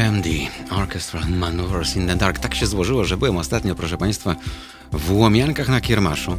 OMD, 0.00 0.26
Orchestral 0.70 1.28
Maneuvers 1.28 1.96
in 1.96 2.06
the 2.06 2.16
Dark. 2.16 2.38
Tak 2.38 2.54
się 2.54 2.66
złożyło, 2.66 3.04
że 3.04 3.16
byłem 3.16 3.36
ostatnio, 3.36 3.74
proszę 3.74 3.98
Państwa, 3.98 4.36
w 4.92 5.12
Łomiankach 5.12 5.68
na 5.68 5.80
Kiermaszu. 5.80 6.38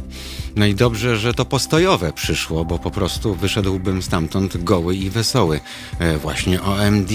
No 0.56 0.66
i 0.66 0.74
dobrze, 0.74 1.16
że 1.16 1.34
to 1.34 1.44
postojowe 1.44 2.12
przyszło, 2.12 2.64
bo 2.64 2.78
po 2.78 2.90
prostu 2.90 3.34
wyszedłbym 3.34 4.02
stamtąd 4.02 4.64
goły 4.64 4.96
i 4.96 5.10
wesoły. 5.10 5.60
E, 5.98 6.18
właśnie 6.18 6.62
OMD, 6.62 7.10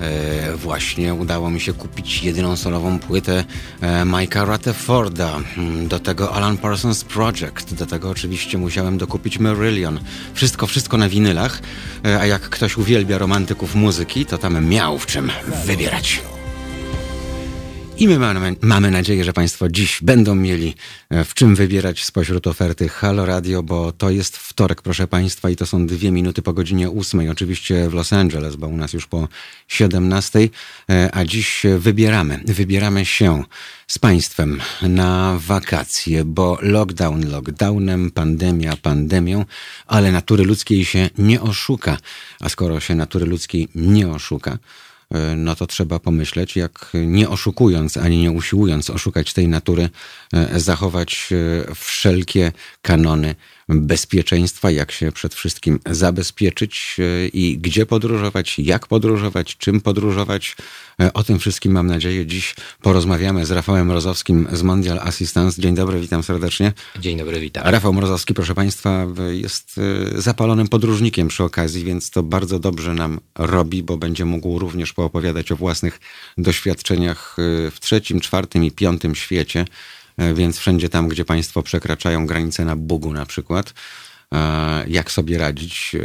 e, 0.00 0.56
właśnie 0.56 1.14
udało 1.14 1.50
mi 1.50 1.60
się 1.60 1.72
kupić 1.72 2.22
jedyną 2.22 2.56
solową 2.56 2.98
płytę 2.98 3.44
e, 3.80 4.04
Mike'a 4.04 4.46
Rutherforda, 4.46 5.40
mm, 5.56 5.88
do 5.88 5.98
tego 5.98 6.34
Alan 6.34 6.56
Parsons 6.56 7.04
Project, 7.04 7.74
do 7.74 7.86
tego 7.86 8.10
oczywiście 8.10 8.58
musiałem 8.58 8.98
dokupić 8.98 9.38
Marillion. 9.38 10.00
Wszystko, 10.34 10.66
wszystko 10.66 10.96
na 10.96 11.08
winylach, 11.08 11.62
e, 12.04 12.20
a 12.20 12.26
jak 12.26 12.42
ktoś 12.42 12.76
uwielbia 12.76 13.18
romantyków 13.18 13.74
muzyki, 13.74 14.26
to 14.26 14.38
tam 14.38 14.66
miał 14.66 14.98
w 14.98 15.06
czym 15.06 15.30
wybierać. 15.66 16.22
I 18.00 18.08
my 18.08 18.18
mamy, 18.18 18.56
mamy 18.62 18.90
nadzieję, 18.90 19.24
że 19.24 19.32
Państwo 19.32 19.68
dziś 19.68 19.98
będą 20.02 20.34
mieli 20.34 20.74
e, 21.10 21.24
w 21.24 21.34
czym 21.34 21.54
wybierać 21.54 22.04
spośród 22.04 22.46
oferty 22.46 22.88
Halo 22.88 23.26
Radio, 23.26 23.62
bo 23.62 23.92
to 23.92 24.10
jest 24.10 24.36
wtorek, 24.36 24.82
proszę 24.82 25.06
Państwa, 25.06 25.50
i 25.50 25.56
to 25.56 25.66
są 25.66 25.86
dwie 25.86 26.10
minuty 26.10 26.42
po 26.42 26.52
godzinie 26.52 26.90
ósmej, 26.90 27.28
oczywiście 27.28 27.88
w 27.88 27.94
Los 27.94 28.12
Angeles, 28.12 28.56
bo 28.56 28.68
u 28.68 28.76
nas 28.76 28.92
już 28.92 29.06
po 29.06 29.28
17, 29.68 30.48
e, 30.90 31.10
a 31.14 31.24
dziś 31.24 31.62
wybieramy, 31.78 32.40
wybieramy 32.44 33.04
się 33.04 33.44
z 33.86 33.98
Państwem 33.98 34.60
na 34.82 35.38
wakacje, 35.46 36.24
bo 36.24 36.58
lockdown 36.62 37.30
lockdownem, 37.30 38.10
pandemia 38.10 38.76
pandemią, 38.76 39.44
ale 39.86 40.12
natury 40.12 40.44
ludzkiej 40.44 40.84
się 40.84 41.10
nie 41.18 41.40
oszuka, 41.40 41.96
a 42.40 42.48
skoro 42.48 42.80
się 42.80 42.94
natury 42.94 43.26
ludzkiej 43.26 43.68
nie 43.74 44.08
oszuka, 44.08 44.58
no 45.36 45.56
to 45.56 45.66
trzeba 45.66 45.98
pomyśleć, 45.98 46.56
jak 46.56 46.92
nie 46.94 47.28
oszukując 47.28 47.96
ani 47.96 48.18
nie 48.18 48.30
usiłując 48.30 48.90
oszukać 48.90 49.32
tej 49.32 49.48
natury, 49.48 49.88
e, 50.32 50.60
zachować 50.60 51.28
e, 51.32 51.74
wszelkie 51.74 52.52
kanony 52.82 53.34
bezpieczeństwa, 53.70 54.70
jak 54.70 54.92
się 54.92 55.12
przed 55.12 55.34
wszystkim 55.34 55.80
zabezpieczyć 55.90 56.96
i 57.32 57.58
gdzie 57.58 57.86
podróżować, 57.86 58.58
jak 58.58 58.86
podróżować, 58.86 59.56
czym 59.56 59.80
podróżować. 59.80 60.56
O 61.14 61.24
tym 61.24 61.38
wszystkim 61.38 61.72
mam 61.72 61.86
nadzieję 61.86 62.26
dziś 62.26 62.54
porozmawiamy 62.82 63.46
z 63.46 63.50
Rafałem 63.50 63.86
Mrozowskim 63.86 64.48
z 64.52 64.62
Mondial 64.62 64.98
Assistance. 64.98 65.62
Dzień 65.62 65.74
dobry, 65.74 66.00
witam 66.00 66.22
serdecznie. 66.22 66.72
Dzień 66.98 67.18
dobry, 67.18 67.40
witam. 67.40 67.62
Rafał 67.66 67.92
Mrozowski, 67.92 68.34
proszę 68.34 68.54
Państwa, 68.54 69.06
jest 69.30 69.80
zapalonym 70.14 70.68
podróżnikiem 70.68 71.28
przy 71.28 71.44
okazji, 71.44 71.84
więc 71.84 72.10
to 72.10 72.22
bardzo 72.22 72.58
dobrze 72.58 72.94
nam 72.94 73.20
robi, 73.38 73.82
bo 73.82 73.96
będzie 73.96 74.24
mógł 74.24 74.58
również 74.58 74.92
poopowiadać 74.92 75.52
o 75.52 75.56
własnych 75.56 76.00
doświadczeniach 76.38 77.36
w 77.70 77.76
trzecim, 77.80 78.20
czwartym 78.20 78.64
i 78.64 78.70
piątym 78.70 79.14
świecie. 79.14 79.64
Więc 80.34 80.58
wszędzie 80.58 80.88
tam, 80.88 81.08
gdzie 81.08 81.24
Państwo 81.24 81.62
przekraczają 81.62 82.26
granice 82.26 82.64
na 82.64 82.76
Bugu 82.76 83.12
na 83.12 83.26
przykład, 83.26 83.74
jak 84.86 85.10
sobie 85.10 85.38
radzić 85.38 85.96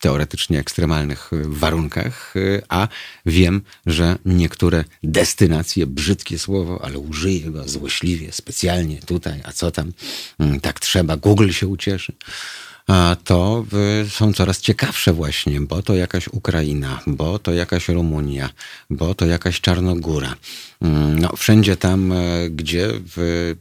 teoretycznie 0.00 0.58
ekstremalnych 0.58 1.30
warunkach, 1.44 2.34
a 2.68 2.88
wiem, 3.26 3.62
że 3.86 4.18
niektóre 4.24 4.84
destynacje, 5.02 5.86
brzydkie 5.86 6.38
słowo, 6.38 6.80
ale 6.84 6.98
użyję 6.98 7.50
go 7.50 7.68
złośliwie, 7.68 8.32
specjalnie 8.32 9.00
tutaj, 9.00 9.40
a 9.44 9.52
co 9.52 9.70
tam, 9.70 9.92
tak 10.62 10.80
trzeba, 10.80 11.16
Google 11.16 11.50
się 11.50 11.66
ucieszy 11.66 12.12
to 13.24 13.64
są 14.08 14.32
coraz 14.32 14.60
ciekawsze 14.60 15.12
właśnie, 15.12 15.60
bo 15.60 15.82
to 15.82 15.94
jakaś 15.94 16.28
Ukraina, 16.28 17.00
bo 17.06 17.38
to 17.38 17.52
jakaś 17.52 17.88
Rumunia, 17.88 18.50
bo 18.90 19.14
to 19.14 19.26
jakaś 19.26 19.60
Czarnogóra. 19.60 20.34
Mm, 20.82 21.18
no, 21.18 21.36
wszędzie 21.36 21.76
tam, 21.76 22.12
e, 22.12 22.50
gdzie 22.50 22.88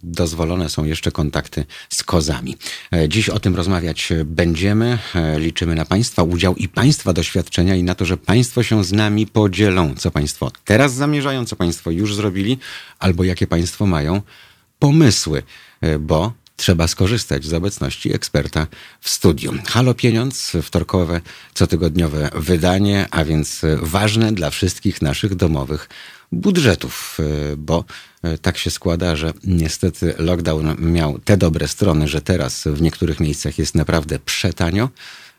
dozwolone 0.04 0.70
są 0.70 0.86
jeszcze 0.86 1.12
kontakty 1.12 1.66
z 1.90 2.04
kozami. 2.04 2.58
E, 2.94 3.10
dziś 3.10 3.30
o 3.30 3.40
tym 3.40 3.56
rozmawiać 3.56 4.10
będziemy. 4.26 4.98
E, 5.16 5.40
liczymy 5.40 5.76
na 5.76 5.86
Państwa 5.86 6.24
udział 6.24 6.56
i 6.56 6.70
Państwa 6.70 7.14
doświadczenia 7.14 7.76
i 7.76 7.84
na 7.84 7.96
to, 7.96 8.06
że 8.06 8.18
Państwo 8.18 8.64
się 8.64 8.84
z 8.84 8.92
nami 8.92 9.28
podzielą, 9.28 9.96
co 9.96 10.12
Państwo 10.12 10.52
teraz 10.66 10.94
zamierzają, 10.94 11.46
co 11.46 11.56
Państwo 11.56 11.92
już 11.92 12.16
zrobili, 12.16 12.58
albo 13.00 13.24
jakie 13.24 13.48
Państwo 13.48 13.86
mają 13.86 14.22
pomysły, 14.80 15.44
bo 16.00 16.34
trzeba 16.58 16.88
skorzystać 16.88 17.46
z 17.46 17.54
obecności 17.54 18.16
eksperta 18.16 18.68
w 19.02 19.10
studiu. 19.10 19.54
Halo 19.68 19.94
Pieniądz, 19.94 20.58
wtorkowe, 20.64 21.22
cotygodniowe 21.54 22.30
wydanie, 22.36 23.08
a 23.12 23.26
więc 23.26 23.62
ważne 23.82 24.32
dla 24.32 24.50
wszystkich 24.50 25.02
naszych 25.02 25.36
domowych 25.36 25.90
budżetów, 26.32 27.18
bo 27.58 27.84
tak 28.42 28.58
się 28.58 28.72
składa, 28.72 29.16
że 29.16 29.34
niestety 29.44 30.14
lockdown 30.18 30.76
miał 30.80 31.20
te 31.20 31.38
dobre 31.38 31.68
strony, 31.68 32.08
że 32.08 32.22
teraz 32.22 32.64
w 32.66 32.82
niektórych 32.82 33.20
miejscach 33.20 33.58
jest 33.58 33.76
naprawdę 33.76 34.20
przetanio. 34.20 34.90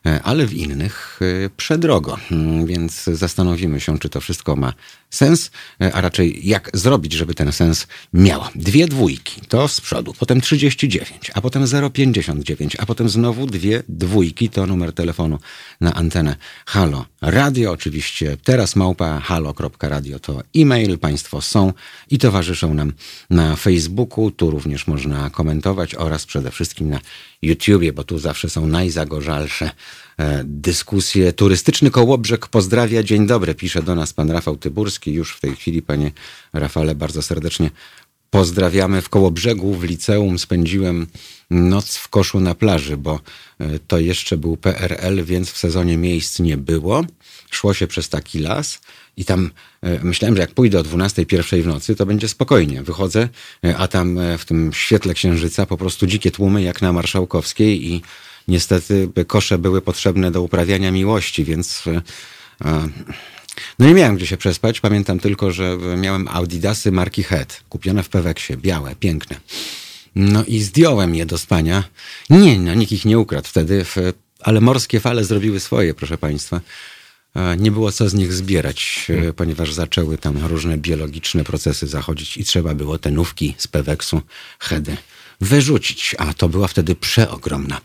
E, 0.06 0.22
ale 0.22 0.46
w 0.46 0.54
innych 0.54 1.20
e, 1.46 1.50
przedrogo. 1.50 2.18
Mm, 2.30 2.66
więc 2.66 3.04
zastanowimy 3.04 3.80
się, 3.80 3.98
czy 3.98 4.08
to 4.08 4.20
wszystko 4.20 4.56
ma 4.56 4.72
sens, 5.10 5.50
e, 5.80 5.92
a 5.92 6.00
raczej 6.00 6.48
jak 6.48 6.70
zrobić, 6.74 7.12
żeby 7.12 7.34
ten 7.34 7.52
sens 7.52 7.86
miał. 8.12 8.41
Dwie 8.54 8.86
dwójki, 8.88 9.41
to 9.48 9.69
z 9.69 9.80
przodu, 9.80 10.14
potem 10.19 10.41
39, 10.41 11.30
a 11.34 11.41
potem 11.41 11.64
059, 11.92 12.76
a 12.80 12.86
potem 12.86 13.08
znowu 13.08 13.47
dwie 13.47 13.82
dwójki, 13.88 14.48
to 14.50 14.66
numer 14.66 14.92
telefonu 14.92 15.38
na 15.80 15.94
antenę 15.94 16.36
Halo 16.66 17.06
Radio. 17.20 17.72
Oczywiście 17.72 18.36
teraz 18.44 18.76
małpa 18.76 19.20
halo.radio 19.20 20.18
to 20.18 20.42
e-mail, 20.56 20.98
Państwo 20.98 21.41
są 21.41 21.72
i 22.10 22.18
towarzyszą 22.18 22.74
nam 22.74 22.92
na 23.30 23.56
Facebooku. 23.56 24.30
Tu 24.30 24.50
również 24.50 24.86
można 24.86 25.30
komentować 25.30 25.94
oraz 25.94 26.26
przede 26.26 26.50
wszystkim 26.50 26.91
na 26.91 27.00
YouTubie, 27.42 27.92
bo 27.92 28.04
tu 28.04 28.18
zawsze 28.18 28.50
są 28.50 28.66
najzagorzalsze 28.66 29.70
e, 30.18 30.42
dyskusje. 30.44 31.32
Turystyczny 31.32 31.90
Kołobrzeg 31.90 32.46
pozdrawia. 32.46 33.02
Dzień 33.02 33.26
dobry, 33.26 33.54
pisze 33.54 33.82
do 33.82 33.94
nas 33.94 34.12
pan 34.12 34.30
Rafał 34.30 34.56
Tyburski. 34.56 35.12
Już 35.12 35.36
w 35.36 35.40
tej 35.40 35.56
chwili, 35.56 35.82
panie 35.82 36.12
Rafale, 36.52 36.94
bardzo 36.94 37.22
serdecznie 37.22 37.70
pozdrawiamy. 38.30 39.02
W 39.02 39.08
Kołobrzegu 39.08 39.74
w 39.74 39.84
liceum 39.84 40.38
spędziłem 40.38 41.06
noc 41.50 41.96
w 41.96 42.08
koszu 42.08 42.40
na 42.40 42.54
plaży, 42.54 42.96
bo 42.96 43.20
e, 43.58 43.78
to 43.78 43.98
jeszcze 43.98 44.36
był 44.36 44.56
PRL, 44.56 45.24
więc 45.24 45.50
w 45.50 45.58
sezonie 45.58 45.96
miejsc 45.96 46.38
nie 46.38 46.56
było. 46.56 47.04
Szło 47.50 47.74
się 47.74 47.86
przez 47.86 48.08
taki 48.08 48.38
las 48.38 48.80
i 49.16 49.24
tam 49.24 49.50
e, 49.82 50.04
myślałem, 50.04 50.36
że 50.36 50.40
jak 50.40 50.54
pójdę 50.54 50.78
o 50.78 50.82
12, 50.82 51.26
pierwszej 51.26 51.62
w 51.62 51.66
nocy, 51.66 51.96
to 51.96 52.06
będzie 52.06 52.28
spokojnie. 52.28 52.82
Wychodzę, 52.82 53.28
a 53.78 53.88
tam 53.88 54.18
w 54.38 54.44
tym 54.44 54.70
świetle 54.72 55.14
księżyca 55.14 55.66
po 55.66 55.76
prostu 55.76 56.06
dzikie 56.06 56.30
tłumy 56.30 56.62
jak 56.62 56.82
na 56.82 56.92
Marszałkowskiej 56.92 57.92
i 57.92 58.02
niestety 58.48 59.09
kosze 59.26 59.59
były 59.59 59.82
potrzebne 59.82 60.31
do 60.31 60.42
uprawiania 60.42 60.91
miłości, 60.91 61.44
więc 61.44 61.84
no 63.78 63.86
nie 63.86 63.94
miałem 63.94 64.16
gdzie 64.16 64.26
się 64.26 64.36
przespać. 64.36 64.81
Pamiętam 64.81 65.19
tylko, 65.20 65.53
że 65.53 65.78
miałem 65.97 66.28
Audidasy 66.28 66.92
marki 66.92 67.22
Head, 67.22 67.62
kupione 67.69 68.03
w 68.03 68.09
Peweksie, 68.09 68.56
białe, 68.56 68.94
piękne. 68.97 69.41
No 70.14 70.44
i 70.44 70.60
zdjąłem 70.60 71.14
je 71.14 71.26
do 71.26 71.38
spania. 71.38 71.84
Nie, 72.31 72.59
no 72.59 72.75
nikt 72.75 72.92
ich 72.92 73.04
nie 73.04 73.19
ukradł 73.19 73.48
wtedy, 73.48 73.84
ale 74.41 74.60
morskie 74.60 75.00
fale 75.00 75.25
zrobiły 75.25 75.60
swoje, 75.60 75.94
proszę 75.94 76.19
Państwa. 76.19 76.60
Nie 77.59 77.70
było 77.70 77.92
co 77.92 78.09
z 78.09 78.15
nich 78.15 78.32
zbierać, 78.32 79.04
hmm. 79.06 79.32
ponieważ 79.32 79.72
zaczęły 79.72 80.19
tam 80.19 80.47
różne 80.47 80.76
biologiczne 80.76 81.44
procesy 81.44 81.86
zachodzić 81.86 82.36
i 82.36 82.44
trzeba 82.44 82.75
było 82.75 82.98
te 82.98 83.10
nówki 83.10 83.54
z 83.59 83.69
Peweksu, 83.69 84.22
Hedy 84.59 84.97
wyrzucić, 85.41 86.15
a 86.19 86.34
to 86.34 86.48
była 86.48 86.69
wtedy 86.69 86.94
przeogromna 86.94 87.80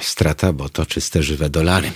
strata, 0.00 0.52
bo 0.52 0.68
to 0.68 0.86
czyste, 0.86 1.22
żywe 1.22 1.50
dolary. 1.50 1.92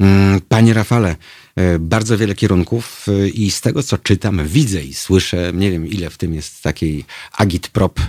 Mm, 0.00 0.40
panie 0.40 0.74
Rafale, 0.74 1.16
e, 1.56 1.78
bardzo 1.78 2.18
wiele 2.18 2.34
kierunków 2.34 3.06
e, 3.08 3.28
i 3.28 3.50
z 3.50 3.60
tego, 3.60 3.82
co 3.82 3.98
czytam, 3.98 4.48
widzę 4.48 4.82
i 4.82 4.94
słyszę, 4.94 5.52
nie 5.54 5.70
wiem 5.70 5.86
ile 5.86 6.10
w 6.10 6.18
tym 6.18 6.34
jest 6.34 6.62
takiej 6.62 7.04
agitprop 7.32 8.00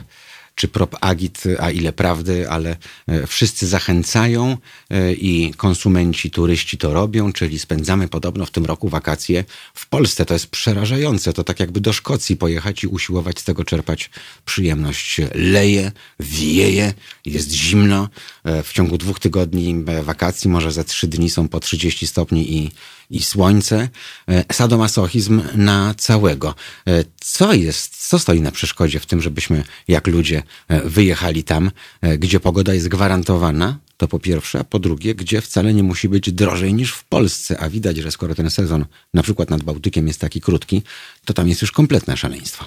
czy 0.56 0.68
prop 0.68 0.96
agit, 1.02 1.44
a 1.60 1.72
ile 1.72 1.94
prawdy, 1.94 2.50
ale 2.50 2.78
e, 3.08 3.28
wszyscy 3.28 3.68
zachęcają 3.68 4.58
e, 4.90 5.14
i 5.14 5.54
konsumenci, 5.54 6.32
turyści 6.32 6.78
to 6.78 6.94
robią, 6.94 7.34
czyli 7.34 7.60
spędzamy 7.60 8.08
podobno 8.08 8.46
w 8.46 8.52
tym 8.52 8.66
roku 8.66 8.90
wakacje 8.90 9.44
w 9.74 9.88
Polsce. 9.88 10.26
To 10.26 10.34
jest 10.34 10.48
przerażające. 10.48 11.34
To 11.34 11.44
tak 11.44 11.60
jakby 11.60 11.82
do 11.82 11.94
Szkocji 11.94 12.38
pojechać 12.38 12.84
i 12.84 12.88
usiłować 12.88 13.40
z 13.40 13.44
tego 13.44 13.64
czerpać 13.64 14.10
przyjemność. 14.46 15.22
Leje, 15.34 15.92
wieje, 16.20 16.94
jest 17.26 17.52
zimno. 17.52 18.10
E, 18.44 18.64
w 18.64 18.74
ciągu 18.74 18.98
dwóch 18.98 19.20
tygodni 19.20 19.84
wakacji, 20.04 20.50
może 20.50 20.72
za 20.72 20.84
trzy 20.84 21.08
dni 21.08 21.30
są 21.30 21.48
po 21.48 21.60
30 21.60 22.08
stopni 22.08 22.58
i 22.58 22.72
i 23.10 23.24
słońce, 23.24 23.90
e, 24.28 24.46
sadomasochizm 24.54 25.42
na 25.56 25.94
całego. 25.98 26.56
E, 26.88 27.04
co 27.20 27.54
jest, 27.54 28.08
co 28.08 28.20
stoi 28.20 28.42
na 28.42 28.52
przeszkodzie 28.52 29.00
w 29.00 29.06
tym, 29.06 29.22
żebyśmy 29.22 29.64
jak 29.88 30.08
ludzie 30.08 30.44
e, 30.68 30.82
wyjechali 30.82 31.44
tam, 31.44 31.72
gdzie 32.18 32.40
pogoda 32.40 32.74
jest 32.74 32.88
gwarantowana, 32.88 33.78
To 33.98 34.08
po 34.08 34.20
pierwsze, 34.20 34.60
a 34.60 34.64
po 34.64 34.80
drugie, 34.80 35.16
gdzie 35.16 35.42
wcale 35.42 35.74
nie 35.74 35.84
musi 35.84 36.10
być 36.10 36.32
drożej 36.32 36.74
niż 36.74 36.92
w 36.92 37.04
Polsce, 37.04 37.60
a 37.60 37.70
widać, 37.70 37.98
że 37.98 38.12
skoro 38.12 38.36
ten 38.36 38.50
sezon 38.50 38.86
na 39.14 39.24
przykład 39.24 39.50
nad 39.50 39.64
Bałtykiem 39.64 40.08
jest 40.08 40.20
taki 40.20 40.42
krótki, 40.42 40.82
to 41.26 41.34
tam 41.34 41.48
jest 41.50 41.62
już 41.62 41.72
kompletne 41.72 42.18
szaleństwo. 42.18 42.66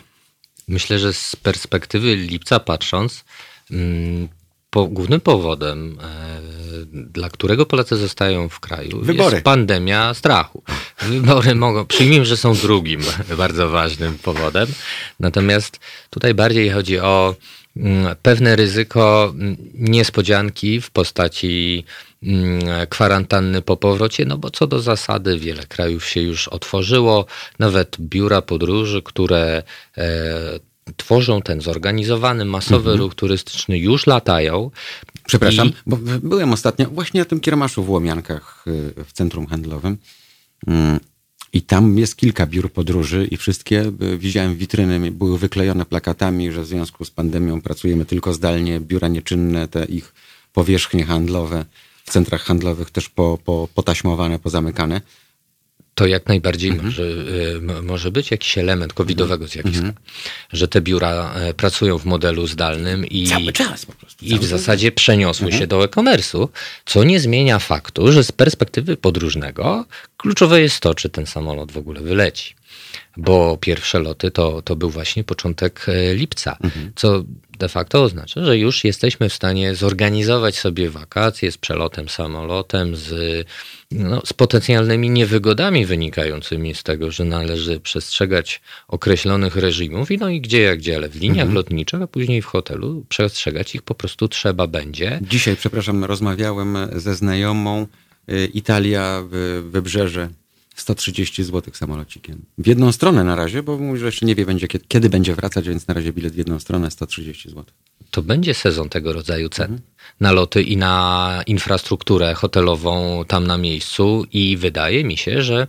Myślę, 0.68 0.98
że 0.98 1.12
z 1.12 1.36
perspektywy 1.36 2.16
lipca 2.16 2.60
patrząc, 2.60 3.24
mm, 3.70 4.28
po, 4.70 4.86
głównym 4.86 5.20
powodem, 5.20 5.98
e, 6.02 6.38
dla 6.92 7.30
którego 7.30 7.66
Polacy 7.66 7.96
zostają 7.96 8.48
w 8.48 8.60
kraju, 8.60 9.00
Wybory. 9.02 9.34
jest 9.34 9.44
pandemia 9.44 10.14
strachu. 10.14 10.62
Wybory 11.02 11.54
mogą, 11.54 11.86
przyjmijmy, 11.86 12.26
że 12.26 12.36
są 12.36 12.54
drugim 12.54 13.00
bardzo 13.38 13.68
ważnym 13.68 14.18
powodem. 14.18 14.68
Natomiast 15.20 15.80
tutaj 16.10 16.34
bardziej 16.34 16.70
chodzi 16.70 16.98
o 16.98 17.34
mm, 17.76 18.16
pewne 18.22 18.56
ryzyko 18.56 19.32
mm, 19.34 19.56
niespodzianki 19.74 20.80
w 20.80 20.90
postaci 20.90 21.84
mm, 22.22 22.60
kwarantanny 22.88 23.62
po 23.62 23.76
powrocie, 23.76 24.24
no 24.24 24.38
bo 24.38 24.50
co 24.50 24.66
do 24.66 24.80
zasady 24.80 25.38
wiele 25.38 25.66
krajów 25.66 26.06
się 26.06 26.20
już 26.20 26.48
otworzyło, 26.48 27.26
nawet 27.58 27.96
biura 28.00 28.42
podróży, 28.42 29.02
które 29.02 29.62
e, 29.96 30.67
tworzą 30.96 31.42
ten 31.42 31.60
zorganizowany, 31.60 32.44
masowy 32.44 32.96
ruch 32.96 33.14
turystyczny, 33.14 33.78
już 33.78 34.06
latają. 34.06 34.70
Przepraszam, 35.26 35.68
I- 35.68 35.72
bo 35.86 35.96
byłem 36.22 36.52
ostatnio 36.52 36.86
właśnie 36.90 37.20
na 37.20 37.24
tym 37.24 37.40
kiermaszu 37.40 37.84
w 37.84 37.90
Łomiankach 37.90 38.64
y, 38.66 39.04
w 39.04 39.12
centrum 39.12 39.46
handlowym. 39.46 39.98
Mm, 40.66 41.00
I 41.52 41.62
tam 41.62 41.98
jest 41.98 42.16
kilka 42.16 42.46
biur 42.46 42.72
podróży 42.72 43.28
i 43.30 43.36
wszystkie, 43.36 43.92
y, 44.02 44.18
widziałem 44.18 44.56
witryny, 44.56 45.10
były 45.10 45.38
wyklejone 45.38 45.84
plakatami, 45.86 46.52
że 46.52 46.62
w 46.62 46.66
związku 46.66 47.04
z 47.04 47.10
pandemią 47.10 47.60
pracujemy 47.60 48.04
tylko 48.04 48.34
zdalnie, 48.34 48.80
biura 48.80 49.08
nieczynne, 49.08 49.68
te 49.68 49.84
ich 49.84 50.14
powierzchnie 50.52 51.04
handlowe 51.04 51.64
w 52.04 52.10
centrach 52.10 52.42
handlowych 52.42 52.90
też 52.90 53.08
po, 53.08 53.38
po, 53.44 53.68
potaśmowane, 53.74 54.38
pozamykane. 54.38 55.00
To 55.98 56.06
jak 56.06 56.26
najbardziej 56.26 56.70
Mhm. 56.70 56.86
może, 56.88 57.02
y, 57.02 57.82
może 57.82 58.10
być 58.10 58.30
jakiś 58.30 58.58
element 58.58 58.92
covidowego 58.92 59.46
zjawiska, 59.46 59.92
że 60.52 60.68
te 60.68 60.80
biura 60.80 61.34
e, 61.34 61.54
pracują 61.54 61.98
w 61.98 62.04
modelu 62.04 62.46
zdalnym 62.46 63.06
i, 63.06 63.26
Cały 63.26 63.52
czas 63.52 63.86
po 63.86 63.92
prostu. 63.92 64.24
i 64.24 64.28
cały 64.28 64.38
w 64.38 64.42
czas. 64.42 64.50
zasadzie 64.50 64.92
przeniosły 64.92 65.52
się 65.52 65.66
do 65.66 65.84
e-commerce'u, 65.84 66.48
co 66.86 67.04
nie 67.04 67.20
zmienia 67.20 67.58
faktu, 67.58 68.12
że 68.12 68.24
z 68.24 68.32
perspektywy 68.32 68.96
podróżnego 68.96 69.84
kluczowe 70.16 70.60
jest 70.60 70.80
to, 70.80 70.94
czy 70.94 71.08
ten 71.08 71.26
samolot 71.26 71.72
w 71.72 71.76
ogóle 71.78 72.00
wyleci. 72.00 72.54
Bo 73.20 73.56
pierwsze 73.60 73.98
loty 73.98 74.30
to, 74.30 74.62
to 74.62 74.76
był 74.76 74.90
właśnie 74.90 75.24
początek 75.24 75.86
e, 75.88 76.14
lipca, 76.14 76.56
co 76.96 77.24
de 77.58 77.68
facto 77.68 78.02
oznacza, 78.02 78.44
że 78.44 78.58
już 78.58 78.84
jesteśmy 78.84 79.28
w 79.28 79.34
stanie 79.34 79.74
zorganizować 79.74 80.58
sobie 80.58 80.90
wakacje 80.90 81.52
z 81.52 81.58
przelotem 81.58 82.08
samolotem, 82.08 82.96
z, 82.96 83.46
no, 83.90 84.22
z 84.26 84.32
potencjalnymi 84.32 85.10
niewygodami 85.10 85.86
wynikającymi 85.86 86.74
z 86.74 86.82
tego, 86.82 87.10
że 87.10 87.24
należy 87.24 87.80
przestrzegać 87.80 88.60
określonych 88.88 89.56
reżimów 89.56 90.10
i 90.10 90.18
no 90.18 90.28
i 90.28 90.40
gdzie 90.40 90.60
jak 90.62 90.78
gdzie, 90.78 90.96
ale 90.96 91.08
w 91.08 91.16
liniach 91.16 91.52
lotniczych, 91.52 92.02
a 92.02 92.06
później 92.06 92.42
w 92.42 92.46
hotelu 92.46 93.04
przestrzegać 93.08 93.74
ich 93.74 93.82
po 93.82 93.94
prostu 93.94 94.28
trzeba 94.28 94.66
będzie. 94.66 95.20
Dzisiaj, 95.22 95.56
przepraszam, 95.56 96.04
rozmawiałem 96.04 96.76
ze 96.92 97.14
znajomą. 97.14 97.86
y, 98.32 98.46
Italia, 98.54 99.22
wy- 99.28 99.62
wybrzeże, 99.70 100.28
130 100.80 101.44
zł 101.44 101.74
samolocikiem. 101.74 102.42
W 102.58 102.66
jedną 102.66 102.92
stronę 102.92 103.24
na 103.24 103.36
razie, 103.36 103.62
bo 103.62 103.78
mówi, 103.78 104.00
że 104.00 104.06
jeszcze 104.06 104.26
nie 104.26 104.34
wie, 104.34 104.46
będzie, 104.46 104.68
kiedy, 104.68 104.84
kiedy 104.88 105.10
będzie 105.10 105.34
wracać, 105.34 105.68
więc 105.68 105.88
na 105.88 105.94
razie 105.94 106.12
bilet 106.12 106.32
w 106.34 106.36
jedną 106.36 106.58
stronę 106.58 106.90
130 106.90 107.48
zł. 107.48 107.64
to 108.10 108.22
będzie 108.22 108.54
sezon 108.54 108.88
tego 108.88 109.12
rodzaju 109.12 109.48
cen 109.48 109.80
na 110.20 110.32
loty 110.32 110.62
i 110.62 110.76
na 110.76 111.42
infrastrukturę 111.46 112.34
hotelową 112.34 113.24
tam 113.28 113.46
na 113.46 113.58
miejscu 113.58 114.26
i 114.32 114.56
wydaje 114.56 115.04
mi 115.04 115.16
się, 115.16 115.42
że 115.42 115.66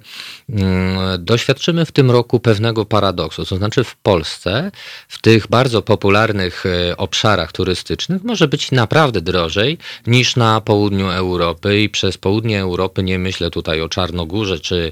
mm, 0.50 1.26
doświadczymy 1.26 1.86
w 1.86 1.92
tym 1.92 2.12
roku 2.12 2.40
pewnego 2.40 2.86
paradoksu. 2.86 3.46
To 3.46 3.58
znaczy 3.58 3.84
w 3.84 3.96
Polsce, 3.96 4.72
w 5.08 5.22
tych 5.22 5.48
bardzo 5.48 5.82
popularnych 5.82 6.66
e, 6.66 6.98
obszarach 6.98 7.52
turystycznych 7.52 8.24
może 8.24 8.48
być 8.48 8.72
naprawdę 8.72 9.22
drożej 9.22 9.78
niż 10.08 10.36
na 10.36 10.62
południu 10.62 11.10
Europy 11.10 11.82
i 11.82 11.90
przez 11.90 12.18
południe 12.18 12.62
Europy 12.62 13.04
nie 13.04 13.20
myślę 13.20 13.52
tutaj 13.52 13.82
o 13.82 13.90
Czarnogórze 13.90 14.60
czy 14.60 14.92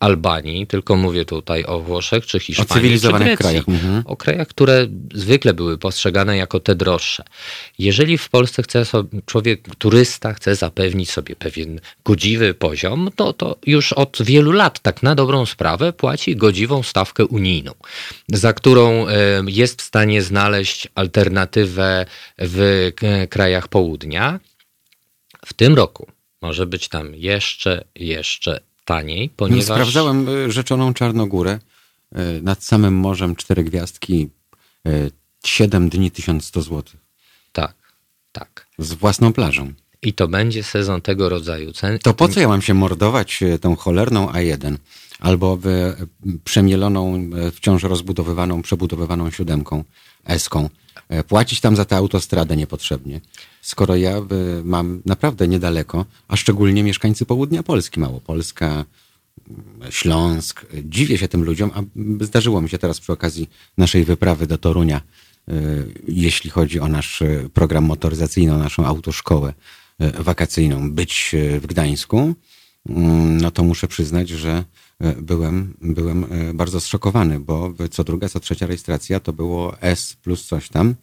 Albanii, 0.00 0.66
tylko 0.66 0.96
mówię 0.96 1.24
tutaj 1.24 1.64
o 1.64 1.80
Włoszech 1.80 2.26
czy 2.26 2.40
Hiszpanii. 2.40 2.74
cywilizowanych 2.74 3.28
czy 3.28 3.36
Grecji 3.36 3.62
krajach, 3.64 3.68
mhm. 3.82 4.02
o 4.06 4.16
krajach, 4.16 4.48
które 4.48 4.86
zwykle 5.14 5.54
były 5.54 5.78
postrzegane 5.78 6.36
jako 6.36 6.60
te 6.60 6.74
droższe. 6.74 7.24
Jeżeli 7.78 8.18
w 8.18 8.28
Polsce 8.28 8.62
chce 8.78 8.90
sobie, 8.90 9.22
człowiek, 9.26 9.76
turysta 9.78 10.34
chce 10.34 10.54
zapewnić 10.54 11.10
sobie 11.10 11.36
pewien 11.36 11.80
godziwy 12.04 12.54
poziom, 12.54 13.10
to, 13.16 13.32
to 13.32 13.56
już 13.66 13.92
od 13.92 14.18
wielu 14.22 14.52
lat 14.52 14.80
tak 14.80 15.02
na 15.02 15.14
dobrą 15.14 15.46
sprawę 15.46 15.92
płaci 15.92 16.36
godziwą 16.36 16.82
stawkę 16.82 17.26
unijną, 17.26 17.72
za 18.28 18.52
którą 18.52 19.08
e, 19.08 19.42
jest 19.46 19.82
w 19.82 19.84
stanie 19.84 20.22
znaleźć 20.22 20.88
alternatywę 20.94 22.06
w 22.38 22.90
e, 23.02 23.26
krajach 23.26 23.68
południa. 23.68 24.40
W 25.46 25.52
tym 25.54 25.74
roku 25.74 26.06
może 26.42 26.66
być 26.66 26.88
tam 26.88 27.14
jeszcze, 27.14 27.84
jeszcze 27.94 28.60
taniej, 28.84 29.30
ponieważ... 29.36 29.64
Sprawdzałem 29.64 30.28
y, 30.28 30.52
rzeczoną 30.52 30.94
Czarnogórę 30.94 31.58
y, 32.18 32.42
nad 32.42 32.64
samym 32.64 32.94
morzem, 32.94 33.36
cztery 33.36 33.64
gwiazdki, 33.64 34.28
y, 34.86 35.10
7 35.44 35.88
dni 35.88 36.10
1100 36.10 36.62
zł. 36.62 36.82
Tak, 37.52 37.74
tak. 38.32 38.66
Z 38.78 38.92
własną 38.92 39.32
plażą. 39.32 39.72
I 40.02 40.12
to 40.12 40.28
będzie 40.28 40.62
sezon 40.62 41.02
tego 41.02 41.28
rodzaju 41.28 41.72
cen. 41.72 41.98
To 41.98 42.14
po 42.14 42.28
co 42.28 42.40
ja 42.40 42.48
mam 42.48 42.62
się 42.62 42.74
mordować 42.74 43.42
e, 43.42 43.58
tą 43.58 43.76
cholerną 43.76 44.26
A1 44.26 44.76
albo 45.20 45.58
e, 45.64 45.96
przemieloną, 46.44 47.16
e, 47.16 47.50
wciąż 47.50 47.82
rozbudowywaną, 47.82 48.62
przebudowywaną 48.62 49.30
siódemką, 49.30 49.84
S-ką, 50.24 50.68
płacić 51.28 51.60
tam 51.60 51.76
za 51.76 51.84
tę 51.84 51.96
autostradę 51.96 52.56
niepotrzebnie, 52.56 53.20
skoro 53.62 53.96
ja 53.96 54.22
mam 54.64 55.02
naprawdę 55.06 55.48
niedaleko, 55.48 56.04
a 56.28 56.36
szczególnie 56.36 56.82
mieszkańcy 56.82 57.26
południa 57.26 57.62
Polski, 57.62 58.00
Małopolska, 58.00 58.84
Śląsk. 59.90 60.66
Dziwię 60.84 61.18
się 61.18 61.28
tym 61.28 61.44
ludziom, 61.44 61.70
a 61.74 61.82
zdarzyło 62.24 62.60
mi 62.60 62.68
się 62.68 62.78
teraz 62.78 63.00
przy 63.00 63.12
okazji 63.12 63.50
naszej 63.78 64.04
wyprawy 64.04 64.46
do 64.46 64.58
Torunia, 64.58 65.00
jeśli 66.08 66.50
chodzi 66.50 66.80
o 66.80 66.88
nasz 66.88 67.22
e, 67.22 67.48
program 67.54 67.84
motoryzacyjny, 67.84 68.54
o 68.54 68.58
naszą 68.58 68.86
autoszkołę 68.86 69.54
e, 69.98 70.22
wakacyjną, 70.22 70.92
być 70.92 71.34
w 71.60 71.66
Gdańsku, 71.66 72.34
mm, 72.88 73.40
no 73.40 73.50
to 73.50 73.64
muszę 73.64 73.88
przyznać, 73.88 74.28
że 74.28 74.64
byłem, 75.22 75.74
byłem 75.80 76.26
bardzo 76.54 76.80
zszokowany, 76.80 77.40
bo 77.40 77.72
co 77.90 78.04
druga, 78.04 78.28
co 78.28 78.40
trzecia 78.40 78.66
rejestracja 78.66 79.20
to 79.20 79.32
było 79.32 79.80
S 79.80 80.16
plus 80.22 80.46
coś 80.46 80.68
tam, 80.68 80.94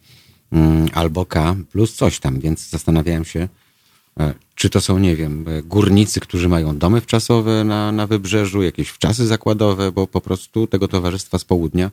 mm, 0.52 0.88
albo 0.92 1.26
K 1.26 1.56
plus 1.72 1.94
coś 1.94 2.20
tam, 2.20 2.40
więc 2.40 2.70
zastanawiałem 2.70 3.24
się, 3.24 3.48
Czy 4.54 4.70
to 4.70 4.80
są, 4.80 4.98
nie 4.98 5.16
wiem, 5.16 5.44
górnicy, 5.64 6.20
którzy 6.20 6.48
mają 6.48 6.78
domy 6.78 7.00
wczasowe 7.00 7.64
na, 7.64 7.92
na 7.92 8.06
wybrzeżu, 8.06 8.62
jakieś 8.62 8.88
wczasy 8.88 9.26
zakładowe, 9.26 9.92
bo 9.92 10.06
po 10.06 10.20
prostu 10.20 10.66
tego 10.66 10.88
towarzystwa 10.88 11.38
z 11.38 11.44
południa 11.44 11.90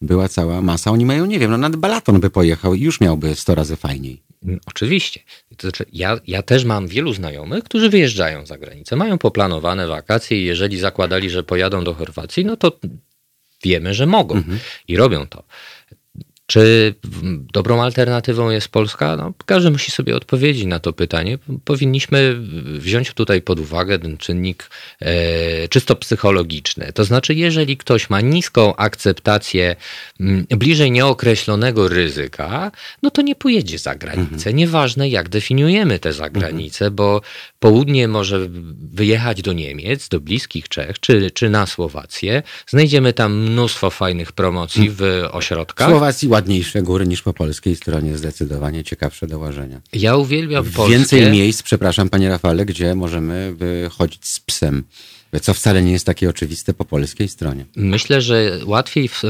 była 0.00 0.28
cała 0.28 0.62
masa. 0.62 0.90
Oni 0.90 1.06
mają, 1.06 1.26
nie 1.26 1.38
wiem, 1.38 1.50
no 1.50 1.58
nad 1.58 1.76
Balaton 1.76 2.20
by 2.20 2.30
pojechał 2.30 2.74
i 2.74 2.80
już 2.80 3.00
miałby 3.00 3.34
100 3.34 3.54
razy 3.54 3.76
fajniej. 3.76 4.22
Mm, 4.44 4.60
Oczywiście. 4.66 5.20
To 5.56 5.68
znaczy, 5.68 5.84
ja, 5.92 6.18
ja 6.26 6.42
też 6.42 6.64
mam 6.64 6.86
wielu 6.88 7.12
znajomych, 7.12 7.64
którzy 7.64 7.90
wyjeżdżają 7.90 8.46
za 8.46 8.58
granicę, 8.58 8.96
mają 8.96 9.18
poplanowane 9.18 9.86
wakacje 9.86 10.40
i 10.40 10.44
jeżeli 10.44 10.78
zakładali, 10.78 11.30
że 11.30 11.42
pojadą 11.42 11.84
do 11.84 11.94
Chorwacji, 11.94 12.44
no 12.44 12.56
to 12.56 12.78
wiemy, 13.64 13.94
że 13.94 14.06
mogą 14.06 14.42
i 14.88 14.96
robią 14.96 15.26
to. 15.26 15.42
Czy 16.46 16.94
dobrą 17.52 17.82
alternatywą 17.82 18.50
jest 18.50 18.68
Polska? 18.68 19.16
No, 19.16 19.32
każdy 19.46 19.70
musi 19.70 19.90
sobie 19.90 20.16
odpowiedzieć 20.16 20.64
na 20.64 20.80
to 20.80 20.92
pytanie. 20.92 21.38
Powinniśmy 21.64 22.36
wziąć 22.64 23.12
tutaj 23.12 23.42
pod 23.42 23.60
uwagę 23.60 23.98
ten 23.98 24.16
czynnik 24.16 24.70
e, 25.00 25.68
czysto 25.68 25.96
psychologiczny. 25.96 26.92
To 26.92 27.04
znaczy, 27.04 27.34
jeżeli 27.34 27.76
ktoś 27.76 28.10
ma 28.10 28.20
niską 28.20 28.76
akceptację 28.76 29.76
m, 30.20 30.46
bliżej 30.48 30.90
nieokreślonego 30.90 31.88
ryzyka, 31.88 32.72
no 33.02 33.10
to 33.10 33.22
nie 33.22 33.34
pojedzie 33.34 33.78
za 33.78 33.94
granicę. 33.94 34.54
Nieważne, 34.54 35.08
jak 35.08 35.28
definiujemy 35.28 35.98
te 35.98 36.12
zagranice, 36.12 36.90
bo 36.90 37.20
południe 37.64 38.08
może 38.08 38.48
wyjechać 38.92 39.42
do 39.42 39.52
Niemiec, 39.52 40.08
do 40.08 40.20
bliskich 40.20 40.68
Czech, 40.68 41.00
czy, 41.00 41.30
czy 41.30 41.50
na 41.50 41.66
Słowację. 41.66 42.42
Znajdziemy 42.66 43.12
tam 43.12 43.38
mnóstwo 43.38 43.90
fajnych 43.90 44.32
promocji 44.32 44.90
w 44.90 45.02
ośrodkach. 45.30 45.88
W 45.88 45.90
Słowacji 45.90 46.28
ładnie 46.28 46.44
ładniejsze 46.44 46.82
góry 46.82 47.06
niż 47.06 47.22
po 47.22 47.32
polskiej 47.32 47.76
stronie, 47.76 48.18
zdecydowanie 48.18 48.84
ciekawsze 48.84 49.26
do 49.26 49.38
łażenia. 49.38 49.80
Ja 49.92 50.16
uwielbiam 50.16 50.64
Polskę. 50.64 50.98
Więcej 50.98 51.30
miejsc, 51.30 51.62
przepraszam 51.62 52.08
panie 52.08 52.28
Rafale, 52.28 52.66
gdzie 52.66 52.94
możemy 52.94 53.56
chodzić 53.90 54.28
z 54.28 54.40
psem 54.40 54.84
co 55.40 55.54
wcale 55.54 55.82
nie 55.82 55.92
jest 55.92 56.06
takie 56.06 56.28
oczywiste 56.30 56.74
po 56.74 56.84
polskiej 56.84 57.28
stronie. 57.28 57.66
Myślę, 57.76 58.20
że 58.20 58.58
łatwiej 58.64 59.08
w, 59.08 59.20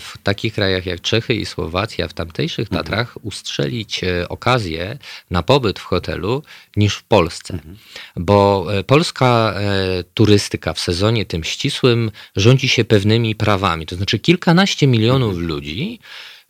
w 0.00 0.12
takich 0.22 0.54
krajach 0.54 0.86
jak 0.86 1.00
Czechy 1.00 1.34
i 1.34 1.46
Słowacja, 1.46 2.08
w 2.08 2.12
tamtejszych 2.12 2.68
mhm. 2.68 2.84
Tatrach, 2.84 3.14
ustrzelić 3.22 4.04
e, 4.04 4.28
okazję 4.28 4.98
na 5.30 5.42
pobyt 5.42 5.78
w 5.78 5.82
hotelu 5.82 6.42
niż 6.76 6.94
w 6.94 7.02
Polsce. 7.02 7.54
Mhm. 7.54 7.76
Bo 8.16 8.66
e, 8.74 8.84
polska 8.84 9.54
e, 9.56 10.04
turystyka 10.14 10.72
w 10.72 10.80
sezonie 10.80 11.24
tym 11.24 11.44
ścisłym 11.44 12.10
rządzi 12.36 12.68
się 12.68 12.84
pewnymi 12.84 13.34
prawami. 13.34 13.86
To 13.86 13.96
znaczy 13.96 14.18
kilkanaście 14.18 14.86
milionów 14.86 15.30
mhm. 15.30 15.46
ludzi 15.46 15.98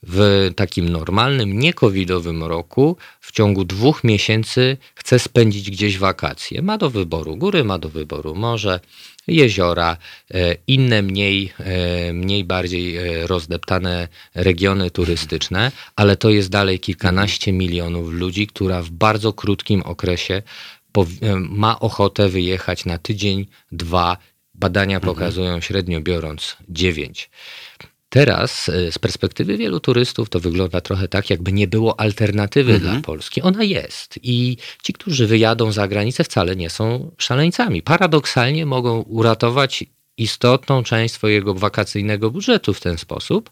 w 0.06 0.50
takim 0.56 0.88
normalnym, 0.88 1.58
niekowidowym 1.58 2.44
roku 2.44 2.96
w 3.20 3.32
ciągu 3.32 3.64
dwóch 3.64 4.04
miesięcy 4.04 4.76
chce 4.94 5.18
spędzić 5.18 5.70
gdzieś 5.70 5.98
wakacje. 5.98 6.62
Ma 6.62 6.78
do 6.78 6.90
wyboru 6.90 7.36
góry, 7.36 7.64
ma 7.64 7.78
do 7.78 7.88
wyboru 7.88 8.34
morze, 8.34 8.80
jeziora, 9.26 9.96
e, 10.34 10.56
inne 10.66 11.02
mniej, 11.02 11.52
e, 11.58 12.12
mniej 12.12 12.44
bardziej 12.44 12.96
e, 12.96 13.26
rozdeptane 13.26 14.08
regiony 14.34 14.90
turystyczne, 14.90 15.72
ale 15.96 16.16
to 16.16 16.30
jest 16.30 16.48
dalej 16.48 16.80
kilkanaście 16.80 17.52
milionów 17.52 18.12
ludzi, 18.12 18.46
która 18.46 18.82
w 18.82 18.90
bardzo 18.90 19.32
krótkim 19.32 19.82
okresie 19.82 20.42
ma 21.38 21.80
ochotę 21.80 22.28
wyjechać 22.28 22.84
na 22.84 22.98
tydzień, 22.98 23.46
dwa. 23.72 24.16
Badania 24.54 24.96
mhm. 24.96 25.14
pokazują 25.14 25.60
średnio 25.60 26.00
biorąc 26.00 26.56
dziewięć. 26.68 27.30
Teraz 28.14 28.68
e, 28.68 28.92
z 28.92 28.98
perspektywy 28.98 29.56
wielu 29.56 29.80
turystów 29.80 30.28
to 30.28 30.40
wygląda 30.40 30.80
trochę 30.80 31.08
tak, 31.08 31.30
jakby 31.30 31.52
nie 31.52 31.68
było 31.68 32.00
alternatywy 32.00 32.74
mhm. 32.74 32.92
dla 32.92 33.02
Polski. 33.02 33.42
Ona 33.42 33.62
jest 33.62 34.18
i 34.22 34.56
ci, 34.82 34.92
którzy 34.92 35.26
wyjadą 35.26 35.72
za 35.72 35.88
granicę, 35.88 36.24
wcale 36.24 36.56
nie 36.56 36.70
są 36.70 37.10
szaleńcami. 37.18 37.82
Paradoksalnie 37.82 38.66
mogą 38.66 39.00
uratować 39.00 39.84
istotną 40.16 40.82
część 40.82 41.14
swojego 41.14 41.54
wakacyjnego 41.54 42.30
budżetu 42.30 42.74
w 42.74 42.80
ten 42.80 42.98
sposób. 42.98 43.50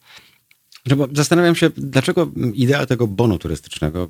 No 0.87 0.97
bo 0.97 1.09
zastanawiam 1.13 1.55
się, 1.55 1.71
dlaczego 1.77 2.31
idea 2.55 2.87
tego 2.87 3.07
bonu 3.07 3.39
turystycznego 3.39 4.09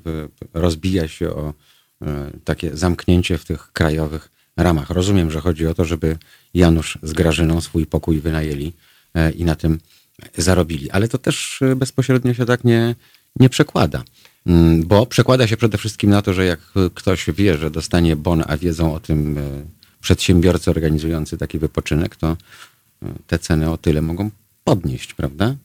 rozbija 0.53 1.07
się 1.07 1.29
o 1.29 1.53
e, 2.01 2.31
takie 2.43 2.77
zamknięcie 2.77 3.37
w 3.37 3.45
tych 3.45 3.71
krajowych 3.71 4.31
ramach. 4.57 4.89
Rozumiem, 4.89 5.31
że 5.31 5.41
chodzi 5.41 5.67
o 5.67 5.73
to, 5.73 5.85
żeby 5.85 6.17
Janusz 6.53 6.97
z 7.03 7.13
Grażyną 7.13 7.61
swój 7.61 7.85
pokój 7.85 8.19
wynajęli 8.19 8.73
e, 9.13 9.31
i 9.31 9.45
na 9.45 9.55
tym 9.55 9.79
zarobili. 10.37 10.91
Ale 10.91 11.07
to 11.07 11.17
też 11.17 11.61
y, 11.61 11.75
bezpośrednio 11.75 12.33
się 12.33 12.45
tak 12.45 12.63
nie, 12.63 12.95
nie 13.39 13.49
przekłada. 13.49 14.03
Mm, 14.45 14.83
bo 14.83 15.05
przekłada 15.05 15.47
się 15.47 15.57
przede 15.57 15.77
wszystkim 15.77 16.09
na 16.09 16.21
to, 16.21 16.33
że 16.33 16.45
jak 16.45 16.59
ktoś 16.93 17.25
wie, 17.29 17.57
że 17.57 17.71
dostanie 17.71 18.15
bon, 18.15 18.43
a 18.47 18.57
wiedzą 18.57 18.93
o 18.93 18.99
tym 18.99 19.37
y, 19.37 19.65
przedsiębiorcy 20.01 20.71
organizujący 20.71 21.37
taki 21.37 21.59
wypoczynek, 21.59 22.15
to 22.15 22.37
y, 23.03 23.07
te 23.27 23.39
ceny 23.39 23.69
o 23.71 23.77
tyle 23.77 24.01
mogą 24.01 24.31
podnieść, 24.63 25.13
prawda? 25.13 25.55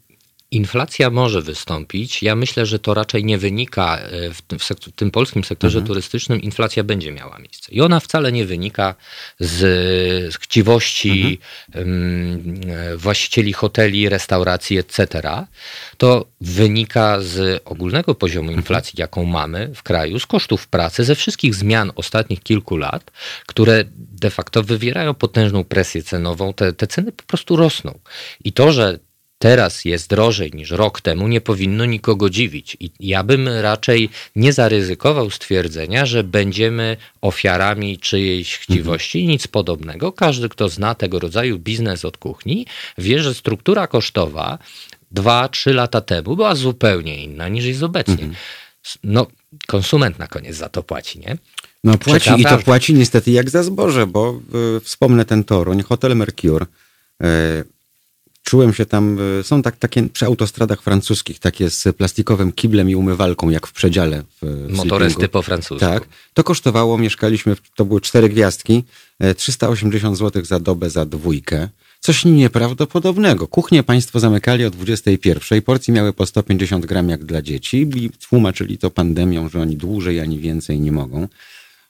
Inflacja 0.50 1.11
może 1.11 1.43
wystąpić. 1.43 2.23
Ja 2.23 2.37
myślę, 2.37 2.67
że 2.67 2.78
to 2.78 2.95
raczej 2.95 3.25
nie 3.25 3.38
wynika 3.38 3.99
e, 3.99 4.35
w 4.35 4.43
tym, 4.43 4.59
w 4.59 4.93
tym 4.93 5.11
polskim 5.11 5.45
sektorze 5.45 5.78
mhm. 5.78 5.87
turystycznym. 5.87 6.43
Inflacja 6.43 6.85
będzie 6.85 7.12
miała 7.12 7.38
miejsce. 7.38 7.73
I 7.73 7.81
ona 7.81 8.00
wcale 8.00 8.33
nie 8.33 8.45
wynika 8.45 8.95
z, 9.40 9.57
z 10.33 10.37
chciwości 10.37 11.38
mhm. 11.75 12.99
właścicieli 12.99 13.52
hoteli, 13.52 14.09
restauracji, 14.09 14.78
etc. 14.78 15.07
To 15.99 16.26
wynika 16.40 17.21
z 17.21 17.62
ogólnego 17.64 18.14
poziomu 18.14 18.49
mhm. 18.49 18.61
inflacji, 18.61 18.93
mhm. 18.93 19.02
jaką 19.02 19.25
mamy 19.25 19.71
w 19.75 19.83
kraju, 19.83 20.19
z 20.19 20.26
kosztów 20.26 20.69
pracy, 20.69 21.05
ze 21.05 21.14
wszystkich 21.14 21.55
zmian 21.55 21.93
ostatnich 21.95 22.43
kilku 22.43 22.76
lat, 22.76 23.11
które 23.47 23.85
de 23.97 24.31
facto 24.31 24.62
wywierają 24.62 25.14
potężną 25.14 25.64
presję 25.64 26.02
cenową. 26.02 26.52
Te, 26.52 26.73
te 26.73 26.87
ceny 26.87 27.12
po 27.12 27.23
prostu 27.23 27.57
rosną. 27.57 27.99
I 28.45 28.52
to, 28.52 28.73
że 28.73 28.99
teraz 29.38 29.85
jest 29.85 30.11
drożej 30.11 30.50
niż 30.54 30.71
rok 30.71 31.00
temu, 31.00 31.28
nie 31.28 31.40
powinno 31.40 31.85
nikogo 31.85 32.30
dziwić. 32.30 32.76
I 32.80 32.90
ja 33.00 33.25
bym 33.25 33.49
raczej 33.49 34.11
nie 34.37 34.52
zaryzykował 34.52 35.30
stwierdzenia, 35.30 36.07
że 36.07 36.25
będziemy 36.25 36.97
ofiarami 37.21 37.99
czyjejś 37.99 38.59
chciwości, 38.59 39.18
mhm. 39.18 39.33
nic 39.33 39.47
podobnego. 39.47 40.12
Każdy, 40.12 40.49
kto 40.49 40.68
zna 40.68 40.95
tego 40.95 41.18
rodzaju 41.18 41.59
biznes 41.59 42.04
od 42.04 42.16
kuchni, 42.16 42.66
wie, 42.99 43.23
że 43.23 43.35
struktura 43.35 43.87
kosztowa 43.87 44.59
dwa, 45.11 45.49
trzy 45.49 45.75
lata 45.75 46.00
temu 46.00 46.37
była 46.37 46.54
zupełnie 46.54 47.25
inna 47.25 47.49
niż 47.49 47.64
jest 47.64 47.83
obecnie. 47.83 48.14
Mhm. 48.14 48.35
No, 49.04 49.26
konsument 49.66 50.18
na 50.18 50.26
koniec 50.26 50.57
za 50.57 50.68
to 50.68 50.83
płaci, 50.83 51.18
nie? 51.18 51.37
No 51.85 51.99
płaci 51.99 52.30
i 52.38 52.45
to 52.45 52.59
płaci 52.59 52.95
niestety 52.95 53.30
jak 53.30 53.50
za 53.50 53.62
zboże, 53.62 54.07
bo 54.07 54.40
y, 54.76 54.80
wspomnę 54.80 55.25
ten 55.25 55.45
Toruń, 55.45 55.83
Hotel 55.83 56.16
Mercure, 56.16 56.66
y, 57.23 57.26
Czułem 58.49 58.75
się 58.75 58.87
tam, 58.87 59.19
e, 59.40 59.45
są 59.45 59.62
tak, 59.62 59.76
takie 59.76 60.09
przy 60.09 60.26
autostradach 60.26 60.83
francuskich, 60.83 61.38
takie 61.38 61.71
z 61.71 61.97
plastikowym 61.97 62.52
kiblem 62.52 62.90
i 62.90 62.95
umywalką, 62.95 63.50
jak 63.50 63.67
w 63.67 63.73
przedziale. 63.73 64.23
W, 64.43 64.67
w 64.69 64.76
Motorysty 64.76 65.28
po 65.28 65.43
francusku. 65.43 65.81
Tak. 65.81 66.09
To 66.35 66.45
kosztowało, 66.45 66.99
mieszkaliśmy, 66.99 67.57
to 67.75 67.85
były 67.85 68.00
cztery 68.00 68.28
gwiazdki, 68.28 68.85
380 69.37 70.19
zł 70.19 70.45
za 70.45 70.61
dobę 70.61 70.90
za 70.90 71.07
dwójkę. 71.07 71.69
Coś 72.00 72.25
nieprawdopodobnego. 72.25 73.49
Kuchnię 73.49 73.83
państwo 73.83 74.21
zamykali 74.21 74.64
o 74.64 74.71
21. 74.71 75.62
Porcje 75.62 75.95
miały 75.95 76.12
po 76.12 76.26
150 76.26 76.87
gram 76.87 77.09
jak 77.09 77.25
dla 77.25 77.43
dzieci 77.43 77.88
i 77.97 78.11
tłumaczyli 78.11 78.78
to 78.78 78.90
pandemią, 78.90 79.49
że 79.49 79.61
oni 79.61 79.76
dłużej 79.76 80.21
ani 80.21 80.38
więcej 80.38 80.81
nie 80.81 80.93
mogą. 80.93 81.28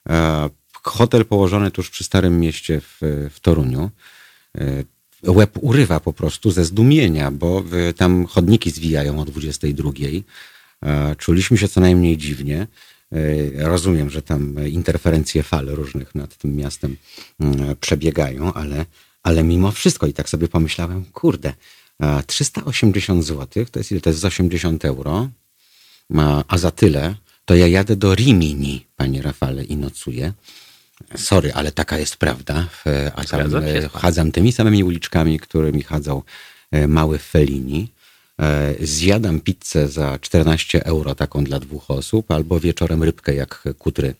E, 0.09 0.49
hotel 0.83 1.25
położony 1.25 1.71
tuż 1.71 1.89
przy 1.89 2.03
Starym 2.03 2.39
Mieście 2.39 2.81
w, 2.81 2.97
w 3.33 3.39
Toruniu 3.39 3.89
e, 4.57 4.83
łeb 5.27 5.57
urywa 5.61 5.99
po 5.99 6.13
prostu 6.13 6.51
ze 6.51 6.65
zdumienia, 6.65 7.31
bo 7.31 7.63
tam 7.97 8.25
chodniki 8.25 8.71
zwijają 8.71 9.19
o 9.19 9.25
22. 9.25 9.91
E, 10.85 11.15
czuliśmy 11.15 11.57
się 11.57 11.67
co 11.67 11.81
najmniej 11.81 12.17
dziwnie. 12.17 12.67
E, 13.11 13.69
rozumiem, 13.69 14.09
że 14.09 14.21
tam 14.21 14.67
interferencje 14.67 15.43
fal 15.43 15.65
różnych 15.65 16.15
nad 16.15 16.37
tym 16.37 16.55
miastem 16.55 16.95
mm, 17.39 17.75
przebiegają, 17.75 18.53
ale, 18.53 18.85
ale 19.23 19.43
mimo 19.43 19.71
wszystko 19.71 20.07
i 20.07 20.13
tak 20.13 20.29
sobie 20.29 20.47
pomyślałem, 20.47 21.05
kurde, 21.05 21.53
380 22.27 23.25
zł, 23.25 23.65
to 23.71 23.79
jest 23.79 23.91
ile? 23.91 24.01
To 24.01 24.09
jest 24.09 24.19
z 24.19 24.25
80 24.25 24.85
euro, 24.85 25.29
a 26.47 26.57
za 26.57 26.71
tyle 26.71 27.15
to 27.45 27.55
ja 27.55 27.67
jadę 27.67 27.95
do 27.95 28.15
Rimini, 28.15 28.85
panie 28.95 29.21
Rafale, 29.21 29.63
i 29.63 29.77
nocuję. 29.77 30.33
Sorry, 31.15 31.53
ale 31.53 31.71
taka 31.71 31.97
jest 31.97 32.17
prawda. 32.17 32.67
A 33.15 33.23
tam 33.23 33.55
e, 33.55 33.89
chadzam 33.89 34.31
tymi 34.31 34.51
samymi 34.51 34.83
uliczkami, 34.83 35.39
którymi 35.39 35.83
chadzał 35.83 36.23
e, 36.71 36.87
mały 36.87 37.17
Fellini. 37.17 37.91
E, 38.41 38.75
zjadam 38.81 39.39
pizzę 39.39 39.87
za 39.87 40.19
14 40.19 40.85
euro, 40.85 41.15
taką 41.15 41.43
dla 41.43 41.59
dwóch 41.59 41.91
osób, 41.91 42.31
albo 42.31 42.59
wieczorem 42.59 43.03
rybkę, 43.03 43.35
jak 43.35 43.63
kutry 43.77 44.15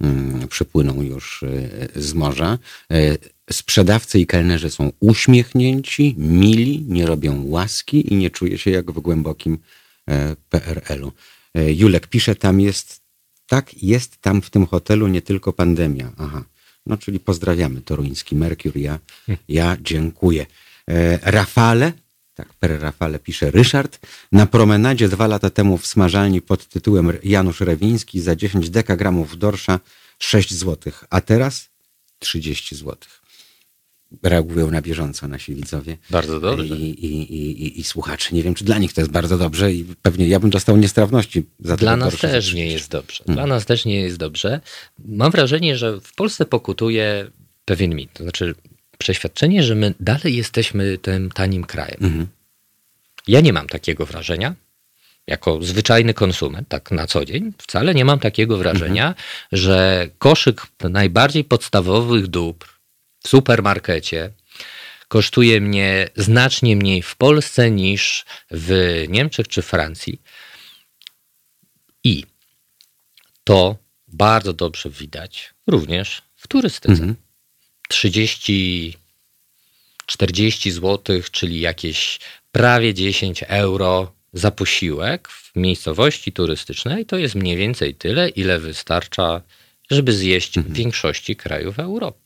mm, 0.00 0.48
przypłyną 0.48 1.02
już 1.02 1.44
z 1.96 2.14
morza. 2.14 2.58
Sprzedawcy 3.50 4.20
i 4.20 4.26
kelnerzy 4.26 4.70
są 4.70 4.92
uśmiechnięci, 5.00 6.14
mili, 6.18 6.84
nie 6.88 7.06
robią 7.06 7.42
łaski 7.44 8.12
i 8.12 8.16
nie 8.16 8.30
czuję 8.30 8.58
się 8.58 8.70
jak 8.70 8.90
w 8.90 9.00
głębokim 9.00 9.58
PRL-u. 10.50 11.12
Julek 11.54 12.06
pisze, 12.06 12.34
tam 12.34 12.60
jest 12.60 13.05
tak, 13.46 13.82
jest 13.82 14.20
tam 14.20 14.42
w 14.42 14.50
tym 14.50 14.66
hotelu 14.66 15.06
nie 15.06 15.22
tylko 15.22 15.52
pandemia. 15.52 16.12
Aha. 16.18 16.44
No, 16.86 16.96
czyli 16.96 17.20
pozdrawiamy 17.20 17.80
toruński 17.80 18.36
Merkur. 18.36 18.76
Ja, 18.76 18.98
ja 19.48 19.76
dziękuję. 19.80 20.46
E, 20.88 21.18
Rafale, 21.22 21.92
tak, 22.34 22.54
per 22.54 22.80
Rafale 22.80 23.18
pisze 23.18 23.50
Ryszard, 23.50 24.06
na 24.32 24.46
promenadzie 24.46 25.08
dwa 25.08 25.26
lata 25.26 25.50
temu 25.50 25.78
w 25.78 25.86
smażalni 25.86 26.42
pod 26.42 26.68
tytułem 26.68 27.12
Janusz 27.24 27.60
Rewiński 27.60 28.20
za 28.20 28.36
10 28.36 28.70
dekagramów 28.70 29.38
dorsza 29.38 29.80
6 30.18 30.54
zł, 30.54 30.92
a 31.10 31.20
teraz 31.20 31.68
30 32.18 32.76
złotych 32.76 33.15
reagują 34.22 34.70
na 34.70 34.82
bieżąco 34.82 35.28
nasi 35.28 35.54
widzowie. 35.54 35.96
Bardzo 36.10 36.40
dobrze. 36.40 36.76
I, 36.76 37.06
i, 37.06 37.34
i, 37.34 37.80
i, 37.80 37.84
słuchacze. 37.84 38.34
Nie 38.34 38.42
wiem, 38.42 38.54
czy 38.54 38.64
dla 38.64 38.78
nich 38.78 38.92
to 38.92 39.00
jest 39.00 39.10
bardzo 39.10 39.38
dobrze 39.38 39.72
i 39.72 39.84
pewnie 40.02 40.28
ja 40.28 40.40
bym 40.40 40.50
dostał 40.50 40.76
niestrawności 40.76 41.44
za 41.60 41.76
Dla 41.76 41.96
nas 41.96 42.16
też 42.16 42.54
nie 42.54 42.66
jest 42.72 42.90
dobrze. 42.90 43.24
Dla 43.24 43.34
hmm. 43.34 43.48
nas 43.48 43.66
też 43.66 43.84
nie 43.84 44.00
jest 44.00 44.16
dobrze. 44.16 44.60
Mam 44.98 45.32
wrażenie, 45.32 45.76
że 45.76 46.00
w 46.00 46.14
Polsce 46.14 46.44
pokutuje 46.44 47.30
pewien 47.64 47.94
mit. 47.94 48.12
To 48.12 48.22
znaczy 48.22 48.54
przeświadczenie, 48.98 49.62
że 49.62 49.74
my 49.74 49.94
dalej 50.00 50.36
jesteśmy 50.36 50.98
tym 50.98 51.30
tanim 51.30 51.64
krajem. 51.64 51.98
Mhm. 52.00 52.26
Ja 53.28 53.40
nie 53.40 53.52
mam 53.52 53.66
takiego 53.66 54.06
wrażenia. 54.06 54.54
Jako 55.26 55.62
zwyczajny 55.62 56.14
konsument, 56.14 56.68
tak 56.68 56.90
na 56.90 57.06
co 57.06 57.24
dzień, 57.24 57.52
wcale 57.58 57.94
nie 57.94 58.04
mam 58.04 58.18
takiego 58.18 58.56
wrażenia, 58.58 59.08
mhm. 59.08 59.24
że 59.52 60.08
koszyk 60.18 60.66
najbardziej 60.90 61.44
podstawowych 61.44 62.26
dóbr 62.26 62.75
w 63.26 63.28
supermarkecie 63.28 64.30
kosztuje 65.08 65.60
mnie 65.60 66.08
znacznie 66.16 66.76
mniej 66.76 67.02
w 67.02 67.16
Polsce 67.16 67.70
niż 67.70 68.24
w 68.50 69.04
Niemczech 69.08 69.48
czy 69.48 69.62
Francji. 69.62 70.20
I 72.04 72.24
to 73.44 73.76
bardzo 74.08 74.52
dobrze 74.52 74.90
widać 74.90 75.54
również 75.66 76.22
w 76.36 76.48
turystyce. 76.48 76.92
Mhm. 76.92 77.14
30, 77.88 78.94
40 80.06 80.70
zł, 80.70 81.20
czyli 81.30 81.60
jakieś 81.60 82.18
prawie 82.52 82.94
10 82.94 83.44
euro 83.48 84.12
za 84.32 84.50
posiłek 84.50 85.28
w 85.28 85.56
miejscowości 85.56 86.32
turystycznej, 86.32 87.06
to 87.06 87.16
jest 87.16 87.34
mniej 87.34 87.56
więcej 87.56 87.94
tyle, 87.94 88.28
ile 88.28 88.58
wystarcza, 88.58 89.42
żeby 89.90 90.12
zjeść 90.12 90.56
mhm. 90.58 90.74
w 90.74 90.76
większości 90.76 91.36
krajów 91.36 91.78
Europy. 91.78 92.25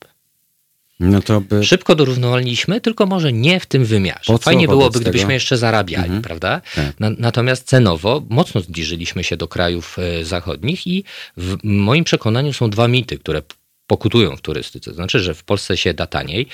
No 1.01 1.21
to 1.21 1.41
by... 1.41 1.63
Szybko 1.63 1.95
dorównowaliśmy, 1.95 2.81
tylko 2.81 3.05
może 3.05 3.33
nie 3.33 3.59
w 3.59 3.65
tym 3.65 3.85
wymiarze. 3.85 4.37
Fajnie 4.37 4.67
byłoby, 4.67 4.99
gdybyśmy 4.99 5.25
tego? 5.25 5.33
jeszcze 5.33 5.57
zarabiali, 5.57 6.05
mhm. 6.05 6.21
prawda? 6.21 6.61
Tak. 6.75 6.99
Na, 6.99 7.09
natomiast 7.17 7.67
cenowo 7.67 8.23
mocno 8.29 8.61
zbliżyliśmy 8.61 9.23
się 9.23 9.37
do 9.37 9.47
krajów 9.47 9.97
e, 9.99 10.25
zachodnich 10.25 10.87
i 10.87 11.03
w 11.37 11.57
moim 11.63 12.03
przekonaniu 12.03 12.53
są 12.53 12.69
dwa 12.69 12.87
mity, 12.87 13.17
które 13.17 13.41
pokutują 13.87 14.35
w 14.35 14.41
turystyce. 14.41 14.93
Znaczy, 14.93 15.19
że 15.19 15.33
w 15.33 15.43
Polsce 15.43 15.77
się 15.77 15.93
da 15.93 16.07
taniej. 16.07 16.47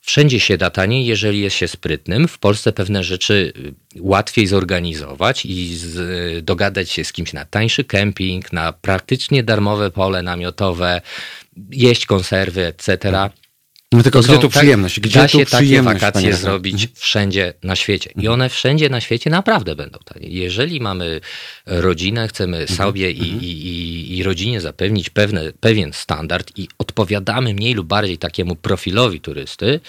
Wszędzie 0.00 0.40
się 0.40 0.58
da 0.58 0.70
taniej, 0.70 1.06
jeżeli 1.06 1.40
jest 1.40 1.56
się 1.56 1.68
sprytnym. 1.68 2.28
W 2.28 2.38
Polsce 2.38 2.72
pewne 2.72 3.04
rzeczy 3.04 3.52
y, 3.56 4.00
łatwiej 4.00 4.46
zorganizować 4.46 5.46
i 5.46 5.76
z, 5.76 5.96
y, 5.96 6.42
dogadać 6.42 6.90
się 6.90 7.04
z 7.04 7.12
kimś 7.12 7.32
na 7.32 7.44
tańszy 7.44 7.84
kemping, 7.84 8.52
na 8.52 8.72
praktycznie 8.72 9.42
darmowe 9.42 9.90
pole 9.90 10.22
namiotowe, 10.22 11.00
jeść 11.70 12.06
konserwy, 12.06 12.66
etc. 12.66 13.30
No 13.92 14.02
tylko 14.02 14.18
to 14.18 14.24
gdzie 14.24 14.34
są, 14.34 14.40
tu 14.40 14.48
tak, 14.48 14.58
przyjemność? 14.58 15.00
Gdzie 15.00 15.20
da 15.20 15.28
się 15.28 15.46
takie 15.46 15.82
wakacje 15.82 16.34
zrobić 16.34 16.74
mhm. 16.74 16.90
wszędzie 16.94 17.54
na 17.62 17.76
świecie. 17.76 18.10
I 18.10 18.18
mhm. 18.18 18.34
one 18.34 18.48
wszędzie 18.48 18.88
na 18.88 19.00
świecie 19.00 19.30
naprawdę 19.30 19.76
będą 19.76 19.98
tanie. 20.04 20.28
Jeżeli 20.28 20.80
mamy 20.80 21.20
rodzinę, 21.66 22.28
chcemy 22.28 22.58
mhm. 22.58 22.76
sobie 22.76 23.10
i, 23.10 23.22
i, 23.22 23.66
i, 23.66 24.18
i 24.18 24.22
rodzinie 24.22 24.60
zapewnić 24.60 25.10
pewne, 25.10 25.52
pewien 25.60 25.92
standard 25.92 26.52
i 26.58 26.68
odpowiadamy 26.78 27.54
mniej 27.54 27.74
lub 27.74 27.86
bardziej 27.86 28.18
takiemu 28.18 28.56
profilowi 28.56 29.20
turysty, 29.20 29.80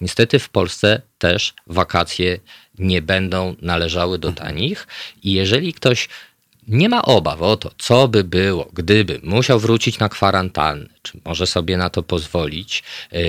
niestety 0.00 0.38
w 0.38 0.48
Polsce 0.48 1.02
też 1.18 1.54
wakacje 1.66 2.40
nie 2.78 3.02
będą 3.02 3.56
należały 3.62 4.18
do 4.18 4.32
tanich. 4.32 4.86
I 5.22 5.32
jeżeli 5.32 5.72
ktoś 5.72 6.08
nie 6.70 6.88
ma 6.88 7.02
obaw 7.02 7.42
o 7.42 7.56
to, 7.56 7.70
co 7.78 8.08
by 8.08 8.24
było, 8.24 8.70
gdyby 8.72 9.20
musiał 9.22 9.60
wrócić 9.60 9.98
na 9.98 10.08
kwarantannę, 10.08 10.86
czy 11.02 11.20
może 11.24 11.46
sobie 11.46 11.76
na 11.76 11.90
to 11.90 12.02
pozwolić, 12.02 12.82
yy, 13.12 13.20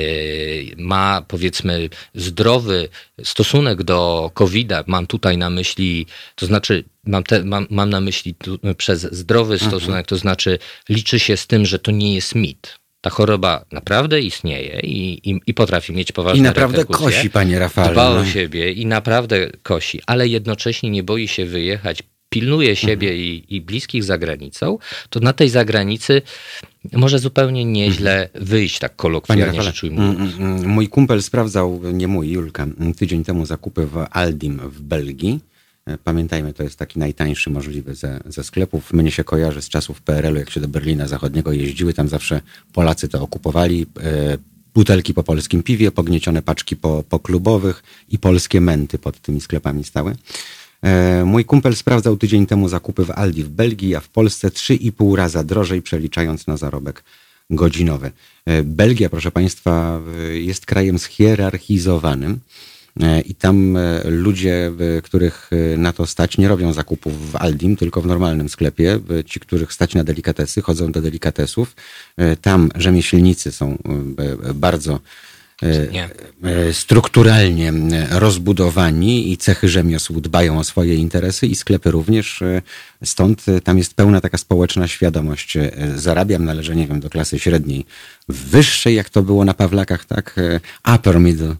ma 0.78 1.22
powiedzmy 1.28 1.90
zdrowy 2.16 2.90
stosunek 3.24 3.84
do 3.84 4.32
COVID-a, 4.34 4.84
mam 4.88 5.08
tutaj 5.08 5.38
na 5.38 5.50
myśli, 5.50 6.06
to 6.36 6.46
znaczy 6.46 6.84
mam, 7.06 7.24
te, 7.24 7.44
mam, 7.44 7.68
mam 7.70 7.90
na 7.90 8.02
myśli 8.02 8.36
tu, 8.36 8.60
przez 8.78 9.02
zdrowy 9.02 9.54
mhm. 9.54 9.72
stosunek, 9.72 10.08
to 10.08 10.18
znaczy 10.18 10.60
liczy 10.90 11.20
się 11.20 11.38
z 11.38 11.48
tym, 11.48 11.66
że 11.66 11.80
to 11.80 11.92
nie 11.92 12.16
jest 12.16 12.36
mit, 12.36 12.80
ta 13.02 13.10
choroba 13.10 13.66
naprawdę 13.72 14.20
istnieje 14.20 14.80
i, 14.80 15.30
i, 15.30 15.42
i, 15.48 15.54
potrafi 15.54 15.94
mieć 15.94 16.12
poważne 16.12 16.40
I 16.40 16.42
naprawdę 16.42 16.86
kosi, 16.86 17.30
panie 17.30 17.60
Rafale. 17.60 17.92
Dba 17.92 18.10
o 18.10 18.16
no. 18.16 18.26
siebie 18.26 18.72
i 18.72 18.86
naprawdę 18.86 19.50
kosi, 19.64 20.02
ale 20.06 20.28
jednocześnie 20.28 20.90
nie 20.90 21.04
boi 21.04 21.28
się 21.28 21.46
wyjechać 21.46 22.04
pilnuje 22.32 22.76
siebie 22.76 23.10
mhm. 23.10 23.26
i, 23.26 23.46
i, 23.50 23.62
bliskich 23.62 24.04
za 24.04 24.18
granicą, 24.18 24.78
to 25.10 25.20
na 25.20 25.34
tej 25.34 25.50
zagranicy 25.50 26.22
może 26.94 27.20
zupełnie 27.20 27.66
nieźle 27.66 28.24
mhm. 28.24 28.46
wyjść, 28.46 28.80
tak 28.80 28.96
kolokwialnie 28.96 29.62
rzecz 29.62 29.84
ujmując. 29.84 30.20
Mm, 30.20 30.56
mm, 30.56 30.70
mój 30.70 30.88
kumpel 30.88 31.24
sprawdzał, 31.24 31.82
nie 31.94 32.08
mój, 32.08 32.30
Julka, 32.30 32.68
tydzień 32.98 33.24
temu 33.24 33.46
zakupy 33.46 33.86
w 33.86 34.06
Aldim 34.12 34.58
w 34.58 34.82
Belgii. 34.82 35.40
E, 35.86 35.98
pamiętajmy, 35.98 36.54
to 36.54 36.64
jest 36.64 36.80
taki 36.80 37.00
najtańszy 37.00 37.50
możliwy 37.50 37.96
ze, 37.96 38.20
ze 38.26 38.44
sklepów. 38.44 38.94
Mnie 38.94 39.12
się 39.12 39.24
kojarzy 39.24 39.62
z 39.62 39.70
czasów 39.70 40.02
PRL-u, 40.02 40.38
jak 40.40 40.50
się 40.50 40.60
do 40.60 40.68
Berlina 40.68 41.08
Zachodniego 41.08 41.52
jeździły, 41.52 41.94
tam 41.94 42.08
zawsze 42.08 42.42
Polacy 42.74 43.08
to 43.08 43.22
okupowali. 43.22 43.86
E, 44.04 44.38
butelki 44.74 45.14
po 45.14 45.24
polskim 45.24 45.64
piwie, 45.64 45.92
pogniecione 45.92 46.42
paczki 46.42 46.76
po, 46.76 47.04
po 47.10 47.20
klubowych 47.20 47.84
i 48.10 48.20
polskie 48.20 48.62
menty 48.62 48.98
pod 48.98 49.20
tymi 49.20 49.42
sklepami 49.42 49.84
stały. 49.84 50.16
E, 50.82 51.26
mój 51.26 51.46
kumpel 51.46 51.76
sprawdzał 51.76 52.18
tydzień 52.18 52.46
temu 52.46 52.70
zakupy 52.70 53.06
w 53.06 53.12
Aldi 53.12 53.44
w 53.44 53.50
Belgii, 53.50 53.96
a 53.96 54.00
w 54.00 54.10
Polsce 54.10 54.50
3,5 54.50 55.16
raza 55.16 55.44
drożej, 55.44 55.82
przeliczając 55.82 56.48
na 56.48 56.58
zarobek 56.58 57.04
godzinowy. 57.50 58.12
E, 58.46 58.64
Belgia, 58.64 59.10
proszę 59.10 59.32
Państwa, 59.32 60.02
jest 60.32 60.66
krajem 60.66 61.00
schierarchizowanym. 61.00 62.40
E, 63.02 63.22
I 63.22 63.36
tam 63.36 63.78
ludzie, 64.06 64.72
których 65.04 65.52
na 65.78 65.94
to 65.94 66.06
stać, 66.06 66.38
nie 66.38 66.48
robią 66.48 66.74
zakupów 66.74 67.32
w 67.32 67.36
Aldim, 67.36 67.76
tylko 67.76 68.02
w 68.02 68.06
normalnym 68.06 68.50
sklepie. 68.50 69.00
Ci, 69.26 69.40
których 69.40 69.74
stać 69.74 69.96
na 69.96 70.04
delikatesy, 70.04 70.62
chodzą 70.62 70.92
do 70.92 71.02
delikatesów. 71.02 71.76
Tam 72.42 72.70
rzemieślnicy 72.76 73.52
są 73.52 73.78
bardzo 74.54 75.00
nie. 75.92 76.10
E, 76.44 76.74
strukturalnie 76.74 77.74
rozbudowani 78.12 79.32
i 79.32 79.38
cechy 79.38 79.70
rzemiosł 79.70 80.22
dbają 80.22 80.60
o 80.60 80.64
swoje 80.64 80.96
interesy 80.96 81.48
i 81.48 81.56
sklepy 81.56 81.92
również. 81.92 82.42
E, 82.42 82.62
stąd 83.04 83.50
e, 83.50 83.62
tam 83.62 83.78
jest 83.78 83.94
pełna 83.94 84.22
taka 84.22 84.38
społeczna 84.38 84.88
świadomość. 84.88 85.58
Zarabiam, 85.96 86.46
należę, 86.46 86.76
nie 86.76 86.88
wiem, 86.88 87.00
do 87.00 87.10
klasy 87.10 87.40
średniej, 87.40 87.86
wyższej, 88.30 88.96
jak 88.96 89.10
to 89.10 89.24
było 89.24 89.46
na 89.46 89.54
Pawlakach, 89.54 90.06
tak? 90.06 90.40
Upper 90.96 91.20
middle. 91.20 91.56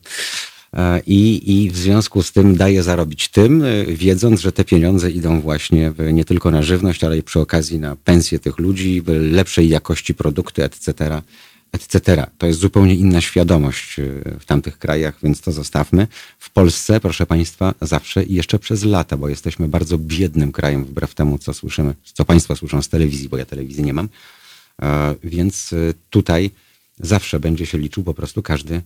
I, 1.08 1.54
I 1.56 1.70
w 1.70 1.78
związku 1.78 2.24
z 2.24 2.32
tym 2.32 2.56
daje 2.56 2.84
zarobić 2.84 3.30
tym, 3.30 3.64
wiedząc, 3.88 4.42
że 4.42 4.52
te 4.52 4.66
pieniądze 4.66 5.12
idą 5.12 5.42
właśnie 5.42 5.94
nie 6.14 6.26
tylko 6.26 6.52
na 6.52 6.62
żywność, 6.62 7.04
ale 7.04 7.18
i 7.18 7.24
przy 7.24 7.40
okazji 7.40 7.80
na 7.80 7.96
pensje 7.96 8.40
tych 8.40 8.60
ludzi, 8.60 9.04
lepszej 9.08 9.70
jakości 9.70 10.14
produkty, 10.14 10.64
etc 10.64 11.22
etc. 11.72 12.26
To 12.38 12.48
jest 12.48 12.60
zupełnie 12.60 12.96
inna 12.96 13.22
świadomość 13.22 14.00
y, 14.00 14.38
w 14.40 14.46
tamtych 14.46 14.78
krajach, 14.78 15.18
więc 15.24 15.42
to 15.42 15.52
zostawmy. 15.52 16.08
W 16.40 16.50
Polsce, 16.50 17.00
proszę 17.00 17.26
Państwa, 17.26 17.74
zawsze 17.82 18.24
i 18.24 18.34
jeszcze 18.34 18.60
przez 18.60 18.84
lata, 18.84 19.18
bo 19.18 19.30
jesteśmy 19.30 19.68
bardzo 19.68 19.98
biednym 19.98 20.52
krajem, 20.52 20.86
wbrew 20.86 21.16
temu, 21.16 21.38
co 21.38 21.54
słyszymy, 21.54 21.96
co 22.14 22.26
Państwo 22.26 22.56
słyszą 22.56 22.82
z 22.82 22.90
telewizji, 22.90 23.30
bo 23.30 23.38
ja 23.38 23.46
telewizji 23.46 23.84
nie 23.84 23.94
mam. 23.94 24.10
E, 24.82 25.16
więc 25.24 25.74
y, 25.74 25.94
tutaj 26.10 26.52
zawsze 27.00 27.40
będzie 27.40 27.66
się 27.66 27.78
liczył 27.78 28.04
po 28.04 28.14
prostu 28.14 28.44
każdy, 28.44 28.82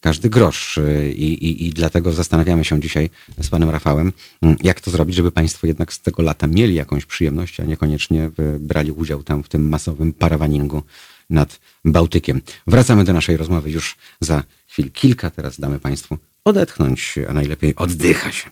każdy 0.00 0.30
grosz. 0.30 0.78
I, 1.14 1.32
i, 1.32 1.66
I 1.66 1.70
dlatego 1.70 2.12
zastanawiamy 2.12 2.64
się 2.64 2.80
dzisiaj 2.80 3.10
z 3.40 3.48
panem 3.48 3.70
Rafałem, 3.70 4.12
mm, 4.42 4.56
jak 4.62 4.80
to 4.80 4.90
zrobić, 4.90 5.16
żeby 5.16 5.32
państwo 5.32 5.66
jednak 5.66 5.92
z 5.92 6.00
tego 6.00 6.22
lata 6.22 6.46
mieli 6.46 6.74
jakąś 6.74 7.06
przyjemność, 7.06 7.60
a 7.60 7.64
niekoniecznie 7.64 8.30
brali 8.60 8.92
udział 8.92 9.22
tam 9.22 9.42
w 9.42 9.48
tym 9.48 9.68
masowym 9.68 10.12
parawaningu 10.12 10.82
nad 11.30 11.60
Bałtykiem. 11.84 12.40
Wracamy 12.66 13.04
do 13.04 13.12
naszej 13.12 13.36
rozmowy 13.36 13.70
już 13.70 13.96
za 14.20 14.42
chwil 14.66 14.90
kilka. 14.90 15.30
Teraz 15.30 15.60
damy 15.60 15.80
Państwu 15.80 16.18
odetchnąć, 16.44 17.14
a 17.28 17.32
najlepiej 17.32 17.76
oddycha 17.76 18.32
się 18.32 18.50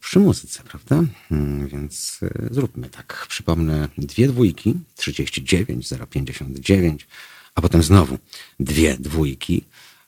przy 0.00 0.18
muzyce, 0.18 0.62
prawda? 0.62 1.02
Hmm, 1.28 1.68
więc 1.68 2.20
e, 2.22 2.54
zróbmy 2.54 2.90
tak. 2.90 3.26
Przypomnę 3.28 3.88
dwie 3.98 4.28
dwójki, 4.28 4.74
39, 4.96 5.88
059, 6.10 7.06
a 7.54 7.60
potem 7.60 7.82
znowu 7.82 8.18
dwie 8.60 8.96
dwójki, 9.00 9.64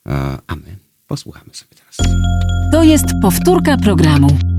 e, 0.06 0.38
a 0.46 0.56
my 0.56 0.78
posłuchamy 1.06 1.50
sobie 1.52 1.74
teraz. 1.74 1.96
To 2.72 2.82
jest 2.82 3.06
powtórka 3.22 3.76
programu. 3.76 4.55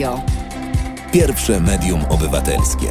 Radio. 0.00 0.22
Pierwsze 1.12 1.60
medium 1.60 2.04
obywatelskie. 2.04 2.86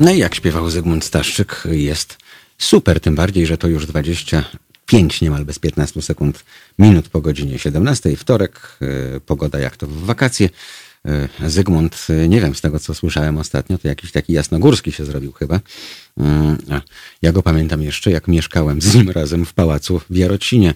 No 0.00 0.12
i 0.12 0.18
jak 0.18 0.34
śpiewał 0.34 0.70
Zygmunt 0.70 1.04
Staszczyk, 1.04 1.62
jest 1.70 2.18
super, 2.58 3.00
tym 3.00 3.14
bardziej, 3.14 3.46
że 3.46 3.58
to 3.58 3.68
już 3.68 3.86
25 3.86 5.20
niemal 5.20 5.44
bez 5.44 5.58
15 5.58 6.02
sekund 6.02 6.44
minut 6.78 7.08
po 7.08 7.20
godzinie 7.20 7.58
17. 7.58 8.16
Wtorek, 8.16 8.60
yy, 8.80 9.20
pogoda 9.26 9.58
jak 9.58 9.76
to 9.76 9.86
w 9.86 10.04
wakacje. 10.04 10.48
E, 11.08 11.50
Zygmunt, 11.50 12.06
e, 12.10 12.28
nie 12.28 12.40
wiem, 12.40 12.54
z 12.54 12.60
tego 12.60 12.78
co 12.80 12.94
słyszałem 12.94 13.38
ostatnio, 13.38 13.78
to 13.78 13.88
jakiś 13.88 14.12
taki 14.12 14.32
jasnogórski 14.32 14.92
się 14.92 15.04
zrobił 15.04 15.32
chyba. 15.32 15.60
Mm, 16.18 16.58
ja 17.22 17.32
go 17.32 17.42
pamiętam 17.42 17.82
jeszcze, 17.82 18.10
jak 18.10 18.28
mieszkałem 18.28 18.82
z 18.82 18.94
nim 18.94 19.10
razem 19.10 19.46
w 19.46 19.54
pałacu 19.54 20.00
w 20.10 20.16
Jarocinie 20.16 20.74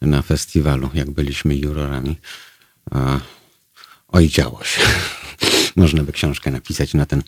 na 0.00 0.22
festiwalu, 0.22 0.90
jak 0.94 1.10
byliśmy 1.10 1.56
jurorami. 1.56 2.16
Oj, 4.08 4.28
działo 4.28 4.64
się. 4.64 4.80
Można 5.76 6.04
by 6.04 6.12
książkę 6.12 6.50
napisać 6.50 6.94
na 6.94 7.06
ten 7.06 7.22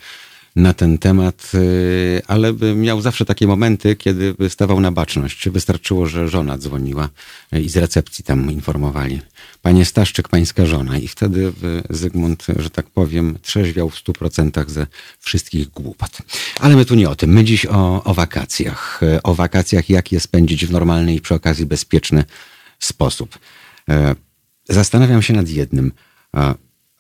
na 0.56 0.74
ten 0.74 0.98
temat, 0.98 1.52
y, 1.54 2.22
ale 2.26 2.52
miał 2.76 3.00
zawsze 3.00 3.24
takie 3.24 3.46
momenty, 3.46 3.96
kiedy 3.96 4.34
stawał 4.48 4.80
na 4.80 4.92
baczność. 4.92 5.48
Wystarczyło, 5.48 6.06
że 6.06 6.28
żona 6.28 6.58
dzwoniła 6.58 7.08
i 7.52 7.68
z 7.68 7.76
recepcji 7.76 8.24
tam 8.24 8.50
informowali. 8.50 9.20
Panie 9.62 9.84
Staszczyk, 9.84 10.28
pańska 10.28 10.66
żona. 10.66 10.98
I 10.98 11.08
wtedy 11.08 11.52
Zygmunt, 11.90 12.46
że 12.56 12.70
tak 12.70 12.86
powiem, 12.86 13.38
trzeźwiał 13.42 13.90
w 13.90 13.98
stu 13.98 14.12
procentach 14.12 14.70
ze 14.70 14.86
wszystkich 15.18 15.68
głupot. 15.68 16.18
Ale 16.60 16.76
my 16.76 16.84
tu 16.84 16.94
nie 16.94 17.10
o 17.10 17.14
tym. 17.14 17.30
My 17.30 17.44
dziś 17.44 17.66
o, 17.66 18.04
o 18.04 18.14
wakacjach. 18.14 19.00
O 19.22 19.34
wakacjach, 19.34 19.90
jak 19.90 20.12
je 20.12 20.20
spędzić 20.20 20.66
w 20.66 20.70
normalny 20.70 21.14
i 21.14 21.20
przy 21.20 21.34
okazji 21.34 21.66
bezpieczny 21.66 22.24
sposób. 22.78 23.38
E, 23.88 24.14
zastanawiam 24.68 25.22
się 25.22 25.34
nad 25.34 25.48
jednym. 25.48 25.92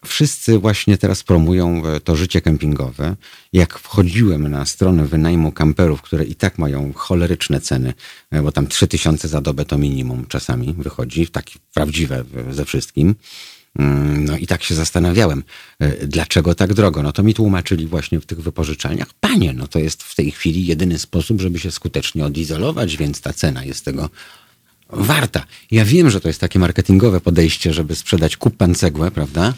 Wszyscy 0.04 0.58
właśnie 0.58 0.98
teraz 0.98 1.22
promują 1.22 1.86
e, 1.86 2.00
to 2.00 2.16
życie 2.16 2.40
kempingowe. 2.40 3.16
Jak 3.52 3.78
wchodziłem 3.78 4.48
na 4.48 4.66
stronę 4.66 5.06
wynajmu 5.06 5.52
kamperów, 5.52 6.02
które 6.02 6.24
i 6.24 6.34
tak 6.34 6.58
mają 6.58 6.92
choleryczne 6.92 7.60
ceny, 7.60 7.94
e, 8.30 8.42
bo 8.42 8.52
tam 8.52 8.66
3000 8.66 9.28
za 9.28 9.40
dobę 9.40 9.64
to 9.64 9.78
minimum 9.78 10.26
czasami 10.28 10.74
wychodzi, 10.78 11.26
takie 11.26 11.58
prawdziwe 11.74 12.24
ze 12.50 12.64
wszystkim. 12.64 13.14
Mm, 13.78 14.24
no 14.24 14.36
i 14.36 14.46
tak 14.46 14.62
się 14.62 14.74
zastanawiałem, 14.74 15.42
dlaczego 16.06 16.54
tak 16.54 16.74
drogo. 16.74 17.02
No 17.02 17.12
to 17.12 17.22
mi 17.22 17.34
tłumaczyli 17.34 17.86
właśnie 17.86 18.20
w 18.20 18.26
tych 18.26 18.40
wypożyczalniach. 18.40 19.08
Panie, 19.20 19.52
no 19.52 19.68
to 19.68 19.78
jest 19.78 20.02
w 20.02 20.14
tej 20.14 20.30
chwili 20.30 20.66
jedyny 20.66 20.98
sposób, 20.98 21.40
żeby 21.40 21.58
się 21.58 21.70
skutecznie 21.70 22.24
odizolować, 22.24 22.96
więc 22.96 23.20
ta 23.20 23.32
cena 23.32 23.64
jest 23.64 23.84
tego 23.84 24.10
warta. 24.92 25.44
Ja 25.70 25.84
wiem, 25.84 26.10
że 26.10 26.20
to 26.20 26.28
jest 26.28 26.40
takie 26.40 26.58
marketingowe 26.58 27.20
podejście, 27.20 27.72
żeby 27.72 27.94
sprzedać 27.94 28.36
kupan 28.36 28.74
cegłę, 28.74 29.10
prawda? 29.10 29.54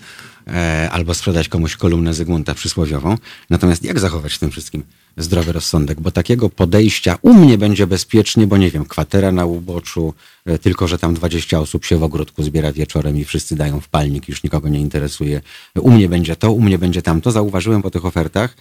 E, 0.46 0.88
albo 0.92 1.14
sprzedać 1.14 1.48
komuś 1.48 1.76
kolumnę 1.76 2.14
Zygmunta 2.14 2.54
przysłowiową. 2.54 3.18
Natomiast 3.50 3.84
jak 3.84 3.98
zachować 4.00 4.34
w 4.34 4.38
tym 4.38 4.50
wszystkim 4.50 4.82
zdrowy 5.16 5.52
rozsądek? 5.52 6.00
Bo 6.00 6.10
takiego 6.10 6.50
podejścia 6.50 7.18
u 7.22 7.34
mnie 7.34 7.58
będzie 7.58 7.86
bezpiecznie, 7.86 8.46
bo 8.46 8.56
nie 8.56 8.70
wiem, 8.70 8.84
kwatera 8.84 9.32
na 9.32 9.44
uboczu, 9.44 10.14
e, 10.46 10.58
tylko 10.58 10.88
że 10.88 10.98
tam 10.98 11.14
20 11.14 11.60
osób 11.60 11.84
się 11.84 11.98
w 11.98 12.02
ogródku 12.02 12.42
zbiera 12.42 12.72
wieczorem 12.72 13.16
i 13.16 13.24
wszyscy 13.24 13.56
dają 13.56 13.80
w 13.80 13.88
palnik, 13.88 14.28
już 14.28 14.42
nikogo 14.42 14.68
nie 14.68 14.80
interesuje. 14.80 15.40
U 15.74 15.90
mnie 15.90 16.08
będzie 16.08 16.36
to, 16.36 16.52
u 16.52 16.60
mnie 16.60 16.78
będzie 16.78 17.02
tamto. 17.02 17.30
Zauważyłem 17.32 17.82
po 17.82 17.90
tych 17.90 18.04
ofertach, 18.04 18.56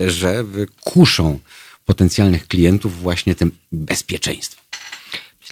e, 0.00 0.10
że 0.10 0.44
kuszą 0.80 1.38
potencjalnych 1.84 2.46
klientów 2.46 3.02
właśnie 3.02 3.34
tym 3.34 3.52
bezpieczeństwem. 3.72 4.64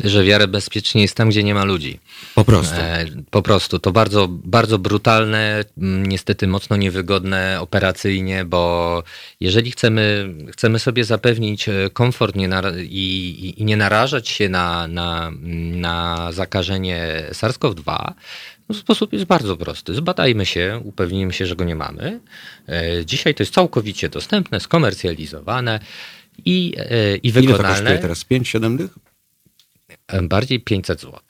Że 0.04 0.24
wiarę 0.24 0.48
bezpiecznie 0.48 1.02
jest 1.02 1.14
tam, 1.14 1.28
gdzie 1.28 1.44
nie 1.44 1.54
ma 1.54 1.64
ludzi. 1.64 1.98
Po 2.34 2.44
prostu. 2.44 2.76
E, 2.76 3.06
po 3.30 3.42
prostu. 3.42 3.78
To 3.78 3.92
bardzo, 3.92 4.28
bardzo 4.28 4.78
brutalne, 4.78 5.64
niestety 5.76 6.46
mocno 6.46 6.76
niewygodne 6.76 7.58
operacyjnie, 7.60 8.44
bo 8.44 9.02
jeżeli 9.40 9.70
chcemy, 9.70 10.34
chcemy 10.52 10.78
sobie 10.78 11.04
zapewnić 11.04 11.68
e, 11.68 11.90
komfort 11.92 12.36
nie 12.36 12.48
i, 12.82 13.54
i, 13.56 13.64
nie 13.64 13.76
narażać 13.76 14.28
się 14.28 14.48
na, 14.48 14.88
na, 14.88 15.30
na 15.72 16.28
zakażenie 16.32 17.24
SARS-CoV-2, 17.32 18.12
no, 18.68 18.74
sposób 18.74 19.12
jest 19.12 19.24
bardzo 19.24 19.56
prosty. 19.56 19.94
Zbadajmy 19.94 20.46
się, 20.46 20.80
upewnijmy 20.84 21.32
się, 21.32 21.46
że 21.46 21.56
go 21.56 21.64
nie 21.64 21.76
mamy. 21.76 22.20
E, 22.68 23.06
dzisiaj 23.06 23.34
to 23.34 23.42
jest 23.42 23.54
całkowicie 23.54 24.08
dostępne, 24.08 24.60
skomercjalizowane 24.60 25.80
i, 26.44 26.74
i 27.22 27.32
wykonalne. 27.32 27.58
Ile 27.58 27.68
to 27.68 27.74
kosztuje 27.74 27.98
teraz? 27.98 28.24
5-7 28.24 28.76
dych? 28.76 29.07
Bardziej 30.22 30.60
500 30.60 31.00
zł. 31.00 31.20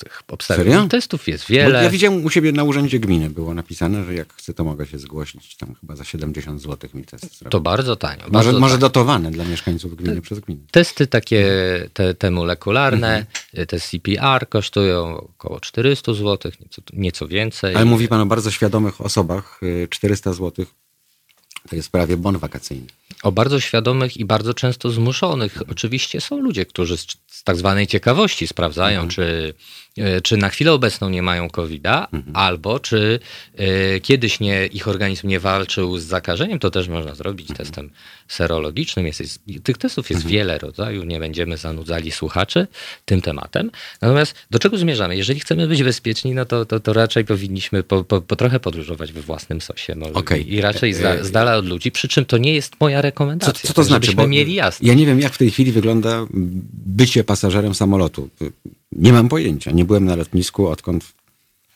Serio? 0.43 0.87
Testów 0.87 1.29
jest 1.29 1.47
wiele. 1.47 1.79
Bo 1.79 1.85
ja 1.85 1.91
widziałem 1.91 2.25
u 2.25 2.31
siebie 2.31 2.53
na 2.53 2.65
urzędzie 2.65 2.99
gminy 2.99 3.31
było 3.31 3.55
napisane, 3.55 4.05
że 4.05 4.15
jak 4.15 4.33
chcę, 4.33 4.55
to 4.55 4.65
mogę 4.65 4.87
się 4.87 4.99
zgłosić. 4.99 5.57
Tam 5.57 5.75
chyba 5.81 5.97
za 5.97 6.05
70 6.05 6.63
zł 6.63 6.91
mi 6.95 7.05
test. 7.05 7.45
To 7.51 7.61
bardzo 7.61 7.97
tanio. 7.97 8.19
Bardzo 8.19 8.33
może, 8.33 8.49
tanio. 8.49 8.61
może 8.61 8.79
dotowane 8.79 9.31
dla 9.31 9.45
mieszkańców 9.45 9.97
gminy 9.97 10.15
te, 10.15 10.23
przez 10.23 10.41
gminę. 10.41 10.61
Testy 10.71 11.07
takie, 11.07 11.45
te, 11.93 12.15
te 12.15 12.31
molekularne, 12.31 13.19
mhm. 13.19 13.67
te 13.67 13.81
CPR 13.81 14.49
kosztują 14.49 15.17
około 15.17 15.61
400 15.61 16.15
zł, 16.15 16.53
nieco, 16.61 16.83
nieco 16.93 17.29
więcej. 17.29 17.75
Ale 17.75 17.85
mówi 17.85 18.09
pan 18.09 18.21
o 18.21 18.27
bardzo 18.27 18.51
świadomych 18.51 19.01
osobach. 19.01 19.61
400 19.91 20.31
y, 20.31 20.35
zł 20.35 20.67
to 21.71 21.77
jest 21.77 21.91
prawie 21.91 22.17
bon 22.17 22.39
wakacyjny. 22.39 22.87
O 23.23 23.33
bardzo 23.33 23.61
świadomych 23.61 24.17
i 24.17 24.25
bardzo 24.25 24.55
często 24.55 24.91
zmuszonych. 24.91 25.63
Oczywiście 25.71 26.21
są 26.21 26.41
ludzie, 26.41 26.67
którzy 26.67 26.97
z, 26.97 27.07
z 27.27 27.45
tak 27.45 27.57
zwanej 27.57 27.87
ciekawości 27.87 28.47
sprawdzają, 28.47 29.01
mhm. 29.01 29.11
czy 29.11 29.55
czy 30.23 30.37
na 30.37 30.49
chwilę 30.49 30.73
obecną 30.73 31.09
nie 31.09 31.23
mają 31.23 31.51
COVID-a, 31.51 32.09
mhm. 32.13 32.37
albo 32.37 32.81
czy 32.81 33.21
y, 33.61 34.01
kiedyś 34.01 34.41
nie, 34.41 34.67
ich 34.67 34.89
organizm 34.89 35.29
nie 35.29 35.41
walczył 35.41 35.99
z 35.99 36.05
zakażeniem, 36.05 36.59
to 36.59 36.71
też 36.71 36.89
można 36.89 37.15
zrobić 37.15 37.51
mhm. 37.51 37.67
testem 37.67 37.91
serologicznym. 38.29 39.07
Jest, 39.07 39.21
jest, 39.21 39.41
tych 39.63 39.79
testów 39.79 40.11
jest 40.11 40.23
mhm. 40.23 40.33
wiele 40.33 40.59
rodzajów, 40.59 41.07
nie 41.07 41.21
będziemy 41.21 41.57
zanudzali 41.57 42.11
słuchaczy 42.11 42.67
tym 43.05 43.21
tematem. 43.21 43.71
Natomiast 44.01 44.35
do 44.51 44.59
czego 44.59 44.79
zmierzamy? 44.79 45.17
Jeżeli 45.17 45.41
chcemy 45.41 45.69
być 45.69 45.83
bezpieczni, 45.83 46.35
no 46.35 46.45
to, 46.45 46.65
to, 46.65 46.81
to 46.81 46.93
raczej 46.93 47.25
powinniśmy 47.25 47.83
po, 47.83 48.05
po, 48.05 48.21
po, 48.21 48.37
trochę 48.37 48.61
podróżować 48.61 49.13
we 49.13 49.23
własnym 49.23 49.61
sosie 49.61 49.95
może 49.95 50.13
okay. 50.13 50.41
i 50.41 50.61
raczej 50.61 50.95
z, 50.95 51.01
e, 51.01 51.25
z 51.25 51.31
dala 51.31 51.57
od 51.57 51.67
ludzi, 51.67 51.93
przy 51.93 52.09
czym 52.09 52.25
to 52.25 52.39
nie 52.39 52.55
jest 52.55 52.81
moja 52.81 53.03
rekomendacja. 53.03 53.53
Co, 53.53 53.69
co 53.69 53.75
to 53.75 53.85
znaczy? 53.85 54.13
Bo 54.13 54.27
mieli 54.27 54.55
jasność. 54.55 54.89
Ja 54.89 54.95
nie 54.95 55.07
wiem, 55.07 55.21
jak 55.21 55.33
w 55.33 55.39
tej 55.39 55.51
chwili 55.51 55.73
wygląda 55.73 56.27
bycie 56.87 57.25
pasażerem 57.25 57.75
samolotu. 57.75 58.29
Nie 58.93 59.13
mam 59.13 59.29
pojęcia. 59.29 59.71
Nie 59.71 59.85
byłem 59.85 60.05
na 60.05 60.17
lotnisku, 60.17 60.69
odkąd 60.69 61.05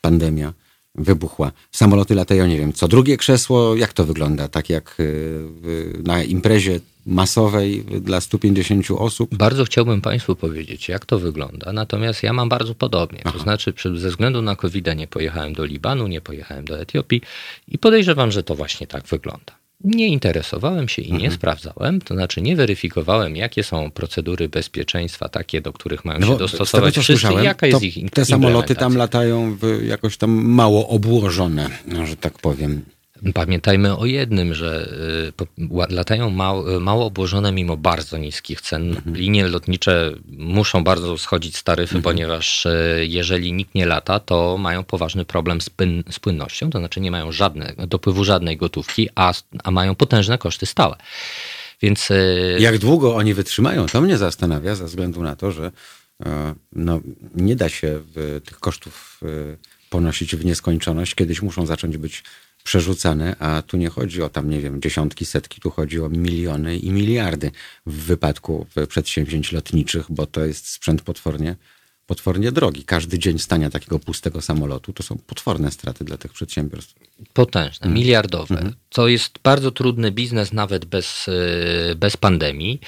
pandemia 0.01 0.53
wybuchła. 0.95 1.51
Samoloty 1.71 2.15
latają, 2.15 2.47
nie 2.47 2.59
wiem, 2.59 2.73
co 2.73 2.87
drugie 2.87 3.17
krzesło, 3.17 3.75
jak 3.75 3.93
to 3.93 4.05
wygląda? 4.05 4.47
Tak 4.47 4.69
jak 4.69 4.95
y, 4.99 6.01
na 6.03 6.23
imprezie 6.23 6.79
masowej 7.05 7.83
dla 7.83 8.21
150 8.21 8.91
osób? 8.91 9.35
Bardzo 9.35 9.65
chciałbym 9.65 10.01
Państwu 10.01 10.35
powiedzieć, 10.35 10.89
jak 10.89 11.05
to 11.05 11.19
wygląda. 11.19 11.73
Natomiast 11.73 12.23
ja 12.23 12.33
mam 12.33 12.49
bardzo 12.49 12.75
podobnie. 12.75 13.21
Aha. 13.23 13.31
To 13.37 13.43
znaczy, 13.43 13.73
ze 13.95 14.09
względu 14.09 14.41
na 14.41 14.55
covid 14.55 14.87
nie 14.95 15.07
pojechałem 15.07 15.53
do 15.53 15.65
Libanu, 15.65 16.07
nie 16.07 16.21
pojechałem 16.21 16.65
do 16.65 16.79
Etiopii 16.79 17.21
i 17.67 17.77
podejrzewam, 17.77 18.31
że 18.31 18.43
to 18.43 18.55
właśnie 18.55 18.87
tak 18.87 19.07
wygląda 19.07 19.62
nie 19.83 20.07
interesowałem 20.07 20.89
się 20.89 21.01
i 21.01 21.11
nie 21.11 21.15
mhm. 21.15 21.33
sprawdzałem, 21.33 22.01
to 22.01 22.13
znaczy 22.13 22.41
nie 22.41 22.55
weryfikowałem, 22.55 23.35
jakie 23.35 23.63
są 23.63 23.91
procedury 23.91 24.49
bezpieczeństwa 24.49 25.29
takie, 25.29 25.61
do 25.61 25.73
których 25.73 26.05
mają 26.05 26.19
no 26.19 26.27
się 26.27 26.37
dostosować 26.37 26.93
tego, 26.93 27.03
wszyscy 27.03 27.33
i 27.33 27.43
jaka 27.43 27.67
jest 27.67 27.83
ich 27.83 28.11
Te 28.11 28.25
samoloty 28.25 28.75
tam 28.75 28.97
latają 28.97 29.57
jakoś 29.83 30.17
tam 30.17 30.31
mało 30.31 30.87
obłożone, 30.87 31.69
no, 31.87 32.05
że 32.05 32.15
tak 32.15 32.33
powiem. 32.39 32.81
Pamiętajmy 33.33 33.97
o 33.97 34.05
jednym, 34.05 34.53
że 34.53 34.89
y, 35.57 35.93
latają 35.95 36.29
mało, 36.29 36.79
mało 36.79 37.05
obłożone 37.05 37.51
mimo 37.51 37.77
bardzo 37.77 38.17
niskich 38.17 38.61
cen. 38.61 38.89
Mhm. 38.89 39.15
Linie 39.15 39.47
lotnicze 39.47 40.11
muszą 40.37 40.83
bardzo 40.83 41.17
schodzić 41.17 41.57
z 41.57 41.63
taryfy, 41.63 41.95
mhm. 41.95 42.03
ponieważ 42.03 42.65
y, 42.65 43.05
jeżeli 43.09 43.53
nikt 43.53 43.75
nie 43.75 43.85
lata, 43.85 44.19
to 44.19 44.57
mają 44.57 44.83
poważny 44.83 45.25
problem 45.25 45.61
z, 45.61 45.69
płyn, 45.69 46.03
z 46.11 46.19
płynnością, 46.19 46.69
to 46.69 46.79
znaczy 46.79 47.01
nie 47.01 47.11
mają 47.11 47.31
żadne, 47.31 47.73
dopływu 47.87 48.23
żadnej 48.23 48.57
gotówki, 48.57 49.09
a, 49.15 49.33
a 49.63 49.71
mają 49.71 49.95
potężne 49.95 50.37
koszty 50.37 50.65
stałe. 50.65 50.95
Więc, 51.81 52.11
y, 52.11 52.57
Jak 52.59 52.77
długo 52.77 53.15
oni 53.15 53.33
wytrzymają, 53.33 53.85
to 53.85 54.01
mnie 54.01 54.17
zastanawia, 54.17 54.75
ze 54.75 54.85
względu 54.85 55.21
na 55.21 55.35
to, 55.35 55.51
że 55.51 55.71
no, 56.71 57.01
nie 57.35 57.55
da 57.55 57.69
się 57.69 58.01
tych 58.45 58.59
kosztów 58.59 59.21
ponosić 59.89 60.35
w 60.35 60.45
nieskończoność. 60.45 61.15
Kiedyś 61.15 61.41
muszą 61.41 61.65
zacząć 61.65 61.97
być 61.97 62.23
przerzucane, 62.63 63.35
a 63.39 63.61
tu 63.61 63.77
nie 63.77 63.89
chodzi 63.89 64.21
o 64.21 64.29
tam, 64.29 64.49
nie 64.49 64.61
wiem, 64.61 64.81
dziesiątki, 64.81 65.25
setki, 65.25 65.61
tu 65.61 65.69
chodzi 65.69 66.01
o 66.01 66.09
miliony 66.09 66.77
i 66.77 66.91
miliardy 66.91 67.51
w 67.85 67.93
wypadku 67.93 68.67
przedsięwzięć 68.89 69.51
lotniczych, 69.51 70.05
bo 70.09 70.25
to 70.25 70.45
jest 70.45 70.67
sprzęt 70.67 71.01
potwornie, 71.01 71.55
potwornie 72.05 72.51
drogi. 72.51 72.83
Każdy 72.83 73.19
dzień 73.19 73.39
stania 73.39 73.69
takiego 73.69 73.99
pustego 73.99 74.41
samolotu 74.41 74.93
to 74.93 75.03
są 75.03 75.17
potworne 75.17 75.71
straty 75.71 76.03
dla 76.03 76.17
tych 76.17 76.33
przedsiębiorstw. 76.33 76.95
Potężne, 77.33 77.85
mm. 77.85 77.97
miliardowe. 77.97 78.59
Mm. 78.59 78.73
To 78.89 79.07
jest 79.07 79.39
bardzo 79.43 79.71
trudny 79.71 80.11
biznes 80.11 80.53
nawet 80.53 80.85
bez, 80.85 81.27
y, 81.27 81.95
bez 81.95 82.17
pandemii. 82.17 82.79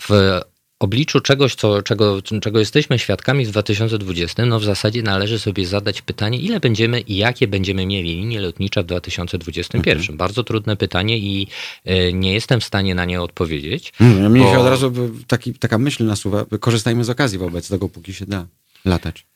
W 0.00 0.40
obliczu 0.78 1.20
czegoś, 1.20 1.54
co, 1.54 1.82
czego, 1.82 2.22
czego 2.22 2.58
jesteśmy 2.58 2.98
świadkami 2.98 3.46
w 3.46 3.50
2020, 3.50 4.46
no 4.46 4.60
w 4.60 4.64
zasadzie 4.64 5.02
należy 5.02 5.38
sobie 5.38 5.66
zadać 5.66 6.02
pytanie, 6.02 6.38
ile 6.38 6.60
będziemy 6.60 7.00
i 7.00 7.16
jakie 7.16 7.48
będziemy 7.48 7.86
mieli 7.86 8.14
linie 8.14 8.40
lotnicze 8.40 8.82
w 8.82 8.86
2021. 8.86 10.00
Mhm. 10.00 10.18
Bardzo 10.18 10.44
trudne 10.44 10.76
pytanie 10.76 11.18
i 11.18 11.46
y, 11.86 12.12
nie 12.12 12.34
jestem 12.34 12.60
w 12.60 12.64
stanie 12.64 12.94
na 12.94 13.04
nie 13.04 13.22
odpowiedzieć. 13.22 13.92
Mnie 14.00 14.40
bo... 14.40 14.52
się 14.52 14.58
od 14.58 14.66
razu 14.66 14.92
taki, 15.26 15.54
taka 15.54 15.78
myśl 15.78 16.04
nasuwa, 16.04 16.44
korzystajmy 16.60 17.04
z 17.04 17.10
okazji 17.10 17.38
wobec 17.38 17.68
tego, 17.68 17.88
póki 17.88 18.14
się 18.14 18.26
da 18.26 18.46
latać. 18.84 19.26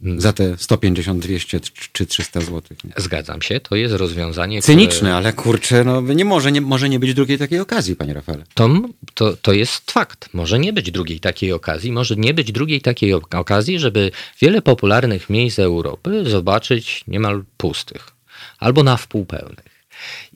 Za 0.00 0.32
te 0.32 0.56
150, 0.58 1.22
200 1.22 1.60
czy 1.92 2.06
300 2.06 2.40
zł. 2.40 2.62
Zgadzam 2.96 3.42
się, 3.42 3.60
to 3.60 3.76
jest 3.76 3.94
rozwiązanie. 3.94 4.62
Cyniczne, 4.62 4.98
które... 4.98 5.14
ale 5.14 5.32
kurczę, 5.32 5.84
no 5.84 6.00
nie 6.00 6.24
może, 6.24 6.52
nie 6.52 6.60
może 6.60 6.88
nie 6.88 6.98
być 6.98 7.14
drugiej 7.14 7.38
takiej 7.38 7.60
okazji, 7.60 7.96
panie 7.96 8.14
Rafale. 8.14 8.44
To, 8.54 8.68
to, 9.14 9.36
to 9.36 9.52
jest 9.52 9.90
fakt. 9.90 10.28
Może 10.32 10.58
nie 10.58 10.72
być 10.72 10.90
drugiej 10.90 11.20
takiej 11.20 11.52
okazji, 11.52 11.92
może 11.92 12.16
nie 12.16 12.34
być 12.34 12.52
drugiej 12.52 12.80
takiej 12.80 13.12
okazji, 13.12 13.78
żeby 13.78 14.10
wiele 14.40 14.62
popularnych 14.62 15.30
miejsc 15.30 15.58
Europy 15.58 16.30
zobaczyć 16.30 17.04
niemal 17.08 17.44
pustych 17.56 18.18
albo 18.58 18.82
na 18.82 18.96
wpół 18.96 19.26
pełnych. 19.26 19.84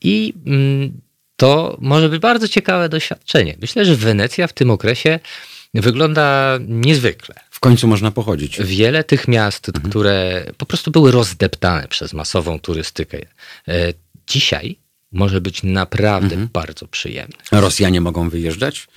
I 0.01 0.35
mm, 0.47 1.01
to 1.37 1.77
może 1.81 2.09
być 2.09 2.21
bardzo 2.21 2.49
ciekawe 2.49 2.89
doświadczenie. 2.89 3.57
Myślę, 3.61 3.85
że 3.85 3.97
Wenecja 3.97 4.47
w 4.47 4.53
tym 4.53 4.71
okresie 4.71 5.21
wygląda 5.81 6.59
niezwykle. 6.69 7.35
W 7.51 7.61
końcu 7.61 7.89
można 7.89 8.11
pochodzić. 8.11 8.63
Wiele 8.63 9.05
tych 9.05 9.29
miast, 9.29 9.69
mhm. 9.69 9.91
które 9.91 10.47
po 10.59 10.67
prostu 10.67 10.91
były 10.91 11.11
rozdeptane 11.11 11.89
przez 11.89 12.13
masową 12.13 12.61
turystykę, 12.61 13.19
e, 13.69 13.93
dzisiaj 14.27 14.79
może 15.13 15.41
być 15.41 15.63
naprawdę 15.63 16.35
mhm. 16.35 16.49
bardzo 16.53 16.89
przyjemne. 16.89 17.37
Rosjanie 17.53 18.01
mogą 18.01 18.29
wyjeżdżać? 18.29 18.89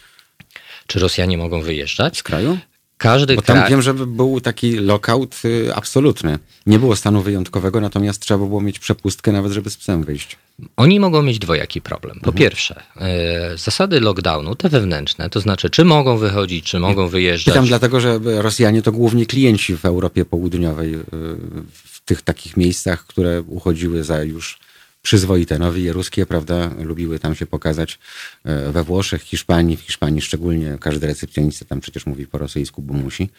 Czy 0.88 0.99
Rosjanie 0.99 1.38
mogą 1.38 1.61
wyjeżdżać? 1.61 2.17
Z 2.17 2.23
kraju? 2.23 2.57
Każdy 2.97 3.36
Bo 3.36 3.41
tam 3.41 3.58
kraj... 3.58 3.69
wiem, 3.69 3.81
że 3.81 3.93
był 3.93 4.41
taki 4.41 4.71
lockout 4.71 5.36
y, 5.45 5.75
absolutny. 5.75 6.39
Nie 6.65 6.79
było 6.79 6.95
stanu 6.95 7.21
wyjątkowego, 7.21 7.81
natomiast 7.81 8.21
trzeba 8.21 8.45
było 8.45 8.62
mieć 8.62 8.79
przepustkę 8.79 9.31
nawet, 9.31 9.51
żeby 9.51 9.69
z 9.69 9.77
psem 9.77 10.03
wyjść. 10.03 10.38
Oni 10.77 10.99
mogą 10.99 11.21
mieć 11.21 11.39
dwojaki 11.39 11.81
problem. 11.81 12.19
Po 12.19 12.29
mhm. 12.29 12.38
pierwsze, 12.38 12.84
e, 12.97 13.58
zasady 13.58 13.99
lockdownu, 13.99 14.55
te 14.55 14.69
wewnętrzne, 14.69 15.29
to 15.29 15.39
znaczy, 15.39 15.69
czy 15.69 15.86
mogą 15.86 16.17
wychodzić, 16.17 16.65
czy 16.65 16.79
mogą 16.79 17.08
wyjeżdżać. 17.08 17.53
Pytam 17.53 17.67
dlatego, 17.67 17.99
że 17.99 18.19
Rosjanie 18.23 18.81
to 18.81 18.91
głównie 18.91 19.25
klienci 19.25 19.77
w 19.77 19.86
Europie 19.86 20.25
Południowej, 20.25 20.95
y, 20.95 20.99
w 21.73 22.01
tych 22.05 22.21
takich 22.21 22.58
miejscach, 22.58 23.05
które 23.08 23.41
uchodziły 23.41 24.03
za 24.03 24.23
już 24.23 24.60
przyzwoite. 25.05 25.59
Nowi 25.59 25.91
ruskie, 25.91 26.25
prawda, 26.25 26.71
lubiły 26.79 27.19
tam 27.19 27.35
się 27.35 27.45
pokazać 27.45 27.99
e, 28.43 28.71
we 28.71 28.83
Włoszech, 28.83 29.21
Hiszpanii, 29.21 29.77
w 29.77 29.81
Hiszpanii 29.81 30.21
szczególnie. 30.21 30.77
Każdy 30.79 31.07
recepcjonista 31.07 31.65
tam 31.65 31.81
przecież 31.81 32.05
mówi 32.05 32.27
po 32.27 32.37
rosyjsku, 32.37 32.81
bo 32.81 32.93
musi. 32.93 33.29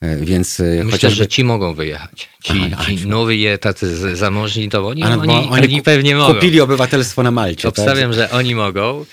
E, 0.00 0.16
więc 0.16 0.60
e, 0.60 0.62
Myślę, 0.62 0.90
chociażby... 0.90 1.16
że 1.16 1.26
ci 1.26 1.44
mogą 1.44 1.74
wyjechać. 1.74 2.28
Ci, 2.42 2.52
Aha, 2.72 2.84
ci 2.84 3.06
nowi, 3.06 3.46
tacy 3.60 4.16
zamożni, 4.16 4.68
to 4.68 4.86
oni, 4.86 5.04
oni, 5.04 5.30
oni, 5.30 5.48
oni 5.50 5.82
pewnie 5.82 6.16
mogą. 6.16 6.34
Kupili 6.34 6.60
obywatelstwo 6.60 7.22
na 7.22 7.30
Malcie. 7.30 7.68
Obstawiam, 7.68 8.10
tak? 8.10 8.18
że 8.18 8.30
oni 8.30 8.54
mogą. 8.54 9.04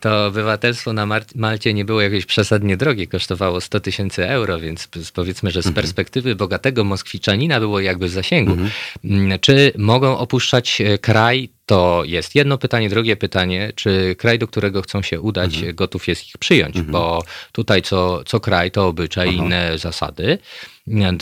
To 0.00 0.26
obywatelstwo 0.26 0.92
na 0.92 1.06
Malcie 1.34 1.74
nie 1.74 1.84
było 1.84 2.00
jakieś 2.00 2.26
przesadnie 2.26 2.76
drogie, 2.76 3.06
kosztowało 3.06 3.60
100 3.60 3.80
tysięcy 3.80 4.28
euro, 4.28 4.60
więc 4.60 4.88
powiedzmy, 5.14 5.50
że 5.50 5.62
z 5.62 5.66
mhm. 5.66 5.82
perspektywy 5.82 6.34
bogatego 6.34 6.84
Moskwiczanina 6.84 7.60
było 7.60 7.80
jakby 7.80 8.08
w 8.08 8.10
zasięgu. 8.10 8.52
Mhm. 8.52 8.70
Mm, 9.04 9.38
czy 9.38 9.72
mogą 9.78 10.18
opuszczać 10.18 10.82
kraj? 11.00 11.53
To 11.66 12.02
jest 12.06 12.34
jedno 12.34 12.58
pytanie. 12.58 12.88
Drugie 12.88 13.16
pytanie, 13.16 13.72
czy 13.74 14.16
kraj, 14.18 14.38
do 14.38 14.48
którego 14.48 14.82
chcą 14.82 15.02
się 15.02 15.20
udać, 15.20 15.54
mhm. 15.54 15.74
gotów 15.74 16.08
jest 16.08 16.26
ich 16.28 16.38
przyjąć, 16.38 16.76
mhm. 16.76 16.92
bo 16.92 17.22
tutaj 17.52 17.82
co, 17.82 18.24
co 18.24 18.40
kraj, 18.40 18.70
to 18.70 18.86
obyczaj, 18.86 19.28
Aha. 19.28 19.44
inne 19.44 19.78
zasady. 19.78 20.38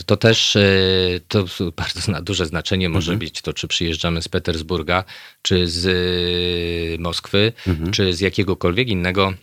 To 0.07 0.17
też 0.17 0.57
e, 0.57 0.71
to 1.29 1.45
bardzo 1.77 2.23
duże 2.23 2.47
znaczenie 2.47 2.89
może 2.89 3.13
mhm. 3.13 3.25
mieć 3.25 3.43
to, 3.43 3.53
czy 3.53 3.69
przyjeżdżamy 3.69 4.23
z 4.23 4.29
Petersburga, 4.29 5.05
czy 5.43 5.69
z 5.69 5.87
e, 5.87 7.03
Moskwy, 7.03 7.53
mhm. 7.67 7.91
czy 7.91 8.15
z 8.15 8.21
jakiegokolwiek 8.21 8.89
innego 8.89 9.35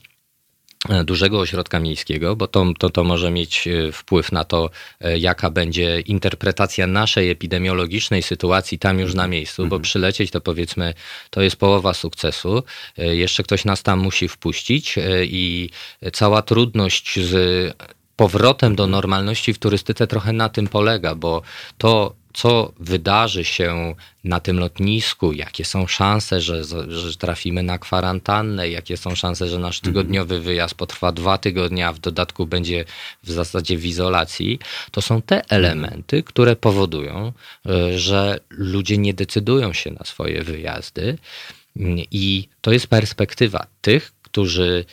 dużego 1.03 1.39
ośrodka 1.39 1.79
miejskiego, 1.79 2.35
bo 2.35 2.47
to, 2.47 2.65
to, 2.79 2.89
to 2.89 3.03
może 3.03 3.31
mieć 3.31 3.67
e, 3.67 3.91
wpływ 3.91 4.31
na 4.31 4.43
to, 4.43 4.69
e, 5.01 5.19
jaka 5.19 5.49
będzie 5.49 5.99
interpretacja 5.99 6.87
naszej 6.87 7.29
epidemiologicznej 7.29 8.23
sytuacji 8.23 8.79
tam 8.79 8.99
już 8.99 9.13
na 9.13 9.27
miejscu, 9.27 9.61
bo 9.61 9.65
mhm. 9.65 9.81
przylecieć 9.81 10.31
to 10.31 10.41
powiedzmy, 10.41 10.93
to 11.29 11.41
jest 11.41 11.55
połowa 11.55 11.93
sukcesu. 11.93 12.63
Jeszcze 12.97 13.43
ktoś 13.43 13.65
nas 13.65 13.83
tam 13.83 13.99
musi 13.99 14.27
wpuścić 14.27 14.95
i 15.23 15.69
cała 16.13 16.41
trudność 16.41 17.19
z 17.19 17.33
powrotem 18.15 18.75
do 18.75 18.87
normalności 18.87 19.53
w 19.53 19.59
turystyce 19.59 20.07
trochę 20.07 20.33
na 20.33 20.49
tym 20.49 20.67
polega, 20.67 21.15
bo 21.15 21.41
to 21.77 22.15
co 22.39 22.73
wydarzy 22.79 23.43
się 23.43 23.95
na 24.23 24.39
tym 24.39 24.59
lotnisku, 24.59 25.33
jakie 25.33 25.65
są 25.65 25.87
szanse, 25.87 26.41
że, 26.41 26.63
że 26.87 27.17
trafimy 27.17 27.63
na 27.63 27.77
kwarantannę, 27.77 28.69
jakie 28.69 28.97
są 28.97 29.15
szanse, 29.15 29.47
że 29.47 29.59
nasz 29.59 29.77
mhm. 29.79 29.93
tygodniowy 29.93 30.39
wyjazd 30.39 30.75
potrwa 30.75 31.11
dwa 31.11 31.37
tygodnie, 31.37 31.87
a 31.87 31.93
w 31.93 31.99
dodatku 31.99 32.47
będzie 32.47 32.85
w 33.23 33.31
zasadzie 33.31 33.77
w 33.77 33.85
izolacji, 33.85 34.59
to 34.91 35.01
są 35.01 35.21
te 35.21 35.41
elementy, 35.49 36.23
które 36.23 36.55
powodują, 36.55 37.33
e, 37.65 37.99
że 37.99 38.39
ludzie 38.49 38.97
nie 38.97 39.13
decydują 39.13 39.73
się 39.73 39.91
na 39.91 40.05
swoje 40.05 40.43
wyjazdy. 40.43 41.17
I 42.11 42.47
to 42.61 42.71
jest 42.71 42.87
perspektywa 42.87 43.67
tych, 43.81 44.11
którzy 44.21 44.85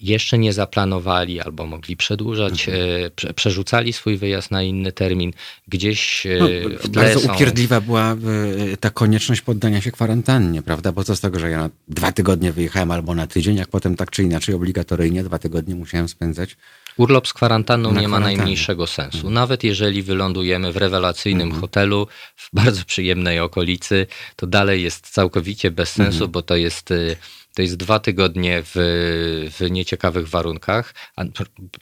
jeszcze 0.00 0.38
nie 0.38 0.52
zaplanowali 0.52 1.40
albo 1.40 1.66
mogli 1.66 1.96
przedłużać, 1.96 2.68
mhm. 2.68 3.10
E, 3.24 3.34
przerzucali 3.34 3.92
swój 3.92 4.16
wyjazd 4.16 4.50
na 4.50 4.62
inny 4.62 4.92
termin, 4.92 5.32
gdzieś 5.68 6.26
e, 6.26 6.38
no, 6.38 6.48
w 6.80 6.88
Bardzo 6.88 7.20
są... 7.20 7.34
upierdliwa 7.34 7.80
była 7.80 8.12
e, 8.12 8.76
ta 8.76 8.90
konieczność 8.90 9.40
poddania 9.40 9.80
się 9.80 9.90
kwarantannie, 9.90 10.62
prawda? 10.62 10.92
Bo 10.92 11.04
co 11.04 11.16
z 11.16 11.20
tego, 11.20 11.38
że 11.38 11.50
ja 11.50 11.58
na 11.58 11.70
dwa 11.88 12.12
tygodnie 12.12 12.52
wyjechałem 12.52 12.90
albo 12.90 13.14
na 13.14 13.26
tydzień, 13.26 13.56
jak 13.56 13.68
potem 13.68 13.96
tak 13.96 14.10
czy 14.10 14.22
inaczej 14.22 14.54
obligatoryjnie 14.54 15.22
dwa 15.22 15.38
tygodnie 15.38 15.74
musiałem 15.74 16.08
spędzać 16.08 16.56
Urlop 16.96 17.28
z 17.28 17.32
kwarantanną 17.32 17.94
nie 17.94 18.08
ma 18.08 18.20
najmniejszego 18.20 18.86
sensu. 18.86 19.16
Mhm. 19.16 19.34
Nawet 19.34 19.64
jeżeli 19.64 20.02
wylądujemy 20.02 20.72
w 20.72 20.76
rewelacyjnym 20.76 21.42
mhm. 21.42 21.60
hotelu, 21.60 22.06
w 22.36 22.48
bardzo 22.52 22.84
przyjemnej 22.84 23.40
okolicy, 23.40 24.06
to 24.36 24.46
dalej 24.46 24.82
jest 24.82 25.10
całkowicie 25.10 25.70
bez 25.70 25.88
sensu, 25.88 26.16
mhm. 26.16 26.30
bo 26.30 26.42
to 26.42 26.56
jest 26.56 26.92
to 27.56 27.62
jest 27.62 27.76
dwa 27.76 27.98
tygodnie 27.98 28.62
w, 28.64 28.72
w 29.58 29.70
nieciekawych 29.70 30.28
warunkach. 30.28 30.94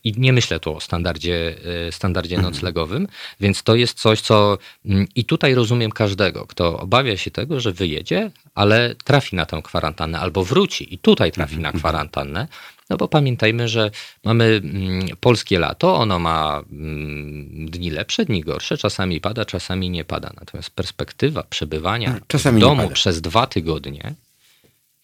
I 0.04 0.12
nie 0.16 0.32
myślę 0.32 0.60
tu 0.60 0.76
o 0.76 0.80
standardzie, 0.80 1.56
e, 1.88 1.92
standardzie 1.92 2.36
mhm. 2.36 2.54
noclegowym, 2.54 3.08
więc 3.40 3.62
to 3.62 3.74
jest 3.74 4.00
coś, 4.00 4.20
co. 4.20 4.58
Mm, 4.84 5.06
I 5.14 5.24
tutaj 5.24 5.54
rozumiem 5.54 5.90
każdego, 5.90 6.46
kto 6.46 6.78
obawia 6.78 7.16
się 7.16 7.30
tego, 7.30 7.60
że 7.60 7.72
wyjedzie, 7.72 8.30
ale 8.54 8.94
trafi 9.04 9.36
na 9.36 9.46
tę 9.46 9.60
kwarantannę 9.62 10.20
albo 10.20 10.44
wróci 10.44 10.94
i 10.94 10.98
tutaj 10.98 11.32
trafi 11.32 11.58
na 11.58 11.68
mhm. 11.68 11.78
kwarantannę. 11.78 12.48
No 12.90 12.96
bo 12.96 13.08
pamiętajmy, 13.08 13.68
że 13.68 13.90
mamy 14.24 14.44
mm, 14.44 15.06
polskie 15.20 15.58
lato, 15.58 15.96
ono 15.96 16.18
ma 16.18 16.62
mm, 16.72 17.70
dni 17.70 17.90
lepsze, 17.90 18.24
dni 18.24 18.40
gorsze, 18.40 18.78
czasami 18.78 19.20
pada, 19.20 19.44
czasami 19.44 19.90
nie 19.90 20.04
pada. 20.04 20.32
Natomiast 20.40 20.70
perspektywa 20.70 21.42
przebywania 21.42 22.20
czasami 22.26 22.58
w 22.58 22.60
domu 22.60 22.90
przez 22.90 23.20
dwa 23.20 23.46
tygodnie 23.46 24.14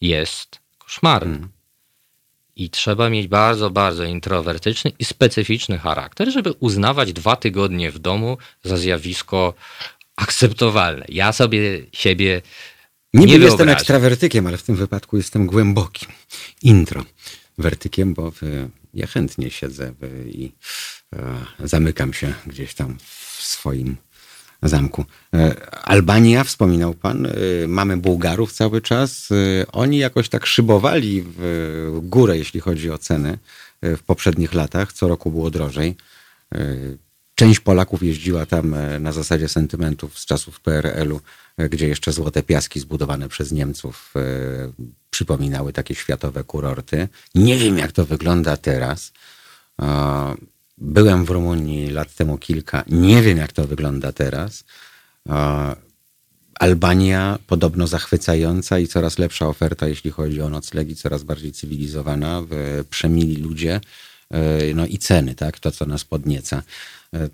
jest 0.01 0.59
koszmarny. 0.79 1.33
Hmm. 1.33 1.49
I 2.57 2.71
trzeba 2.71 3.11
mieć 3.11 3.29
bardzo, 3.29 3.71
bardzo 3.71 4.05
introwertyczny 4.05 4.93
i 4.99 5.05
specyficzny 5.05 5.79
charakter, 5.79 6.33
żeby 6.33 6.53
uznawać 6.53 7.13
dwa 7.13 7.37
tygodnie 7.37 7.91
w 7.91 7.99
domu 7.99 8.39
za 8.65 8.77
zjawisko 8.77 9.55
akceptowalne. 10.17 11.05
Ja 11.09 11.33
sobie 11.33 11.87
siebie 11.93 12.43
Niby 13.15 13.27
nie 13.27 13.33
jestem 13.33 13.49
wyobrażam. 13.49 13.77
ekstrawertykiem, 13.79 14.47
ale 14.47 14.57
w 14.57 14.63
tym 14.63 14.77
wypadku 14.77 15.17
jestem 15.17 15.47
głębokim 15.47 16.09
introwertykiem, 16.63 18.15
bo 18.15 18.33
ja 18.95 19.07
chętnie 19.07 19.51
siedzę 19.51 19.93
i 20.27 20.53
e, 21.13 21.45
zamykam 21.65 22.13
się 22.15 22.35
gdzieś 22.47 22.75
tam 22.75 22.99
w 22.99 23.43
swoim 23.43 23.97
zamku. 24.63 25.05
E, 25.35 25.69
Albania, 25.73 26.45
wspominał 26.45 26.95
pan, 26.95 27.27
e, 27.27 27.31
mamy 27.69 27.97
Bułgarów 27.97 28.53
cały 28.53 28.81
czas. 28.81 29.29
E, 29.31 29.73
oni 29.73 29.99
jakoś 29.99 30.29
tak 30.29 30.47
szybowali 30.47 31.25
w 31.39 32.01
górę, 32.03 32.39
jeśli 32.39 32.61
chodzi 32.61 32.91
o 32.91 32.99
ceny 32.99 33.39
w 33.83 34.03
poprzednich 34.03 34.55
latach. 34.55 34.93
Co 34.93 35.09
roku 35.09 35.31
było 35.31 35.51
drożej. 35.51 35.97
Część 37.35 37.61
Polaków 37.61 38.03
jeździła 38.03 38.47
tam 38.47 38.77
na 39.01 39.13
zasadzie 39.13 39.49
sentymentów 39.49 40.19
z 40.19 40.27
czasów 40.27 40.61
PRL-u, 40.61 41.21
gdzie 41.71 41.89
jeszcze 41.89 42.13
złote 42.13 42.43
piaski 42.43 42.81
zbudowane 42.81 43.29
przez 43.29 43.53
Niemców 43.53 44.15
przypominały 45.11 45.73
takie 45.73 45.95
światowe 45.95 46.45
kurorty. 46.45 47.09
Nie 47.35 47.57
wiem, 47.57 47.79
jak 47.79 47.93
to 47.93 48.05
wygląda 48.05 48.57
teraz. 48.57 49.13
Byłem 50.81 51.25
w 51.25 51.31
Rumunii 51.31 51.91
lat 51.91 52.15
temu 52.15 52.39
kilka. 52.39 52.85
Nie 52.89 53.23
wiem, 53.23 53.39
jak 53.39 53.53
to 53.53 53.65
wygląda 53.65 54.13
teraz. 54.13 54.65
Albania 56.55 57.39
podobno 57.47 57.87
zachwycająca 57.87 58.79
i 58.79 58.87
coraz 58.87 59.19
lepsza 59.19 59.49
oferta, 59.49 59.89
jeśli 59.89 60.11
chodzi 60.11 60.43
o 60.43 60.49
noclegi, 60.49 60.97
coraz 60.97 61.23
bardziej 61.23 61.53
cywilizowana, 61.53 62.43
przemili 62.91 63.37
ludzie, 63.37 63.81
e, 64.31 64.75
no 64.75 64.87
i 64.87 64.99
ceny, 64.99 65.35
tak, 65.35 65.59
to 65.59 65.71
co 65.71 65.87
nas 65.87 66.05
podnieca. 66.05 66.63
E, 67.15 67.29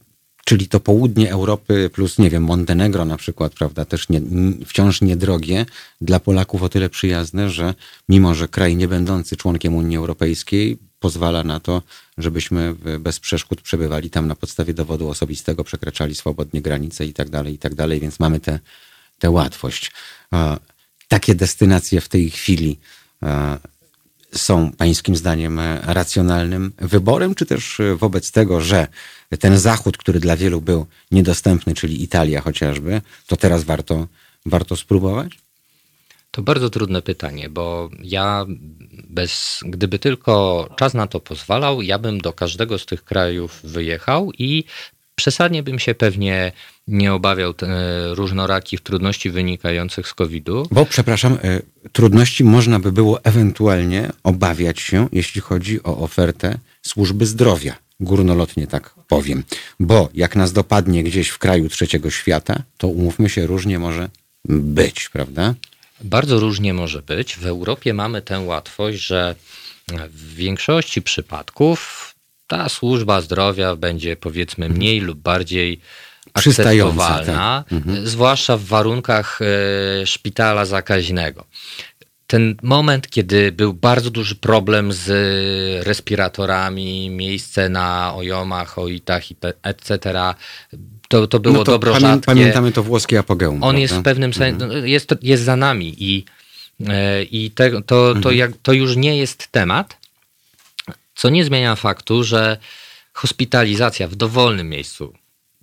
czyli 0.44 0.68
to 0.68 0.80
południe 0.80 1.30
Europy 1.30 1.90
plus, 1.92 2.18
nie 2.18 2.30
wiem, 2.30 2.42
Montenegro 2.42 3.04
na 3.04 3.16
przykład, 3.16 3.52
prawda, 3.52 3.84
też 3.84 4.08
nie, 4.08 4.20
wciąż 4.66 5.00
niedrogie, 5.00 5.66
dla 6.00 6.20
Polaków 6.20 6.62
o 6.62 6.68
tyle 6.68 6.88
przyjazne, 6.88 7.50
że 7.50 7.74
mimo, 8.08 8.34
że 8.34 8.48
kraj 8.48 8.76
nie 8.76 8.88
będący 8.88 9.36
członkiem 9.36 9.74
Unii 9.74 9.96
Europejskiej 9.96 10.78
pozwala 11.00 11.44
na 11.44 11.60
to, 11.60 11.82
żebyśmy 12.18 12.74
bez 13.00 13.20
przeszkód 13.20 13.60
przebywali 13.60 14.10
tam 14.10 14.26
na 14.26 14.34
podstawie 14.34 14.74
dowodu 14.74 15.08
osobistego, 15.08 15.64
przekraczali 15.64 16.14
swobodnie 16.14 16.62
granice 16.62 17.06
i 17.06 17.12
tak 17.12 17.30
dalej, 17.30 17.54
i 17.54 17.58
tak 17.58 17.74
dalej, 17.74 18.00
więc 18.00 18.20
mamy 18.20 18.40
tę 18.40 18.58
te, 19.18 19.30
łatwość. 19.30 19.92
Takie 21.08 21.34
destynacje 21.34 22.00
w 22.00 22.08
tej 22.08 22.30
chwili 22.30 22.78
są 24.34 24.72
pańskim 24.72 25.16
zdaniem 25.16 25.60
racjonalnym 25.82 26.72
wyborem, 26.78 27.34
czy 27.34 27.46
też 27.46 27.80
wobec 27.96 28.30
tego, 28.30 28.60
że 28.60 28.88
ten 29.40 29.58
zachód, 29.58 29.96
który 29.96 30.20
dla 30.20 30.36
wielu 30.36 30.60
był 30.60 30.86
niedostępny, 31.10 31.74
czyli 31.74 32.02
Italia 32.02 32.40
chociażby, 32.40 33.02
to 33.26 33.36
teraz 33.36 33.64
warto, 33.64 34.08
warto 34.46 34.76
spróbować? 34.76 35.38
To 36.36 36.42
bardzo 36.42 36.70
trudne 36.70 37.02
pytanie, 37.02 37.48
bo 37.48 37.90
ja 38.02 38.46
bez, 39.08 39.60
gdyby 39.66 39.98
tylko 39.98 40.68
czas 40.76 40.94
na 40.94 41.06
to 41.06 41.20
pozwalał, 41.20 41.82
ja 41.82 41.98
bym 41.98 42.20
do 42.20 42.32
każdego 42.32 42.78
z 42.78 42.86
tych 42.86 43.04
krajów 43.04 43.60
wyjechał 43.64 44.32
i 44.38 44.64
przesadnie 45.14 45.62
bym 45.62 45.78
się 45.78 45.94
pewnie 45.94 46.52
nie 46.88 47.12
obawiał 47.12 47.54
różnorakich 48.10 48.80
trudności 48.80 49.30
wynikających 49.30 50.08
z 50.08 50.14
COVID-u. 50.14 50.66
Bo, 50.70 50.86
przepraszam, 50.86 51.38
e, 51.42 51.60
trudności 51.92 52.44
można 52.44 52.78
by 52.80 52.92
było 52.92 53.24
ewentualnie 53.24 54.10
obawiać 54.22 54.80
się, 54.80 55.08
jeśli 55.12 55.40
chodzi 55.40 55.82
o 55.82 55.98
ofertę 55.98 56.58
służby 56.82 57.26
zdrowia. 57.26 57.76
Górnolotnie 58.00 58.66
tak 58.66 58.94
powiem. 59.08 59.44
Bo 59.80 60.08
jak 60.14 60.36
nas 60.36 60.52
dopadnie 60.52 61.02
gdzieś 61.02 61.28
w 61.28 61.38
kraju 61.38 61.68
trzeciego 61.68 62.10
świata, 62.10 62.62
to 62.78 62.88
umówmy 62.88 63.28
się, 63.28 63.46
różnie 63.46 63.78
może 63.78 64.08
być, 64.48 65.08
prawda? 65.08 65.54
Bardzo 66.00 66.38
różnie 66.38 66.74
może 66.74 67.02
być. 67.02 67.36
W 67.36 67.46
Europie 67.46 67.94
mamy 67.94 68.22
tę 68.22 68.40
łatwość, 68.40 68.98
że 68.98 69.34
w 70.08 70.34
większości 70.34 71.02
przypadków 71.02 72.14
ta 72.46 72.68
służba 72.68 73.20
zdrowia 73.20 73.76
będzie 73.76 74.16
powiedzmy 74.16 74.68
mniej 74.68 75.00
lub 75.00 75.18
bardziej 75.18 75.80
akceptowalna, 76.34 77.64
tak. 77.68 77.72
mhm. 77.72 78.06
zwłaszcza 78.06 78.56
w 78.56 78.64
warunkach 78.64 79.40
e, 79.42 80.06
szpitala 80.06 80.64
zakaźnego. 80.64 81.44
Ten 82.26 82.56
moment, 82.62 83.10
kiedy 83.10 83.52
był 83.52 83.74
bardzo 83.74 84.10
duży 84.10 84.34
problem 84.34 84.92
z 84.92 85.06
respiratorami, 85.86 87.10
miejsce 87.10 87.68
na 87.68 88.14
ojomach, 88.14 88.78
oitach, 88.78 89.22
etc., 89.62 89.98
to, 91.08 91.26
to 91.26 91.40
było 91.40 91.54
no 91.54 91.64
to 91.64 91.72
dobro 91.72 91.92
pamię 91.92 92.00
rzadkie. 92.00 92.26
Pamiętamy 92.26 92.72
to 92.72 92.82
włoskie 92.82 93.18
apogeum. 93.18 93.54
On 93.54 93.60
prawda? 93.60 93.78
jest 93.78 93.94
w 93.94 94.02
pewnym 94.02 94.34
sensie, 94.34 94.64
mhm. 94.64 94.80
No, 94.80 94.86
jest, 94.86 95.14
jest 95.22 95.42
za 95.42 95.56
nami 95.56 95.94
i, 95.98 96.24
e, 96.86 97.22
i 97.22 97.50
te, 97.50 97.70
to, 97.70 97.82
to, 97.82 98.10
mhm. 98.10 98.36
jak, 98.36 98.50
to 98.62 98.72
już 98.72 98.96
nie 98.96 99.16
jest 99.16 99.48
temat, 99.48 99.96
co 101.14 101.30
nie 101.30 101.44
zmienia 101.44 101.76
faktu, 101.76 102.24
że 102.24 102.56
hospitalizacja 103.12 104.08
w 104.08 104.14
dowolnym 104.14 104.68
miejscu 104.68 105.12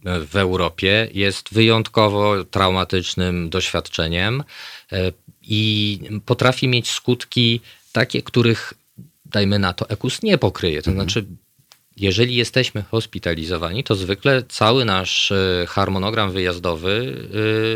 e, 0.05 0.19
w 0.19 0.35
Europie 0.35 1.09
jest 1.13 1.53
wyjątkowo 1.53 2.43
traumatycznym 2.43 3.49
doświadczeniem 3.49 4.43
e, 4.91 5.11
i 5.41 5.99
potrafi 6.25 6.67
mieć 6.67 6.91
skutki 6.91 7.61
takie, 7.91 8.21
których 8.21 8.73
dajmy 9.25 9.59
na 9.59 9.73
to 9.73 9.89
EKUS 9.89 10.23
nie 10.23 10.37
pokryje. 10.37 10.81
To 10.81 10.91
mhm. 10.91 11.09
znaczy 11.09 11.25
jeżeli 11.97 12.35
jesteśmy 12.35 12.83
hospitalizowani, 12.83 13.83
to 13.83 13.95
zwykle 13.95 14.43
cały 14.43 14.85
nasz 14.85 15.31
e, 15.31 15.65
harmonogram 15.67 16.31
wyjazdowy 16.31 17.17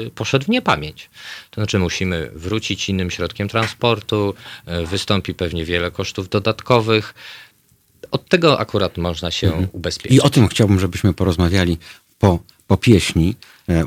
e, 0.07 0.09
poszedł 0.09 0.45
w 0.45 0.49
niepamięć. 0.49 1.09
To 1.51 1.61
znaczy 1.61 1.79
musimy 1.79 2.31
wrócić 2.35 2.89
innym 2.89 3.11
środkiem 3.11 3.47
transportu, 3.47 4.33
e, 4.65 4.85
wystąpi 4.85 5.33
pewnie 5.33 5.65
wiele 5.65 5.91
kosztów 5.91 6.29
dodatkowych. 6.29 7.13
Od 8.11 8.29
tego 8.29 8.59
akurat 8.59 8.97
można 8.97 9.31
się 9.31 9.47
mhm. 9.47 9.67
ubezpieczyć. 9.71 10.17
I 10.17 10.21
o 10.21 10.29
tym 10.29 10.47
chciałbym, 10.47 10.79
żebyśmy 10.79 11.13
porozmawiali 11.13 11.77
po 12.19 12.39
po 12.67 12.77
pieśni, 12.77 13.35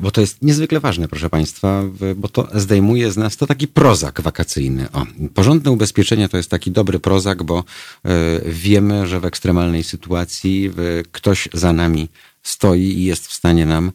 bo 0.00 0.10
to 0.10 0.20
jest 0.20 0.42
niezwykle 0.42 0.80
ważne, 0.80 1.08
proszę 1.08 1.30
Państwa, 1.30 1.82
bo 2.16 2.28
to 2.28 2.48
zdejmuje 2.54 3.12
z 3.12 3.16
nas 3.16 3.36
to 3.36 3.46
taki 3.46 3.68
prozak 3.68 4.20
wakacyjny. 4.20 4.92
O, 4.92 5.06
porządne 5.34 5.70
ubezpieczenie 5.70 6.28
to 6.28 6.36
jest 6.36 6.50
taki 6.50 6.70
dobry 6.70 6.98
prozak, 6.98 7.42
bo 7.42 7.58
e, 8.04 8.40
wiemy, 8.46 9.06
że 9.06 9.20
w 9.20 9.24
ekstremalnej 9.24 9.84
sytuacji 9.84 10.70
ktoś 11.12 11.48
za 11.52 11.72
nami 11.72 12.08
stoi 12.42 12.82
i 12.82 13.04
jest 13.04 13.26
w 13.26 13.32
stanie 13.32 13.66
nam 13.66 13.92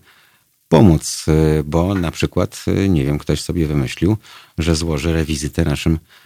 pomóc, 0.70 1.26
e, 1.28 1.64
bo 1.64 1.96
na 1.96 2.12
przykład, 2.12 2.66
nie 2.90 3.06
wiem, 3.06 3.18
ktoś 3.18 3.42
sobie 3.42 3.68
wymyślił, 3.68 4.18
że 4.58 4.76
złoży 4.76 5.14
rewizytę 5.14 5.66
naszym 5.66 5.94
E, 5.96 6.25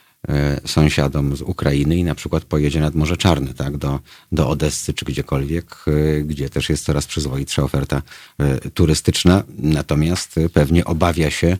sąsiadom 0.65 1.35
z 1.35 1.41
Ukrainy 1.41 1.97
i 1.97 2.03
na 2.03 2.15
przykład 2.15 2.43
pojedzie 2.43 2.79
nad 2.79 2.95
Morze 2.95 3.17
Czarne, 3.17 3.53
tak, 3.53 3.77
do, 3.77 3.99
do 4.31 4.49
Odessy 4.49 4.93
czy 4.93 5.05
gdziekolwiek, 5.05 5.75
e, 5.87 6.21
gdzie 6.21 6.49
też 6.49 6.69
jest 6.69 6.85
coraz 6.85 7.05
przyzwoitsza 7.05 7.63
oferta 7.63 8.01
e, 8.37 8.69
turystyczna. 8.69 9.43
Natomiast 9.57 10.39
pewnie 10.53 10.85
obawia 10.85 11.31
się 11.31 11.57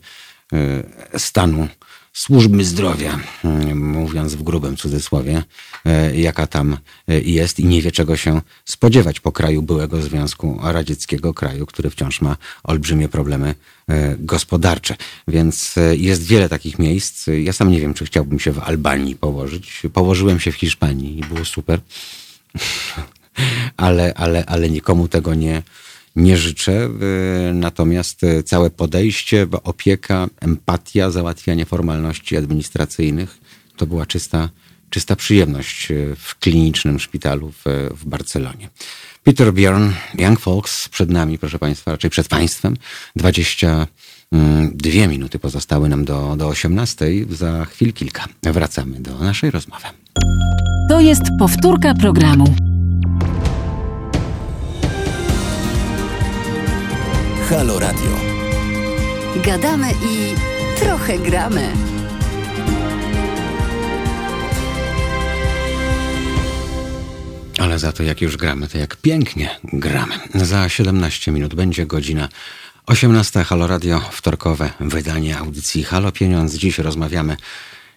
stanu 1.18 1.68
służby 2.20 2.66
zdrowia, 2.66 3.20
mm, 3.44 3.92
mówiąc 3.92 4.36
w 4.36 4.44
grubym 4.44 4.78
cudzysłowie, 4.78 5.44
e, 5.86 6.20
jaka 6.20 6.48
tam 6.48 6.78
e, 7.08 7.20
jest 7.22 7.60
i 7.60 7.66
nie 7.66 7.82
wie 7.82 7.92
czego 7.92 8.18
się 8.18 8.42
spodziewać 8.66 9.20
po 9.20 9.32
kraju 9.32 9.62
byłego 9.62 10.02
Związku 10.02 10.60
Radzieckiego, 10.64 11.34
kraju, 11.34 11.66
który 11.66 11.90
wciąż 11.90 12.22
ma 12.22 12.38
olbrzymie 12.64 13.10
problemy 13.10 13.56
e, 13.90 14.16
gospodarcze. 14.20 14.96
Więc 15.28 15.76
jest 15.92 16.24
wiele 16.24 16.50
takich 16.50 16.80
miejsc. 16.80 17.28
Ja 17.44 17.54
sam 17.54 17.72
nie 17.72 17.82
wiem, 17.82 17.94
czy 17.94 18.06
chciałbym 18.06 18.40
się 18.40 18.52
w 18.52 18.60
Albanii 18.60 19.16
położyć. 19.16 19.82
Położyłem 19.94 20.40
się 20.40 20.52
w 20.52 20.56
Hiszpanii 20.56 21.20
i 21.20 21.22
było 21.22 21.46
super. 21.46 21.80
ale, 23.78 24.14
ale, 24.14 24.46
ale 24.46 24.70
nikomu 24.70 25.08
tego 25.08 25.34
nie, 25.34 25.64
nie 26.20 26.38
życzę. 26.38 26.90
Y, 27.50 27.54
natomiast 27.54 28.24
y, 28.24 28.44
całe 28.44 28.70
podejście, 28.70 29.48
opieka, 29.64 30.28
empatia, 30.40 31.12
załatwianie 31.12 31.66
formalności 31.66 32.38
administracyjnych 32.38 33.40
to 33.78 33.88
była 33.88 34.06
czysta, 34.06 34.50
czysta 34.90 35.16
przyjemność 35.16 35.92
y, 35.92 36.16
w 36.20 36.40
klinicznym 36.40 37.00
szpitalu 37.00 37.52
w, 37.52 37.90
w 37.96 38.06
Barcelonie. 38.06 38.70
Peter 39.24 39.54
Bjorn, 39.54 39.90
Young 40.18 40.40
Folks 40.40 40.90
przed 40.90 41.10
nami, 41.10 41.38
proszę 41.38 41.60
Państwa, 41.60 41.92
raczej 41.92 42.10
przed 42.10 42.28
Państwem. 42.28 42.78
22 43.16 43.88
mm, 44.94 45.12
minuty 45.12 45.40
pozostały 45.40 45.90
nam 45.90 46.06
do, 46.06 46.36
do 46.36 46.48
18. 46.48 47.06
Za 47.30 47.66
chwil 47.66 47.94
kilka 47.94 48.26
wracamy 48.42 49.00
do 49.00 49.20
naszej 49.20 49.52
rozmowy. 49.52 49.86
To 50.90 51.00
jest 51.00 51.24
powtórka 51.40 51.94
programu. 51.94 52.56
Halo 57.50 57.80
Radio. 57.80 58.10
Gadamy 59.46 59.92
i 59.92 60.36
trochę 60.80 61.20
gramy. 61.20 61.74
Ale 67.60 67.80
za 67.80 67.92
to 67.92 68.04
jak 68.04 68.22
już 68.22 68.38
gramy, 68.38 68.68
to 68.68 68.78
jak 68.78 68.96
pięknie 68.96 69.60
gramy. 69.64 70.16
Za 70.36 70.70
17 70.70 71.32
minut 71.32 71.56
będzie 71.56 71.86
godzina 71.86 72.30
18. 72.86 73.44
Halo 73.44 73.68
Radio, 73.68 74.02
wtorkowe 74.12 74.70
wydanie 74.80 75.38
audycji 75.38 75.84
Halo 75.84 76.12
Pieniądz. 76.12 76.56
Dziś 76.56 76.78
rozmawiamy 76.78 77.38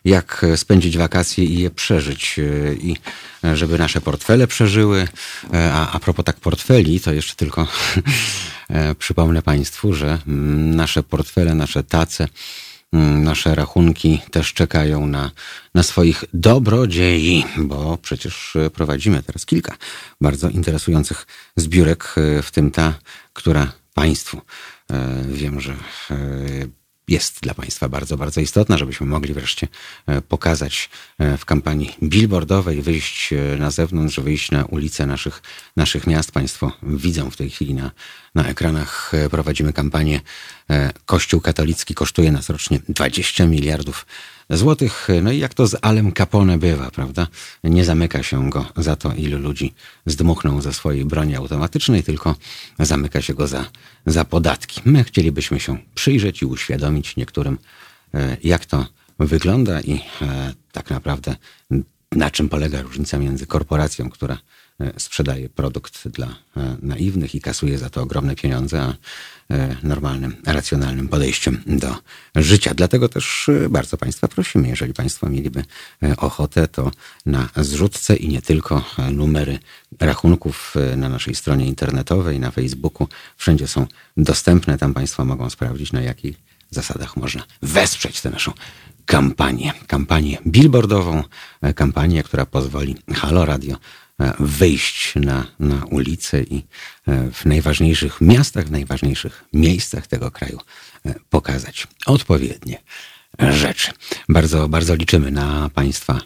jak 0.04 0.46
spędzić 0.56 0.98
wakacje 0.98 1.44
i 1.44 1.58
je 1.58 1.70
przeżyć. 1.70 2.38
E, 2.38 2.74
I 2.74 2.96
e, 3.44 3.56
żeby 3.56 3.78
nasze 3.78 4.00
portfele 4.00 4.46
przeżyły. 4.46 5.08
E, 5.52 5.72
a, 5.72 5.92
a 5.92 6.00
propos 6.00 6.24
tak 6.24 6.36
portfeli, 6.36 7.00
to 7.00 7.12
jeszcze 7.12 7.34
tylko 7.34 7.66
przypomnę 8.98 9.42
Państwu, 9.42 9.94
że 9.94 10.18
mm, 10.26 10.76
nasze 10.76 11.02
portfele, 11.02 11.54
nasze 11.54 11.82
tace, 11.82 12.28
mm, 12.92 13.24
nasze 13.24 13.54
rachunki 13.54 14.20
też 14.30 14.52
czekają 14.52 15.06
na, 15.06 15.30
na 15.74 15.82
swoich 15.82 16.24
dobrodziei, 16.34 17.44
bo 17.58 17.98
przecież 18.02 18.56
prowadzimy 18.74 19.22
teraz 19.22 19.46
kilka 19.46 19.76
bardzo 20.20 20.48
interesujących 20.48 21.26
zbiórek, 21.56 22.14
w 22.42 22.50
tym 22.50 22.70
ta, 22.70 22.94
która 23.32 23.72
Państwu 23.94 24.40
wiem, 25.28 25.60
że 25.60 25.74
jest 27.08 27.40
dla 27.40 27.54
Państwa 27.54 27.88
bardzo, 27.88 28.16
bardzo 28.16 28.40
istotna, 28.40 28.78
żebyśmy 28.78 29.06
mogli 29.06 29.34
wreszcie 29.34 29.68
e, 30.06 30.22
pokazać 30.22 30.90
e, 31.18 31.36
w 31.36 31.44
kampanii 31.44 31.96
billboardowej, 32.02 32.82
wyjść 32.82 33.32
e, 33.32 33.56
na 33.58 33.70
zewnątrz, 33.70 34.20
wyjść 34.20 34.50
na 34.50 34.64
ulice 34.64 35.06
naszych, 35.06 35.42
naszych 35.76 36.06
miast. 36.06 36.32
Państwo 36.32 36.72
widzą 36.82 37.30
w 37.30 37.36
tej 37.36 37.50
chwili 37.50 37.74
na, 37.74 37.90
na 38.34 38.48
ekranach, 38.48 39.12
prowadzimy 39.30 39.72
kampanię 39.72 40.20
Kościół 41.06 41.40
katolicki 41.40 41.94
kosztuje 41.94 42.32
nas 42.32 42.50
rocznie 42.50 42.80
20 42.88 43.46
miliardów 43.46 44.06
złotych. 44.50 45.08
No 45.22 45.32
i 45.32 45.38
jak 45.38 45.54
to 45.54 45.66
z 45.66 45.76
Alem 45.82 46.12
Capone 46.12 46.58
bywa, 46.58 46.90
prawda? 46.90 47.26
Nie 47.64 47.84
zamyka 47.84 48.22
się 48.22 48.50
go 48.50 48.66
za 48.76 48.96
to, 48.96 49.14
ilu 49.14 49.38
ludzi 49.38 49.74
zdmuchną 50.06 50.60
ze 50.60 50.72
swojej 50.72 51.04
broni 51.04 51.36
automatycznej, 51.36 52.02
tylko 52.02 52.36
zamyka 52.78 53.22
się 53.22 53.34
go 53.34 53.46
za, 53.46 53.64
za 54.06 54.24
podatki. 54.24 54.80
My 54.84 55.04
chcielibyśmy 55.04 55.60
się 55.60 55.78
przyjrzeć 55.94 56.42
i 56.42 56.46
uświadomić 56.46 57.16
niektórym, 57.16 57.58
e, 58.14 58.36
jak 58.44 58.66
to 58.66 58.86
wygląda 59.18 59.80
i 59.80 60.00
e, 60.22 60.52
tak 60.72 60.90
naprawdę 60.90 61.36
na 62.12 62.30
czym 62.30 62.48
polega 62.48 62.82
różnica 62.82 63.18
między 63.18 63.46
korporacją, 63.46 64.10
która 64.10 64.38
sprzedaje 64.98 65.48
produkt 65.48 66.08
dla 66.08 66.26
e, 66.26 66.76
naiwnych 66.82 67.34
i 67.34 67.40
kasuje 67.40 67.78
za 67.78 67.90
to 67.90 68.02
ogromne 68.02 68.34
pieniądze, 68.34 68.82
a 68.82 68.94
e, 69.50 69.76
normalnym, 69.82 70.36
racjonalnym 70.46 71.08
podejściem 71.08 71.62
do 71.66 71.96
życia. 72.34 72.74
Dlatego 72.74 73.08
też 73.08 73.50
bardzo 73.70 73.96
Państwa 73.96 74.28
prosimy, 74.28 74.68
jeżeli 74.68 74.94
Państwo 74.94 75.28
mieliby 75.28 75.64
ochotę, 76.16 76.68
to 76.68 76.90
na 77.26 77.48
zrzutce 77.56 78.16
i 78.16 78.28
nie 78.28 78.42
tylko 78.42 78.84
numery 79.12 79.58
rachunków 80.00 80.74
na 80.96 81.08
naszej 81.08 81.34
stronie 81.34 81.66
internetowej, 81.66 82.40
na 82.40 82.50
Facebooku, 82.50 83.08
wszędzie 83.36 83.68
są 83.68 83.86
dostępne. 84.16 84.78
Tam 84.78 84.94
Państwo 84.94 85.24
mogą 85.24 85.50
sprawdzić, 85.50 85.92
na 85.92 86.00
jakich 86.00 86.36
zasadach 86.70 87.16
można 87.16 87.42
wesprzeć 87.62 88.20
tę 88.20 88.30
naszą 88.30 88.52
kampanię. 89.06 89.72
Kampanię 89.86 90.38
billboardową, 90.46 91.22
e, 91.62 91.74
kampanię, 91.74 92.22
która 92.22 92.46
pozwoli 92.46 92.96
Halo 93.14 93.44
Radio 93.44 93.76
e, 93.76 93.78
wyjść 94.40 95.14
na, 95.14 95.46
na 95.58 95.84
ulicę 95.84 96.42
i 96.42 96.64
e, 97.06 97.30
w 97.32 97.44
najważniejszych 97.44 98.20
miastach, 98.20 98.66
w 98.66 98.70
najważniejszych 98.70 99.44
miejscach 99.52 100.06
tego 100.06 100.30
kraju 100.30 100.58
pokazać 101.30 101.86
odpowiednie 102.06 102.82
rzeczy. 103.38 103.92
Bardzo, 104.28 104.68
bardzo 104.68 104.94
liczymy 104.94 105.30
na 105.30 105.70
Państwa 105.74 106.20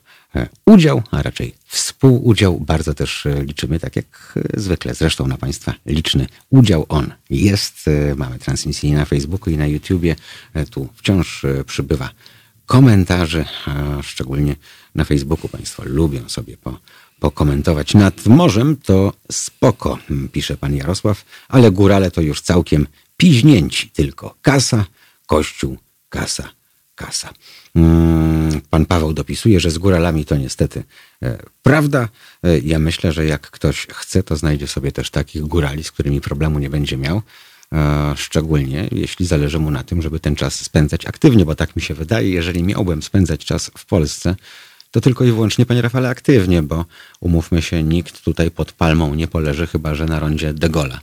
udział, 0.67 1.03
a 1.11 1.23
raczej 1.23 1.55
współudział. 1.67 2.61
Bardzo 2.61 2.95
też 2.95 3.27
liczymy, 3.45 3.81
tak 3.81 3.97
jak 3.97 4.39
zwykle, 4.55 4.95
zresztą 4.95 5.27
na 5.27 5.37
Państwa 5.37 5.75
liczny 5.87 6.27
udział. 6.51 6.87
On 6.89 7.15
jest. 7.31 7.91
Mamy 8.17 8.39
transmisję 8.39 8.95
na 8.95 9.05
Facebooku 9.05 9.55
i 9.55 9.57
na 9.57 9.67
YouTubie. 9.67 10.17
Tu 10.71 10.89
wciąż 10.97 11.47
przybywa 11.67 12.11
komentarzy, 12.67 13.45
a 13.67 14.03
szczególnie 14.03 14.57
na 14.95 15.05
Facebooku 15.05 15.49
Państwo 15.49 15.83
lubią 15.87 16.29
sobie 16.29 16.57
po, 16.57 16.79
pokomentować. 17.21 17.95
Nad 17.95 18.27
morzem 18.27 18.77
to 18.77 19.13
spoko, 19.33 19.99
pisze 20.33 20.57
pan 20.57 20.75
Jarosław, 20.75 21.25
ale 21.49 21.71
górale 21.71 22.11
to 22.11 22.21
już 22.21 22.41
całkiem 22.41 22.87
piźnięci 23.17 23.91
tylko. 23.91 24.35
Kasa, 24.43 24.85
kościół, 25.27 25.79
kasa, 26.09 26.49
kasa. 26.95 27.31
Mm, 27.75 28.61
pan 28.71 28.87
Paweł 28.87 29.13
dopisuje, 29.13 29.61
że 29.61 29.71
z 29.71 29.79
góralami 29.79 30.25
to 30.25 30.37
niestety 30.37 30.85
e, 31.23 31.39
prawda. 31.63 32.09
E, 32.43 32.59
ja 32.59 32.79
myślę, 32.79 33.13
że 33.13 33.27
jak 33.27 33.51
ktoś 33.51 33.87
chce, 33.87 34.23
to 34.23 34.37
znajdzie 34.37 34.67
sobie 34.67 34.93
też 34.93 35.11
takich 35.11 35.43
górali, 35.43 35.85
z 35.85 35.93
którymi 35.93 36.21
problemu 36.21 36.59
nie 36.59 36.71
będzie 36.71 36.97
miał. 36.97 37.23
E, 37.73 38.15
szczególnie 38.17 38.89
jeśli 38.93 39.27
zależy 39.27 39.59
mu 39.59 39.71
na 39.71 39.83
tym, 39.83 40.03
żeby 40.03 40.21
ten 40.21 40.37
czas 40.37 40.55
spędzać 40.55 41.07
aktywnie, 41.07 41.45
bo 41.45 41.55
tak 41.55 41.77
mi 41.77 41.83
się 41.83 41.95
wydaje, 41.95 42.31
jeżeli 42.31 42.63
miałbym 42.63 43.03
spędzać 43.03 43.45
czas 43.45 43.71
w 43.79 43.87
Polsce, 43.87 44.37
to 44.97 45.01
tylko 45.01 45.25
i 45.25 45.33
wyłącznie, 45.33 45.67
panie 45.67 45.83
Rafale, 45.83 46.09
aktywnie, 46.09 46.63
bo 46.63 46.85
umówmy 47.21 47.63
się, 47.63 47.83
nikt 47.83 48.25
tutaj 48.25 48.51
pod 48.51 48.73
palmą 48.73 49.15
nie 49.15 49.29
poleży, 49.29 49.67
chyba 49.67 49.95
że 49.95 50.07
na 50.07 50.19
rondzie 50.19 50.55
de 50.55 50.71
Gaulle'a 50.71 50.99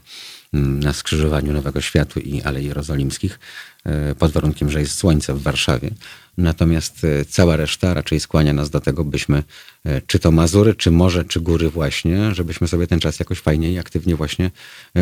mm, 0.54 0.80
na 0.80 0.92
skrzyżowaniu 0.92 1.52
Nowego 1.52 1.80
Światu 1.80 2.20
i 2.20 2.42
Alei 2.42 2.66
Jerozolimskich, 2.66 3.38
e, 3.84 4.14
pod 4.14 4.32
warunkiem, 4.32 4.70
że 4.70 4.80
jest 4.80 4.94
słońce 4.94 5.34
w 5.34 5.42
Warszawie. 5.42 5.90
Natomiast 6.38 7.04
e, 7.04 7.24
cała 7.24 7.56
reszta 7.56 7.94
raczej 7.94 8.20
skłania 8.20 8.52
nas 8.52 8.70
do 8.70 8.80
tego, 8.80 9.04
byśmy 9.04 9.42
e, 9.84 10.00
czy 10.00 10.18
to 10.18 10.30
Mazury, 10.30 10.74
czy 10.74 10.90
morze, 10.90 11.24
czy 11.24 11.40
góry 11.40 11.70
właśnie, 11.70 12.34
żebyśmy 12.34 12.68
sobie 12.68 12.86
ten 12.86 13.00
czas 13.00 13.18
jakoś 13.18 13.38
fajnie 13.38 13.72
i 13.72 13.78
aktywnie 13.78 14.16
właśnie 14.16 14.50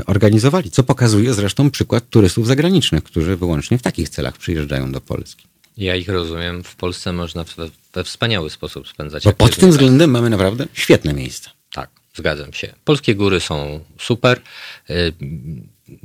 organizowali. 0.06 0.70
Co 0.70 0.82
pokazuje 0.82 1.34
zresztą 1.34 1.70
przykład 1.70 2.08
turystów 2.10 2.46
zagranicznych, 2.46 3.04
którzy 3.04 3.36
wyłącznie 3.36 3.78
w 3.78 3.82
takich 3.82 4.08
celach 4.08 4.36
przyjeżdżają 4.36 4.92
do 4.92 5.00
Polski. 5.00 5.51
Ja 5.76 5.96
ich 5.96 6.08
rozumiem. 6.08 6.64
W 6.64 6.76
Polsce 6.76 7.12
można 7.12 7.44
we, 7.44 7.68
we 7.94 8.04
wspaniały 8.04 8.50
sposób 8.50 8.88
spędzać. 8.88 9.24
Bo 9.24 9.32
pod 9.32 9.56
tym 9.56 9.70
względem 9.70 10.10
mamy 10.10 10.30
naprawdę 10.30 10.66
świetne 10.72 11.14
miejsca. 11.14 11.50
Tak, 11.72 11.90
zgadzam 12.14 12.52
się. 12.52 12.72
Polskie 12.84 13.14
góry 13.14 13.40
są 13.40 13.80
super. 13.98 14.40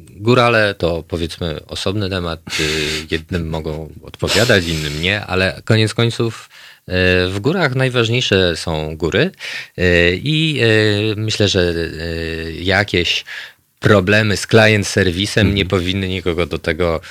Górale 0.09 0.75
to 0.75 1.03
powiedzmy 1.07 1.59
osobny 1.67 2.09
temat. 2.09 2.39
Y, 2.59 3.07
jednym 3.11 3.49
mogą 3.49 3.93
odpowiadać, 4.03 4.65
innym 4.65 5.01
nie, 5.01 5.25
ale 5.25 5.61
koniec 5.65 5.93
końców 5.93 6.49
y, 6.49 6.91
w 7.29 7.39
górach 7.39 7.75
najważniejsze 7.75 8.55
są 8.55 8.97
góry 8.97 9.31
y, 9.77 10.19
i 10.23 10.61
myślę, 11.15 11.47
że 11.47 11.73
jakieś 12.61 13.25
problemy 13.79 14.37
z 14.37 14.47
client 14.47 14.87
serwisem 14.87 15.55
nie 15.55 15.65
powinny 15.65 16.07
nikogo 16.07 16.45
do 16.45 16.57
tego 16.57 17.01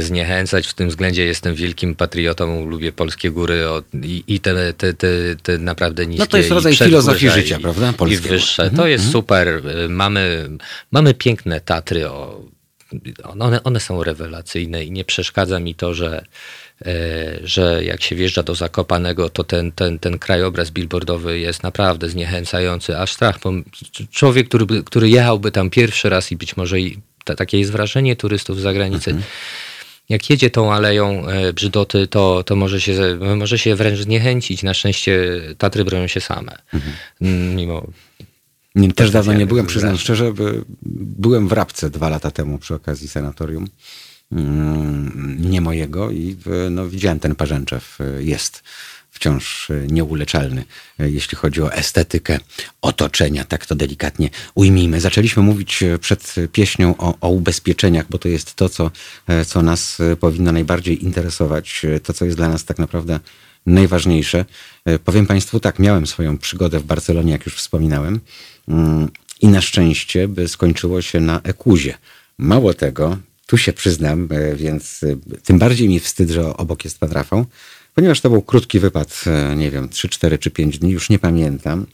zniechęcać. 0.00 0.66
W 0.66 0.74
tym 0.74 0.88
względzie 0.88 1.24
jestem 1.24 1.54
wielkim 1.54 1.94
patriotą, 1.94 2.66
lubię 2.66 2.92
polskie 2.92 3.30
góry 3.30 3.64
i, 4.02 4.24
i 4.26 4.40
te, 4.40 4.72
te, 4.72 4.94
te, 4.94 5.08
te 5.42 5.58
naprawdę 5.58 6.06
niskie. 6.06 6.22
No 6.22 6.26
to 6.26 6.36
jest 6.36 6.50
rodzaj 6.50 6.76
filozofii 6.76 7.30
życia, 7.30 7.58
prawda? 7.60 7.92
Polskie. 7.92 8.16
I 8.16 8.20
wyższe. 8.20 8.62
Mhm. 8.62 8.76
To 8.76 8.86
jest 8.86 9.04
mhm. 9.04 9.12
super. 9.12 9.62
Mamy, 9.88 10.48
mamy 10.90 11.14
piękne 11.14 11.60
Tatry. 11.60 12.08
O, 12.08 12.44
one, 13.38 13.62
one 13.62 13.80
są 13.80 14.04
rewelacyjne 14.04 14.84
i 14.84 14.90
nie 14.90 15.04
przeszkadza 15.04 15.60
mi 15.60 15.74
to, 15.74 15.94
że 15.94 16.24
że 17.44 17.84
jak 17.84 18.02
się 18.02 18.16
wjeżdża 18.16 18.42
do 18.42 18.54
Zakopanego, 18.54 19.30
to 19.30 19.44
ten, 19.44 19.72
ten, 19.72 19.98
ten 19.98 20.18
krajobraz 20.18 20.70
billboardowy 20.70 21.38
jest 21.38 21.62
naprawdę 21.62 22.08
zniechęcający, 22.08 22.98
aż 22.98 23.12
strach. 23.12 23.38
Człowiek, 24.10 24.48
który, 24.48 24.82
który 24.84 25.08
jechałby 25.08 25.52
tam 25.52 25.70
pierwszy 25.70 26.08
raz 26.08 26.32
i 26.32 26.36
być 26.36 26.56
może 26.56 26.80
i 26.80 26.98
takie 27.36 27.58
jest 27.58 27.72
wrażenie 27.72 28.16
turystów 28.16 28.58
z 28.58 28.62
zagranicy. 28.62 29.10
Mhm. 29.10 29.30
Jak 30.08 30.30
jedzie 30.30 30.50
tą 30.50 30.72
aleją 30.72 31.28
e, 31.28 31.52
Brzydoty, 31.52 32.06
to, 32.06 32.42
to 32.42 32.56
może, 32.56 32.80
się, 32.80 33.18
może 33.36 33.58
się 33.58 33.74
wręcz 33.74 33.98
zniechęcić. 33.98 34.62
Na 34.62 34.74
szczęście 34.74 35.40
Tatry 35.58 35.84
bronią 35.84 36.06
się 36.06 36.20
same. 36.20 36.52
Mhm. 36.72 36.94
Mimo 37.56 37.86
nie, 38.74 38.92
też 38.92 39.10
dawno 39.10 39.32
nie 39.32 39.46
byłem, 39.46 39.66
przyznam 39.66 39.98
szczerze. 39.98 40.32
Byłem 40.82 41.48
w 41.48 41.52
Rabce 41.52 41.90
dwa 41.90 42.08
lata 42.08 42.30
temu 42.30 42.58
przy 42.58 42.74
okazji 42.74 43.08
sanatorium. 43.08 43.68
Mm, 44.32 45.36
nie 45.50 45.60
mojego 45.60 46.10
i 46.10 46.36
no, 46.70 46.88
widziałem 46.88 47.20
ten 47.20 47.34
parzęczew. 47.34 47.98
Jest 48.18 48.62
wciąż 49.14 49.70
e, 49.70 49.86
nieuleczalny, 49.86 50.64
e, 50.98 51.10
jeśli 51.10 51.36
chodzi 51.36 51.62
o 51.62 51.72
estetykę 51.72 52.38
otoczenia, 52.82 53.44
tak 53.44 53.66
to 53.66 53.74
delikatnie 53.74 54.30
ujmijmy. 54.54 55.00
Zaczęliśmy 55.00 55.42
mówić 55.42 55.84
przed 56.00 56.34
pieśnią 56.52 56.96
o, 56.96 57.14
o 57.20 57.28
ubezpieczeniach, 57.28 58.06
bo 58.10 58.18
to 58.18 58.28
jest 58.28 58.54
to, 58.54 58.68
co, 58.68 58.90
co 59.46 59.62
nas 59.62 59.98
powinno 60.20 60.52
najbardziej 60.52 61.04
interesować, 61.04 61.82
to, 62.02 62.12
co 62.12 62.24
jest 62.24 62.36
dla 62.36 62.48
nas 62.48 62.64
tak 62.64 62.78
naprawdę 62.78 63.20
najważniejsze. 63.66 64.44
Powiem 65.04 65.26
Państwu 65.26 65.60
tak, 65.60 65.78
miałem 65.78 66.06
swoją 66.06 66.38
przygodę 66.38 66.78
w 66.78 66.84
Barcelonie, 66.84 67.32
jak 67.32 67.46
już 67.46 67.54
wspominałem, 67.56 68.20
mm, 68.68 69.08
i 69.40 69.48
na 69.48 69.60
szczęście 69.60 70.28
by 70.28 70.48
skończyło 70.48 71.02
się 71.02 71.20
na 71.20 71.40
ekuzie. 71.40 71.98
Mało 72.38 72.74
tego, 72.74 73.18
tu 73.54 73.58
się 73.58 73.72
przyznam, 73.72 74.28
więc 74.56 75.00
tym 75.44 75.58
bardziej 75.58 75.88
mi 75.88 76.00
wstyd, 76.00 76.30
że 76.30 76.56
obok 76.56 76.84
jest 76.84 76.98
pan 76.98 77.12
Rafał, 77.12 77.46
Ponieważ 77.94 78.20
to 78.20 78.30
był 78.30 78.42
krótki 78.42 78.80
wypad, 78.80 79.24
e, 79.26 79.56
nie 79.56 79.70
wiem, 79.70 79.88
3, 79.88 80.08
4 80.08 80.38
czy 80.38 80.50
5 80.50 80.78
dni, 80.78 80.90
już 80.90 81.10
nie 81.10 81.18
pamiętam, 81.18 81.86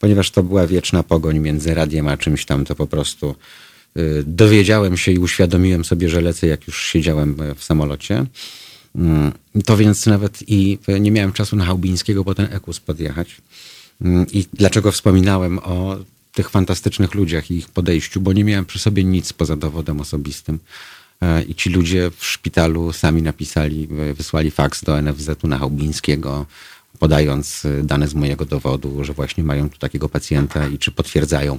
ponieważ 0.00 0.30
to 0.30 0.42
była 0.42 0.66
wieczna 0.66 1.02
pogoń 1.02 1.38
między 1.38 1.74
radiem 1.74 2.08
a 2.08 2.16
czymś 2.16 2.44
tam, 2.44 2.64
to 2.64 2.74
po 2.74 2.86
prostu 2.86 3.34
e, 3.96 4.00
dowiedziałem 4.26 4.96
się 4.96 5.12
i 5.12 5.18
uświadomiłem 5.18 5.84
sobie, 5.84 6.08
że 6.08 6.20
lecę, 6.20 6.46
jak 6.46 6.66
już 6.66 6.82
siedziałem 6.82 7.40
e, 7.40 7.54
w 7.54 7.64
samolocie. 7.64 8.26
Mm, 8.96 9.32
to 9.64 9.76
więc 9.76 10.06
nawet 10.06 10.38
i 10.46 10.78
nie 11.00 11.10
miałem 11.10 11.32
czasu 11.32 11.56
na 11.56 11.64
Chałbińskiego 11.64 12.24
po 12.24 12.34
ten 12.34 12.48
Ekus 12.50 12.80
podjechać. 12.80 13.36
Mm, 14.00 14.26
I 14.32 14.46
dlaczego 14.52 14.92
wspominałem 14.92 15.58
o 15.58 15.98
tych 16.38 16.50
fantastycznych 16.50 17.14
ludziach 17.14 17.50
i 17.50 17.54
ich 17.54 17.68
podejściu, 17.68 18.20
bo 18.20 18.32
nie 18.32 18.44
miałem 18.44 18.64
przy 18.64 18.78
sobie 18.78 19.04
nic 19.04 19.32
poza 19.32 19.56
dowodem 19.56 20.00
osobistym. 20.00 20.58
I 21.48 21.54
ci 21.54 21.70
ludzie 21.70 22.10
w 22.16 22.26
szpitalu 22.26 22.92
sami 22.92 23.22
napisali, 23.22 23.88
wysłali 24.14 24.50
faks 24.50 24.84
do 24.84 25.02
NFZ-u 25.02 25.48
na 25.48 25.58
Chałbińskiego, 25.58 26.46
podając 26.98 27.64
e, 27.64 27.82
dane 27.82 28.08
z 28.08 28.14
mojego 28.14 28.44
dowodu, 28.44 29.04
że 29.04 29.12
właśnie 29.12 29.44
mają 29.44 29.70
tu 29.70 29.78
takiego 29.78 30.08
pacjenta 30.08 30.68
i 30.68 30.78
czy 30.78 30.92
potwierdzają, 30.92 31.58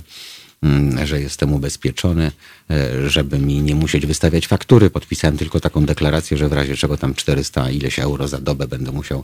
mm, 0.64 1.08
że 1.08 1.22
jestem 1.22 1.54
ubezpieczony, 1.54 2.32
żeby 3.08 3.40
mi 3.40 3.62
nie 3.62 3.76
musieć 3.76 4.06
wystawiać 4.06 4.48
faktury. 4.48 4.90
Podpisałem 4.90 5.38
tylko 5.38 5.60
taką 5.60 5.86
deklarację, 5.86 6.38
że 6.38 6.50
w 6.50 6.54
razie 6.54 6.78
czego 6.78 6.98
tam 6.98 7.14
400 7.14 7.70
ileś 7.70 8.00
euro 8.00 8.28
za 8.28 8.40
dobę 8.40 8.68
będę 8.68 8.92
musiał 8.92 9.24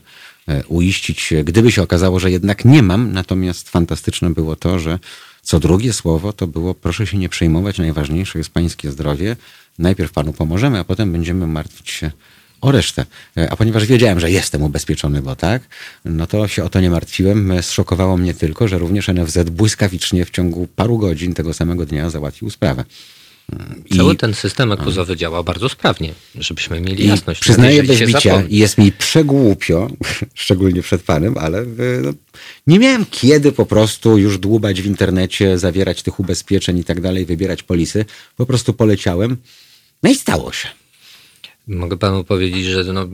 uiścić. 0.67 1.33
Gdyby 1.43 1.71
się 1.71 1.81
okazało, 1.81 2.19
że 2.19 2.31
jednak 2.31 2.65
nie 2.65 2.83
mam, 2.83 3.11
natomiast 3.13 3.69
fantastyczne 3.69 4.29
było 4.29 4.55
to, 4.55 4.79
że 4.79 4.99
co 5.41 5.59
drugie 5.59 5.93
słowo 5.93 6.33
to 6.33 6.47
było 6.47 6.73
proszę 6.73 7.07
się 7.07 7.17
nie 7.17 7.29
przejmować, 7.29 7.77
najważniejsze 7.77 8.38
jest 8.38 8.49
pańskie 8.49 8.91
zdrowie, 8.91 9.36
najpierw 9.80 10.11
panu 10.11 10.34
pomożemy, 10.34 10.80
a 10.80 10.84
potem 10.84 11.11
będziemy 11.11 11.47
martwić 11.47 11.89
się 11.89 12.11
o 12.61 12.71
resztę. 12.71 13.05
E, 13.38 13.51
a 13.51 13.55
ponieważ 13.55 13.86
wiedziałem, 13.86 14.19
że 14.19 14.32
jestem 14.32 14.63
ubezpieczony, 14.63 15.21
bo 15.21 15.36
tak, 15.36 15.61
no 16.05 16.28
to 16.28 16.47
się 16.47 16.63
o 16.63 16.69
to 16.69 16.80
nie 16.80 16.89
martwiłem. 16.89 17.51
E, 17.51 17.63
zszokowało 17.63 18.17
mnie 18.17 18.34
tylko, 18.34 18.67
że 18.67 18.78
również 18.78 19.07
NFZ 19.07 19.38
błyskawicznie 19.49 20.26
w 20.26 20.30
ciągu 20.30 20.67
paru 20.76 20.97
godzin 20.97 21.34
tego 21.34 21.53
samego 21.53 21.86
dnia 21.86 22.09
załatwił 22.09 22.49
sprawę. 22.49 22.86
I, 23.86 23.97
Cały 23.97 24.15
ten 24.15 24.34
system 24.34 24.71
akuzowy 24.71 25.17
działa 25.17 25.43
bardzo 25.43 25.69
sprawnie, 25.69 26.13
żebyśmy 26.36 26.82
mieli 26.82 27.07
jasność. 27.07 27.41
Przyznaję 27.41 27.84
bez 27.84 27.99
bicia, 27.99 28.43
jest 28.49 28.78
mi 28.78 28.91
przegłupio, 28.91 29.89
szczególnie 30.34 30.82
przed 30.82 31.03
panem, 31.03 31.38
ale 31.38 31.59
e, 31.59 31.65
no, 32.03 32.13
nie 32.67 32.80
miałem 32.80 33.05
kiedy 33.05 33.51
po 33.51 33.65
prostu 33.65 34.17
już 34.17 34.38
dłubać 34.38 34.82
w 34.82 34.86
internecie, 34.86 35.57
zawierać 35.57 36.03
tych 36.03 36.19
ubezpieczeń 36.19 36.78
i 36.78 36.84
tak 36.84 37.01
dalej, 37.01 37.26
wybierać 37.26 37.63
polisy. 37.63 38.05
Po 38.38 38.45
prostu 38.45 38.73
poleciałem 38.73 39.38
no 40.04 40.10
i 40.10 40.16
stało 40.16 40.52
się. 40.52 40.68
Mogę 41.68 41.98
panu 41.98 42.24
powiedzieć, 42.24 42.66
że 42.66 42.84
no, 42.84 43.08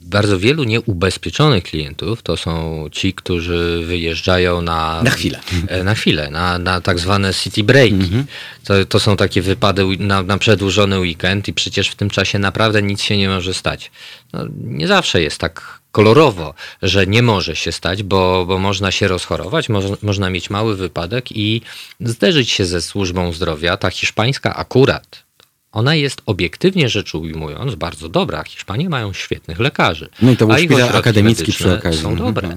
bardzo 0.00 0.38
wielu 0.38 0.64
nieubezpieczonych 0.64 1.64
klientów 1.64 2.22
to 2.22 2.36
są 2.36 2.84
ci, 2.92 3.12
którzy 3.12 3.82
wyjeżdżają 3.86 4.62
na... 4.62 5.02
Na 5.02 5.10
chwilę. 5.10 5.40
E, 5.68 5.84
na 5.84 5.94
chwilę, 5.94 6.30
na, 6.30 6.58
na 6.58 6.80
tak 6.80 6.98
zwane 6.98 7.34
city 7.34 7.64
breaki. 7.64 7.94
Mhm. 7.94 8.24
To, 8.64 8.84
to 8.84 9.00
są 9.00 9.16
takie 9.16 9.42
wypady 9.42 9.84
na, 9.98 10.22
na 10.22 10.38
przedłużony 10.38 10.98
weekend 10.98 11.48
i 11.48 11.52
przecież 11.52 11.88
w 11.88 11.94
tym 11.94 12.10
czasie 12.10 12.38
naprawdę 12.38 12.82
nic 12.82 13.02
się 13.02 13.16
nie 13.16 13.28
może 13.28 13.54
stać. 13.54 13.90
No, 14.32 14.44
nie 14.64 14.86
zawsze 14.86 15.22
jest 15.22 15.38
tak 15.38 15.80
kolorowo, 15.92 16.54
że 16.82 17.06
nie 17.06 17.22
może 17.22 17.56
się 17.56 17.72
stać, 17.72 18.02
bo, 18.02 18.46
bo 18.46 18.58
można 18.58 18.90
się 18.90 19.08
rozchorować, 19.08 19.68
mo, 19.68 19.80
można 20.02 20.30
mieć 20.30 20.50
mały 20.50 20.76
wypadek 20.76 21.32
i 21.32 21.62
zderzyć 22.00 22.50
się 22.50 22.66
ze 22.66 22.82
służbą 22.82 23.32
zdrowia. 23.32 23.76
Ta 23.76 23.90
hiszpańska 23.90 24.56
akurat 24.56 25.24
ona 25.72 25.94
jest 25.94 26.22
obiektywnie 26.26 26.88
rzecz 26.88 27.14
ujmując 27.14 27.74
bardzo 27.74 28.08
dobra. 28.08 28.44
Hiszpanie 28.44 28.88
mają 28.88 29.12
świetnych 29.12 29.60
lekarzy. 29.60 30.08
No 30.22 30.30
i 30.30 30.36
to 30.36 30.46
był 30.46 30.58
szpital 30.58 30.96
akademicki 30.96 31.52
przy 31.52 31.74
okazji. 31.74 32.02
Są 32.02 32.10
mhm. 32.10 32.34
dobre. 32.34 32.56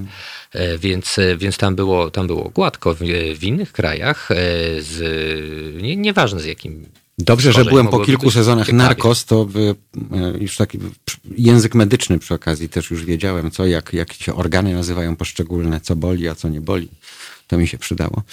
E, 0.51 0.77
więc, 0.77 1.19
e, 1.19 1.37
więc 1.37 1.57
tam, 1.57 1.75
było, 1.75 2.11
tam 2.11 2.27
było 2.27 2.49
gładko. 2.49 2.95
W, 2.95 2.99
w 3.39 3.43
innych 3.43 3.71
krajach, 3.71 4.31
e, 4.31 4.35
z, 4.81 5.81
nie, 5.81 5.95
nieważne 5.95 6.39
z 6.39 6.45
jakim 6.45 6.85
Dobrze, 7.17 7.51
że 7.53 7.65
byłem 7.65 7.87
po 7.87 7.99
kilku 7.99 8.31
sezonach 8.31 8.65
ciekawie. 8.65 8.83
Narcos, 8.83 9.25
to 9.25 9.47
już 10.39 10.57
taki 10.57 10.79
język 11.37 11.75
medyczny 11.75 12.19
przy 12.19 12.33
okazji 12.33 12.69
też 12.69 12.91
już 12.91 13.05
wiedziałem, 13.05 13.51
co, 13.51 13.65
jak, 13.65 13.93
jak 13.93 14.13
się 14.13 14.35
organy 14.35 14.73
nazywają 14.73 15.15
poszczególne, 15.15 15.81
co 15.81 15.95
boli, 15.95 16.27
a 16.27 16.35
co 16.35 16.49
nie 16.49 16.61
boli 16.61 16.89
to 17.47 17.57
mi 17.57 17.67
się 17.67 17.77
przydało. 17.77 18.23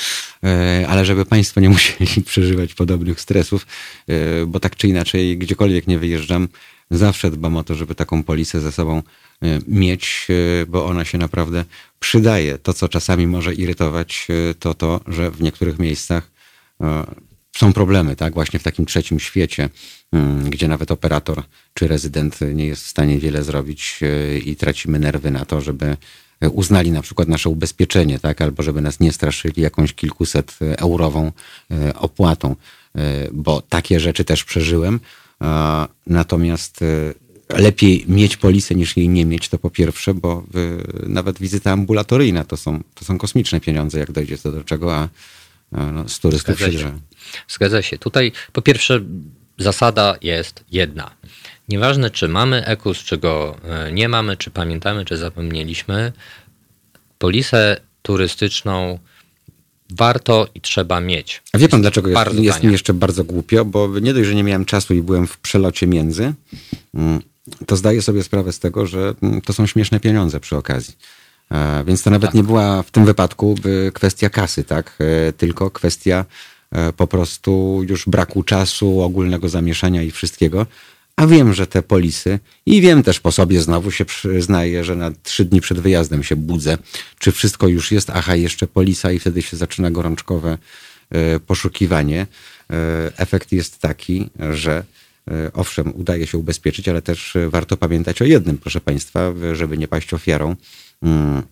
E, 0.45 0.87
ale 0.89 1.05
żeby 1.05 1.27
Państwo 1.27 1.61
nie 1.61 1.71
musieli 1.77 2.23
przeżywać 2.23 2.75
podobnych 2.75 3.21
stresów, 3.21 3.67
e, 4.09 4.47
bo 4.47 4.61
tak 4.61 4.77
czy 4.77 4.89
inaczej, 4.89 5.39
gdziekolwiek 5.39 5.87
nie 5.87 5.99
wyjeżdżam, 5.99 6.49
zawsze 6.91 7.31
dbam 7.31 7.57
o 7.57 7.65
to, 7.65 7.75
żeby 7.75 7.95
taką 7.95 8.23
polisę 8.23 8.61
ze 8.61 8.73
sobą 8.73 9.03
e, 9.43 9.59
mieć, 9.69 10.29
bo 10.69 10.87
ona 10.87 11.05
się 11.05 11.19
naprawdę 11.19 11.65
przydaje. 12.01 12.59
To, 12.59 12.75
co 12.75 12.89
czasami 12.89 13.27
może 13.27 13.55
irytować, 13.55 14.29
to 14.59 14.75
to, 14.75 15.01
że 15.07 15.31
w 15.31 15.43
niektórych 15.43 15.79
miejscach 15.79 16.31
są 17.57 17.73
problemy, 17.73 18.17
tak? 18.17 18.35
Właśnie 18.35 18.59
w 18.59 18.63
takim 18.63 18.87
trzecim 18.87 19.21
świecie, 19.21 19.69
mm, 20.13 20.51
gdzie 20.51 20.69
nawet 20.69 20.91
operator 20.91 21.43
czy 21.75 21.89
rezydent 21.89 22.39
nie 22.55 22.67
jest 22.67 22.85
w 22.85 22.89
stanie 22.89 23.19
wiele 23.19 23.45
zrobić 23.45 24.01
i 24.45 24.57
tracimy 24.57 24.99
nerwy 24.99 25.31
na 25.31 25.45
to, 25.45 25.61
żeby 25.61 25.97
uznali 26.51 26.91
na 26.91 27.03
przykład 27.03 27.29
nasze 27.29 27.49
ubezpieczenie, 27.49 28.19
tak, 28.19 28.41
albo 28.41 28.63
żeby 28.63 28.81
nas 28.81 29.01
nie 29.01 29.13
straszyli 29.13 29.63
jakąś 29.63 29.95
kilkuset 29.95 30.59
eurową 30.61 31.33
e, 31.71 31.95
opłatą, 31.95 32.57
e, 32.95 33.29
bo 33.33 33.63
takie 33.63 34.01
rzeczy 34.01 34.25
też 34.25 34.45
przeżyłem. 34.45 35.01
Natomiast 36.07 36.83
e, 36.83 37.59
lepiej 37.59 38.05
mieć 38.09 38.37
polisę 38.37 38.75
niż 38.75 38.97
jej 38.97 39.09
nie 39.09 39.25
mieć, 39.25 39.49
to 39.49 39.59
po 39.59 39.71
pierwsze, 39.71 40.15
bo 40.15 40.45
nawet 41.07 41.39
wizyta 41.39 41.71
ambulatoryjna 41.71 42.45
to 42.45 42.57
są, 42.57 42.83
to 42.95 43.05
są 43.05 43.19
kosmiczne 43.19 43.61
pieniądze, 43.61 43.99
jak 43.99 44.13
dojdzie 44.13 44.39
to 44.39 44.53
do 44.53 44.65
czego, 44.65 44.97
a 44.97 45.09
no, 45.73 46.09
z 46.09 46.19
turystów 46.19 46.57
Zgadza 46.57 46.79
się. 46.79 46.99
Zgadza 47.49 47.83
się. 47.83 47.99
Tutaj 47.99 48.33
po 48.53 48.63
pierwsze 48.63 49.01
zasada 49.59 50.17
jest 50.23 50.65
jedna. 50.71 51.11
Nieważne, 51.73 52.11
czy 52.11 52.29
mamy 52.29 52.67
EKUS, 52.67 52.99
czy 52.99 53.19
go 53.19 53.57
e, 53.65 53.93
nie 53.93 54.09
mamy, 54.09 54.37
czy 54.37 54.51
pamiętamy, 54.51 55.05
czy 55.05 55.17
zapomnieliśmy, 55.17 56.13
polisę 57.19 57.81
turystyczną 58.03 58.99
warto 59.91 60.49
i 60.55 60.61
trzeba 60.61 61.01
mieć. 61.01 61.43
A 61.53 61.59
wie 61.59 61.69
pan, 61.69 61.83
dlaczego 61.83 62.11
jest, 62.11 62.35
jest 62.35 62.63
mi 62.63 62.73
jeszcze 62.73 62.95
bardzo 62.95 63.25
głupio? 63.25 63.65
Bo 63.65 63.99
nie 64.01 64.15
dość, 64.15 64.29
że 64.29 64.35
nie 64.35 64.45
miałem 64.45 64.65
czasu 64.65 64.95
i 64.95 65.03
byłem 65.03 65.27
w 65.27 65.39
przelocie 65.39 65.87
między, 65.87 66.35
mm, 66.95 67.21
to 67.67 67.77
zdaję 67.77 68.03
sobie 68.03 68.23
sprawę 68.23 68.53
z 68.53 68.59
tego, 68.59 68.87
że 68.87 69.15
mm, 69.23 69.41
to 69.41 69.53
są 69.53 69.67
śmieszne 69.67 70.01
pieniądze 70.01 70.41
przy 70.41 70.57
okazji. 70.57 70.95
E, 71.51 71.85
więc 71.85 72.03
to 72.03 72.11
nawet 72.11 72.29
tak. 72.29 72.35
nie 72.35 72.43
była 72.43 72.83
w 72.83 72.91
tym 72.91 73.05
wypadku 73.05 73.55
kwestia 73.93 74.31
kasy, 74.31 74.65
tak? 74.65 74.99
E, 75.29 75.33
tylko 75.33 75.71
kwestia 75.71 76.25
po 76.97 77.07
prostu 77.07 77.81
już 77.89 78.09
braku 78.09 78.43
czasu, 78.43 79.01
ogólnego 79.01 79.49
zamieszania 79.49 80.03
i 80.03 80.11
wszystkiego. 80.11 80.67
A 81.17 81.27
wiem, 81.27 81.55
że 81.55 81.67
te 81.67 81.83
polisy 81.83 82.39
i 82.67 82.81
wiem 82.81 83.03
też 83.03 83.21
po 83.21 83.33
sobie, 83.33 83.61
znowu 83.61 83.91
się 83.91 84.05
przyznaję, 84.05 84.85
że 84.85 84.97
na 84.97 85.11
trzy 85.23 85.45
dni 85.45 85.61
przed 85.61 85.81
wyjazdem 85.81 86.23
się 86.23 86.37
budzę, 86.37 86.79
czy 87.19 87.33
wszystko 87.33 87.69
już 87.69 87.93
jest, 87.93 88.11
aha, 88.11 88.37
jeszcze 88.37 88.67
polisa 88.67 89.13
i 89.13 89.19
wtedy 89.19 89.43
się 89.43 89.57
zaczyna 89.57 89.91
gorączkowe 89.91 90.59
e, 91.11 91.41
poszukiwanie. 91.41 92.27
E, 92.71 93.13
efekt 93.17 93.53
jest 93.53 93.79
taki, 93.79 94.31
że 94.53 94.85
e, 95.31 95.53
owszem, 95.53 95.93
udaje 95.95 96.27
się 96.27 96.39
ubezpieczyć, 96.39 96.89
ale 96.89 97.03
też 97.03 97.37
warto 97.49 97.77
pamiętać 97.77 98.23
o 98.23 98.25
jednym, 98.25 98.59
proszę 98.59 98.81
Państwa, 98.81 99.33
żeby 99.53 99.79
nie 99.79 99.89
paść 99.89 100.15
ofiarą. 100.15 100.57
Mm, 101.03 101.43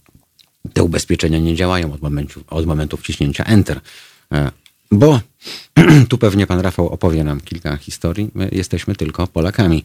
te 0.72 0.82
ubezpieczenia 0.82 1.38
nie 1.38 1.54
działają 1.54 1.92
od 1.92 2.02
momentu, 2.02 2.44
od 2.46 2.66
momentu 2.66 2.96
wciśnięcia 2.96 3.44
Enter. 3.44 3.80
Bo 4.90 5.20
tu 6.08 6.18
pewnie 6.18 6.46
pan 6.46 6.60
Rafał 6.60 6.88
opowie 6.88 7.24
nam 7.24 7.40
kilka 7.40 7.76
historii. 7.76 8.30
My 8.34 8.48
jesteśmy 8.52 8.94
tylko 8.94 9.26
Polakami, 9.26 9.84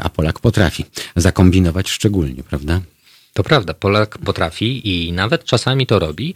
a 0.00 0.08
Polak 0.08 0.40
potrafi 0.40 0.84
zakombinować 1.16 1.88
szczególnie, 1.88 2.42
prawda? 2.42 2.80
To 3.32 3.42
prawda, 3.42 3.74
Polak 3.74 4.18
potrafi 4.18 4.88
i 4.88 5.12
nawet 5.12 5.44
czasami 5.44 5.86
to 5.86 5.98
robi, 5.98 6.34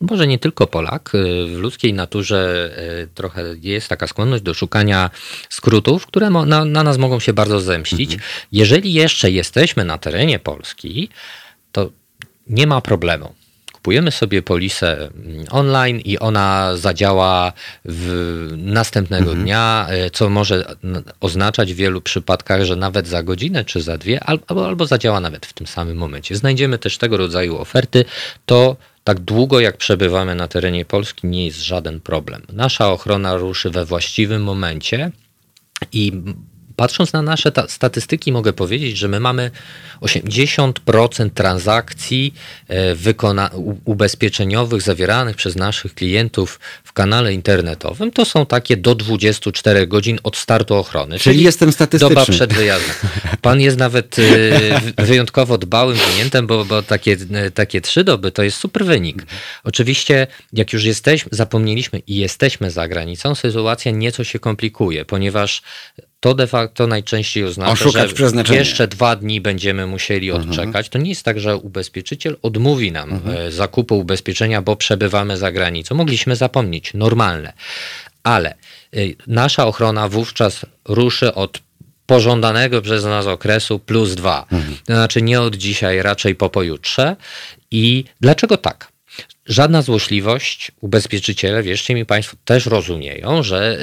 może 0.00 0.26
nie 0.26 0.38
tylko 0.38 0.66
Polak. 0.66 1.12
W 1.46 1.56
ludzkiej 1.56 1.94
naturze 1.94 2.70
e, 3.02 3.06
trochę 3.06 3.54
jest 3.60 3.88
taka 3.88 4.06
skłonność 4.06 4.42
do 4.42 4.54
szukania 4.54 5.10
skrótów, 5.48 6.06
które 6.06 6.30
na, 6.30 6.64
na 6.64 6.82
nas 6.82 6.98
mogą 6.98 7.20
się 7.20 7.32
bardzo 7.32 7.60
zemścić. 7.60 8.12
Mhm. 8.12 8.30
Jeżeli 8.52 8.92
jeszcze 8.92 9.30
jesteśmy 9.30 9.84
na 9.84 9.98
terenie 9.98 10.38
Polski, 10.38 11.08
to 11.72 11.90
nie 12.46 12.66
ma 12.66 12.80
problemu 12.80 13.34
kupujemy 13.86 14.10
sobie 14.10 14.42
polisę 14.42 14.98
mm, 14.98 15.44
online 15.50 16.00
i 16.00 16.18
ona 16.18 16.76
zadziała 16.76 17.52
w 17.84 18.48
następnego 18.56 19.30
mhm. 19.30 19.44
dnia, 19.44 19.86
e, 19.88 20.10
co 20.10 20.30
może 20.30 20.64
oznaczać 21.20 21.72
w 21.72 21.76
wielu 21.76 22.00
przypadkach, 22.00 22.64
że 22.64 22.76
nawet 22.76 23.08
za 23.08 23.22
godzinę 23.22 23.64
czy 23.64 23.82
za 23.82 23.98
dwie, 23.98 24.24
albo, 24.24 24.66
albo 24.66 24.86
zadziała 24.86 25.20
nawet 25.20 25.46
w 25.46 25.52
tym 25.52 25.66
samym 25.66 25.96
momencie. 25.96 26.36
Znajdziemy 26.36 26.78
też 26.78 26.98
tego 26.98 27.16
rodzaju 27.16 27.58
oferty. 27.58 28.04
To 28.46 28.76
tak 29.04 29.20
długo 29.20 29.60
jak 29.60 29.76
przebywamy 29.76 30.34
na 30.34 30.48
terenie 30.48 30.84
Polski 30.84 31.26
nie 31.26 31.46
jest 31.46 31.62
żaden 31.62 32.00
problem. 32.00 32.42
Nasza 32.52 32.92
ochrona 32.92 33.36
ruszy 33.36 33.70
we 33.70 33.84
właściwym 33.84 34.42
momencie 34.42 35.10
i 35.92 36.12
Patrząc 36.76 37.12
na 37.12 37.22
nasze 37.22 37.52
statystyki, 37.68 38.32
mogę 38.32 38.52
powiedzieć, 38.52 38.96
że 38.96 39.08
my 39.08 39.20
mamy 39.20 39.50
80% 40.00 41.30
transakcji 41.30 42.34
e, 42.68 42.96
ubezpieczeniowych 43.84 44.82
zawieranych 44.82 45.36
przez 45.36 45.56
naszych 45.56 45.94
klientów 45.94 46.60
w 46.84 46.92
kanale 46.92 47.34
internetowym. 47.34 48.12
To 48.12 48.24
są 48.24 48.46
takie 48.46 48.76
do 48.76 48.94
24 48.94 49.86
godzin 49.86 50.18
od 50.22 50.36
startu 50.36 50.74
ochrony. 50.74 51.18
Czyli, 51.18 51.34
czyli 51.34 51.44
jestem 51.44 51.72
statystyczny. 51.72 52.14
Doba 52.14 52.32
przed 52.32 52.52
wyjazdem. 52.52 52.96
Pan 53.42 53.60
jest 53.60 53.78
nawet 53.78 54.16
e, 54.18 55.02
wyjątkowo 55.04 55.58
dbałym 55.58 55.98
klientem, 55.98 56.46
bo, 56.46 56.64
bo 56.64 56.82
takie, 56.82 57.16
e, 57.32 57.50
takie 57.50 57.80
trzy 57.80 58.04
doby 58.04 58.32
to 58.32 58.42
jest 58.42 58.58
super 58.58 58.84
wynik. 58.84 59.26
Oczywiście, 59.64 60.26
jak 60.52 60.72
już 60.72 60.84
jesteśmy, 60.84 61.28
zapomnieliśmy 61.32 61.98
i 62.06 62.16
jesteśmy 62.16 62.70
za 62.70 62.88
granicą, 62.88 63.34
sytuacja 63.34 63.92
nieco 63.92 64.24
się 64.24 64.38
komplikuje, 64.38 65.04
ponieważ 65.04 65.62
to 66.26 66.34
de 66.34 66.46
facto 66.46 66.86
najczęściej 66.86 67.44
oznacza, 67.44 67.90
że 68.44 68.54
jeszcze 68.54 68.88
dwa 68.88 69.16
dni 69.16 69.40
będziemy 69.40 69.86
musieli 69.86 70.30
mhm. 70.30 70.50
odczekać. 70.50 70.88
To 70.88 70.98
nie 70.98 71.08
jest 71.08 71.22
tak, 71.22 71.40
że 71.40 71.56
ubezpieczyciel 71.56 72.36
odmówi 72.42 72.92
nam 72.92 73.10
mhm. 73.10 73.36
E, 73.36 73.52
zakupu 73.52 73.98
ubezpieczenia, 73.98 74.62
bo 74.62 74.76
przebywamy 74.76 75.36
za 75.36 75.52
granicą. 75.52 75.94
Mogliśmy 75.94 76.36
zapomnieć, 76.36 76.94
normalne. 76.94 77.52
Ale 78.22 78.50
e, 78.50 78.54
nasza 79.26 79.66
ochrona 79.66 80.08
wówczas 80.08 80.66
ruszy 80.84 81.34
od 81.34 81.60
pożądanego 82.06 82.82
przez 82.82 83.04
nas 83.04 83.26
okresu 83.26 83.78
plus 83.78 84.14
dwa. 84.14 84.46
Mhm. 84.52 84.76
To 84.86 84.94
znaczy 84.94 85.22
nie 85.22 85.40
od 85.40 85.56
dzisiaj, 85.56 86.02
raczej 86.02 86.34
po 86.34 86.50
pojutrze. 86.50 87.16
I 87.70 88.04
dlaczego 88.20 88.56
tak? 88.56 88.88
Żadna 89.46 89.82
złośliwość, 89.82 90.72
ubezpieczyciele, 90.80 91.62
wierzcie 91.62 91.94
mi 91.94 92.06
Państwo, 92.06 92.36
też 92.44 92.66
rozumieją, 92.66 93.42
że 93.42 93.78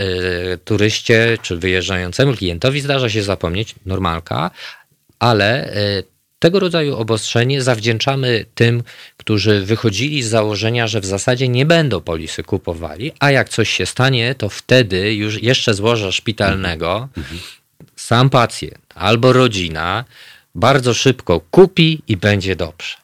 y, 0.53 0.57
turyście 0.57 1.37
czy 1.41 1.57
wyjeżdżającemu 1.57 2.33
klientowi 2.33 2.81
zdarza 2.81 3.09
się 3.09 3.23
zapomnieć, 3.23 3.75
normalka, 3.85 4.51
ale 5.19 5.77
y, 5.77 6.03
tego 6.39 6.59
rodzaju 6.59 6.95
obostrzenie 6.97 7.61
zawdzięczamy 7.61 8.45
tym, 8.55 8.83
którzy 9.17 9.65
wychodzili 9.65 10.23
z 10.23 10.29
założenia, 10.29 10.87
że 10.87 11.01
w 11.01 11.05
zasadzie 11.05 11.47
nie 11.47 11.65
będą 11.65 12.01
polisy 12.01 12.43
kupowali, 12.43 13.11
a 13.19 13.31
jak 13.31 13.49
coś 13.49 13.69
się 13.69 13.85
stanie, 13.85 14.35
to 14.35 14.49
wtedy 14.49 15.15
już 15.15 15.43
jeszcze 15.43 15.73
złoża 15.73 16.11
szpitalnego 16.11 17.09
sam 17.95 18.29
pacjent 18.29 18.85
albo 18.95 19.33
rodzina 19.33 20.05
bardzo 20.55 20.93
szybko 20.93 21.39
kupi 21.39 22.01
i 22.07 22.17
będzie 22.17 22.55
dobrze 22.55 23.02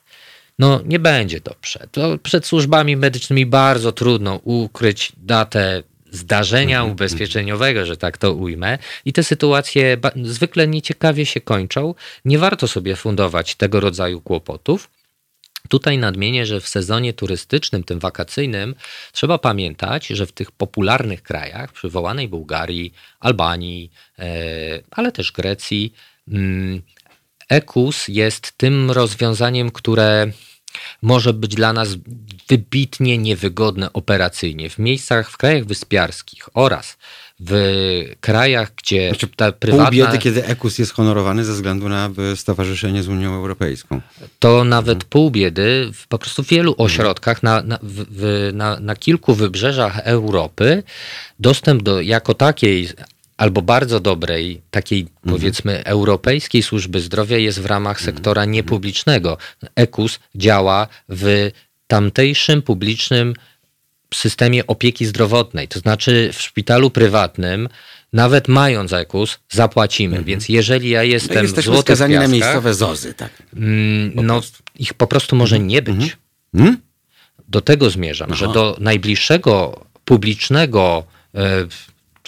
no 0.60 0.82
nie 0.86 0.99
będzie 0.99 1.39
dobrze. 1.39 1.88
To 1.91 2.18
przed 2.18 2.45
służbami 2.45 2.97
medycznymi 2.97 3.45
bardzo 3.45 3.91
trudno 3.91 4.36
ukryć 4.43 5.12
datę 5.18 5.84
zdarzenia 6.12 6.78
Mhm. 6.78 6.91
ubezpieczeniowego, 6.91 7.86
że 7.86 7.97
tak 7.97 8.18
to 8.18 8.34
ujmę. 8.34 8.78
I 9.05 9.14
te 9.14 9.24
sytuacje 9.24 9.97
zwykle 10.24 10.68
nieciekawie 10.68 11.26
się 11.26 11.41
kończą. 11.41 11.95
Nie 12.26 12.39
warto 12.39 12.68
sobie 12.68 12.95
fundować 12.95 13.55
tego 13.55 13.80
rodzaju 13.80 14.22
kłopotów. 14.22 14.89
Tutaj 15.70 15.97
nadmienię, 15.97 16.45
że 16.45 16.62
w 16.62 16.68
sezonie 16.68 17.14
turystycznym, 17.14 17.84
tym 17.84 17.99
wakacyjnym, 17.99 18.76
trzeba 19.12 19.38
pamiętać, 19.38 20.07
że 20.07 20.26
w 20.26 20.32
tych 20.32 20.51
popularnych 20.51 21.24
krajach, 21.24 21.72
przywołanej 21.72 22.28
Bułgarii, 22.28 22.93
Albanii, 23.20 23.91
e, 24.20 24.26
ale 24.91 25.12
też 25.12 25.32
Grecji, 25.32 25.93
mm, 26.28 26.82
EKUS 27.49 28.07
jest 28.07 28.51
tym 28.57 28.91
rozwiązaniem, 28.91 29.72
które 29.72 30.32
może 31.01 31.34
być 31.34 31.55
dla 31.55 31.74
nas 31.74 31.89
wybitnie 32.47 33.17
niewygodne 33.17 33.93
operacyjnie. 33.93 34.70
W 34.70 34.80
miejscach, 34.80 35.32
w 35.32 35.38
krajach 35.38 35.65
wyspiarskich 35.65 36.49
oraz 36.53 36.97
w 37.39 38.15
krajach, 38.22 38.72
gdzie 38.76 39.09
Znaczy, 39.09 39.28
ta 39.36 39.51
Pół 39.51 39.59
prywatna... 39.59 39.91
biedy, 39.91 40.17
kiedy 40.17 40.45
EKUS 40.45 40.80
jest 40.80 40.93
honorowany 40.93 41.45
ze 41.45 41.53
względu 41.53 41.89
na 41.89 42.09
e, 42.32 42.36
stowarzyszenie 42.36 43.03
z 43.03 43.07
Unią 43.07 43.34
Europejską. 43.34 44.01
to 44.39 44.63
nawet 44.63 45.03
pół 45.03 45.32
biedy 45.32 45.91
w 45.93 46.07
po 46.07 46.20
prostu 46.20 46.43
w 46.43 46.47
wielu 46.47 46.76
ośrodkach 46.78 47.43
na, 47.43 47.61
na, 47.61 47.80
w, 47.84 48.49
na, 48.53 48.80
na 48.80 48.95
kilku 48.95 49.34
wybrzeżach 49.34 49.99
Europy 49.99 50.84
dostęp 51.39 51.84
do 51.84 52.01
jako 52.01 52.34
takiej 52.34 52.89
albo 53.40 53.62
bardzo 53.62 54.00
dobrej, 54.00 54.62
takiej 54.72 55.08
powiedzmy 55.30 55.84
europejskiej 55.86 56.64
służby 56.64 57.02
zdrowia 57.02 57.38
jest 57.38 57.62
w 57.62 57.66
ramach 57.66 58.02
sektora 58.02 58.46
niepublicznego. 58.46 59.38
EKUS 59.76 60.20
działa 60.36 60.88
w 61.10 61.52
tamtejszym 61.88 62.62
publicznym 62.62 63.34
systemie 64.14 64.68
opieki 64.68 65.06
zdrowotnej. 65.06 65.68
To 65.68 65.80
znaczy 65.80 66.30
w 66.34 66.42
szpitalu 66.42 66.90
prywatnym, 66.90 67.70
nawet 68.14 68.48
mając 68.48 68.94
EKUS, 68.94 69.40
zapłacimy. 69.50 70.24
Więc 70.24 70.50
jeżeli 70.50 70.90
ja 70.90 71.00
No, 71.00 71.04
jestem 71.04 71.40
w 71.40 71.44
jesteśmy 71.44 71.74
Złotych 71.74 71.96
skazani 71.96 72.16
na 72.16 72.28
miejscowe 72.28 72.74
zozy. 72.74 73.14
Tak. 73.14 73.32
Mm, 73.56 74.12
no, 74.16 74.42
ich 74.76 74.94
po 74.94 75.08
prostu 75.08 75.36
może 75.36 75.60
nie 75.60 75.82
być. 75.82 76.18
Hmm? 76.56 76.78
Do 77.48 77.62
tego 77.62 77.90
zmierzam, 77.90 78.36
że 78.36 78.48
do 78.48 78.78
najbliższego 78.80 79.86
publicznego, 80.06 81.04
e, 81.36 81.68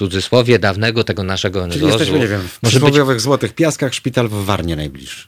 cudzysłowie 0.02 0.60
dawnego 0.60 1.04
tego 1.04 1.24
naszego 1.24 1.68
Czyli 1.68 1.78
NZOZ-u, 1.78 1.88
jesteśmy, 1.88 2.20
nie 2.20 2.28
wiem, 2.28 2.42
w 2.42 2.64
może 2.64 2.80
być 2.80 3.22
Złotych 3.22 3.54
Piaskach, 3.54 3.94
szpital 3.94 4.28
w 4.28 4.46
Warnie 4.46 4.76
najbliższy. 4.76 5.28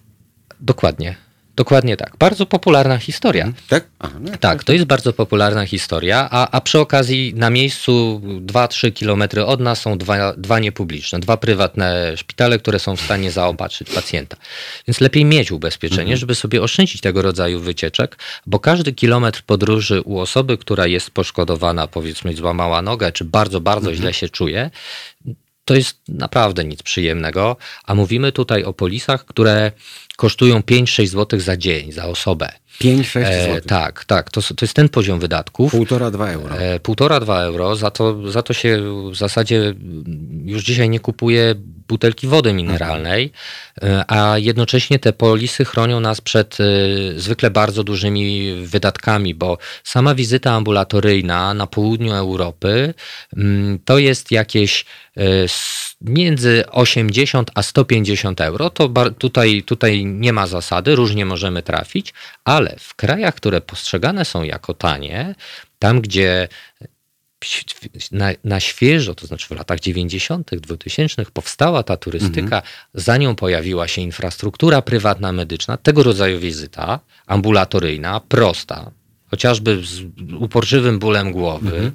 dokładnie. 0.59 1.15
Dokładnie 1.55 1.97
tak. 1.97 2.17
Bardzo 2.19 2.45
popularna 2.45 2.97
historia. 2.97 3.53
Tak? 3.69 3.87
Aha, 3.99 4.13
no, 4.19 4.31
Tak, 4.39 4.63
to 4.63 4.73
jest 4.73 4.85
bardzo 4.85 5.13
popularna 5.13 5.65
historia, 5.65 6.27
a, 6.31 6.51
a 6.51 6.61
przy 6.61 6.79
okazji 6.79 7.33
na 7.35 7.49
miejscu 7.49 8.21
2-3 8.23 8.93
kilometry 8.93 9.45
od 9.45 9.59
nas 9.59 9.81
są 9.81 9.97
dwa, 9.97 10.33
dwa 10.37 10.59
niepubliczne, 10.59 11.19
dwa 11.19 11.37
prywatne 11.37 12.17
szpitale, 12.17 12.59
które 12.59 12.79
są 12.79 12.95
w 12.95 13.01
stanie 13.01 13.31
zaopatrzyć 13.31 13.89
pacjenta. 13.89 14.37
Więc 14.87 15.01
lepiej 15.01 15.25
mieć 15.25 15.51
ubezpieczenie, 15.51 16.17
żeby 16.17 16.35
sobie 16.35 16.61
oszczędzić 16.61 17.01
tego 17.01 17.21
rodzaju 17.21 17.59
wycieczek, 17.59 18.17
bo 18.45 18.59
każdy 18.59 18.93
kilometr 18.93 19.41
podróży 19.41 20.01
u 20.01 20.19
osoby, 20.19 20.57
która 20.57 20.87
jest 20.87 21.11
poszkodowana, 21.11 21.87
powiedzmy 21.87 22.33
złamała 22.33 22.81
nogę, 22.81 23.11
czy 23.11 23.25
bardzo, 23.25 23.61
bardzo 23.61 23.95
źle 23.95 24.13
się 24.13 24.29
czuje, 24.29 24.69
to 25.65 25.75
jest 25.75 25.97
naprawdę 26.07 26.63
nic 26.63 26.83
przyjemnego, 26.83 27.57
a 27.85 27.95
mówimy 27.95 28.31
tutaj 28.31 28.63
o 28.63 28.73
polisach, 28.73 29.25
które 29.25 29.71
kosztują 30.23 30.59
5-6 30.59 31.07
zł 31.07 31.39
za 31.39 31.57
dzień, 31.57 31.91
za 31.91 32.05
osobę. 32.05 32.49
5-6 32.81 33.19
E, 33.25 33.45
zł. 33.45 33.61
tak, 33.67 34.05
tak. 34.05 34.31
To, 34.31 34.41
to 34.41 34.55
jest 34.65 34.73
ten 34.73 34.89
poziom 34.89 35.19
wydatków. 35.19 35.71
Półtora, 35.71 36.11
dwa 36.11 36.29
euro. 36.31 36.57
E, 36.57 36.79
Półtora, 36.79 37.19
dwa 37.19 37.41
euro. 37.41 37.75
Za 37.75 37.91
to, 37.91 38.31
za 38.31 38.41
to 38.41 38.53
się 38.53 38.81
w 39.11 39.15
zasadzie 39.15 39.73
już 40.45 40.63
dzisiaj 40.63 40.89
nie 40.89 40.99
kupuje 40.99 41.55
butelki 41.87 42.27
wody 42.27 42.53
mineralnej, 42.53 43.31
a 44.07 44.37
jednocześnie 44.37 44.99
te 44.99 45.13
polisy 45.13 45.65
chronią 45.65 45.99
nas 45.99 46.21
przed 46.21 46.57
e, 46.59 46.63
zwykle 47.19 47.51
bardzo 47.51 47.83
dużymi 47.83 48.53
wydatkami, 48.65 49.35
bo 49.35 49.57
sama 49.83 50.15
wizyta 50.15 50.51
ambulatoryjna 50.51 51.53
na 51.53 51.67
południu 51.67 52.13
Europy 52.13 52.93
mm, 53.37 53.79
to 53.85 53.97
jest 53.97 54.31
jakieś 54.31 54.85
e, 55.17 55.21
między 56.01 56.63
80 56.71 57.51
a 57.55 57.63
150 57.63 58.41
euro. 58.41 58.69
To 58.69 58.89
tutaj, 59.17 59.63
tutaj 59.65 60.05
nie 60.05 60.33
ma 60.33 60.47
zasady, 60.47 60.95
różnie 60.95 61.25
możemy 61.25 61.63
trafić, 61.63 62.13
ale 62.45 62.75
w 62.79 62.95
krajach, 62.95 63.35
które 63.35 63.61
postrzegane 63.61 64.25
są 64.25 64.43
jako 64.43 64.73
tanie, 64.73 65.35
tam 65.79 66.01
gdzie 66.01 66.47
na, 68.11 68.29
na 68.43 68.59
świeżo, 68.59 69.15
to 69.15 69.27
znaczy 69.27 69.47
w 69.47 69.51
latach 69.51 69.79
90., 69.79 70.51
2000 70.55 71.25
powstała 71.33 71.83
ta 71.83 71.97
turystyka, 71.97 72.61
za 72.93 73.17
nią 73.17 73.35
pojawiła 73.35 73.87
się 73.87 74.01
infrastruktura 74.01 74.81
prywatna, 74.81 75.31
medyczna, 75.31 75.77
tego 75.77 76.03
rodzaju 76.03 76.39
wizyta 76.39 76.99
ambulatoryjna, 77.27 78.19
prosta, 78.19 78.91
chociażby 79.27 79.81
z 79.85 80.01
uporczywym 80.39 80.99
bólem 80.99 81.31
głowy, 81.31 81.91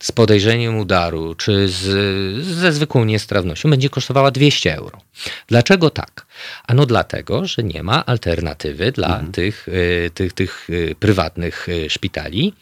z 0.00 0.12
podejrzeniem 0.12 0.78
udaru, 0.78 1.34
czy 1.34 1.68
z, 1.68 2.44
ze 2.44 2.72
zwykłą 2.72 3.04
niestrawnością, 3.04 3.70
będzie 3.70 3.90
kosztowała 3.90 4.30
200 4.30 4.76
euro. 4.76 4.98
Dlaczego 5.46 5.90
tak? 5.90 6.26
Ano 6.66 6.86
dlatego, 6.86 7.46
że 7.46 7.62
nie 7.62 7.82
ma 7.82 8.06
alternatywy 8.06 8.92
dla 8.92 9.22
tych, 9.32 9.68
y, 9.68 10.10
tych, 10.14 10.32
tych 10.32 10.70
y, 10.70 10.94
prywatnych 11.00 11.68
y, 11.68 11.90
szpitali. 11.90 12.54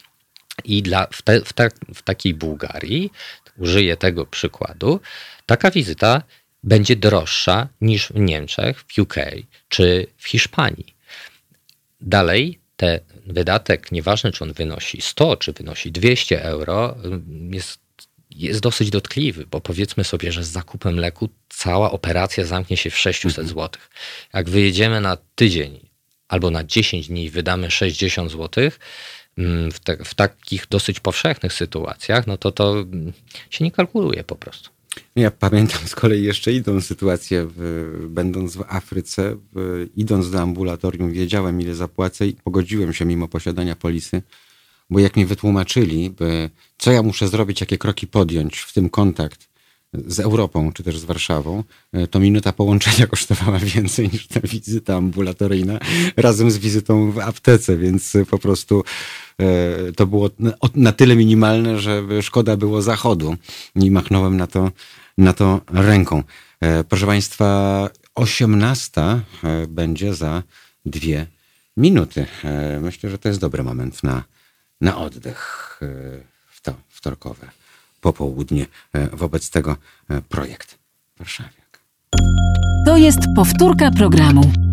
I 0.65 0.83
dla, 0.83 1.07
w, 1.07 1.23
te, 1.23 1.41
w, 1.41 1.53
w 1.95 2.03
takiej 2.03 2.35
Bułgarii, 2.35 3.13
użyję 3.57 3.97
tego 3.97 4.27
przykładu, 4.27 5.01
taka 5.47 5.71
wizyta 5.71 6.23
będzie 6.65 6.97
droższa 6.97 7.69
niż 7.81 8.09
w 8.09 8.19
Niemczech, 8.19 8.85
w 8.89 8.99
UK 8.99 9.15
czy 9.69 10.07
w 10.17 10.29
Hiszpanii. 10.29 10.95
Dalej, 12.01 12.59
ten 12.77 13.01
wydatek, 13.27 13.93
nieważne 13.93 14.33
czy 14.33 14.45
on 14.45 14.53
wynosi 14.53 15.01
100 15.01 15.37
czy 15.37 15.53
wynosi 15.53 15.93
200 15.93 16.43
euro, 16.43 16.97
jest, 17.51 17.81
jest 18.31 18.61
dosyć 18.61 18.91
dotkliwy, 18.91 19.47
bo 19.47 19.61
powiedzmy 19.61 20.05
sobie, 20.05 20.33
że 20.33 20.45
z 20.45 20.49
zakupem 20.49 20.97
leku 21.01 21.29
cała 21.49 21.91
operacja 21.91 22.45
zamknie 22.45 22.77
się 22.77 22.91
w 22.91 22.99
600 22.99 23.49
zł. 23.49 23.71
Jak 24.35 24.51
wyjedziemy 24.51 25.01
na 25.01 25.17
tydzień 25.35 25.89
albo 26.29 26.51
na 26.51 26.65
10 26.65 27.09
dni 27.09 27.25
i 27.25 27.31
wydamy 27.31 27.71
60 27.71 28.31
zł, 28.31 28.49
mm, 28.65 28.73
w, 29.73 29.79
te, 29.85 30.05
w 30.05 30.15
takich 30.15 30.67
dosyć 30.71 31.01
powszechnych 31.01 31.53
sytuacjach, 31.53 32.27
no 32.27 32.39
to 32.39 32.53
to 32.53 32.81
mm, 32.81 33.13
się 33.51 33.65
nie 33.65 33.71
kalkuluje 33.71 34.25
po 34.25 34.37
prostu. 34.37 34.71
Ja 35.17 35.31
pamiętam 35.31 35.89
z 35.89 35.95
kolei 35.95 36.23
jeszcze 36.23 36.53
inną 36.53 36.81
sytuację, 36.81 37.47
w, 37.57 38.07
będąc 38.09 38.57
w 38.57 38.65
Afryce, 38.69 39.37
w, 39.53 39.87
idąc 39.97 40.31
do 40.31 40.41
ambulatorium, 40.41 41.13
wiedziałem 41.13 41.61
ile 41.61 41.75
zapłacę 41.75 42.27
i 42.27 42.33
pogodziłem 42.33 42.93
się 42.93 43.05
mimo 43.05 43.29
posiadania 43.29 43.77
polisy, 43.77 44.23
bo 44.91 44.99
jak 44.99 45.17
mi 45.17 45.27
wytłumaczyli, 45.27 46.11
by, 46.11 46.51
co 46.79 46.93
ja 46.93 47.03
muszę 47.03 47.29
zrobić, 47.29 47.61
jakie 47.61 47.79
kroki 47.79 48.07
podjąć, 48.07 48.59
w 48.59 48.73
tym 48.73 48.91
kontakt 48.91 49.48
z 49.93 50.21
Europą 50.21 50.73
czy 50.73 50.83
też 50.83 50.99
z 50.99 51.05
Warszawą, 51.05 51.65
e, 51.93 52.07
to 52.07 52.21
minuta 52.21 52.53
połączenia 52.53 53.07
kosztowała 53.13 53.59
więcej 53.59 54.09
niż 54.13 54.27
ta 54.27 54.41
wizyta 54.41 54.97
ambulatoryjna 54.97 55.79
razem 56.17 56.51
z 56.51 56.59
wizytą 56.59 57.13
w 57.13 57.19
aptece, 57.19 57.77
więc 57.77 58.13
po 58.31 58.39
prostu 58.39 58.85
e, 59.41 59.93
to 59.93 60.07
było 60.07 60.31
na- 60.75 60.93
tyle 60.93 61.17
minimalne, 61.17 61.79
że 61.79 62.03
szkoda 62.23 62.57
było 62.57 62.83
zachodu 62.83 63.37
i 63.75 63.91
machnąłem 63.91 64.37
na 64.37 64.47
to, 64.47 64.71
na 65.19 65.33
to 65.33 65.61
ręką. 65.73 66.23
E, 66.61 66.85
Proszę 66.85 67.07
Państwa, 67.07 67.91
18 68.15 69.01
e, 69.01 69.21
będzie 69.69 70.15
za 70.15 70.43
dwie 70.87 71.27
minuty. 71.77 72.27
Myślę, 72.81 73.11
że 73.11 73.19
to 73.19 73.29
jest 73.29 73.41
dobry 73.41 73.63
moment 73.63 74.03
na, 74.03 74.25
na 74.81 74.99
oddech 74.99 75.81
w 76.51 76.61
to 76.63 76.75
wtorkowe 76.89 77.49
popołudnie. 78.01 78.67
E, 78.93 79.17
Wobec 79.17 79.51
tego 79.51 79.77
e, 80.11 80.23
projekt 80.23 80.79
Warszawiak. 81.19 81.81
To 82.87 82.97
jest 82.97 83.19
powtórka 83.37 83.91
programu. 83.91 84.68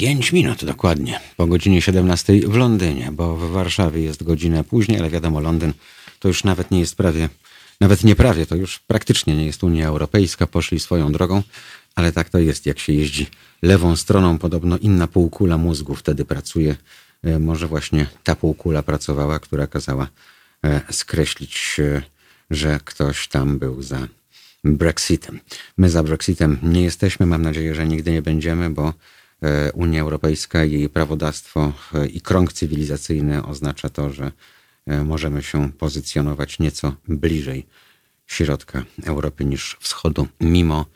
Pięć 0.00 0.32
minut 0.32 0.64
dokładnie 0.64 1.20
po 1.36 1.46
godzinie 1.46 1.82
17 1.82 2.32
w 2.46 2.56
Londynie, 2.56 3.08
bo 3.12 3.36
w 3.36 3.50
Warszawie 3.50 4.02
jest 4.02 4.22
godzina 4.22 4.64
później, 4.64 4.98
ale 4.98 5.10
wiadomo, 5.10 5.40
Londyn 5.40 5.72
to 6.18 6.28
już 6.28 6.44
nawet 6.44 6.70
nie 6.70 6.80
jest 6.80 6.96
prawie, 6.96 7.28
nawet 7.80 8.04
nie 8.04 8.16
prawie, 8.16 8.46
to 8.46 8.56
już 8.56 8.78
praktycznie 8.78 9.36
nie 9.36 9.46
jest 9.46 9.64
Unia 9.64 9.86
Europejska, 9.86 10.46
poszli 10.46 10.80
swoją 10.80 11.12
drogą, 11.12 11.42
ale 11.94 12.12
tak 12.12 12.28
to 12.28 12.38
jest, 12.38 12.66
jak 12.66 12.78
się 12.78 12.92
jeździ 12.92 13.26
lewą 13.62 13.96
stroną, 13.96 14.38
podobno 14.38 14.78
inna 14.78 15.06
półkula 15.06 15.58
mózgu 15.58 15.94
wtedy 15.94 16.24
pracuje 16.24 16.76
e, 17.22 17.38
może 17.38 17.66
właśnie 17.66 18.06
ta 18.24 18.36
półkula 18.36 18.82
pracowała, 18.82 19.38
która 19.38 19.66
kazała 19.66 20.08
e, 20.64 20.80
skreślić, 20.90 21.76
e, 21.78 22.02
że 22.50 22.80
ktoś 22.84 23.28
tam 23.28 23.58
był 23.58 23.82
za 23.82 24.08
Brexitem. 24.64 25.40
My 25.76 25.90
za 25.90 26.02
Brexitem 26.02 26.58
nie 26.62 26.82
jesteśmy, 26.82 27.26
mam 27.26 27.42
nadzieję, 27.42 27.74
że 27.74 27.86
nigdy 27.86 28.12
nie 28.12 28.22
będziemy, 28.22 28.70
bo 28.70 28.94
Unia 29.74 30.00
Europejska, 30.00 30.64
jej 30.64 30.88
prawodawstwo 30.88 31.72
i 32.12 32.20
krąg 32.20 32.52
cywilizacyjny 32.52 33.46
oznacza 33.46 33.88
to, 33.88 34.10
że 34.10 34.32
możemy 35.04 35.42
się 35.42 35.72
pozycjonować 35.72 36.58
nieco 36.58 36.96
bliżej 37.08 37.66
środka 38.26 38.84
Europy 39.06 39.44
niż 39.44 39.76
wschodu, 39.80 40.28
mimo 40.40 40.86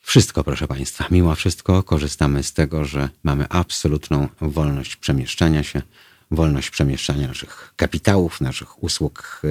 wszystko, 0.00 0.44
proszę 0.44 0.68
Państwa, 0.68 1.06
mimo 1.10 1.34
wszystko 1.34 1.82
korzystamy 1.82 2.42
z 2.42 2.52
tego, 2.52 2.84
że 2.84 3.08
mamy 3.22 3.48
absolutną 3.48 4.28
wolność 4.40 4.96
przemieszczania 4.96 5.62
się, 5.62 5.82
wolność 6.30 6.70
przemieszczania 6.70 7.28
naszych 7.28 7.72
kapitałów, 7.76 8.40
naszych 8.40 8.82
usług. 8.82 9.42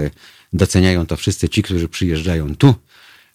Doceniają 0.53 1.05
to 1.05 1.17
wszyscy 1.17 1.49
ci, 1.49 1.63
którzy 1.63 1.89
przyjeżdżają 1.89 2.55
tu 2.55 2.75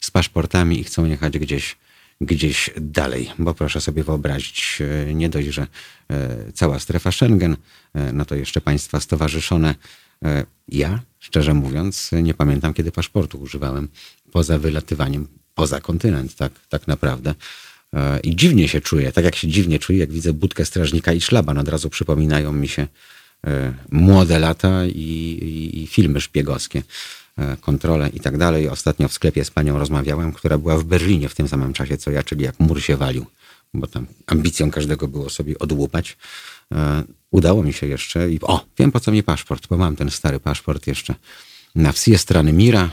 z 0.01 0.11
paszportami 0.11 0.81
i 0.81 0.85
chcą 0.85 1.05
jechać 1.05 1.39
gdzieś, 1.39 1.77
gdzieś 2.21 2.71
dalej. 2.81 3.31
Bo 3.39 3.55
proszę 3.55 3.81
sobie 3.81 4.05
wyobrazić, 4.05 4.79
nie 5.15 5.29
dość, 5.29 5.49
że 5.49 5.67
e, 6.11 6.53
cała 6.55 6.79
strefa 6.79 7.13
Schengen, 7.13 7.57
e, 7.95 8.13
no 8.13 8.25
to 8.25 8.35
jeszcze 8.35 8.61
państwa 8.61 9.01
stowarzyszone. 9.01 9.75
E, 10.25 10.45
ja, 10.69 11.01
szczerze 11.19 11.55
mówiąc, 11.55 12.11
nie 12.23 12.35
pamiętam, 12.35 12.75
kiedy 12.75 12.93
paszportu 12.93 13.39
używałem 13.39 13.89
poza 14.33 14.59
wylatywaniem 14.59 15.27
poza 15.55 15.81
kontynent, 15.81 16.37
tak, 16.37 16.53
tak 16.69 16.89
naprawdę. 16.89 17.35
E, 17.95 18.21
I 18.21 18.37
dziwnie 18.37 18.69
się 18.69 18.81
czuję, 18.81 19.13
tak 19.13 19.25
jak 19.25 19.37
się 19.37 19.49
dziwnie 19.49 19.79
czuję, 19.79 19.99
jak 19.99 20.13
widzę 20.13 20.33
budkę 20.33 20.65
strażnika 20.65 21.13
i 21.13 21.21
szlaban. 21.21 21.59
Od 21.59 21.69
razu 21.69 21.91
przypominają 21.91 22.53
mi 22.53 22.69
się 22.69 22.87
e, 23.47 23.75
młode 23.91 24.39
lata 24.39 24.87
i, 24.87 24.91
i, 24.91 25.83
i 25.83 25.87
filmy 25.87 26.21
szpiegowskie, 26.21 26.83
e, 27.41 27.57
kontrole 27.57 28.09
i 28.09 28.21
tak 28.21 28.39
dalej. 28.39 28.69
Ostatnio 28.69 29.09
w 29.09 29.13
sklepie 29.13 29.45
z 29.45 29.51
panią 29.51 29.79
rozmawiałem, 29.79 30.33
która 30.33 30.59
była 30.59 30.77
w 30.77 30.85
Berlinie 30.85 31.29
w 31.29 31.35
tym 31.35 31.49
samym 31.49 31.73
czasie 31.73 31.99
co 31.99 32.11
ja, 32.11 32.23
czyli 32.23 32.45
jak 32.45 32.61
mur 32.61 32.83
się 32.83 32.97
walił, 32.97 33.27
bo 33.75 33.87
tam 33.87 34.07
ambicją 34.27 34.71
każdego 34.71 35.09
było 35.09 35.31
sobie 35.31 35.59
odłupać. 35.59 36.17
Udało 37.31 37.63
mi 37.63 37.73
się 37.73 37.87
jeszcze 37.87 38.31
i 38.31 38.41
o, 38.43 38.65
wiem 38.79 38.93
po 38.93 39.01
co 39.01 39.13
mi 39.13 39.23
paszport, 39.23 39.67
bo 39.69 39.77
mam 39.77 39.97
ten 39.97 40.11
stary 40.11 40.41
paszport 40.41 40.87
jeszcze 40.87 41.15
na 41.75 41.93
wsi 41.93 42.19
strony 42.19 42.53
Mira 42.53 42.91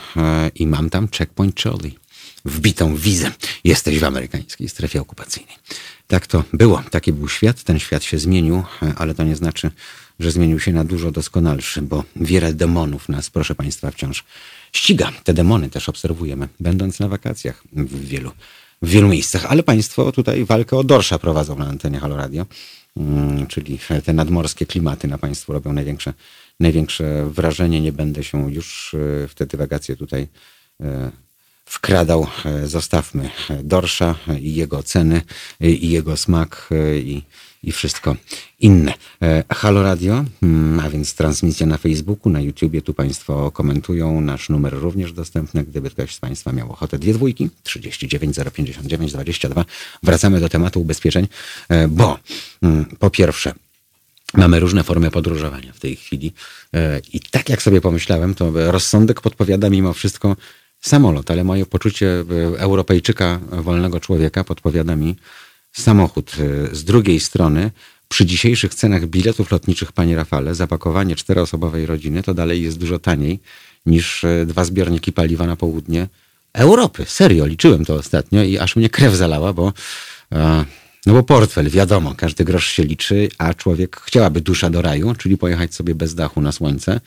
i 0.55 0.67
mam 0.67 0.89
tam 0.89 1.07
checkpoint 1.07 1.61
Charlie 1.61 1.91
wbitą 2.45 2.95
wizę. 2.95 3.31
Jesteś 3.63 3.99
w 3.99 4.03
amerykańskiej 4.03 4.69
strefie 4.69 5.01
okupacyjnej. 5.01 5.55
Tak 6.07 6.27
to 6.27 6.43
było. 6.53 6.83
Taki 6.91 7.13
był 7.13 7.29
świat. 7.29 7.63
Ten 7.63 7.79
świat 7.79 8.03
się 8.03 8.19
zmienił, 8.19 8.63
ale 8.95 9.15
to 9.15 9.23
nie 9.23 9.35
znaczy, 9.35 9.71
że 10.19 10.31
zmienił 10.31 10.59
się 10.59 10.73
na 10.73 10.83
dużo 10.83 11.11
doskonalszy, 11.11 11.81
bo 11.81 12.03
wiele 12.15 12.53
demonów 12.53 13.09
nas, 13.09 13.29
proszę 13.29 13.55
Państwa, 13.55 13.91
wciąż 13.91 14.23
ściga. 14.73 15.11
Te 15.23 15.33
demony 15.33 15.69
też 15.69 15.89
obserwujemy, 15.89 16.47
będąc 16.59 16.99
na 16.99 17.07
wakacjach 17.07 17.63
w 17.73 18.05
wielu, 18.05 18.31
w 18.81 18.89
wielu 18.89 19.07
miejscach. 19.07 19.45
Ale 19.45 19.63
Państwo 19.63 20.11
tutaj 20.11 20.45
walkę 20.45 20.77
o 20.77 20.83
dorsza 20.83 21.19
prowadzą 21.19 21.55
na 21.55 21.65
antenie 21.65 21.99
Halo 21.99 22.17
Radio, 22.17 22.45
mm, 22.97 23.47
czyli 23.47 23.79
te 24.05 24.13
nadmorskie 24.13 24.65
klimaty 24.65 25.07
na 25.07 25.17
Państwu 25.17 25.53
robią 25.53 25.73
największe, 25.73 26.13
największe 26.59 27.29
wrażenie. 27.29 27.81
Nie 27.81 27.91
będę 27.91 28.23
się 28.23 28.53
już 28.53 28.93
e, 28.93 29.27
w 29.27 29.35
te 29.35 29.45
dywagacje 29.45 29.95
tutaj 29.95 30.27
e, 30.81 31.11
wkradał. 31.67 32.27
E, 32.45 32.67
zostawmy 32.67 33.29
Dorsza 33.63 34.15
i 34.41 34.55
jego 34.55 34.83
ceny, 34.83 35.21
i 35.59 35.89
jego 35.89 36.17
smak, 36.17 36.69
e, 36.71 36.99
i, 36.99 37.23
i 37.67 37.71
wszystko 37.71 38.15
inne. 38.59 38.93
E, 39.21 39.43
Halo 39.53 39.83
Radio, 39.83 40.25
mm, 40.43 40.79
a 40.79 40.89
więc 40.89 41.13
transmisja 41.13 41.65
na 41.65 41.77
Facebooku, 41.77 42.29
na 42.29 42.41
YouTubie, 42.41 42.81
tu 42.81 42.93
Państwo 42.93 43.51
komentują. 43.51 44.21
Nasz 44.21 44.49
numer 44.49 44.73
również 44.73 45.13
dostępny, 45.13 45.63
gdyby 45.63 45.89
ktoś 45.89 46.15
z 46.15 46.19
Państwa 46.19 46.51
miał 46.51 46.71
ochotę. 46.71 46.99
Dwie 46.99 47.13
dwójki, 47.13 47.49
39 47.63 48.35
059 48.53 49.11
22. 49.11 49.65
Wracamy 50.03 50.39
do 50.39 50.49
tematu 50.49 50.81
ubezpieczeń, 50.81 51.27
bo 51.89 52.19
mm, 52.61 52.85
po 52.85 53.09
pierwsze, 53.09 53.53
Mamy 54.33 54.59
różne 54.59 54.83
formy 54.83 55.11
podróżowania 55.11 55.73
w 55.73 55.79
tej 55.79 55.95
chwili. 55.95 56.33
I 57.13 57.19
tak 57.19 57.49
jak 57.49 57.61
sobie 57.61 57.81
pomyślałem, 57.81 58.35
to 58.35 58.71
rozsądek 58.71 59.21
podpowiada 59.21 59.69
mimo 59.69 59.93
wszystko 59.93 60.35
samolot, 60.81 61.31
ale 61.31 61.43
moje 61.43 61.65
poczucie 61.65 62.07
e, 62.07 62.59
Europejczyka, 62.59 63.39
wolnego 63.51 63.99
człowieka 63.99 64.43
podpowiada 64.43 64.95
mi 64.95 65.15
samochód. 65.81 66.31
E, 66.71 66.75
z 66.75 66.83
drugiej 66.83 67.19
strony, 67.19 67.71
przy 68.07 68.25
dzisiejszych 68.25 68.75
cenach 68.75 69.05
biletów 69.05 69.51
lotniczych, 69.51 69.91
panie 69.91 70.15
Rafale, 70.15 70.55
zapakowanie 70.55 71.15
czteroosobowej 71.15 71.85
rodziny 71.85 72.23
to 72.23 72.33
dalej 72.33 72.63
jest 72.63 72.77
dużo 72.77 72.99
taniej 72.99 73.39
niż 73.85 74.23
e, 74.23 74.45
dwa 74.45 74.63
zbiorniki 74.63 75.13
paliwa 75.13 75.47
na 75.47 75.55
południe 75.55 76.07
Europy. 76.53 77.05
Serio, 77.07 77.45
liczyłem 77.45 77.85
to 77.85 77.95
ostatnio 77.95 78.43
i 78.43 78.57
aż 78.57 78.75
mnie 78.75 78.89
krew 78.89 79.13
zalała, 79.15 79.53
bo 79.53 79.73
no 81.07 81.13
bo 81.13 81.23
portfel, 81.23 81.69
wiadomo, 81.69 82.15
każdy 82.15 82.43
grosz 82.43 82.67
się 82.67 82.83
liczy, 82.83 83.29
a 83.37 83.53
człowiek 83.53 84.01
chciałaby 84.01 84.41
dusza 84.41 84.69
do 84.69 84.81
raju, 84.81 85.15
czyli 85.15 85.37
pojechać 85.37 85.75
sobie 85.75 85.95
bez 85.95 86.15
dachu 86.15 86.41
na 86.41 86.51
słońce. 86.51 87.01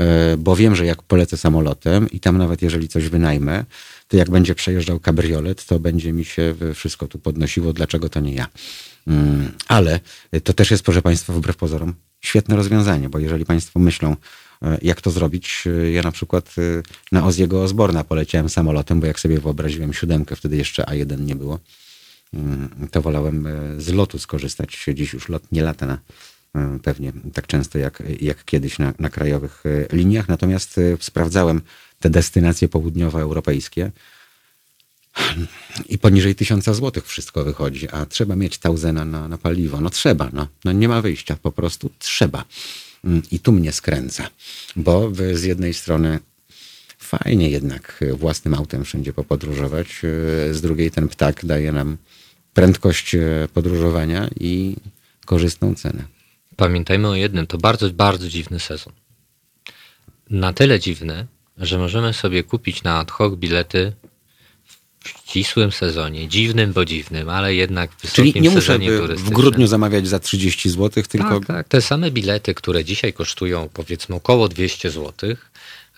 E, 0.00 0.36
bo 0.36 0.56
wiem, 0.56 0.76
że 0.76 0.86
jak 0.86 1.02
polecę 1.02 1.36
samolotem 1.36 2.10
i 2.10 2.20
tam 2.20 2.38
nawet 2.38 2.62
jeżeli 2.62 2.88
coś 2.88 3.08
wynajmę, 3.08 3.64
to 4.08 4.16
jak 4.16 4.30
będzie 4.30 4.54
przejeżdżał 4.54 5.00
kabriolet, 5.00 5.64
to 5.64 5.80
będzie 5.80 6.12
mi 6.12 6.24
się 6.24 6.54
wszystko 6.74 7.08
tu 7.08 7.18
podnosiło, 7.18 7.72
dlaczego 7.72 8.08
to 8.08 8.20
nie 8.20 8.34
ja. 8.34 8.46
Mm, 9.06 9.52
ale 9.68 10.00
to 10.44 10.52
też 10.52 10.70
jest, 10.70 10.82
proszę 10.82 11.02
Państwa, 11.02 11.32
wbrew 11.32 11.56
pozorom, 11.56 11.94
świetne 12.20 12.56
rozwiązanie, 12.56 13.08
bo 13.08 13.18
jeżeli 13.18 13.44
Państwo 13.44 13.80
myślą, 13.80 14.16
e, 14.62 14.78
jak 14.82 15.00
to 15.00 15.10
zrobić, 15.10 15.64
e, 15.66 15.90
ja 15.90 16.02
na 16.02 16.12
przykład 16.12 16.54
na 17.12 17.26
Oziego 17.26 17.62
Osborna 17.62 18.04
poleciałem 18.04 18.48
samolotem, 18.48 19.00
bo 19.00 19.06
jak 19.06 19.20
sobie 19.20 19.40
wyobraziłem 19.40 19.92
siódemkę, 19.92 20.36
wtedy 20.36 20.56
jeszcze 20.56 20.82
A1 20.82 21.20
nie 21.20 21.36
było, 21.36 21.58
mm, 22.34 22.88
to 22.90 23.02
wolałem 23.02 23.48
z 23.78 23.92
lotu 23.92 24.18
skorzystać. 24.18 24.84
Dziś 24.94 25.12
już 25.12 25.28
lot 25.28 25.52
nie 25.52 25.62
lata 25.62 25.86
na 25.86 25.98
E, 26.56 26.78
pewnie 26.82 27.12
tak 27.34 27.46
często 27.46 27.78
jak, 27.78 28.02
jak 28.20 28.44
kiedyś 28.44 28.78
na, 28.78 28.94
na 28.98 29.10
krajowych 29.10 29.62
e, 29.66 29.96
liniach. 29.96 30.28
Natomiast 30.28 30.78
e, 30.78 30.82
sprawdzałem 31.00 31.60
te 32.00 32.10
destynacje 32.10 32.68
południowoeuropejskie 32.68 33.90
i 35.88 35.98
poniżej 35.98 36.34
tysiąca 36.34 36.74
złotych 36.74 37.06
wszystko 37.06 37.44
wychodzi, 37.44 37.88
a 37.88 38.06
trzeba 38.06 38.36
mieć 38.36 38.58
tauzena 38.58 39.04
na, 39.04 39.28
na 39.28 39.38
paliwo. 39.38 39.80
No 39.80 39.90
trzeba, 39.90 40.30
no. 40.32 40.48
no 40.64 40.72
nie 40.72 40.88
ma 40.88 41.02
wyjścia, 41.02 41.36
po 41.42 41.52
prostu 41.52 41.90
trzeba. 41.98 42.44
Mm, 43.04 43.22
I 43.30 43.40
tu 43.40 43.52
mnie 43.52 43.72
skręca, 43.72 44.30
bo 44.76 45.12
z 45.34 45.42
jednej 45.42 45.74
strony 45.74 46.18
fajnie 46.98 47.50
jednak 47.50 48.04
własnym 48.12 48.54
autem 48.54 48.84
wszędzie 48.84 49.12
popodróżować, 49.12 49.88
z 50.50 50.60
drugiej 50.60 50.90
ten 50.90 51.08
ptak 51.08 51.44
daje 51.44 51.72
nam 51.72 51.96
prędkość 52.54 53.16
podróżowania 53.54 54.28
i 54.40 54.76
korzystną 55.26 55.74
cenę. 55.74 56.04
Pamiętajmy 56.56 57.08
o 57.08 57.14
jednym, 57.14 57.46
to 57.46 57.58
bardzo, 57.58 57.90
bardzo 57.90 58.28
dziwny 58.28 58.60
sezon. 58.60 58.92
Na 60.30 60.52
tyle 60.52 60.80
dziwny, 60.80 61.26
że 61.58 61.78
możemy 61.78 62.12
sobie 62.12 62.44
kupić 62.44 62.82
na 62.82 62.98
ad 62.98 63.10
hoc 63.10 63.34
bilety 63.34 63.92
w 65.04 65.08
ścisłym 65.08 65.72
sezonie, 65.72 66.28
dziwnym, 66.28 66.72
bo 66.72 66.84
dziwnym, 66.84 67.28
ale 67.28 67.54
jednak 67.54 67.90
w 67.90 68.02
wysokim 68.02 68.32
Czyli 68.32 68.40
nie 68.40 68.50
muszę 68.50 68.78
w 69.08 69.30
grudniu 69.30 69.66
zamawiać 69.66 70.08
za 70.08 70.18
30 70.18 70.70
zł, 70.70 71.04
tylko... 71.08 71.40
Tak, 71.40 71.46
tak, 71.46 71.68
te 71.68 71.80
same 71.80 72.10
bilety, 72.10 72.54
które 72.54 72.84
dzisiaj 72.84 73.12
kosztują 73.12 73.68
powiedzmy 73.72 74.16
około 74.16 74.48
200 74.48 74.90
zł, 74.90 75.36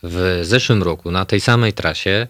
w 0.02 0.40
zeszłym 0.42 0.82
roku 0.82 1.10
na 1.10 1.24
tej 1.24 1.40
samej 1.40 1.72
trasie 1.72 2.26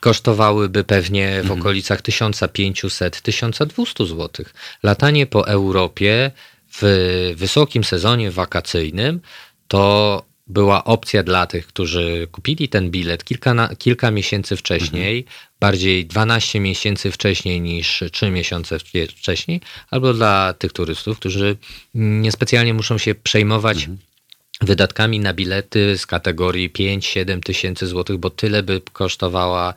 kosztowałyby 0.00 0.84
pewnie 0.84 1.36
w 1.36 1.38
mhm. 1.38 1.60
okolicach 1.60 2.02
1500-1200 2.02 4.06
zł. 4.06 4.46
Latanie 4.82 5.26
po 5.26 5.48
Europie 5.48 6.30
w 6.80 7.32
wysokim 7.36 7.84
sezonie 7.84 8.30
wakacyjnym 8.30 9.20
to 9.68 10.22
była 10.50 10.84
opcja 10.84 11.22
dla 11.22 11.46
tych, 11.46 11.66
którzy 11.66 12.28
kupili 12.32 12.68
ten 12.68 12.90
bilet 12.90 13.24
kilka, 13.24 13.54
na, 13.54 13.76
kilka 13.76 14.10
miesięcy 14.10 14.56
wcześniej, 14.56 15.18
mhm. 15.18 15.36
bardziej 15.60 16.06
12 16.06 16.60
miesięcy 16.60 17.10
wcześniej 17.12 17.60
niż 17.60 18.04
3 18.12 18.30
miesiące 18.30 18.78
wcześniej, 19.16 19.60
albo 19.90 20.14
dla 20.14 20.54
tych 20.58 20.72
turystów, 20.72 21.18
którzy 21.18 21.56
niespecjalnie 21.94 22.74
muszą 22.74 22.98
się 22.98 23.14
przejmować 23.14 23.76
mhm 23.76 24.09
wydatkami 24.60 25.20
na 25.20 25.34
bilety 25.34 25.98
z 25.98 26.06
kategorii 26.06 26.70
5-7 26.70 27.40
tysięcy 27.40 27.86
złotych, 27.86 28.18
bo 28.18 28.30
tyle 28.30 28.62
by 28.62 28.80
kosztowała 28.92 29.74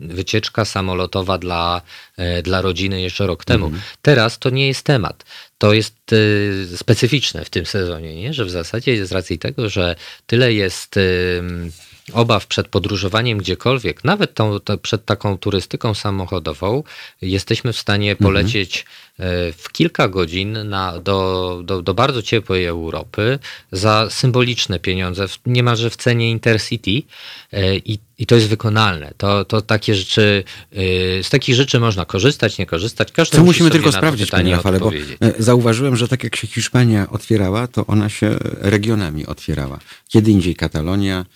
wycieczka 0.00 0.64
samolotowa 0.64 1.38
dla, 1.38 1.82
e, 2.16 2.42
dla 2.42 2.60
rodziny 2.60 3.00
jeszcze 3.00 3.26
rok 3.26 3.44
temu. 3.44 3.66
Mhm. 3.66 3.82
Teraz 4.02 4.38
to 4.38 4.50
nie 4.50 4.68
jest 4.68 4.82
temat. 4.82 5.24
To 5.58 5.72
jest 5.72 5.94
e, 6.72 6.76
specyficzne 6.76 7.44
w 7.44 7.50
tym 7.50 7.66
sezonie, 7.66 8.16
nie? 8.16 8.34
że 8.34 8.44
w 8.44 8.50
zasadzie 8.50 9.06
z 9.06 9.12
racji 9.12 9.38
tego, 9.38 9.68
że 9.68 9.96
tyle 10.26 10.52
jest 10.52 10.98
obaw 12.12 12.46
przed 12.46 12.68
podróżowaniem 12.68 13.38
gdziekolwiek, 13.38 14.04
nawet 14.04 14.34
tą, 14.34 14.60
to 14.60 14.78
przed 14.78 15.04
taką 15.04 15.38
turystyką 15.38 15.94
samochodową, 15.94 16.82
jesteśmy 17.22 17.72
w 17.72 17.78
stanie 17.78 18.16
polecieć 18.16 18.84
e, 19.18 19.52
w 19.52 19.72
kilka 19.72 20.08
godzin 20.08 20.68
na, 20.68 20.98
do, 20.98 21.60
do, 21.64 21.82
do 21.82 21.94
bardzo 21.94 22.22
ciepłej 22.22 22.66
Europy 22.66 23.38
za 23.72 24.06
symboliczne 24.10 24.78
pieniądze, 24.78 25.26
niemalże 25.46 25.90
w 25.90 25.96
cenie 25.96 26.30
Intercity 26.30 27.02
e, 27.52 27.76
i, 27.76 27.98
i 28.18 28.26
to 28.26 28.34
jest 28.34 28.48
wykonalne. 28.48 29.12
To, 29.16 29.44
to 29.44 29.62
takie 29.62 29.94
rzeczy, 29.94 30.44
e, 30.72 30.76
z 31.22 31.30
takich 31.30 31.54
rzeczy 31.54 31.80
można 31.80 32.04
korzystać, 32.04 32.58
nie 32.58 32.66
korzystać. 32.66 33.12
Każdy 33.12 33.36
Co 33.36 33.44
musi 33.44 33.50
musimy 33.62 33.70
tylko 33.70 33.92
sprawdzić, 33.92 34.30
panie 34.30 34.56
Rafale, 34.56 34.80
bo 34.80 34.90
zauważyłem, 35.38 35.96
że 35.96 36.08
tak 36.08 36.24
jak 36.24 36.36
się 36.36 36.46
Hiszpania 36.46 37.10
otwierała, 37.10 37.66
to 37.66 37.86
ona 37.86 38.08
się 38.08 38.36
regionami 38.42 39.26
otwierała. 39.26 39.78
Kiedy 40.08 40.30
indziej 40.30 40.56
Katalonia, 40.56 41.26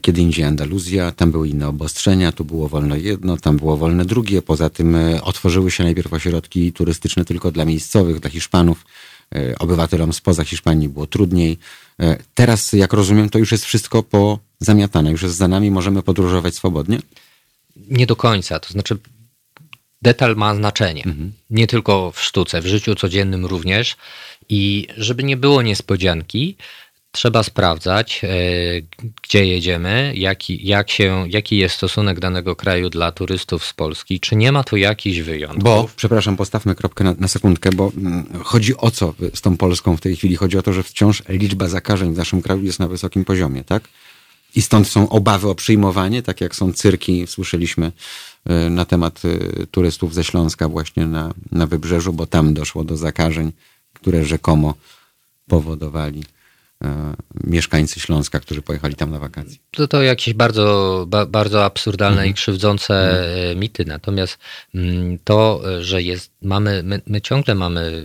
kiedy 0.00 0.20
indziej 0.20 0.44
Andaluzja, 0.44 1.12
tam 1.12 1.32
były 1.32 1.48
inne 1.48 1.68
obostrzenia, 1.68 2.32
tu 2.32 2.44
było 2.44 2.68
wolne 2.68 3.00
jedno, 3.00 3.36
tam 3.36 3.56
było 3.56 3.76
wolne 3.76 4.04
drugie. 4.04 4.42
Poza 4.42 4.70
tym 4.70 4.94
e, 4.94 5.22
otworzyły 5.22 5.70
się 5.70 5.84
najpierw 5.84 6.12
ośrodki 6.12 6.72
turystyczne 6.72 7.24
tylko 7.24 7.52
dla 7.52 7.64
miejscowych, 7.64 8.20
dla 8.20 8.30
Hiszpanów. 8.30 8.84
E, 9.34 9.58
Obywatelom 9.58 10.12
spoza 10.12 10.44
Hiszpanii 10.44 10.88
było 10.88 11.06
trudniej. 11.06 11.58
E, 12.00 12.16
Teraz, 12.34 12.72
jak 12.72 12.92
rozumiem, 12.92 13.30
to 13.30 13.38
już 13.38 13.52
jest 13.52 13.64
wszystko 13.64 14.02
pozamiatane, 14.02 15.10
już 15.10 15.22
jest 15.22 15.36
za 15.36 15.48
nami, 15.48 15.70
możemy 15.70 16.02
podróżować 16.02 16.54
swobodnie? 16.54 16.98
Nie 17.76 18.06
do 18.06 18.16
końca. 18.16 18.60
To 18.60 18.72
znaczy, 18.72 18.98
detal 20.02 20.36
ma 20.36 20.54
znaczenie. 20.54 21.04
Nie 21.50 21.66
tylko 21.66 22.12
w 22.12 22.20
sztuce, 22.22 22.60
w 22.60 22.66
życiu 22.66 22.94
codziennym 22.94 23.46
również. 23.46 23.96
I 24.48 24.86
żeby 24.96 25.22
nie 25.22 25.36
było 25.36 25.62
niespodzianki, 25.62 26.56
trzeba 27.12 27.42
sprawdzać, 27.42 28.20
e, 28.24 28.28
gdzie 29.22 29.46
jedziemy, 29.46 30.12
jaki, 30.16 30.66
jak 30.66 30.90
się, 30.90 31.24
jaki 31.28 31.56
jest 31.56 31.74
stosunek 31.74 32.20
danego 32.20 32.56
kraju 32.56 32.90
dla 32.90 33.12
turystów 33.12 33.64
z 33.64 33.72
Polski, 33.72 34.20
czy 34.20 34.36
nie 34.36 34.52
ma 34.52 34.64
tu 34.64 34.76
jakichś 34.76 35.18
wyjątków. 35.18 35.62
Bo, 35.62 35.88
przepraszam, 35.96 36.36
postawmy 36.36 36.74
kropkę 36.74 37.04
na, 37.04 37.14
na 37.18 37.28
sekundkę, 37.28 37.70
bo 37.70 37.92
mm, 37.96 38.26
chodzi 38.44 38.76
o 38.76 38.90
co 38.90 39.14
z 39.34 39.40
tą 39.40 39.56
Polską 39.56 39.96
w 39.96 40.00
tej 40.00 40.16
chwili? 40.16 40.36
Chodzi 40.36 40.58
o 40.58 40.62
to, 40.62 40.72
że 40.72 40.82
wciąż 40.82 41.22
liczba 41.28 41.68
zakażeń 41.68 42.14
w 42.14 42.16
naszym 42.16 42.42
kraju 42.42 42.62
jest 42.62 42.78
na 42.78 42.88
wysokim 42.88 43.24
poziomie, 43.24 43.64
tak? 43.64 43.88
I 44.54 44.62
stąd 44.62 44.88
są 44.88 45.08
obawy 45.08 45.48
o 45.48 45.54
przyjmowanie, 45.54 46.22
tak 46.22 46.40
jak 46.40 46.56
są 46.56 46.72
cyrki, 46.72 47.26
słyszeliśmy 47.26 47.92
y, 48.66 48.70
na 48.70 48.84
temat 48.84 49.24
y, 49.24 49.66
turystów 49.70 50.14
ze 50.14 50.24
Śląska 50.24 50.68
właśnie 50.68 51.06
na, 51.06 51.34
na 51.52 51.66
wybrzeżu, 51.66 52.12
bo 52.12 52.26
tam 52.26 52.54
doszło 52.54 52.84
do 52.84 52.96
zakażeń, 52.96 53.52
które 53.92 54.24
rzekomo 54.24 54.74
powodowali 55.48 56.24
mieszkańcy 57.44 58.00
Śląska, 58.00 58.40
którzy 58.40 58.62
pojechali 58.62 58.94
tam 58.94 59.10
na 59.10 59.18
wakacje. 59.18 59.56
To, 59.70 59.88
to 59.88 60.02
jakieś 60.02 60.34
bardzo, 60.34 61.04
ba, 61.08 61.26
bardzo 61.26 61.64
absurdalne 61.64 62.28
i 62.28 62.34
krzywdzące 62.34 63.24
e, 63.50 63.54
mity. 63.54 63.84
Natomiast 63.84 64.38
mm, 64.74 65.18
to, 65.24 65.62
e, 65.78 65.84
że 65.84 66.02
jest, 66.02 66.32
mamy, 66.42 66.82
my, 66.82 67.00
my 67.06 67.20
ciągle 67.20 67.54
mamy 67.54 68.04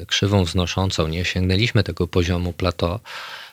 e, 0.00 0.06
krzywą 0.06 0.44
wznoszącą, 0.44 1.08
nie 1.08 1.20
osiągnęliśmy 1.20 1.82
tego 1.82 2.06
poziomu 2.06 2.52
plateau, 2.52 3.00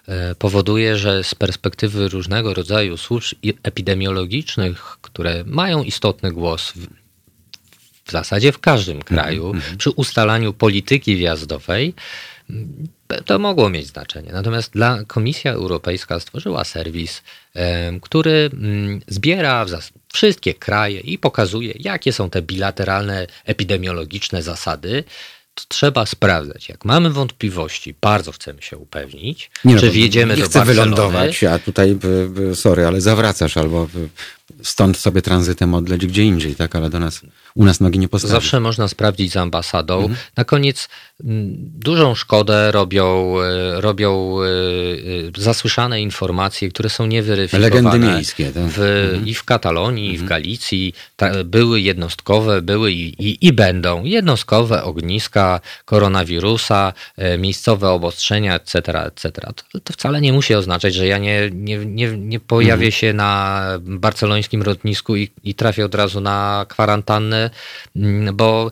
e, 0.07 0.35
powoduje, 0.35 0.97
że 0.97 1.23
z 1.23 1.35
perspektywy 1.35 2.09
różnego 2.09 2.53
rodzaju 2.53 2.97
służb 2.97 3.37
epidemiologicznych, 3.63 4.97
które 5.01 5.43
mają 5.45 5.83
istotny 5.83 6.31
głos 6.31 6.71
w, 6.71 6.87
w 8.05 8.11
zasadzie 8.11 8.51
w 8.51 8.59
każdym 8.59 9.01
kraju, 9.01 9.53
przy 9.77 9.89
ustalaniu 9.89 10.53
polityki 10.53 11.15
wjazdowej, 11.15 11.93
to 13.25 13.39
mogło 13.39 13.69
mieć 13.69 13.87
znaczenie. 13.87 14.31
Natomiast 14.33 14.71
dla 14.71 15.03
Komisja 15.07 15.53
Europejska 15.53 16.19
stworzyła 16.19 16.63
serwis, 16.63 17.21
który 18.01 18.49
mm, 18.53 19.01
zbiera 19.07 19.65
wszystkie 20.13 20.53
kraje 20.53 20.99
i 20.99 21.17
pokazuje, 21.17 21.73
jakie 21.79 22.13
są 22.13 22.29
te 22.29 22.41
bilateralne, 22.41 23.27
epidemiologiczne 23.45 24.43
zasady. 24.43 25.03
To 25.53 25.63
trzeba 25.67 26.05
sprawdzać. 26.05 26.69
Jak 26.69 26.85
mamy 26.85 27.09
wątpliwości, 27.09 27.95
bardzo 28.01 28.31
chcemy 28.31 28.61
się 28.61 28.77
upewnić, 28.77 29.51
no, 29.65 29.79
czy 29.79 29.91
wjedziemy 29.91 30.35
nie 30.35 30.41
do 30.41 30.49
chcę 30.49 30.59
Barcelony. 30.59 30.91
wylądować, 30.91 31.43
a 31.43 31.59
tutaj, 31.59 31.95
by, 31.95 32.29
by, 32.29 32.55
sorry, 32.55 32.85
ale 32.85 33.01
zawracasz 33.01 33.57
albo 33.57 33.87
by, 33.93 34.09
stąd 34.63 34.97
sobie 34.97 35.21
tranzytem 35.21 35.73
odleć 35.73 36.05
gdzie 36.07 36.23
indziej, 36.23 36.55
tak? 36.55 36.75
Ale 36.75 36.89
do 36.89 36.99
nas, 36.99 37.21
u 37.55 37.65
nas 37.65 37.79
nogi 37.79 37.99
nie 37.99 38.07
postawisz. 38.07 38.31
Zawsze 38.31 38.59
można 38.59 38.87
sprawdzić 38.87 39.31
z 39.31 39.37
ambasadą. 39.37 39.97
Mhm. 39.97 40.15
Na 40.37 40.45
koniec 40.45 40.89
dużą 41.19 42.15
szkodę 42.15 42.71
robią, 42.71 43.35
e, 43.41 43.81
robią 43.81 44.37
e, 44.41 44.47
e, 44.47 45.41
zasłyszane 45.41 46.01
informacje, 46.01 46.69
które 46.69 46.89
są 46.89 47.05
nieweryfikowane. 47.05 47.69
Legendy 47.69 47.99
miejskie, 47.99 48.51
tak? 48.51 48.63
W, 48.67 48.81
I 49.25 49.33
w 49.33 49.43
Katalonii, 49.43 50.13
i 50.13 50.17
w 50.17 50.25
Galicji 50.25 50.93
ta, 51.15 51.43
były 51.43 51.81
jednostkowe, 51.81 52.61
były 52.61 52.91
i, 52.91 53.27
i, 53.27 53.47
i 53.47 53.53
będą 53.53 54.03
jednostkowe 54.03 54.83
ogniska 54.83 55.61
koronawirusa, 55.85 56.93
miejscowe 57.37 57.89
obostrzenia, 57.89 58.55
etc., 58.55 58.77
etc. 59.05 59.31
To, 59.31 59.79
to 59.79 59.93
wcale 59.93 60.21
nie 60.21 60.33
musi 60.33 60.55
oznaczać, 60.55 60.93
że 60.93 61.07
ja 61.07 61.17
nie, 61.17 61.49
nie, 61.53 61.77
nie, 61.77 62.17
nie 62.17 62.39
pojawię 62.39 62.91
się 62.91 63.13
na 63.13 63.61
barcelońskim 64.35 64.63
lotnisku 64.63 65.15
i, 65.15 65.29
i 65.43 65.55
trafię 65.55 65.85
od 65.85 65.95
razu 65.95 66.21
na 66.21 66.65
kwarantannę, 66.69 67.49
mm, 67.95 68.35
bo 68.35 68.71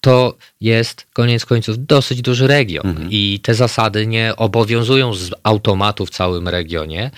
to 0.00 0.34
jest 0.60 1.06
koniec 1.12 1.46
końców 1.46 1.86
dosyć 1.86 2.22
duży 2.22 2.46
region 2.46 3.08
i 3.10 3.40
te 3.42 3.54
zasady 3.54 4.06
nie 4.06 4.36
obowiązują 4.36 5.14
z 5.14 5.30
automatu 5.42 6.06
w 6.06 6.10
całym 6.10 6.48
regionie. 6.48 7.10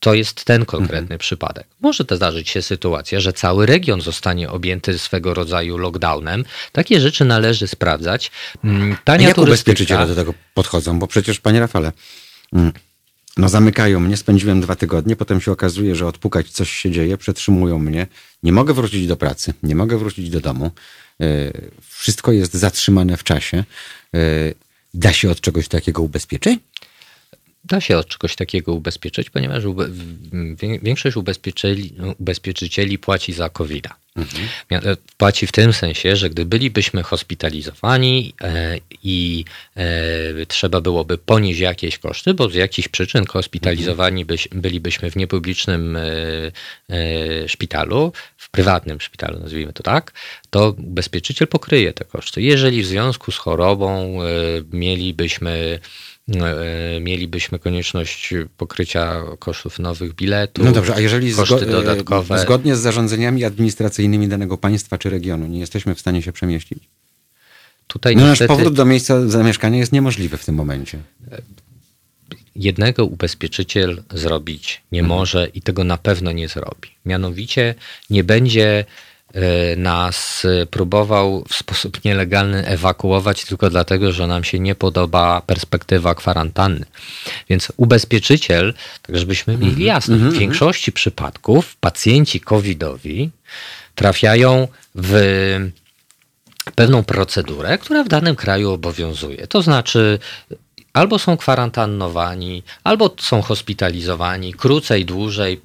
To 0.00 0.14
jest 0.14 0.44
ten 0.44 0.64
konkretny 0.64 1.18
przypadek. 1.18 1.66
Może 1.80 2.04
też 2.04 2.16
zdarzyć 2.16 2.48
się 2.48 2.62
sytuacja, 2.62 3.20
że 3.20 3.32
cały 3.32 3.66
region 3.66 4.00
zostanie 4.00 4.50
objęty 4.50 4.98
swego 4.98 5.34
rodzaju 5.34 5.78
lockdownem. 5.78 6.44
Takie 6.72 7.00
rzeczy 7.00 7.24
należy 7.24 7.68
sprawdzać. 7.68 8.30
Mm, 8.64 8.92
A 8.92 8.96
Tania 9.04 9.28
jak 9.28 9.36
turystyka, 9.36 9.70
ubezpieczyciele 9.72 10.06
do 10.06 10.14
tego 10.14 10.34
podchodzą? 10.54 10.98
Bo 10.98 11.06
przecież, 11.06 11.40
panie 11.40 11.60
Rafale, 11.60 11.92
mm, 12.52 12.72
no 13.36 13.48
zamykają 13.48 14.00
mnie, 14.00 14.16
spędziłem 14.16 14.60
dwa 14.60 14.74
tygodnie, 14.74 15.16
potem 15.16 15.40
się 15.40 15.52
okazuje, 15.52 15.96
że 15.96 16.06
odpukać 16.06 16.50
coś 16.50 16.70
się 16.70 16.90
dzieje, 16.90 17.16
przetrzymują 17.16 17.78
mnie, 17.78 18.06
nie 18.42 18.52
mogę 18.52 18.74
wrócić 18.74 19.06
do 19.06 19.16
pracy, 19.16 19.54
nie 19.62 19.74
mogę 19.74 19.98
wrócić 19.98 20.30
do 20.30 20.40
domu, 20.40 20.70
yy, 21.18 21.52
wszystko 21.80 22.32
jest 22.32 22.54
zatrzymane 22.54 23.16
w 23.16 23.24
czasie. 23.24 23.64
Yy, 24.12 24.54
Da 24.96 25.12
się 25.12 25.30
od 25.30 25.40
czegoś 25.40 25.68
takiego 25.68 26.02
ubezpieczyć? 26.02 26.60
Da 27.68 27.80
się 27.80 27.96
od 27.96 28.08
czegoś 28.08 28.36
takiego 28.36 28.72
ubezpieczyć, 28.72 29.30
ponieważ 29.30 29.64
ube, 29.64 29.88
większość 30.82 31.16
ubezpieczycieli, 32.18 32.98
płaci 32.98 33.32
za 33.32 33.50
covid 33.50 33.88
-a. 33.88 33.94
Płaci 35.16 35.46
w 35.46 35.52
tym 35.52 35.72
sensie, 35.72 36.16
że 36.16 36.30
gdy 36.30 36.44
bylibyśmy 36.44 37.02
hospitalizowani 37.02 38.34
e, 38.40 38.78
i 39.02 39.44
e, 39.76 40.46
trzeba 40.46 40.80
byłoby 40.80 41.18
ponieść 41.18 41.60
jakieś 41.60 41.98
koszty, 41.98 42.34
bo 42.34 42.50
z 42.50 42.54
jakichś 42.54 42.88
przyczyn 42.88 43.26
hospitalizowani 43.26 44.24
byś, 44.24 44.48
bylibyśmy 44.48 45.10
w 45.10 45.16
niepublicznym 45.16 45.96
e, 45.96 46.02
e, 46.90 47.48
szpitalu, 47.48 48.12
w 48.36 48.50
prywatnym 48.50 49.00
szpitalu, 49.00 49.38
nazwijmy 49.38 49.72
to 49.72 49.82
tak, 49.82 50.12
to 50.50 50.74
ubezpieczyciel 50.78 51.48
pokryje 51.48 51.92
te 51.92 52.04
koszty. 52.04 52.42
Jeżeli 52.42 52.82
w 52.82 52.86
związku 52.86 53.32
z 53.32 53.36
chorobą 53.36 54.22
e, 54.22 54.26
mielibyśmy 54.72 55.80
e, 55.82 56.15
mielibyśmy 57.00 57.58
konieczność 57.58 58.34
pokrycia 58.56 59.22
kosztów 59.38 59.78
nowych 59.78 60.14
biletów. 60.14 60.64
No 60.64 60.72
dobrze, 60.72 60.94
a 60.94 61.00
jeżeli 61.00 61.34
koszty 61.34 61.54
zgo- 61.54 61.70
dodatkowe. 61.70 62.34
e, 62.34 62.38
zgodnie 62.38 62.76
z 62.76 62.80
zarządzeniami 62.80 63.44
administracyjnymi 63.44 64.28
danego 64.28 64.58
państwa 64.58 64.98
czy 64.98 65.10
regionu 65.10 65.46
nie 65.46 65.60
jesteśmy 65.60 65.94
w 65.94 66.00
stanie 66.00 66.22
się 66.22 66.32
przemieścić? 66.32 66.78
Tutaj 67.86 68.16
No 68.16 68.20
nasz 68.22 68.30
niestety 68.30 68.48
powrót 68.48 68.74
do 68.74 68.84
miejsca 68.84 69.28
zamieszkania 69.28 69.78
jest 69.78 69.92
niemożliwy 69.92 70.36
w 70.36 70.44
tym 70.44 70.54
momencie. 70.54 70.98
jednego 72.56 73.04
ubezpieczyciel 73.04 74.02
zrobić 74.10 74.82
nie 74.92 75.00
Mhm. 75.00 75.18
może 75.18 75.48
i 75.54 75.62
tego 75.62 75.84
na 75.84 75.96
pewno 75.96 76.32
nie 76.32 76.48
zrobi. 76.48 76.88
Mianowicie 77.04 77.74
nie 78.10 78.24
będzie 78.24 78.78
e, 78.80 78.84
nas 79.76 80.44
e, 80.44 80.66
próbował 80.66 81.44
w 81.48 81.54
sposób 81.54 82.04
nielegalny 82.04 82.66
ewakuować 82.66 83.44
tylko 83.44 83.70
dlatego, 83.70 84.12
że 84.12 84.26
nam 84.26 84.44
się 84.44 84.58
nie 84.58 84.74
podoba 84.74 85.40
perspektywa 85.40 86.14
kwarantanny. 86.14 86.86
Więc 87.48 87.72
ubezpieczyciel, 87.76 88.74
tak 89.02 89.18
żebyśmy 89.18 89.52
Mhm. 89.54 89.70
mieli 89.70 89.84
jasne, 89.84 90.16
w 90.16 90.32
większości 90.38 90.92
przypadków 90.92 91.76
pacjenci 91.76 92.40
covidowi 92.40 93.30
trafiają 93.94 94.68
w 94.94 95.14
pewną 96.74 97.04
procedurę, 97.04 97.78
która 97.78 98.04
w 98.04 98.08
danym 98.08 98.36
kraju 98.36 98.70
obowiązuje. 98.70 99.46
To 99.46 99.62
znaczy, 99.62 100.18
albo 100.92 101.18
są 101.18 101.36
kwarantannowani, 101.36 102.62
albo 102.84 103.14
są 103.20 103.42
hospitalizowani 103.42 104.54
krócej, 104.54 105.04
dłużej. 105.04 105.60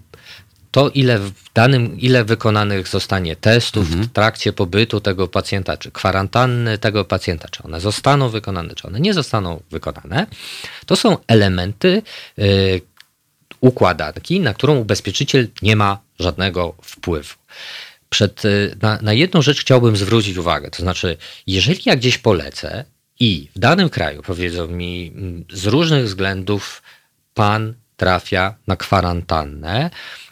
To, 0.72 0.90
ile 0.90 1.20
w 1.20 1.32
danym, 1.54 2.00
ile 2.00 2.24
wykonanych 2.24 2.88
zostanie 2.88 3.36
testów 3.36 3.90
w 3.90 4.12
trakcie 4.12 4.54
pobytu 4.54 5.02
tego 5.02 5.28
pacjenta, 5.28 5.78
czy 5.78 5.92
kwarantanny 5.92 6.78
tego 6.78 7.06
pacjenta, 7.06 7.48
czy 7.48 7.64
one 7.64 7.82
zostaną 7.82 8.30
wykonane, 8.30 8.76
czy 8.76 8.88
one 8.88 9.00
nie 9.00 9.14
zostaną 9.14 9.62
wykonane, 9.72 10.28
to 10.86 10.96
są 10.96 11.18
elementy, 11.28 12.02
y, 12.40 12.82
układanki, 13.62 14.40
na 14.40 14.54
którą 14.54 14.76
ubezpieczyciel 14.78 15.48
nie 15.62 15.76
ma 15.76 16.00
żadnego 16.20 16.76
wpływu. 16.82 17.34
Przed, 18.10 18.46
y, 18.46 18.78
na, 18.82 19.00
na 19.02 19.14
jedną 19.14 19.42
rzecz 19.42 19.62
chciałbym 19.62 19.98
zwrócić 19.98 20.38
uwagę. 20.38 20.72
To 20.72 20.84
znaczy, 20.84 21.18
jeżeli 21.48 21.82
ja 21.86 21.96
gdzieś 21.96 22.18
polecę 22.18 22.86
i 23.20 23.50
w 23.56 23.60
danym 23.60 23.90
kraju 23.90 24.22
powiedzą 24.22 24.68
mi 24.68 25.12
mm, 25.16 25.46
z 25.54 25.66
różnych 25.66 26.06
względów 26.06 26.82
pan 27.34 27.74
trafia 27.98 28.56
na 28.68 28.76
kwarantannę, 28.76 29.90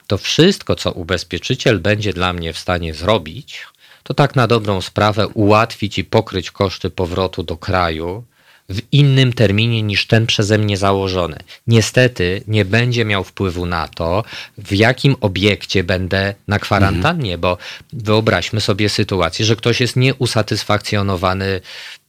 to 0.10 0.18
wszystko, 0.18 0.76
co 0.76 0.92
ubezpieczyciel 0.92 1.80
będzie 1.80 2.14
dla 2.14 2.34
mnie 2.34 2.54
w 2.54 2.58
stanie 2.58 2.94
zrobić, 2.94 3.68
to 4.04 4.14
tak 4.14 4.36
na 4.36 4.48
dobrą 4.48 4.82
sprawę 4.82 5.28
ułatwić 5.28 5.98
i 5.98 6.04
pokryć 6.04 6.52
koszty 6.52 6.90
powrotu 6.90 7.44
do 7.44 7.58
kraju 7.58 8.24
w 8.70 8.82
innym 8.92 9.34
terminie 9.34 9.82
niż 9.82 10.08
ten 10.08 10.26
przeze 10.26 10.58
mnie 10.58 10.78
założony. 10.78 11.38
Niestety 11.68 12.44
nie 12.48 12.66
będzie 12.66 13.06
miał 13.06 13.24
wpływu 13.24 13.66
na 13.66 13.88
to, 13.88 14.24
w 14.58 14.74
jakim 14.74 15.16
obiekcie 15.22 15.84
będę 15.84 16.36
na 16.48 16.60
kwarantannie, 16.60 17.38
bo 17.38 17.58
wyobraźmy 17.94 18.62
sobie 18.62 18.90
sytuację, 18.90 19.46
że 19.46 19.56
ktoś 19.56 19.82
jest 19.82 19.96
nieusatysfakcjonowany 19.96 21.62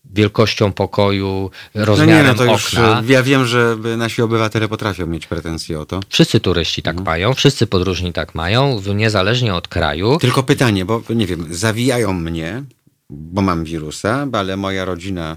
wielkością 0.04 0.72
pokoju, 0.72 1.50
No 1.74 1.84
rozmiarem 1.84 2.26
nie, 2.26 2.32
no 2.32 2.34
to 2.34 2.44
już 2.44 2.74
okna. 2.74 3.02
ja 3.08 3.22
wiem, 3.22 3.46
że 3.46 3.76
nasi 3.96 4.22
obywatele 4.22 4.68
potrafią 4.68 5.06
mieć 5.06 5.26
pretensje 5.26 5.80
o 5.80 5.86
to. 5.86 6.00
Wszyscy 6.08 6.40
turyści 6.40 6.82
tak 6.82 7.00
mają, 7.00 7.34
wszyscy 7.34 7.66
podróżni 7.66 8.12
tak 8.12 8.34
mają, 8.34 8.80
niezależnie 8.94 9.54
od 9.54 9.68
kraju. 9.68 10.18
Tylko 10.20 10.42
pytanie, 10.42 10.84
bo 10.84 11.02
nie 11.10 11.26
wiem, 11.26 11.46
zawijają 11.50 12.12
mnie, 12.12 12.62
bo 13.10 13.42
mam 13.42 13.64
wirusa, 13.64 14.26
ale 14.32 14.56
moja 14.56 14.84
rodzina 14.84 15.36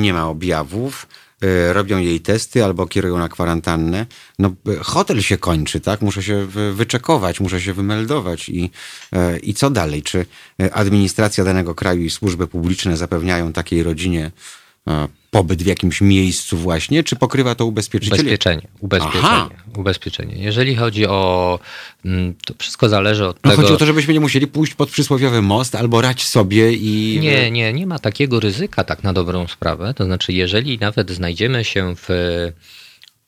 nie 0.00 0.12
ma 0.12 0.28
objawów, 0.28 1.06
robią 1.72 1.98
jej 1.98 2.20
testy 2.20 2.64
albo 2.64 2.86
kierują 2.86 3.18
na 3.18 3.28
kwarantannę. 3.28 4.06
No, 4.38 4.52
y, 4.68 4.76
hotel 4.78 5.22
się 5.22 5.38
kończy, 5.38 5.80
tak? 5.80 6.02
Muszę 6.02 6.22
się 6.22 6.46
wy- 6.46 6.72
wyczekować, 6.74 7.40
muszę 7.40 7.60
się 7.60 7.72
wymeldować 7.72 8.48
i, 8.48 8.70
y, 9.34 9.38
i 9.38 9.54
co 9.54 9.70
dalej? 9.70 10.02
Czy 10.02 10.26
y, 10.62 10.72
administracja 10.72 11.44
danego 11.44 11.74
kraju 11.74 12.02
i 12.02 12.10
służby 12.10 12.46
publiczne 12.46 12.96
zapewniają 12.96 13.52
takiej 13.52 13.82
rodzinie 13.82 14.30
y, 14.88 14.92
pobyt 15.36 15.62
w 15.62 15.66
jakimś 15.66 16.00
miejscu 16.00 16.56
właśnie, 16.56 17.04
czy 17.04 17.16
pokrywa 17.16 17.54
to 17.54 17.66
ubezpieczyciel? 17.66 18.20
Ubezpieczenie, 18.20 18.62
ubezpieczenie, 18.80 19.24
Aha. 19.24 19.48
ubezpieczenie. 19.76 20.34
Jeżeli 20.36 20.76
chodzi 20.76 21.06
o, 21.06 21.58
mm, 22.04 22.34
to 22.46 22.54
wszystko 22.58 22.88
zależy 22.88 23.26
od 23.26 23.36
No 23.44 23.50
tego. 23.50 23.62
chodzi 23.62 23.74
o 23.74 23.76
to, 23.76 23.86
żebyśmy 23.86 24.14
nie 24.14 24.20
musieli 24.20 24.46
pójść 24.46 24.74
pod 24.74 24.90
przysłowiowy 24.90 25.42
most 25.42 25.74
albo 25.74 26.00
rać 26.00 26.24
sobie 26.24 26.72
i... 26.72 27.18
Nie, 27.20 27.50
nie, 27.50 27.72
nie 27.72 27.86
ma 27.86 27.98
takiego 27.98 28.40
ryzyka 28.40 28.84
tak 28.84 29.02
na 29.02 29.12
dobrą 29.12 29.46
sprawę. 29.46 29.94
To 29.94 30.04
znaczy, 30.04 30.32
jeżeli 30.32 30.78
nawet 30.78 31.10
znajdziemy 31.10 31.64
się 31.64 31.94
w 31.96 32.08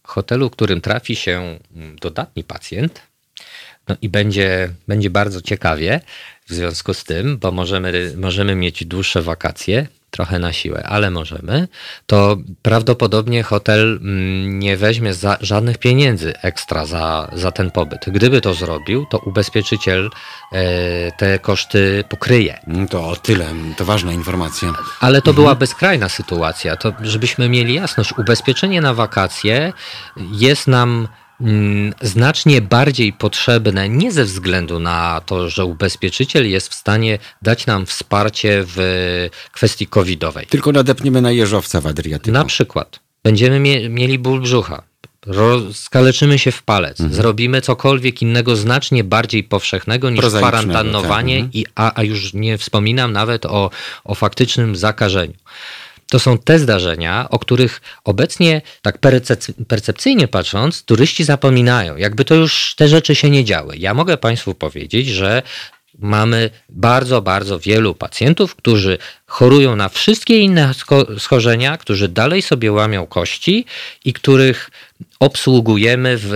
hotelu, 0.02 0.48
w 0.48 0.52
którym 0.52 0.80
trafi 0.80 1.16
się 1.16 1.59
mm, 1.76 1.96
dodatni 2.00 2.44
pacjent, 2.44 3.02
no 3.88 3.96
i 4.02 4.09
będzie, 4.09 4.70
będzie 4.86 5.11
bardzo 5.11 5.40
ciekawie 5.40 6.00
w 6.46 6.54
związku 6.54 6.94
z 6.94 7.04
tym, 7.04 7.38
bo 7.38 7.52
możemy, 7.52 8.12
możemy 8.16 8.54
mieć 8.54 8.84
dłuższe 8.84 9.22
wakacje, 9.22 9.86
trochę 10.11 10.38
na 10.38 10.52
siłę, 10.52 10.82
ale 10.86 11.11
możemy, 11.11 11.68
to 12.06 12.36
prawdopodobnie 12.62 13.42
hotel 13.42 13.98
mm, 14.02 14.59
nie 14.59 14.76
weźmie 14.76 15.12
żadnych 15.40 15.78
pieniędzy 15.78 16.34
ekstra 16.42 16.86
za, 16.86 17.30
za 17.32 17.52
ten 17.52 17.70
pobyt. 17.70 18.04
Gdyby 18.06 18.40
to 18.40 18.54
zrobił, 18.54 19.06
to 19.11 19.18
ubezpieczyciel 19.18 20.11
e, 20.52 21.12
te 21.12 21.38
koszty 21.38 22.04
pokryje. 22.09 22.59
No 22.66 22.86
To 22.86 23.09
o 23.09 23.16
tyle, 23.16 23.46
to 23.76 23.84
ważna 23.84 24.12
informacja. 24.12 24.72
Ale 25.00 25.22
to 25.22 25.34
była 25.34 25.54
bezkrajna 25.54 26.09
sytuacja. 26.09 26.76
To, 26.76 26.92
żebyśmy 27.00 27.48
mieli 27.48 27.74
jasność, 27.74 28.18
ubezpieczenie 28.18 28.80
na 28.80 28.94
wakacje 28.94 29.72
jest 30.16 30.66
nam 30.66 30.90
mm, 30.90 31.09
znacznie 32.03 32.61
bardziej 32.61 33.12
potrzebne 33.12 33.89
nie 33.89 34.12
ze 34.12 34.24
względu 34.24 34.80
na 34.80 35.20
to, 35.26 35.51
że 35.51 35.64
ubezpieczyciel 35.64 36.51
jest 36.51 36.68
w 36.68 36.74
stanie 36.74 37.18
dać 37.43 37.66
nam 37.66 37.86
wsparcie 37.86 38.64
w 38.66 39.28
kwestii 39.53 39.86
covidowej. 39.86 40.47
Tylko 40.47 40.72
nadepniemy 40.72 41.22
na 41.22 41.30
jeżowca 41.30 41.80
w 41.80 41.86
Adriatyku. 41.86 42.32
Na 42.32 42.45
przykład 42.45 43.01
będziemy 43.22 43.61
mie- 43.61 43.89
mieli 43.89 44.18
ból 44.18 44.41
brzucha, 44.41 44.82
skaleczymy 45.72 46.39
się 46.39 46.53
w 46.53 46.62
palec, 46.62 46.99
zrobimy 47.11 47.61
cokolwiek 47.61 48.22
innego 48.22 48.57
znacznie 48.57 49.05
bardziej 49.05 49.45
powszechnego 49.45 50.11
niż 50.11 50.20
Prozaicznego, 50.20 50.59
kwarantannowanie, 50.59 51.36
tak, 51.36 51.45
mhm. 51.45 51.53
i, 51.53 51.66
a, 51.74 51.93
a 51.95 52.03
już 52.03 52.34
nie 52.34 52.59
wspominam 52.59 53.12
nawet 53.12 53.47
o, 53.47 53.70
o 54.05 54.14
faktycznym 54.14 54.76
zakażeniu. 54.76 55.34
To 56.11 56.18
są 56.18 56.38
te 56.38 56.59
zdarzenia, 56.59 57.26
o 57.30 57.38
których 57.38 57.80
obecnie, 58.04 58.62
tak 58.82 58.98
percep- 59.00 59.64
percepcyjnie 59.68 60.28
patrząc, 60.28 60.82
turyści 60.82 61.24
zapominają. 61.24 61.96
Jakby 61.96 62.24
to 62.24 62.34
już 62.34 62.74
te 62.76 62.88
rzeczy 62.88 63.14
się 63.14 63.30
nie 63.30 63.44
działy. 63.44 63.76
Ja 63.76 63.94
mogę 63.94 64.16
Państwu 64.16 64.54
powiedzieć, 64.54 65.09
że 65.09 65.42
mamy 65.98 66.50
bardzo, 66.68 67.22
bardzo 67.22 67.59
wielu 67.59 67.94
pacjentów, 67.94 68.54
którzy 68.54 68.98
chorują 69.26 69.76
na 69.76 69.88
wszystkie 69.88 70.38
inne 70.38 70.72
scho- 70.72 71.18
schorzenia, 71.18 71.76
którzy 71.76 72.09
dalej 72.09 72.42
sobie 72.42 72.72
łamią 72.72 73.06
kości 73.06 73.64
i 74.04 74.12
których 74.12 74.70
obsługujemy 75.20 76.16
w, 76.20 76.30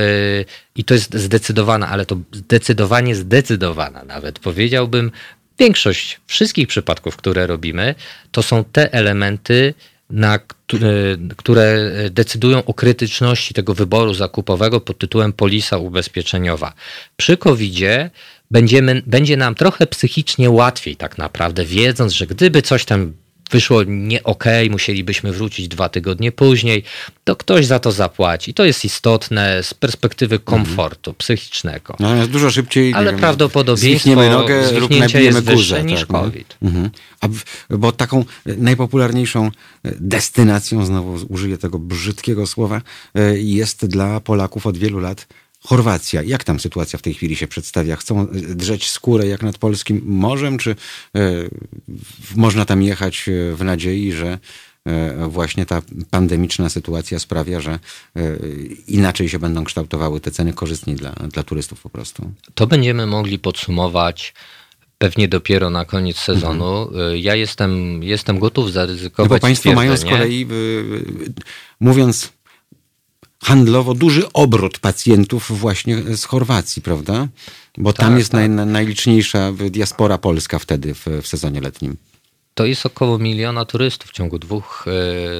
i 0.76 0.84
to 0.84 0.94
jest 0.94 1.14
zdecydowana, 1.14 1.88
ale 1.88 2.06
to 2.06 2.16
zdecydowanie 2.32 3.14
zdecydowana 3.14 4.04
nawet 4.04 4.38
powiedziałbym, 4.38 5.10
większość 5.58 6.20
wszystkich 6.26 6.68
przypadków, 6.68 7.16
które 7.16 7.46
robimy, 7.46 7.94
to 8.30 8.42
są 8.42 8.64
te 8.64 8.92
elementy, 8.92 9.74
na 10.10 10.38
które, 10.38 11.16
które 11.36 11.90
decydują 12.10 12.64
o 12.64 12.74
krytyczności 12.74 13.54
tego 13.54 13.74
wyboru 13.74 14.14
zakupowego 14.14 14.80
pod 14.80 14.98
tytułem 14.98 15.32
polisa 15.32 15.78
ubezpieczeniowa. 15.78 16.72
Przy 17.16 17.36
COVID-zie 17.36 18.10
będziemy, 18.50 19.02
będzie 19.06 19.36
nam 19.36 19.54
trochę 19.54 19.86
psychicznie 19.86 20.50
łatwiej 20.50 20.96
tak 20.96 21.18
naprawdę, 21.18 21.64
wiedząc, 21.64 22.12
że 22.12 22.26
gdyby 22.26 22.62
coś 22.62 22.84
tam 22.84 23.12
wyszło 23.52 23.82
nie 23.86 24.22
okej, 24.22 24.70
musielibyśmy 24.70 25.32
wrócić 25.32 25.68
dwa 25.68 25.88
tygodnie 25.88 26.32
później, 26.32 26.84
to 27.24 27.36
ktoś 27.36 27.66
za 27.66 27.78
to 27.78 27.92
zapłaci. 27.92 28.54
To 28.54 28.64
jest 28.64 28.84
istotne 28.84 29.62
z 29.62 29.74
perspektywy 29.74 30.38
komfortu 30.38 31.14
psychicznego. 31.14 31.96
Natomiast 32.00 32.30
dużo 32.30 32.50
szybciej 32.50 32.94
Ale 32.94 33.10
wiem, 33.10 33.20
prawdopodobieństwo 33.20 34.30
nogę 34.30 34.68
zwichnięcia 34.68 35.20
jest 35.20 35.40
wyższe 35.40 35.74
guzę. 35.74 35.84
niż 35.84 36.00
tak, 36.00 36.10
no. 36.10 36.20
COVID. 36.20 36.56
Mhm. 36.62 36.90
A 37.20 37.28
bo 37.70 37.92
taką 37.92 38.24
najpopularniejszą 38.46 39.50
destynacją, 39.84 40.86
znowu 40.86 41.26
użyję 41.28 41.58
tego 41.58 41.78
brzydkiego 41.78 42.46
słowa, 42.46 42.82
e, 43.14 43.38
jest 43.38 43.86
dla 43.86 44.20
Polaków 44.20 44.66
od 44.66 44.78
wielu 44.78 44.98
lat 44.98 45.26
Chorwacja. 45.64 46.22
Jak 46.22 46.44
tam 46.44 46.60
sytuacja 46.60 46.98
w 46.98 47.02
tej 47.02 47.14
chwili 47.14 47.36
się 47.36 47.48
przedstawia? 47.48 47.96
Chcą 47.96 48.20
e, 48.20 48.26
drzeć 48.32 48.90
skórę 48.90 49.26
jak 49.26 49.42
nad 49.42 49.58
polskim 49.58 50.02
morzem, 50.04 50.58
czy 50.58 50.70
e, 50.70 50.76
można 52.36 52.64
tam 52.64 52.82
jechać 52.82 53.28
e, 53.28 53.56
w 53.56 53.64
nadziei, 53.64 54.12
że 54.12 54.38
właśnie 55.28 55.66
ta 55.66 55.82
pandemiczna 56.10 56.68
sytuacja 56.68 57.18
sprawia, 57.18 57.60
że 57.60 57.78
inaczej 58.86 59.28
się 59.28 59.38
będą 59.38 59.64
kształtowały 59.64 60.20
te 60.20 60.30
ceny 60.30 60.52
korzystniej 60.52 60.96
dla, 60.96 61.10
dla 61.12 61.42
turystów 61.42 61.80
po 61.80 61.90
prostu. 61.90 62.32
To 62.54 62.66
będziemy 62.66 63.06
mogli 63.06 63.38
podsumować 63.38 64.34
pewnie 64.98 65.28
dopiero 65.28 65.70
na 65.70 65.84
koniec 65.84 66.16
sezonu. 66.16 66.90
Ja 67.14 67.34
jestem, 67.34 68.02
jestem 68.02 68.38
gotów 68.38 68.64
No 68.66 68.72
zaryzykować 68.72 69.40
bo 69.40 69.46
państwo 69.46 69.72
mają 69.72 69.96
z 69.96 70.04
kolei, 70.04 70.46
mówiąc 71.80 72.32
handlowo, 73.42 73.94
duży 73.94 74.32
obrót 74.32 74.78
pacjentów 74.78 75.58
właśnie 75.60 76.16
z 76.16 76.24
Chorwacji, 76.24 76.82
prawda? 76.82 77.28
Bo 77.78 77.92
tam 77.92 78.08
Tak, 78.10 78.18
jest 78.18 78.32
tak. 78.32 78.40
naj, 78.40 78.48
naj- 78.50 78.70
najliczniejsza 78.70 79.52
diaspora 79.70 80.18
polska 80.18 80.58
wtedy 80.58 80.94
w, 80.94 81.06
w 81.22 81.26
sezonie 81.26 81.60
letnim. 81.60 81.96
To 82.54 82.66
jest 82.66 82.86
około 82.86 83.18
miliona 83.18 83.64
turystów 83.64 84.10
w 84.10 84.12
ciągu 84.12 84.38
dwóch, 84.38 84.84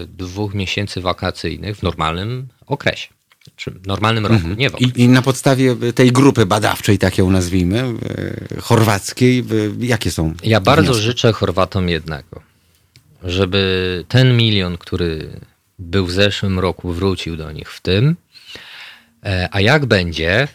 e, 0.03 0.07
dwóch 0.07 0.55
miesięcy 0.55 1.01
wakacyjnych 1.01 1.77
w 1.77 1.83
normalnym 1.83 2.49
okresie. 2.67 3.09
Czy 3.57 3.71
w 3.71 3.87
normalnym 3.87 4.27
roku, 4.27 4.49
nie 4.57 4.71
w. 4.71 4.81
I, 4.81 4.93
I 5.03 5.09
na 5.09 5.23
podstawie 5.23 5.77
tej 5.95 6.13
grupy 6.13 6.47
badawczej, 6.47 6.99
tak 6.99 7.19
ją 7.19 7.31
nazwijmy, 7.31 7.95
y, 8.55 8.61
chorwackiej, 8.61 9.39
y, 9.53 9.73
jakie 9.87 10.11
są 10.11 10.35
Ja 10.45 10.61
bardzo 10.61 10.83
wnioski? 10.83 11.03
życzę 11.03 11.33
Chorwatom 11.33 11.89
jednego, 11.89 12.43
żeby 13.25 14.05
ten 14.09 14.37
milion, 14.37 14.79
który 14.79 15.41
był 15.83 16.07
w 16.07 16.13
zeszłym 16.13 16.59
roku, 16.59 16.93
wrócił 16.93 17.37
do 17.37 17.53
nich 17.53 17.73
w 17.73 17.81
tym. 17.81 18.17
E, 19.25 19.49
A 19.53 19.61
jak 19.61 19.87
będzie, 19.87 20.49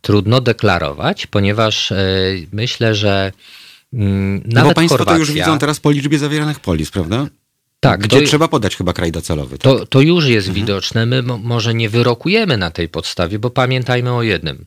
trudno 0.00 0.40
deklarować, 0.40 1.26
ponieważ 1.26 1.92
e, 1.92 1.96
myślę, 2.52 2.94
że 2.94 3.32
mm, 3.92 4.42
No 4.44 4.54
nawet 4.54 4.70
bo 4.70 4.74
państwo 4.74 4.98
Chorwacja, 4.98 5.14
to 5.14 5.20
już 5.20 5.32
widzą 5.32 5.58
teraz 5.58 5.80
po 5.80 5.90
liczbie 5.90 6.18
zawieranych 6.18 6.60
polis, 6.60 6.90
prawda? 6.90 7.26
tak, 7.80 8.00
Gdzie 8.00 8.20
to, 8.20 8.26
trzeba 8.26 8.48
podać 8.48 8.76
chyba 8.76 8.92
kraj 8.92 9.12
docelowy. 9.12 9.58
Tak? 9.58 9.62
to, 9.62 9.86
to 9.86 10.00
już 10.00 10.26
jest 10.26 10.52
widoczne. 10.52 11.06
My 11.06 11.22
mo- 11.22 11.38
może 11.38 11.74
nie 11.74 11.88
wyrokujemy 11.88 12.56
na 12.56 12.70
tej 12.70 12.88
podstawie, 12.88 13.38
bo 13.38 13.50
pamiętajmy 13.50 14.12
o 14.12 14.22
jednym, 14.22 14.64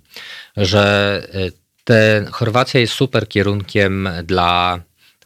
że 0.58 1.24
e, 1.34 1.52
te, 1.84 2.26
Chorwacja 2.32 2.80
jest 2.80 2.94
super 2.94 3.28
kierunkiem 3.28 4.10
dla 4.24 4.80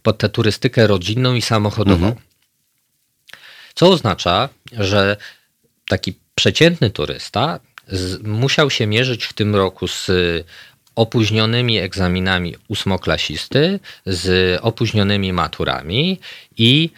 pod 0.04 0.18
tę 0.18 0.30
turystykę 0.30 0.88
rodzinną 0.88 1.34
i 1.34 1.42
samochodową. 1.42 2.16
Co 3.74 3.90
oznacza, 3.90 4.50
że 4.72 5.18
taki 5.88 6.14
przeciętny 6.36 6.90
turysta, 6.90 7.60
z, 7.88 8.24
musiał 8.24 8.70
się 8.70 8.88
mierzyć 8.88 9.26
w 9.26 9.34
tym 9.34 9.56
roku 9.56 9.88
z 9.88 10.12
opóźnionymi 10.96 11.78
egzaminami 11.78 12.56
ósmoklasisty, 12.68 13.80
z 14.06 14.60
opóźnionymi 14.62 15.34
maturami 15.34 16.20
i 16.58 16.90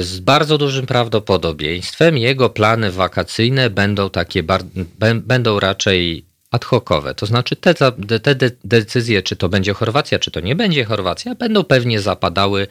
z 0.00 0.20
bardzo 0.20 0.58
dużym 0.58 0.86
prawdopodobieństwem 0.86 2.18
jego 2.18 2.50
plany 2.50 2.92
wakacyjne 2.92 3.70
będą 3.70 4.10
takie, 4.10 4.42
będą 5.14 5.60
raczej 5.60 6.24
ad 6.54 6.64
hocowe. 6.64 7.14
To 7.14 7.26
znaczy 7.26 7.56
te, 7.56 7.74
te 8.22 8.34
de 8.34 8.50
decyzje, 8.64 9.22
czy 9.22 9.36
to 9.36 9.48
będzie 9.48 9.74
Chorwacja, 9.74 10.18
czy 10.18 10.30
to 10.30 10.40
nie 10.40 10.56
będzie 10.56 10.84
Chorwacja, 10.84 11.34
będą 11.34 11.64
pewnie 11.64 12.00
zapadały 12.00 12.62
e, 12.62 12.66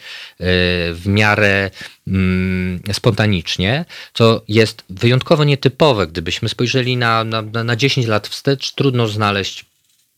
w 0.93 1.03
miarę 1.05 1.71
mm, 2.07 2.81
spontanicznie, 2.93 3.85
co 4.13 4.43
jest 4.47 4.83
wyjątkowo 4.89 5.43
nietypowe. 5.43 6.07
Gdybyśmy 6.07 6.49
spojrzeli 6.49 6.97
na, 6.97 7.23
na, 7.23 7.41
na 7.41 7.75
10 7.75 8.07
lat 8.07 8.27
wstecz, 8.27 8.71
trudno 8.71 9.07
znaleźć 9.07 9.65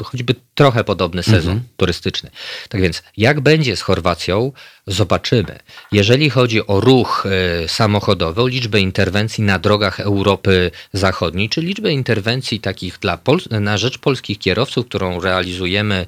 choćby 0.04 0.36
trochę 0.56 0.84
podobny 0.84 1.24
sezon 1.24 1.52
mhm. 1.52 1.64
turystyczny. 1.78 2.30
Tak 2.70 2.82
więc, 2.82 3.04
jak 3.18 3.42
będzie 3.42 3.76
z 3.76 3.82
Chorwacją, 3.82 4.52
zobaczymy. 4.88 5.60
Jeżeli 5.92 6.30
chodzi 6.30 6.68
o 6.68 6.80
ruch 6.80 7.26
y, 7.64 7.68
samochodowy, 7.68 8.42
o 8.42 8.48
liczbę 8.48 8.80
interwencji 8.80 9.44
na 9.44 9.60
drogach 9.60 10.00
Europy 10.00 10.72
Zachodniej, 10.94 11.50
czy 11.50 11.62
liczbę 11.62 11.92
interwencji 11.92 12.60
takich 12.60 13.00
dla 13.00 13.20
na 13.50 13.78
rzecz 13.78 13.98
polskich 13.98 14.40
kierowców, 14.40 14.86
którą 14.86 15.20
realizujemy 15.20 16.06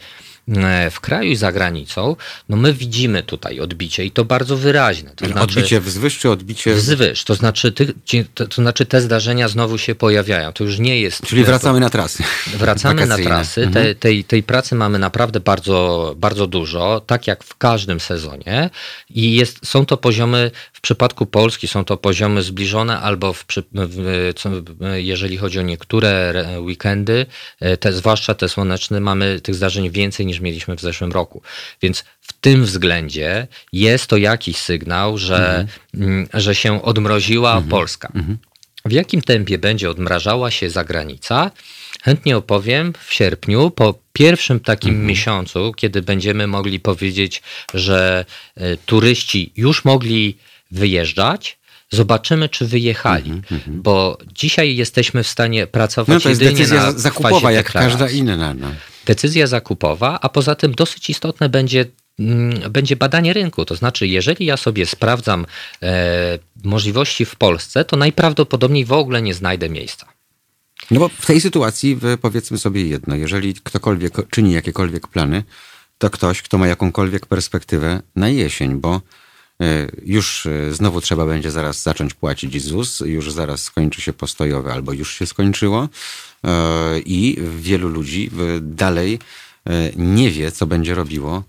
w 0.91 0.99
kraju 0.99 1.31
i 1.31 1.35
za 1.35 1.51
granicą, 1.51 2.15
no 2.49 2.57
my 2.57 2.73
widzimy 2.73 3.23
tutaj 3.23 3.59
odbicie 3.59 4.05
i 4.05 4.11
to 4.11 4.25
bardzo 4.25 4.57
wyraźne. 4.57 5.11
To 5.15 5.25
znaczy, 5.25 5.41
odbicie 5.41 5.81
wzwyż 5.81 6.19
czy 6.19 6.29
odbicie... 6.29 6.73
Wzwyż, 6.73 7.23
to 7.23 7.35
znaczy, 7.35 7.71
ty, 7.71 7.93
to, 8.33 8.47
to, 8.47 8.61
znaczy 8.61 8.85
te 8.85 9.01
zdarzenia 9.01 9.47
znowu 9.47 9.77
się 9.77 9.95
pojawiają. 9.95 10.53
To 10.53 10.63
już 10.63 10.79
nie 10.79 11.01
jest... 11.01 11.27
Czyli 11.27 11.43
wracamy 11.43 11.79
na 11.79 11.89
trasy. 11.89 12.23
Wracamy 12.57 13.05
na 13.05 13.17
trasy. 13.17 13.63
Mhm. 13.63 13.85
Te, 13.85 13.95
tej, 13.95 14.23
tej 14.23 14.43
pracy 14.43 14.75
mamy 14.75 14.99
naprawdę 14.99 15.39
bardzo, 15.39 16.13
bardzo 16.17 16.47
dużo, 16.47 17.01
tak 17.07 17.27
jak 17.27 17.43
w 17.43 17.55
każdym 17.55 17.99
sezonie 17.99 18.69
i 19.09 19.33
jest, 19.33 19.67
są 19.67 19.85
to 19.85 19.97
poziomy, 19.97 20.51
w 20.73 20.81
przypadku 20.81 21.25
Polski 21.25 21.67
są 21.67 21.85
to 21.85 21.97
poziomy 21.97 22.43
zbliżone 22.43 22.99
albo 22.99 23.33
w, 23.33 23.45
w, 23.73 24.31
jeżeli 24.93 25.37
chodzi 25.37 25.59
o 25.59 25.61
niektóre 25.61 26.33
weekendy, 26.59 27.25
e, 27.59 27.77
te, 27.77 27.93
zwłaszcza 27.93 28.33
te 28.33 28.49
słoneczne, 28.49 28.99
mamy 28.99 29.41
tych 29.41 29.55
zdarzeń 29.55 29.89
więcej 29.89 30.25
niż 30.25 30.36
niż 30.38 30.43
mieliśmy 30.43 30.75
w 30.75 30.81
zeszłym 30.81 31.11
roku. 31.11 31.41
Więc 31.81 32.03
w 32.21 32.33
tym 32.33 32.65
względzie 32.65 33.47
jest 33.73 34.07
to 34.07 34.17
jakiś 34.17 34.57
sygnał, 34.57 35.17
że, 35.17 35.67
mhm. 35.93 36.27
że 36.33 36.55
się 36.55 36.83
odmroziła 36.83 37.51
mhm. 37.51 37.69
Polska. 37.69 38.11
Mhm. 38.15 38.38
W 38.85 38.91
jakim 38.91 39.21
tempie 39.21 39.57
będzie 39.57 39.89
odmrażała 39.89 40.51
się 40.51 40.69
zagranica? 40.69 41.51
Chętnie 42.03 42.38
opowiem 42.38 42.93
w 43.05 43.13
sierpniu, 43.13 43.71
po 43.71 43.99
pierwszym 44.13 44.59
takim 44.59 44.89
mhm. 44.89 45.07
miesiącu, 45.07 45.73
kiedy 45.75 46.01
będziemy 46.01 46.47
mogli 46.47 46.79
powiedzieć, 46.79 47.41
że 47.73 48.25
y, 48.57 48.77
turyści 48.85 49.51
już 49.55 49.85
mogli 49.85 50.38
wyjeżdżać, 50.71 51.57
Zobaczymy, 51.89 52.49
czy 52.49 52.67
wyjechali, 52.67 53.29
mm 53.29 53.41
-hmm. 53.41 53.61
bo 53.67 54.17
dzisiaj 54.33 54.75
jesteśmy 54.75 55.23
w 55.23 55.27
stanie 55.27 55.67
pracować 55.67 56.09
no 56.09 56.19
to 56.19 56.29
jest 56.29 56.41
decyzja 56.41 56.91
zakupowa, 56.91 57.51
jak 57.51 57.71
każda 57.71 58.09
inna. 58.09 58.53
No. 58.53 58.67
Decyzja 59.08 59.47
zakupowa, 59.47 60.20
a 60.22 60.30
poza 60.30 60.55
tym 60.55 60.72
dosyć 60.72 61.10
istotne 61.10 61.49
będzie 61.49 61.86
mm, 62.20 62.72
będzie 62.72 62.95
badanie 62.95 63.34
rynku. 63.34 63.66
To 63.66 63.76
znaczy, 63.76 64.08
jeżeli 64.08 64.45
ja 64.45 64.58
sobie 64.58 64.86
sprawdzam 64.86 65.45
e, 65.82 66.39
możliwości 66.64 67.26
w 67.26 67.36
Polsce, 67.36 67.86
to 67.86 67.97
najprawdopodobniej 67.97 68.86
w 68.86 68.91
ogóle 68.91 69.22
nie 69.22 69.34
znajdę 69.34 69.70
miejsca. 69.70 70.05
No 70.91 70.99
bo 70.99 71.10
w 71.10 71.26
tej 71.26 71.41
sytuacji 71.41 71.99
powiedzmy 72.22 72.58
sobie 72.58 72.88
jedno, 72.88 73.16
jeżeli 73.16 73.53
ktokolwiek 73.53 74.30
czyni 74.30 74.53
jakiekolwiek 74.53 75.08
plany, 75.08 75.43
to 75.97 76.10
ktoś, 76.10 76.41
kto 76.41 76.58
ma 76.58 76.68
jakąkolwiek 76.68 77.26
perspektywę 77.26 78.01
na 78.16 78.30
jesień, 78.30 78.76
bo 78.76 79.01
już 80.05 80.45
e, 80.45 80.74
znowu 80.74 81.01
trzeba 81.01 81.26
będzie 81.26 81.51
zaraz 81.51 81.84
zacząć 81.84 82.14
płacić 82.14 82.64
ZUS, 82.64 82.99
już 83.05 83.32
zaraz 83.32 83.64
skończy 83.64 84.01
się 84.01 84.14
postojowe 84.14 84.74
albo 84.74 84.93
już 84.93 85.14
się 85.14 85.26
skończyło 85.26 85.89
e, 86.43 86.99
i 86.99 87.38
wielu 87.58 87.89
ludzi 87.89 88.32
dalej 88.62 89.20
nie 89.95 90.32
wie, 90.32 90.51
co 90.51 90.68
będzie 90.68 90.95
robiło 90.95 91.43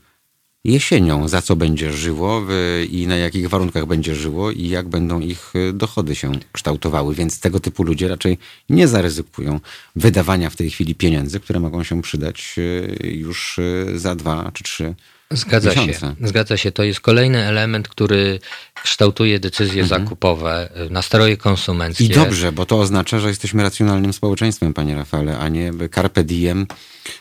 jesienią, 0.65 1.29
za 1.29 1.43
co 1.43 1.57
będzie 1.57 1.93
żyło 1.93 2.43
i 2.91 3.07
na 3.07 3.17
jakich 3.17 3.49
warunkach 3.49 3.87
będzie 3.87 4.15
żyło 4.15 4.51
i 4.51 4.69
jak 4.69 4.89
będą 4.89 5.21
ich 5.21 5.53
dochody 5.73 6.15
się 6.15 6.33
kształtowały. 6.53 7.15
Więc 7.15 7.41
tego 7.41 7.61
typu 7.61 7.83
ludzie 7.83 8.09
raczej 8.09 8.39
nie 8.69 8.89
zaryzykują 8.89 9.61
wydawania 9.97 10.51
w 10.51 10.57
tej 10.57 10.71
chwili 10.71 10.95
pieniędzy, 10.95 11.41
które 11.41 11.61
mogą 11.61 11.85
się 11.85 12.03
przydać 12.03 12.57
już 13.03 13.61
za 13.95 14.15
dwa 14.15 14.51
czy 14.55 14.65
trzy 14.65 14.95
Zgadza 15.31 15.75
się. 15.75 16.15
Zgadza 16.21 16.57
się. 16.57 16.73
To 16.73 16.83
jest 16.83 17.01
kolejny 17.01 17.45
element, 17.45 17.89
który 17.89 18.39
kształtuje 18.83 19.41
decyzje 19.41 19.83
mhm. 19.83 20.03
zakupowe, 20.03 20.69
nastroje 20.91 21.37
konsumenckie. 21.37 22.05
I 22.05 22.09
dobrze, 22.09 22.53
bo 22.53 22.67
to 22.67 22.81
oznacza, 22.81 23.21
że 23.21 23.29
jesteśmy 23.29 23.63
racjonalnym 23.63 24.13
społeczeństwem, 24.13 24.75
panie 24.75 24.95
Rafale, 24.95 25.39
a 25.39 25.49
nie 25.49 25.73
carpe 25.95 26.25
diem, 26.25 26.67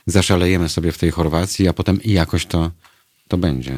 zaszalejemy 0.05 0.69
sobie 0.69 0.91
w 0.91 0.97
tej 0.97 1.11
Chorwacji, 1.11 1.67
a 1.67 1.73
potem 1.73 1.99
jakoś 2.05 2.45
to, 2.45 2.71
to 3.27 3.37
będzie. 3.37 3.73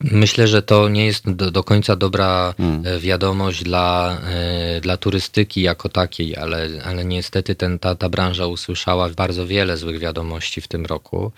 Myślę, 0.00 0.48
że 0.48 0.62
to 0.62 0.88
nie 0.88 1.06
jest 1.06 1.30
do, 1.30 1.50
do 1.50 1.64
końca 1.64 1.96
dobra 1.96 2.54
hmm. 2.56 2.86
E, 2.86 3.00
wiadomość 3.00 3.62
dla, 3.62 4.20
e, 4.24 4.80
dla 4.80 4.96
turystyki 4.96 5.62
jako 5.62 5.88
takiej, 5.88 6.36
ale, 6.36 6.68
ale 6.84 7.04
niestety 7.04 7.54
ten, 7.54 7.78
ta, 7.78 7.94
ta 7.94 8.08
branża 8.08 8.46
usłyszała 8.46 9.08
bardzo 9.08 9.46
wiele 9.46 9.76
złych 9.76 9.98
wiadomości 9.98 10.60
w 10.60 10.68
tym 10.68 10.86
roku 10.86 11.32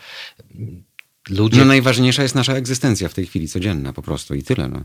ludzie... 1.31 1.59
No 1.59 1.65
najważniejsza 1.65 2.23
jest 2.23 2.35
nasza 2.35 2.55
egzystencja 2.55 3.09
w 3.09 3.15
tej 3.15 3.27
chwili 3.27 3.49
codzienna 3.49 3.93
po 3.93 4.03
prostu 4.03 4.35
i 4.35 4.43
tyle. 4.43 4.69
No. 4.69 4.83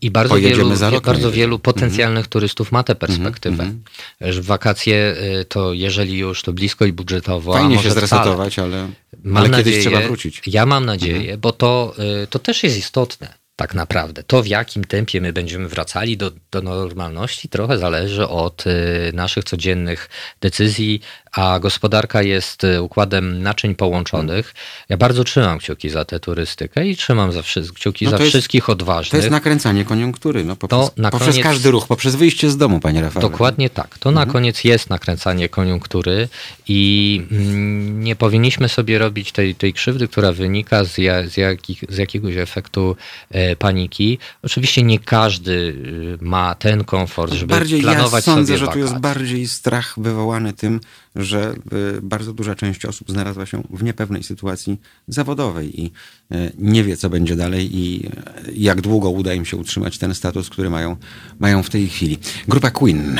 I 0.00 0.10
bardzo 0.10 0.36
wielu, 0.36 0.72
bardzo 1.04 1.32
wielu 1.32 1.58
potencjalnych 1.58 2.18
mm 2.18 2.28
-hmm. 2.28 2.32
turystów 2.32 2.72
ma 2.72 2.82
tę 2.82 2.94
perspektywę. 2.94 3.62
Mm 3.62 3.82
-hmm. 4.20 4.40
Wakacje 4.40 5.16
y, 5.40 5.44
to 5.44 5.72
jeżeli 5.72 6.18
już 6.18 6.42
to 6.42 6.52
blisko 6.52 6.84
i 6.84 6.92
budżetowo, 6.92 7.52
Fajnie 7.52 7.78
się 7.78 7.90
zresetować, 7.90 8.58
ale, 8.58 8.88
ale 9.34 9.48
nadzieję, 9.48 9.64
kiedyś 9.64 9.80
trzeba 9.80 10.00
wrócić. 10.00 10.42
Ja 10.46 10.66
mam 10.66 10.86
nadzieję, 10.86 11.16
mm 11.16 11.36
-hmm. 11.36 11.40
bo 11.40 11.52
to, 11.52 11.94
y, 12.22 12.26
to 12.26 12.38
też 12.38 12.62
jest 12.62 12.78
istotne 12.78 13.40
tak 13.60 13.74
naprawdę. 13.74 14.22
To, 14.22 14.42
w 14.42 14.46
jakim 14.46 14.84
tempie 14.84 15.20
my 15.20 15.32
będziemy 15.32 15.68
wracali 15.68 16.16
do, 16.16 16.32
do 16.50 16.62
normalności, 16.62 17.48
trochę 17.48 17.78
zależy 17.78 18.28
od 18.28 18.66
y, 18.66 18.70
naszych 19.14 19.44
codziennych 19.44 20.08
decyzji, 20.40 21.00
a 21.32 21.58
gospodarka 21.58 22.22
jest 22.22 22.64
y, 22.64 22.82
układem 22.82 23.42
naczyń 23.42 23.74
połączonych. 23.74 24.54
Ja 24.88 24.96
bardzo 24.96 25.24
trzymam 25.24 25.58
kciuki 25.58 25.90
za 25.90 26.04
tę 26.04 26.20
turystykę 26.20 26.86
i 26.86 26.96
trzymam 26.96 27.32
za 27.32 27.42
kciuki 27.74 28.04
no 28.04 28.10
za 28.10 28.16
jest, 28.16 28.28
wszystkich 28.28 28.70
odważnych. 28.70 29.10
To 29.10 29.16
jest 29.16 29.30
nakręcanie 29.30 29.84
koniunktury, 29.84 30.44
no, 30.44 30.56
poprzez, 30.56 30.90
to 30.94 31.10
poprzez 31.10 31.28
koniec, 31.28 31.42
każdy 31.42 31.70
ruch, 31.70 31.86
poprzez 31.86 32.16
wyjście 32.16 32.50
z 32.50 32.56
domu, 32.56 32.80
panie 32.80 33.00
Rafale. 33.00 33.22
Dokładnie 33.22 33.70
tak. 33.70 33.98
To 33.98 34.10
mhm. 34.10 34.26
na 34.28 34.32
koniec 34.32 34.64
jest 34.64 34.90
nakręcanie 34.90 35.48
koniunktury 35.48 36.28
i 36.68 37.22
mm, 37.30 38.04
nie 38.04 38.16
powinniśmy 38.16 38.68
sobie 38.68 38.98
robić 38.98 39.32
tej, 39.32 39.54
tej 39.54 39.72
krzywdy, 39.72 40.08
która 40.08 40.32
wynika 40.32 40.84
z, 40.84 40.98
ja, 40.98 41.28
z, 41.28 41.36
jakich, 41.36 41.84
z 41.88 41.96
jakiegoś 41.96 42.36
efektu 42.36 42.96
e, 43.30 43.56
paniki. 43.56 44.18
Oczywiście 44.42 44.82
nie 44.82 44.98
każdy 44.98 45.52
y, 45.52 46.18
ma 46.20 46.54
ten 46.54 46.84
komfort, 46.84 47.32
żeby 47.32 47.54
bardziej 47.54 47.80
planować 47.80 48.26
ja 48.26 48.34
sądzę, 48.34 48.58
sobie 48.58 48.66
że 48.66 48.72
tu 48.72 48.78
jest 48.78 48.98
bardziej 48.98 49.48
strach 49.48 49.94
wywołany 49.96 50.52
tym, 50.52 50.80
że 51.16 51.54
y, 51.96 52.02
bardzo 52.02 52.32
duża 52.32 52.54
część 52.54 52.84
osób 52.84 53.10
znalazła 53.10 53.46
się 53.46 53.62
w 53.70 53.82
niepewnej 53.82 54.22
sytuacji 54.22 54.80
zawodowej 55.08 55.80
i 55.80 55.92
y, 56.32 56.52
nie 56.58 56.84
wie, 56.84 56.96
co 56.96 57.10
będzie 57.10 57.36
dalej 57.36 57.76
i 57.76 58.10
jak 58.54 58.80
długo 58.80 59.10
uda 59.10 59.34
im 59.34 59.44
się 59.44 59.56
utrzymać 59.56 59.98
ten 59.98 60.14
status, 60.14 60.50
który 60.50 60.70
mają, 60.70 60.96
mają 61.38 61.62
w 61.62 61.70
tej 61.70 61.88
chwili. 61.88 62.18
Grupa 62.48 62.70
Queen 62.70 63.18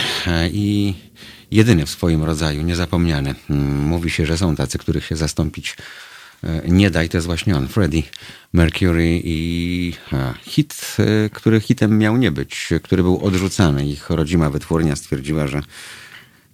i 0.52 0.94
jedyny 1.50 1.86
w 1.86 1.90
swoim 1.90 2.24
rodzaju, 2.24 2.62
niezapomniany. 2.62 3.34
Mm, 3.50 3.78
mówi 3.78 4.10
się, 4.10 4.26
że 4.26 4.38
są 4.38 4.56
tacy, 4.56 4.78
których 4.78 5.06
się 5.06 5.16
zastąpić 5.16 5.76
nie 6.68 6.90
daj, 6.90 7.08
to 7.08 7.16
jest 7.16 7.26
właśnie 7.26 7.56
on, 7.56 7.68
Freddie 7.68 8.02
Mercury 8.52 9.20
i 9.24 9.92
hit, 10.42 10.96
który 11.32 11.60
hitem 11.60 11.98
miał 11.98 12.16
nie 12.16 12.30
być, 12.30 12.68
który 12.82 13.02
był 13.02 13.24
odrzucany. 13.24 13.88
Ich 13.88 14.10
rodzima 14.10 14.50
wytwórnia 14.50 14.96
stwierdziła, 14.96 15.46
że 15.46 15.60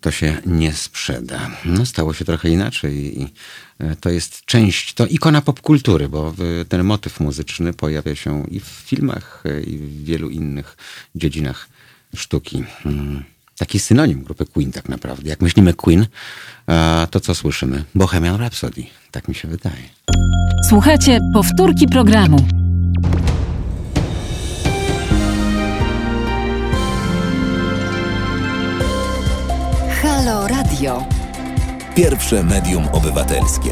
to 0.07 0.11
się 0.11 0.37
nie 0.47 0.73
sprzeda. 0.73 1.51
No, 1.65 1.87
stało 1.87 2.15
się 2.15 2.25
trochę 2.25 2.49
inaczej 2.49 3.23
i 3.23 3.33
e, 3.79 3.97
to 3.97 4.11
jest 4.11 4.45
część, 4.45 4.95
to 4.95 5.07
ikona 5.07 5.41
popkultury, 5.41 6.09
bo 6.09 6.35
ten 6.69 6.85
motyw 6.85 7.21
muzyczny 7.21 7.73
pojawia 7.73 8.15
się 8.15 8.45
i 8.51 8.61
w 8.61 8.65
filmach, 8.65 9.45
i 9.67 9.79
w 9.79 10.05
wielu 10.05 10.31
innych 10.31 10.77
dziedzinach 11.15 11.69
sztuki. 12.17 12.65
Hmm 12.83 13.25
taki 13.59 13.79
synonim 13.79 14.23
grupy 14.23 14.47
Queen 14.47 14.73
tak 14.73 14.89
naprawdę. 14.89 15.29
Jak 15.29 15.41
myślimy 15.41 15.75
Queen, 15.75 16.07
to 17.11 17.21
co 17.21 17.35
słyszymy? 17.35 17.85
Bohemian 17.95 18.37
Rhapsody. 18.37 18.83
Tak 19.11 19.29
mi 19.29 19.35
się 19.35 19.49
wydaje. 19.49 19.83
Słuchajcie, 20.69 21.19
powtórki 21.35 21.87
programu. 21.89 22.49
Radio. 30.77 31.07
Pierwsze 31.95 32.45
medium 32.45 32.89
obywatelskie. 32.89 33.71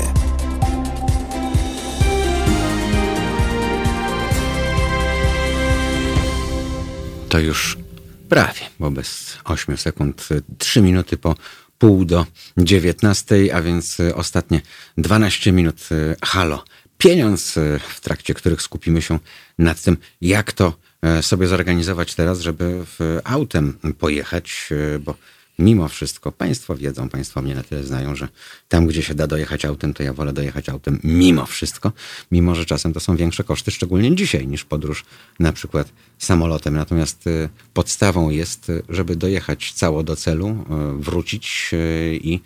To 7.28 7.38
już 7.38 7.78
prawie, 8.28 8.60
bo 8.80 8.90
bez 8.90 9.38
8 9.44 9.76
sekund, 9.76 10.28
3 10.58 10.82
minuty 10.82 11.16
po 11.16 11.34
pół 11.78 12.04
do 12.04 12.26
19, 12.56 13.36
a 13.54 13.62
więc 13.62 13.98
ostatnie 14.14 14.60
12 14.98 15.52
minut. 15.52 15.88
Halo. 16.22 16.64
Pieniądz, 16.98 17.54
w 17.88 18.00
trakcie 18.00 18.34
których 18.34 18.62
skupimy 18.62 19.02
się 19.02 19.18
nad 19.58 19.82
tym, 19.82 19.96
jak 20.20 20.52
to 20.52 20.72
sobie 21.20 21.46
zorganizować 21.46 22.14
teraz, 22.14 22.40
żeby 22.40 22.84
w 22.86 23.20
autem 23.24 23.78
pojechać, 23.98 24.68
bo 25.00 25.14
mimo 25.58 25.88
wszystko 25.88 26.32
Państwo 26.32 26.76
wiedzą, 26.76 27.08
Państwo 27.08 27.42
mnie 27.42 27.54
na 27.54 27.62
tyle 27.62 27.84
znają, 27.84 28.16
że 28.16 28.28
tam, 28.68 28.86
gdzie 28.86 29.02
się 29.02 29.14
da 29.14 29.26
dojechać 29.26 29.64
autem, 29.64 29.94
to 29.94 30.02
ja 30.02 30.12
wolę 30.12 30.32
dojechać 30.32 30.68
autem 30.68 31.00
mimo 31.04 31.46
wszystko, 31.46 31.92
mimo 32.32 32.54
że 32.54 32.66
czasem 32.66 32.92
to 32.92 33.00
są 33.00 33.16
większe 33.16 33.44
koszty, 33.44 33.70
szczególnie 33.70 34.16
dzisiaj, 34.16 34.46
niż 34.46 34.64
podróż 34.64 35.04
na 35.38 35.52
przykład 35.52 35.88
samolotem. 36.18 36.74
Natomiast 36.74 37.26
y, 37.26 37.48
podstawą 37.74 38.30
jest, 38.30 38.72
żeby 38.88 39.16
dojechać 39.16 39.72
cało 39.72 40.02
do 40.02 40.16
celu, 40.16 40.48
y, 40.48 41.02
wrócić 41.02 41.70
y, 41.72 42.18
i 42.22 42.40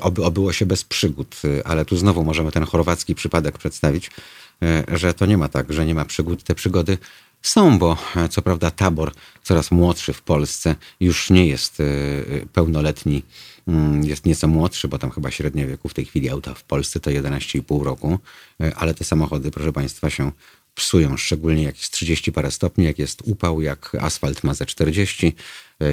oby 0.00 0.24
obyło 0.24 0.52
się 0.52 0.66
bez 0.66 0.84
przygód. 0.84 1.36
Ale 1.64 1.84
tu 1.84 1.96
znowu 1.96 2.24
możemy 2.24 2.52
ten 2.52 2.64
chorwacki 2.64 3.14
przypadek 3.14 3.58
przedstawić, 3.58 4.10
że 4.92 5.14
to 5.14 5.26
nie 5.26 5.38
ma 5.38 5.48
tak, 5.48 5.72
że 5.72 5.86
nie 5.86 5.94
ma 5.94 6.04
przygód. 6.04 6.42
Te 6.42 6.54
przygody 6.54 6.98
są, 7.42 7.78
bo 7.78 7.96
e, 8.16 8.28
co 8.28 8.42
prawda 8.42 8.70
tabor 8.70 9.12
coraz 9.42 9.70
młodszy 9.70 10.12
w 10.12 10.22
Polsce 10.22 10.74
już 11.00 11.30
nie 11.30 11.46
jest 11.46 11.80
e, 11.80 11.84
pełnoletni, 12.52 13.22
mm, 13.68 14.04
jest 14.04 14.26
nieco 14.26 14.48
młodszy, 14.48 14.88
bo 14.88 14.98
tam 14.98 15.10
chyba 15.10 15.30
średnia 15.30 15.66
wieku 15.66 15.88
w 15.88 15.94
tej 15.94 16.04
chwili 16.04 16.28
auta 16.28 16.54
w 16.54 16.64
Polsce 16.64 17.00
to 17.00 17.10
11,5 17.10 17.82
roku, 17.82 18.18
e, 18.60 18.74
ale 18.74 18.94
te 18.94 19.04
samochody, 19.04 19.50
proszę 19.50 19.72
Państwa, 19.72 20.10
się 20.10 20.32
psują, 20.74 21.16
szczególnie 21.16 21.62
jak 21.62 21.78
jest 21.78 21.92
30 21.92 22.32
parę 22.32 22.50
stopni, 22.50 22.84
jak 22.84 22.98
jest 22.98 23.22
upał, 23.24 23.60
jak 23.60 23.94
asfalt 24.00 24.44
ma 24.44 24.54
ze 24.54 24.66
40 24.66 25.34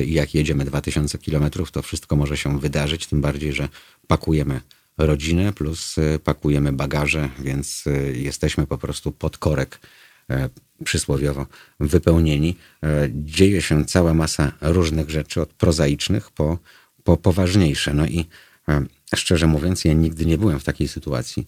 i 0.06 0.14
jak 0.14 0.36
jedziemy 0.36 0.66
2000 0.66 1.18
kilometrów, 1.18 1.72
to 1.72 1.82
wszystko 1.82 2.16
może 2.16 2.38
się 2.38 2.60
wydarzyć, 2.60 3.08
tym 3.08 3.22
bardziej, 3.22 3.54
że 3.54 3.70
pakujemy 4.08 4.62
rodzinę 4.98 5.54
plus 5.54 5.96
pakujemy 6.24 6.74
bagaże, 6.74 7.30
więc 7.40 7.84
jesteśmy 8.14 8.68
po 8.68 8.78
prostu 8.78 9.12
pod 9.12 9.38
korek 9.38 9.80
E, 10.30 10.50
przysłowiowo 10.84 11.46
wypełnieni. 11.80 12.56
E, 12.84 13.10
dzieje 13.12 13.62
się 13.62 13.86
cała 13.86 14.14
masa 14.14 14.52
różnych 14.62 15.10
rzeczy, 15.10 15.42
od 15.42 15.50
prozaicznych 15.50 16.32
po, 16.32 16.58
po 17.04 17.18
poważniejsze. 17.18 17.94
No 17.94 18.06
i 18.06 18.26
e, 18.70 18.86
szczerze 19.16 19.48
mówiąc, 19.48 19.86
ja 19.86 19.94
nigdy 19.94 20.26
nie 20.26 20.38
byłem 20.38 20.60
w 20.60 20.64
takiej 20.64 20.88
sytuacji. 20.88 21.48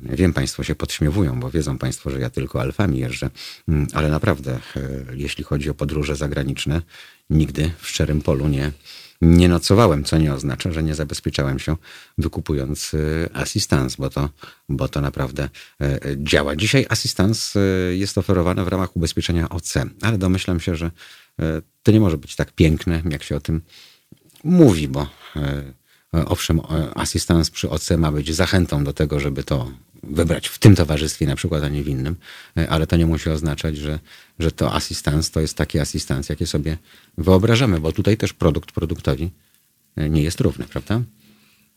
Wiem, 0.00 0.32
Państwo 0.32 0.62
się 0.62 0.74
podśmiewują, 0.74 1.40
bo 1.40 1.50
wiedzą 1.50 1.78
Państwo, 1.78 2.10
że 2.10 2.20
ja 2.20 2.30
tylko 2.30 2.60
alfami 2.60 2.98
jeżdżę, 2.98 3.30
mm, 3.68 3.86
ale 3.92 4.08
naprawdę, 4.08 4.58
jeśli 5.14 5.44
chodzi 5.44 5.70
o 5.70 5.74
podróże 5.74 6.16
zagraniczne, 6.16 6.82
nigdy 7.30 7.70
w 7.78 7.88
szczerym 7.88 8.20
polu 8.20 8.48
nie, 8.48 8.72
nie 9.20 9.48
nocowałem, 9.48 10.04
co 10.04 10.18
nie 10.18 10.34
oznacza, 10.34 10.72
że 10.72 10.82
nie 10.82 10.94
zabezpieczałem 10.94 11.58
się 11.58 11.76
wykupując 12.18 12.94
y, 12.94 13.28
asystans, 13.32 13.96
bo 13.96 14.10
to, 14.10 14.30
bo 14.68 14.88
to 14.88 15.00
naprawdę 15.00 15.48
y, 15.82 16.16
działa. 16.16 16.56
Dzisiaj 16.56 16.86
asystans 16.88 17.56
y, 17.56 17.96
jest 17.98 18.18
oferowany 18.18 18.64
w 18.64 18.68
ramach 18.68 18.96
ubezpieczenia 18.96 19.48
OC, 19.48 19.74
ale 20.02 20.18
domyślam 20.18 20.60
się, 20.60 20.76
że 20.76 20.90
to 21.82 21.92
nie 21.92 22.00
może 22.00 22.18
być 22.18 22.36
tak 22.36 22.52
piękne, 22.52 23.02
jak 23.10 23.22
się 23.22 23.36
o 23.36 23.40
tym 23.40 23.60
mówi, 24.44 24.88
bo 24.88 25.06
owszem, 26.12 26.60
asystans 26.94 27.50
przy 27.50 27.70
OC 27.70 27.90
ma 27.90 28.12
być 28.12 28.34
zachętą 28.34 28.84
do 28.84 28.92
tego, 28.92 29.20
żeby 29.20 29.44
to 29.44 29.70
wybrać 30.02 30.48
w 30.48 30.58
tym 30.58 30.76
towarzystwie 30.76 31.26
na 31.26 31.36
przykład, 31.36 31.62
a 31.62 31.68
nie 31.68 31.82
w 31.82 31.88
innym, 31.88 32.16
e, 32.56 32.70
ale 32.70 32.86
to 32.86 32.96
nie 32.96 33.06
musi 33.06 33.30
oznaczać, 33.30 33.76
że, 33.76 33.98
że 34.38 34.52
to 34.52 34.74
asystans 34.74 35.30
to 35.30 35.40
jest 35.40 35.56
taki 35.56 35.78
asystans, 35.78 36.28
jakie 36.28 36.46
sobie 36.46 36.78
wyobrażamy, 37.18 37.80
bo 37.80 37.92
tutaj 37.92 38.16
też 38.16 38.32
produkt 38.32 38.72
produktowi 38.72 39.30
e, 39.96 40.10
nie 40.10 40.22
jest 40.22 40.40
równy, 40.40 40.64
prawda? 40.64 41.00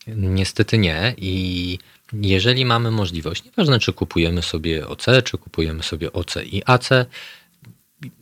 Niestety 0.06 0.78
nie 0.78 1.14
i 1.16 1.78
jeżeli 2.12 2.64
mamy 2.64 2.90
możliwość, 2.90 3.44
nieważne 3.44 3.78
czy 3.78 3.92
kupujemy 3.92 4.42
sobie 4.42 4.88
OC, 4.88 5.06
czy 5.24 5.38
kupujemy 5.38 5.82
sobie 5.82 6.12
OC 6.12 6.34
i 6.44 6.62
AC, 6.66 6.88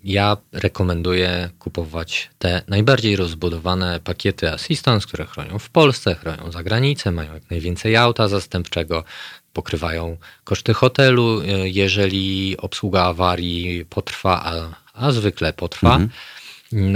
ja 0.05 0.37
rekomenduję 0.53 1.51
kupować 1.59 2.31
te 2.39 2.63
najbardziej 2.69 3.17
rozbudowane 3.17 4.01
pakiety 4.05 4.51
Assistance, 4.51 5.07
które 5.07 5.27
chronią 5.27 5.59
w 5.59 5.71
Polsce, 5.71 6.15
chronią 6.15 6.53
za 6.53 6.63
granicę, 6.63 7.13
mają 7.13 7.35
jak 7.35 7.51
najwięcej 7.51 7.97
auta 7.97 8.29
zastępczego, 8.29 9.05
pokrywają 9.53 10.17
koszty 10.45 10.75
hotelu, 10.75 11.41
e, 11.41 11.69
jeżeli 11.69 12.57
obsługa 12.57 13.03
awarii 13.03 13.85
potrwa, 13.85 14.43
a, 14.45 14.53
a 14.93 15.13
zwykle 15.13 15.53
potrwa. 15.53 15.95
Mhm 15.95 16.11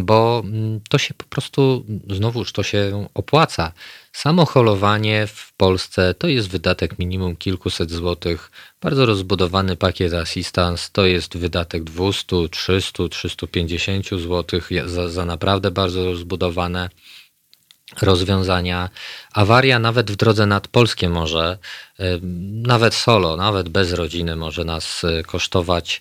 bo 0.03 0.43
mm, 0.45 0.81
to 0.89 0.99
się 0.99 1.15
po 1.15 1.25
prostu, 1.25 1.85
znowuż 2.11 2.53
to 2.53 2.63
się 2.63 3.09
opłaca. 3.15 3.73
Samo 4.13 4.47
holowanie 4.47 5.27
w 5.27 5.53
Polsce 5.53 6.15
to 6.15 6.29
jest 6.29 6.49
wydatek 6.49 6.99
minimum 6.99 7.37
kilkuset 7.37 7.91
złotych. 7.91 8.51
Bardzo 8.81 9.07
rozbudowany 9.07 9.77
pakiet 9.77 10.15
assistance 10.15 10.89
to 10.93 11.07
jest 11.07 11.37
wydatek 11.37 11.85
200, 11.85 12.37
300, 12.51 13.09
350 13.09 14.09
złotych 14.09 14.71
za, 14.87 15.09
za 15.09 15.25
naprawdę 15.25 15.71
bardzo 15.71 16.05
rozbudowane 16.05 16.91
rozwiązania. 18.03 18.91
Awaria 19.33 19.79
nawet 19.79 20.11
w 20.11 20.17
drodze 20.17 20.47
nad 20.47 20.69
Polskie 20.69 21.09
może, 21.09 21.59
nawet 22.53 22.95
solo, 22.95 23.37
nawet 23.37 23.69
bez 23.69 23.93
rodziny 23.93 24.37
może 24.37 24.65
nas 24.65 25.05
e, 25.05 25.23
kosztować 25.23 26.01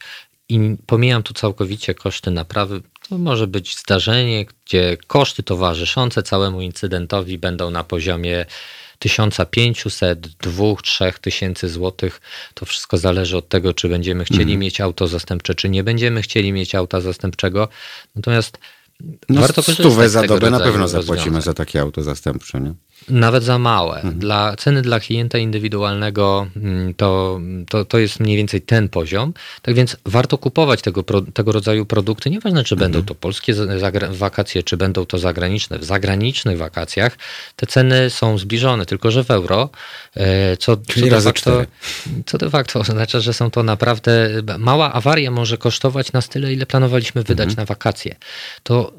i 0.50 0.76
pomijam 0.86 1.24
tu 1.24 1.34
całkowicie 1.34 1.96
koszty 1.96 2.32
naprawy. 2.32 2.82
To 3.10 3.18
może 3.18 3.48
być 3.48 3.78
zdarzenie, 3.78 4.46
gdzie 4.46 4.98
koszty 5.08 5.44
towarzyszące 5.44 6.24
całemu 6.24 6.62
incydentowi 6.62 7.38
będą 7.38 7.72
na 7.72 7.84
poziomie 7.84 8.46
1500, 9.00 10.28
2-3 10.28 11.20
tysięcy 11.20 11.70
złotych. 11.70 12.22
To 12.54 12.66
wszystko 12.66 12.98
zależy 12.98 13.38
od 13.38 13.50
tego, 13.50 13.74
czy 13.74 13.90
będziemy 13.90 14.26
chcieli 14.26 14.42
mhm. 14.42 14.60
mieć 14.60 14.82
auto 14.82 15.08
zastępcze, 15.08 15.56
czy 15.56 15.70
nie 15.70 15.84
będziemy 15.84 16.22
chcieli 16.22 16.54
mieć 16.54 16.76
auta 16.76 17.02
zastępczego. 17.02 17.68
Natomiast 18.16 18.58
no, 19.30 19.42
warto 19.42 19.62
stówę 19.62 20.10
za 20.10 20.24
dobę 20.24 20.50
na 20.50 20.60
pewno 20.60 20.88
zapłacimy 20.88 21.42
za 21.42 21.54
takie 21.54 21.82
auto 21.82 22.04
zastępcze, 22.04 22.62
nie? 22.62 22.74
Nawet 23.10 23.44
za 23.44 23.60
małe. 23.60 23.96
Mhm. 23.96 24.20
Dla 24.20 24.56
ceny 24.56 24.82
dla 24.82 25.00
klienta 25.00 25.38
indywidualnego 25.38 26.48
mm, 26.56 26.94
to, 26.94 27.40
to, 27.70 27.86
to 27.86 28.00
jest 28.00 28.20
mniej 28.20 28.38
więcej 28.38 28.62
ten 28.62 28.90
poziom. 28.90 29.34
Tak 29.62 29.76
więc 29.76 29.98
warto 30.06 30.38
kupować 30.38 30.82
tego, 30.82 31.04
tego 31.34 31.52
rodzaju 31.52 31.86
produkty, 31.86 32.30
nieważne 32.30 32.64
czy 32.64 32.76
mhm. 32.76 32.92
będą 32.92 33.08
to 33.08 33.16
polskie 33.16 33.54
wakacje, 34.10 34.64
czy 34.64 34.78
będą 34.78 35.06
to 35.06 35.18
zagraniczne. 35.18 35.80
W 35.80 35.84
zagranicznych 35.84 36.58
wakacjach 36.58 37.18
te 37.56 37.68
ceny 37.68 38.10
są 38.10 38.38
zbliżone, 38.38 38.86
tylko 38.86 39.12
że 39.12 39.24
w 39.24 39.32
euro, 39.32 39.70
e, 40.16 40.58
co, 40.58 40.78
co, 40.78 41.06
de, 41.10 41.22
facto, 41.22 41.66
co 42.26 42.38
de 42.38 42.50
facto 42.50 42.80
oznacza, 42.84 43.20
że 43.20 43.34
są 43.34 43.52
to 43.52 43.64
naprawdę 43.64 44.30
mała 44.60 44.94
awaria 44.94 45.32
może 45.32 45.58
kosztować 45.58 46.14
nas 46.14 46.30
tyle, 46.30 46.54
ile 46.54 46.66
planowaliśmy 46.66 47.24
wydać 47.24 47.50
mhm. 47.50 47.58
na 47.58 47.66
wakacje. 47.66 48.16
To, 48.64 48.94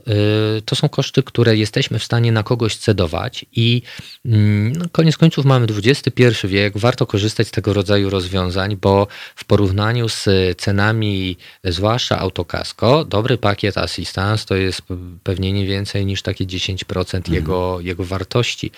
e, 0.58 0.60
to 0.60 0.76
są 0.76 0.88
koszty, 0.88 1.22
które 1.22 1.56
jesteśmy 1.56 1.98
w 1.98 2.04
stanie 2.04 2.32
na 2.32 2.42
kogoś 2.42 2.76
cedować 2.76 3.46
i 3.52 3.82
no, 4.24 4.84
koniec 4.92 5.16
końców 5.16 5.44
mamy 5.44 5.66
XXI 5.84 6.24
wiek, 6.44 6.78
warto 6.78 7.06
korzystać 7.06 7.48
z 7.48 7.50
tego 7.50 7.72
rodzaju 7.72 8.10
rozwiązań, 8.10 8.76
bo 8.76 9.06
w 9.36 9.44
porównaniu 9.44 10.08
z 10.08 10.28
cenami, 10.58 11.36
zwłaszcza 11.64 12.18
autokasko, 12.18 13.04
dobry 13.04 13.38
pakiet 13.38 13.78
assistance 13.78 14.46
to 14.46 14.54
jest 14.54 14.82
pewnie 15.22 15.52
nie 15.52 15.66
więcej 15.66 16.06
niż 16.06 16.22
takie 16.22 16.46
10% 16.46 17.16
mhm. 17.16 17.34
jego, 17.34 17.80
jego 17.80 18.04
wartości. 18.04 18.70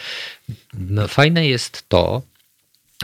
No, 0.75 1.09
fajne 1.09 1.47
jest 1.47 1.85
to, 1.89 2.23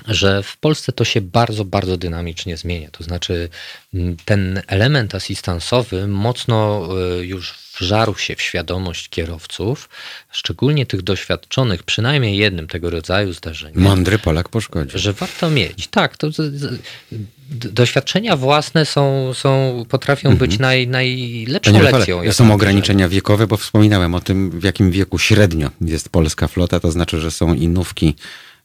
że 0.08 0.42
w 0.42 0.56
Polsce 0.56 0.92
to 0.92 1.04
się 1.04 1.20
bardzo, 1.20 1.64
bardzo 1.64 1.96
dynamicznie 1.96 2.56
zmienia. 2.56 2.90
To 2.90 3.04
znaczy, 3.04 3.48
mm, 3.94 4.16
ten 4.24 4.62
element 4.66 5.14
asystansowy 5.14 6.06
mocno 6.06 6.88
y, 7.20 7.26
już 7.26 7.61
wżarł 7.82 8.14
się 8.16 8.36
w 8.36 8.42
świadomość 8.42 9.08
kierowców, 9.08 9.88
szczególnie 10.30 10.86
tych 10.86 11.02
doświadczonych, 11.02 11.82
przynajmniej 11.82 12.36
jednym 12.36 12.68
tego 12.68 12.90
rodzaju 12.90 13.32
zdarzenia. 13.32 13.80
Mądry 13.80 14.18
Polak 14.18 14.48
po 14.48 14.60
szkodzie. 14.60 14.98
Że 14.98 15.12
warto 15.12 15.50
mieć. 15.50 15.88
Tak, 15.88 16.16
to, 16.16 16.28
doświadczenia 17.50 18.36
własne 18.36 18.86
są, 18.86 19.34
są 19.34 19.84
potrafią 19.88 20.28
mhm. 20.28 20.48
być 20.48 20.58
naj, 20.58 20.88
najlepszą 20.88 21.72
Panie 21.72 21.84
lekcją. 21.84 22.32
są 22.32 22.54
ograniczenia 22.54 23.08
wiekowe, 23.08 23.46
bo 23.46 23.56
wspominałem 23.56 24.14
o 24.14 24.20
tym, 24.20 24.60
w 24.60 24.64
jakim 24.64 24.90
wieku 24.90 25.18
średnio 25.18 25.70
jest 25.80 26.08
polska 26.08 26.48
flota, 26.48 26.80
to 26.80 26.90
znaczy, 26.90 27.20
że 27.20 27.30
są 27.30 27.54
inówki 27.54 28.14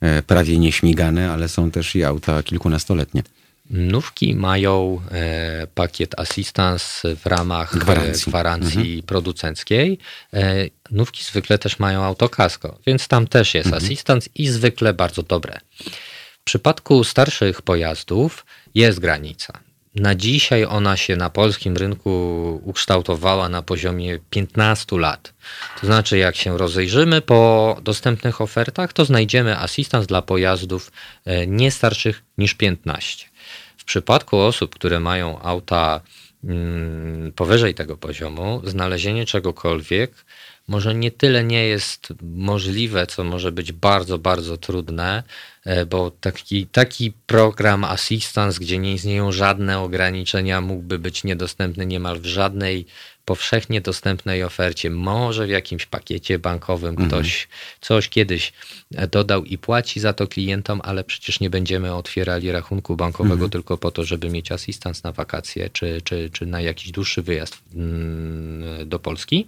e, 0.02 0.22
prawie 0.24 0.58
nieśmigane, 0.58 1.32
ale 1.32 1.50
są 1.50 1.72
też 1.72 1.96
i 1.96 2.04
auta 2.04 2.44
kilkunastoletnie. 2.44 3.24
Nówki 3.70 4.36
mają 4.36 5.02
e, 5.12 5.68
pakiet 5.76 6.20
assistance 6.20 7.16
w 7.16 7.26
ramach 7.26 7.78
Gwarancji. 7.78 8.30
e, 8.30 8.32
gwarancji 8.32 9.04
producenckiej. 9.04 10.00
E, 10.34 10.56
nówki 10.92 11.24
zwykle 11.24 11.58
też 11.58 11.80
mają 11.80 12.04
autokasko, 12.04 12.80
więc 12.88 13.08
tam 13.08 13.28
też 13.28 13.54
jest 13.54 13.74
assistance 13.74 14.30
i 14.36 14.48
zwykle 14.48 14.94
bardzo 14.94 15.24
dobre. 15.24 15.60
W 16.40 16.44
przypadku 16.44 17.04
starszych 17.04 17.62
pojazdów 17.62 18.46
jest 18.76 19.00
granica. 19.00 19.60
Na 19.96 20.16
dzisiaj 20.16 20.66
ona 20.66 20.98
się 20.98 21.16
na 21.16 21.30
polskim 21.30 21.78
rynku 21.78 22.12
ukształtowała 22.64 23.50
na 23.50 23.62
poziomie 23.62 24.20
15 24.30 24.98
lat. 24.98 25.34
To 25.82 25.88
znaczy, 25.88 26.18
jak 26.18 26.36
się 26.36 26.58
rozejrzymy 26.58 27.22
po 27.22 27.78
dostępnych 27.82 28.42
ofertach, 28.42 28.94
to 28.94 29.06
znajdziemy 29.06 29.58
asystans 29.58 30.08
dla 30.08 30.22
pojazdów 30.22 30.92
e, 31.26 31.48
nie 31.48 31.72
starszych 31.72 32.24
niż 32.38 32.54
15. 32.54 33.26
Przypadku 33.88 34.38
osób, 34.38 34.76
które 34.76 35.00
mają 35.00 35.42
auta 35.42 36.02
mm, 36.44 37.32
powyżej 37.32 37.76
tego 37.76 37.98
poziomu, 37.98 38.62
znalezienie 38.64 39.26
czegokolwiek 39.26 40.26
może 40.68 40.96
nie 40.96 41.12
tyle 41.12 41.44
nie 41.44 41.66
jest 41.66 42.14
możliwe, 42.22 43.08
co 43.08 43.24
może 43.24 43.52
być 43.52 43.72
bardzo, 43.72 44.18
bardzo 44.18 44.58
trudne, 44.58 45.24
e, 45.66 45.86
bo 45.86 46.12
taki, 46.12 46.68
taki 46.68 47.12
program 47.12 47.84
Assistance, 47.84 48.60
gdzie 48.60 48.78
nie 48.78 48.94
istnieją 48.94 49.32
żadne 49.32 49.80
ograniczenia, 49.80 50.62
mógłby 50.62 51.00
być 51.00 51.24
niedostępny 51.24 51.86
niemal 51.86 52.20
w 52.20 52.26
żadnej 52.26 52.86
powszechnie 53.26 53.82
dostępnej 53.82 54.44
ofercie. 54.44 54.90
Może 54.90 55.48
w 55.48 55.50
jakimś 55.50 55.86
pakiecie 55.86 56.40
bankowym 56.40 56.96
ktoś 56.96 57.48
coś 57.82 58.10
kiedyś 58.10 58.54
dodał 59.12 59.44
i 59.44 59.58
płaci 59.58 60.00
za 60.00 60.14
to 60.14 60.28
klientom, 60.28 60.82
ale 60.84 61.04
przecież 61.04 61.40
nie 61.40 61.50
będziemy 61.50 61.96
otwierali 61.96 62.52
rachunku 62.52 62.96
bankowego 62.96 63.50
tylko 63.50 63.78
po 63.78 63.92
to, 63.92 64.04
żeby 64.04 64.30
mieć 64.30 64.52
asystans 64.52 65.04
na 65.04 65.12
wakacje 65.12 65.70
czy, 65.70 66.02
czy, 66.04 66.30
czy 66.34 66.46
na 66.46 66.62
jakiś 66.62 66.92
dłuższy 66.92 67.22
wyjazd 67.22 67.58
mm, 67.76 68.90
do 68.90 69.00
Polski. 69.00 69.48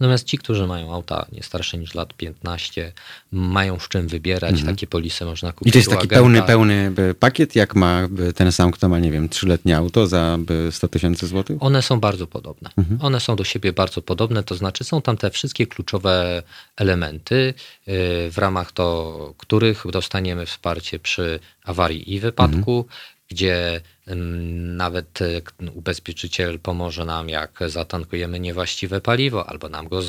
Natomiast 0.00 0.24
ci, 0.24 0.38
którzy 0.38 0.66
mają 0.66 0.94
auta 0.94 1.26
nie 1.32 1.42
starsze 1.42 1.78
niż 1.78 1.94
lat 1.94 2.14
15, 2.14 2.92
mają 3.32 3.78
z 3.78 3.88
czym 3.88 4.08
wybierać. 4.08 4.62
Takie 4.62 4.86
polisy 4.86 5.24
można 5.24 5.52
kupić. 5.52 5.68
I 5.68 5.72
to 5.72 5.78
jest 5.78 5.90
taki 5.90 6.02
agenta. 6.02 6.16
pełny, 6.16 6.42
pełny 6.42 6.92
e, 7.10 7.14
pakiet, 7.14 7.56
jak 7.56 7.74
ma 7.74 8.08
e, 8.28 8.32
ten 8.32 8.52
sam, 8.52 8.70
kto 8.70 8.88
ma, 8.88 8.98
nie 8.98 9.10
wiem, 9.10 9.28
trzyletnie 9.28 9.76
auto 9.76 10.06
za 10.06 10.38
e, 10.68 10.72
100 10.72 10.88
tysięcy 10.88 11.26
złotych? 11.26 11.56
One 11.60 11.82
są 11.82 12.00
bardzo 12.00 12.26
podobne. 12.26 12.70
One 13.00 13.20
są 13.20 13.36
do 13.36 13.44
siebie 13.44 13.72
bardzo 13.72 14.02
podobne, 14.02 14.42
to 14.42 14.54
znaczy 14.54 14.84
są 14.84 15.02
tam 15.02 15.16
te 15.16 15.30
wszystkie 15.30 15.66
kluczowe 15.66 16.42
elementy, 16.76 17.54
w 18.30 18.34
ramach 18.36 18.72
to, 18.72 19.34
których 19.38 19.84
dostaniemy 19.92 20.46
wsparcie 20.46 20.98
przy 20.98 21.40
awarii 21.64 22.14
i 22.14 22.20
wypadku, 22.20 22.86
gdzie 23.28 23.80
nawet 24.76 25.20
y, 25.20 25.42
ubezpieczyciel 25.74 26.58
pomoże 26.58 27.04
nam, 27.04 27.28
jak 27.28 27.58
zatankujemy 27.66 28.40
niewłaściwe 28.40 29.00
paliwo, 29.00 29.46
albo 29.48 29.68
nam 29.68 29.88
go 29.88 30.00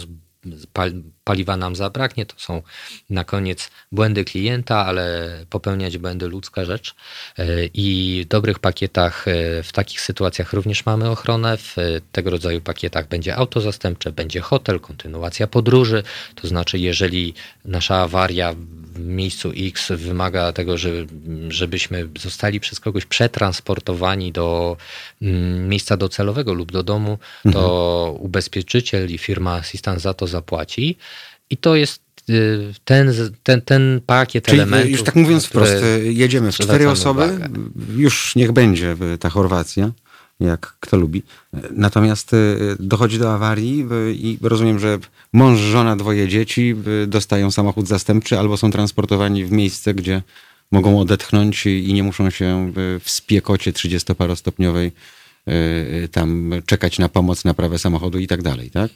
paliwa 1.27 1.57
nam 1.57 1.75
zabraknie. 1.75 2.25
To 2.25 2.35
są 2.37 2.61
na 3.09 3.23
koniec 3.23 3.69
błędy 3.91 4.25
klienta, 4.25 4.85
ale 4.85 5.05
popełniać 5.49 5.97
błędy 5.97 6.27
ludzka 6.27 6.65
rzecz. 6.65 6.95
Y, 7.39 7.69
I 7.73 8.21
w 8.25 8.27
dobrych 8.27 8.59
pakietach 8.59 9.27
y, 9.27 9.63
w 9.63 9.71
takich 9.71 10.01
sytuacjach 10.01 10.53
również 10.53 10.85
mamy 10.85 11.09
ochronę. 11.09 11.57
W 11.57 11.75
tego 12.11 12.29
rodzaju 12.29 12.61
pakietach 12.61 13.07
będzie 13.07 13.35
auto 13.35 13.61
zastępcze, 13.61 14.11
będzie 14.11 14.41
hotel, 14.41 14.79
kontynuacja 14.79 15.47
podróży. 15.47 16.03
To 16.35 16.47
znaczy, 16.47 16.79
jeżeli 16.79 17.33
nasza 17.65 17.95
awaria 17.95 18.53
w 18.93 18.99
miejscu 18.99 19.51
X 19.57 19.91
wymaga 19.91 20.53
tego, 20.53 20.77
żeby, 20.77 21.07
żebyśmy 21.49 22.07
zostali 22.19 22.59
przez 22.59 22.79
kogoś 22.79 23.05
przetransportowani 23.05 24.31
do 24.31 24.77
mm, 25.21 25.69
miejsca 25.69 25.97
docelowego 25.97 26.53
lub 26.53 26.71
do 26.71 26.83
domu, 26.83 27.17
to 27.53 28.15
ubezpieczyciel 28.19 29.11
i 29.11 29.17
firma 29.17 29.53
asystent 29.53 30.01
za 30.01 30.13
to 30.13 30.27
zapłaci. 30.27 30.97
I 31.49 31.57
to 31.57 31.75
jest 31.75 32.01
y, 32.29 32.73
ten, 32.85 33.13
ten, 33.43 33.61
ten 33.61 34.01
pakiet 34.05 34.45
Czyli 34.45 34.57
elementów. 34.57 34.91
już 34.91 35.03
tak 35.03 35.15
mówiąc 35.15 35.45
wprost, 35.45 35.73
e, 35.73 35.99
jedziemy 35.99 36.51
w 36.51 36.55
cztery 36.55 36.89
osoby, 36.89 37.23
uwagę. 37.23 37.49
już 37.95 38.35
niech 38.35 38.51
będzie 38.51 38.95
e, 39.13 39.17
ta 39.17 39.29
Chorwacja, 39.29 39.91
jak 40.39 40.75
kto 40.79 40.97
lubi. 40.97 41.23
Natomiast 41.71 42.31
dochodzi 42.79 43.19
do 43.19 43.33
awarii 43.33 43.85
i 44.11 44.37
rozumiem, 44.41 44.79
że 44.79 44.99
mąż, 45.33 45.59
żona, 45.59 45.95
dwoje 45.95 46.27
dzieci 46.27 46.75
dostają 47.07 47.51
samochód 47.51 47.87
zastępczy 47.87 48.39
albo 48.39 48.57
są 48.57 48.71
transportowani 48.71 49.45
w 49.45 49.51
miejsce, 49.51 49.93
gdzie 49.93 50.21
mogą 50.71 50.99
odetchnąć 50.99 51.65
i 51.65 51.93
nie 51.93 52.03
muszą 52.03 52.29
się 52.29 52.73
w 52.75 53.09
spiekocie 53.09 53.71
30-parostopniowej 53.71 54.91
e, 55.47 56.07
tam 56.07 56.51
czekać 56.65 56.99
na 56.99 57.09
pomoc, 57.09 57.45
naprawę 57.45 57.79
samochodu 57.79 58.19
i 58.19 58.27
tak 58.27 58.41
dalej, 58.41 58.71
tak? 58.71 58.91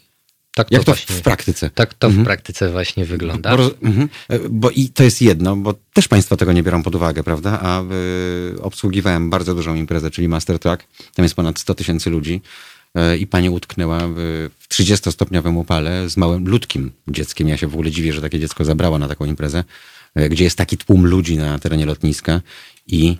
Tak 0.56 0.72
Jak 0.72 0.84
to 0.84 0.94
w, 0.94 0.96
właśnie- 0.96 1.16
w 1.16 1.22
praktyce? 1.22 1.70
Tak 1.70 1.94
to 1.94 2.10
w 2.10 2.24
praktyce 2.24 2.72
właśnie 2.72 3.06
wygląda. 3.06 3.58
Bo, 3.58 3.72
mhm. 3.82 4.10
E, 4.30 4.40
bo 4.50 4.70
i 4.70 4.90
to 4.90 5.04
jest 5.04 5.22
jedno, 5.22 5.56
bo 5.56 5.74
też 5.94 6.08
Państwo 6.08 6.38
tego 6.38 6.54
nie 6.54 6.64
biorą 6.64 6.84
pod 6.84 6.96
uwagę, 6.96 7.24
prawda? 7.24 7.60
A 7.62 7.82
y, 7.82 8.62
obsługiwałem 8.62 9.30
bardzo 9.30 9.56
dużą 9.56 9.76
imprezę, 9.76 10.12
czyli 10.12 10.28
Master 10.28 10.60
Track. 10.60 10.84
Tam 11.16 11.24
jest 11.24 11.36
ponad 11.36 11.60
100 11.60 11.76
tysięcy 11.76 12.10
ludzi. 12.10 12.42
e, 12.96 13.18
I 13.18 13.28
pani 13.28 13.50
utknęła 13.50 14.00
w, 14.08 14.50
w 14.60 14.68
30-stopniowym 14.70 15.58
upale 15.58 16.10
z 16.10 16.18
małym, 16.18 16.48
ludkim 16.48 16.92
dzieckiem. 17.08 17.48
Ja 17.48 17.58
się 17.58 17.68
w 17.68 17.74
ogóle 17.74 17.92
dziwię, 17.92 18.14
że 18.14 18.22
takie 18.22 18.40
dziecko 18.40 18.66
zabrało 18.66 19.00
na 19.00 19.08
taką 19.08 19.26
imprezę, 19.26 19.64
gdzie 20.30 20.44
jest 20.44 20.58
taki 20.58 20.78
tłum 20.78 21.06
ludzi 21.06 21.38
na 21.38 21.60
terenie 21.60 21.86
lotniska. 21.86 22.42
I 22.88 23.18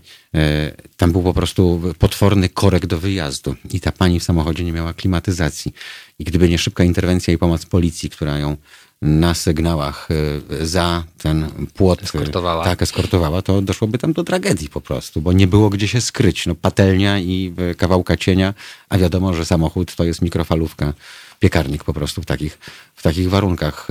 tam 0.98 1.12
był 1.12 1.24
po 1.24 1.34
prostu 1.34 1.82
potworny 2.00 2.50
korek 2.50 2.86
do 2.86 2.98
wyjazdu. 2.98 3.56
I 3.74 3.80
ta 3.80 3.92
pani 3.92 4.20
w 4.20 4.24
samochodzie 4.24 4.64
nie 4.64 4.72
miała 4.72 4.94
klimatyzacji. 4.94 5.74
I 6.22 6.24
gdyby 6.24 6.50
nie 6.50 6.58
szybka 6.58 6.84
interwencja 6.84 7.34
i 7.34 7.38
pomoc 7.38 7.66
policji, 7.66 8.10
która 8.10 8.38
ją 8.40 8.58
na 9.02 9.34
sygnałach 9.34 10.08
e, 10.62 10.66
za 10.66 11.04
ten 11.18 11.48
płot 11.74 12.04
Eskortowała. 12.04 12.62
e, 12.64 12.66
tak 12.66 12.82
eskortowała, 12.82 13.42
to 13.42 13.62
doszłoby 13.62 13.98
tam 13.98 14.14
do 14.14 14.24
tragedii 14.24 14.70
po 14.70 14.82
prostu, 14.82 15.22
bo 15.22 15.34
nie 15.34 15.48
było 15.48 15.70
gdzie 15.70 15.88
się 15.88 16.02
skryć. 16.02 16.46
No, 16.46 16.56
patelnia 16.56 17.20
i 17.20 17.54
e, 17.58 17.76
kawałka 17.76 18.18
cienia, 18.18 18.54
a 18.90 18.98
wiadomo, 18.98 19.34
że 19.34 19.46
samochód 19.46 19.96
to 19.96 20.04
jest 20.04 20.22
mikrofalówka, 20.22 20.94
piekarnik 21.40 21.84
po 21.84 21.94
prostu 21.94 22.22
w 22.22 22.26
takich, 22.26 22.60
w 22.96 23.02
takich 23.04 23.30
warunkach. 23.30 23.88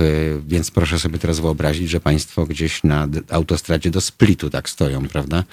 Więc 0.47 0.71
proszę 0.71 0.99
sobie 0.99 1.19
teraz 1.19 1.39
wyobrazić, 1.39 1.89
że 1.89 1.99
państwo 1.99 2.45
gdzieś 2.45 2.83
na 2.83 3.07
autostradzie 3.29 3.89
do 3.91 4.01
Splitu 4.01 4.49
tak 4.49 4.69
stoją, 4.69 5.07
prawda? 5.07 5.43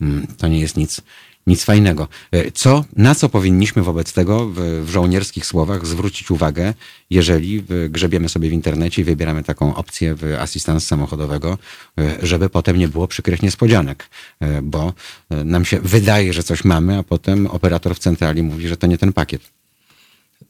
Mm, 0.00 0.26
To 0.38 0.48
nie 0.48 0.60
jest 0.60 0.76
nic, 0.76 1.00
nic 1.46 1.64
fajnego. 1.64 2.08
E, 2.32 2.50
Co, 2.50 2.84
na 2.96 3.14
co 3.14 3.28
powinniśmy 3.28 3.82
wobec 3.82 4.12
tego 4.12 4.46
w, 4.48 4.54
w 4.84 4.88
żołnierskich 4.90 5.46
słowach 5.46 5.86
zwrócić 5.86 6.30
uwagę, 6.30 6.74
jeżeli 7.10 7.60
w- 7.60 7.88
grzebiemy 7.90 8.28
sobie 8.28 8.48
w 8.48 8.52
internecie 8.52 9.02
i 9.02 9.04
wybieramy 9.04 9.44
taką 9.44 9.74
opcję 9.74 10.14
w 10.14 10.24
asystans 10.40 10.86
samochodowego, 10.86 11.58
e, 11.98 12.16
żeby 12.26 12.48
potem 12.50 12.76
nie 12.76 12.88
było 12.88 13.08
przykrych 13.08 13.42
niespodzianek, 13.42 14.08
E, 14.40 14.62
bo 14.62 14.92
e, 15.30 15.44
nam 15.44 15.64
się 15.64 15.80
wydaje, 15.80 16.32
że 16.32 16.42
coś 16.42 16.64
mamy, 16.64 16.98
a 16.98 17.02
potem 17.02 17.46
operator 17.46 17.94
w 17.94 17.98
centrali 17.98 18.42
mówi, 18.42 18.68
że 18.68 18.76
to 18.76 18.86
nie 18.86 18.98
ten 18.98 19.12
pakiet. 19.12 19.42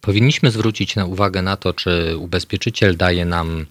Powinniśmy 0.01 0.51
zwrócić 0.51 0.97
na 0.97 1.05
uwagę 1.05 1.43
na 1.43 1.57
to, 1.57 1.73
czy 1.73 2.17
ubezpieczyciel 2.17 2.97
daje 2.97 3.25
nam 3.25 3.67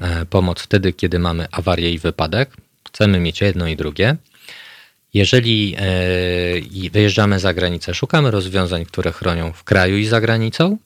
e, 0.00 0.26
pomoc 0.26 0.60
wtedy, 0.60 0.92
kiedy 0.92 1.18
mamy 1.18 1.46
awarię 1.52 1.92
i 1.92 1.98
wypadek. 1.98 2.56
Chcemy 2.88 3.20
mieć 3.20 3.40
jedno 3.40 3.68
i 3.68 3.76
drugie. 3.76 4.16
Jeżeli 5.14 5.76
e, 5.78 6.90
wyjeżdżamy 6.90 7.40
za 7.40 7.54
granicę, 7.54 7.94
szukamy 7.94 8.30
rozwiązań, 8.30 8.84
które 8.84 9.12
chronią 9.12 9.52
w 9.52 9.64
kraju 9.64 9.96
i 9.96 10.06
za 10.06 10.20
granicą. 10.20 10.78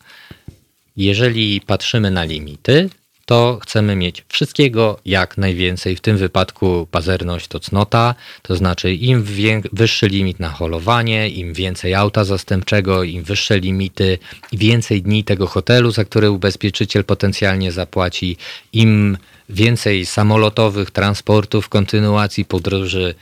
Jeżeli 0.96 1.60
patrzymy 1.60 2.10
na 2.10 2.24
limity, 2.24 2.90
to 3.28 3.58
chcemy 3.62 3.96
mieć 3.96 4.24
wszystkiego 4.28 5.00
jak 5.04 5.38
najwięcej. 5.38 5.96
W 5.96 6.00
tym 6.00 6.16
wypadku 6.16 6.88
pazerność 6.90 7.48
to 7.48 7.60
cnota, 7.60 8.14
to 8.42 8.56
znaczy 8.56 8.94
im 8.94 9.24
wyższy 9.72 10.08
limit 10.08 10.40
na 10.40 10.48
holowanie, 10.48 11.28
im 11.28 11.54
więcej 11.54 11.94
auta 11.94 12.24
zastępczego, 12.24 13.02
im 13.02 13.22
wyższe 13.22 13.58
limity, 13.58 14.18
więcej 14.52 15.02
dni 15.02 15.24
tego 15.24 15.46
hotelu, 15.46 15.90
za 15.90 16.04
który 16.04 16.30
ubezpieczyciel 16.30 17.04
potencjalnie 17.04 17.72
zapłaci, 17.72 18.36
im 18.72 19.18
więcej 19.48 20.06
samolotowych 20.06 20.90
transportów, 20.90 21.68
kontynuacji 21.68 22.44
podróży, 22.44 23.14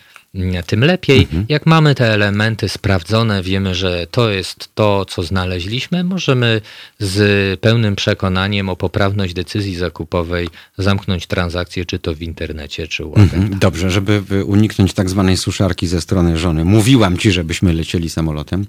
tym 0.66 0.84
lepiej. 0.84 1.28
Jak 1.48 1.66
mamy 1.66 1.94
te 1.94 2.12
elementy 2.12 2.68
sprawdzone, 2.68 3.42
wiemy, 3.42 3.74
że 3.74 4.06
to 4.10 4.30
jest 4.30 4.68
to, 4.74 5.04
co 5.04 5.22
znaleźliśmy, 5.22 6.04
możemy 6.04 6.60
z 6.98 7.60
pełnym 7.60 7.96
przekonaniem 7.96 8.68
o 8.68 8.76
poprawność 8.76 9.34
decyzji 9.34 9.74
zakupowej 9.74 10.48
zamknąć 10.78 11.26
transakcję, 11.26 11.84
czy 11.84 11.98
to 11.98 12.14
w 12.14 12.22
internecie, 12.22 12.88
czy 12.88 13.04
u. 13.04 13.16
Mhm. 13.16 13.58
Dobrze, 13.58 13.90
żeby 13.90 14.22
uniknąć 14.44 14.94
tak 14.94 15.10
zwanej 15.10 15.36
suszarki 15.36 15.86
ze 15.86 16.00
strony 16.00 16.38
żony. 16.38 16.64
Mówiłam 16.64 17.18
ci, 17.18 17.32
żebyśmy 17.32 17.72
lecieli 17.72 18.10
samolotem. 18.10 18.66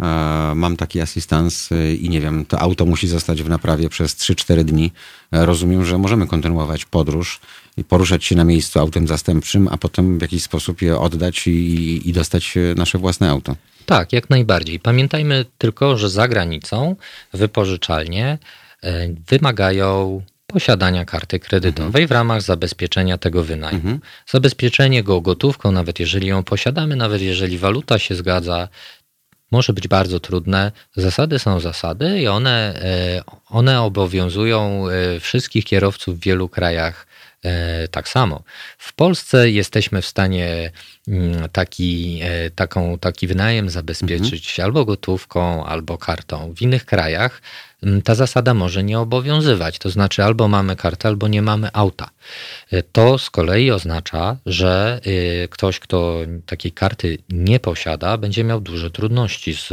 e, 0.00 0.52
mam 0.54 0.76
taki 0.76 1.00
asystans 1.00 1.72
e, 1.72 1.94
i 1.94 2.08
nie 2.08 2.20
wiem, 2.20 2.44
to 2.46 2.58
auto 2.60 2.86
musi 2.86 3.08
zostać 3.08 3.42
w 3.42 3.48
naprawie 3.48 3.88
przez 3.88 4.16
3-4 4.16 4.64
dni, 4.64 4.92
e, 5.32 5.46
rozumiem, 5.46 5.84
że 5.84 5.98
możemy 5.98 6.26
kontynuować 6.26 6.84
podróż 6.84 7.40
poruszać 7.88 8.24
się 8.24 8.36
na 8.36 8.44
miejscu 8.44 8.80
autem 8.80 9.06
zastępczym, 9.06 9.68
a 9.70 9.76
potem 9.76 10.18
w 10.18 10.22
jakiś 10.22 10.42
sposób 10.42 10.82
je 10.82 10.98
oddać 10.98 11.46
i, 11.46 12.08
i 12.08 12.12
dostać 12.12 12.56
e, 12.56 12.74
nasze 12.74 12.98
własne 12.98 13.30
auto. 13.30 13.56
Tak, 13.86 14.12
jak 14.12 14.30
najbardziej. 14.30 14.80
Pamiętajmy 14.80 15.44
tylko, 15.58 15.96
że 15.98 16.10
za 16.10 16.28
granicą 16.28 16.96
wypożyczalnie 17.32 18.38
e, 18.82 19.08
wymagają 19.28 20.22
posiadania 20.46 21.04
karty 21.04 21.38
kredytowej 21.38 22.06
w 22.06 22.10
ramach 22.10 22.42
zabezpieczenia 22.42 23.18
tego 23.18 23.44
wynajmu. 23.44 23.98
Zabezpieczenie 24.26 25.02
go 25.02 25.20
gotówką, 25.20 25.72
nawet 25.72 26.00
jeżeli 26.00 26.26
ją 26.26 26.42
posiadamy, 26.42 26.96
nawet 26.96 27.22
jeżeli 27.22 27.58
waluta 27.58 27.98
się 27.98 28.14
zgadza, 28.14 28.68
może 29.50 29.72
być 29.72 29.88
bardzo 29.88 30.20
trudne. 30.20 30.72
Zasady 30.96 31.38
są 31.38 31.60
zasady 31.60 32.20
i 32.20 32.28
one, 32.28 32.74
e, 32.82 33.22
one 33.48 33.82
obowiązują 33.82 34.84
wszystkich 35.20 35.64
kierowców 35.64 36.18
w 36.18 36.22
wielu 36.22 36.48
krajach 36.48 37.06
tak 37.90 38.08
samo. 38.08 38.42
W 38.78 38.92
Polsce 38.92 39.50
jesteśmy 39.50 40.02
w 40.02 40.06
stanie 40.06 40.70
taki, 41.52 42.20
e, 42.22 42.50
taką, 42.50 42.98
taki 42.98 43.26
wynajem 43.26 43.70
zabezpieczyć 43.70 44.60
albo 44.60 44.84
gotówką, 44.84 45.64
albo 45.64 45.98
kartą. 45.98 46.54
W 46.56 46.62
innych 46.62 46.84
krajach 46.86 47.42
mm, 47.82 48.02
ta 48.02 48.14
zasada 48.14 48.54
może 48.54 48.84
nie 48.84 48.98
obowiązywać. 48.98 49.78
To 49.78 49.90
znaczy, 49.90 50.24
albo 50.24 50.48
mamy 50.48 50.76
kartę, 50.76 51.08
albo 51.08 51.28
nie 51.28 51.42
mamy 51.42 51.68
auta. 51.72 52.10
E, 52.70 52.82
To 52.82 53.18
z 53.18 53.30
kolei 53.30 53.70
oznacza, 53.70 54.36
że 54.46 55.00
e, 55.44 55.48
ktoś, 55.48 55.78
kto 55.80 56.18
takiej 56.46 56.72
karty 56.72 57.18
nie 57.28 57.60
posiada, 57.60 58.16
będzie 58.18 58.44
miał 58.44 58.60
duże 58.60 58.90
trudności 58.90 59.54
z, 59.54 59.68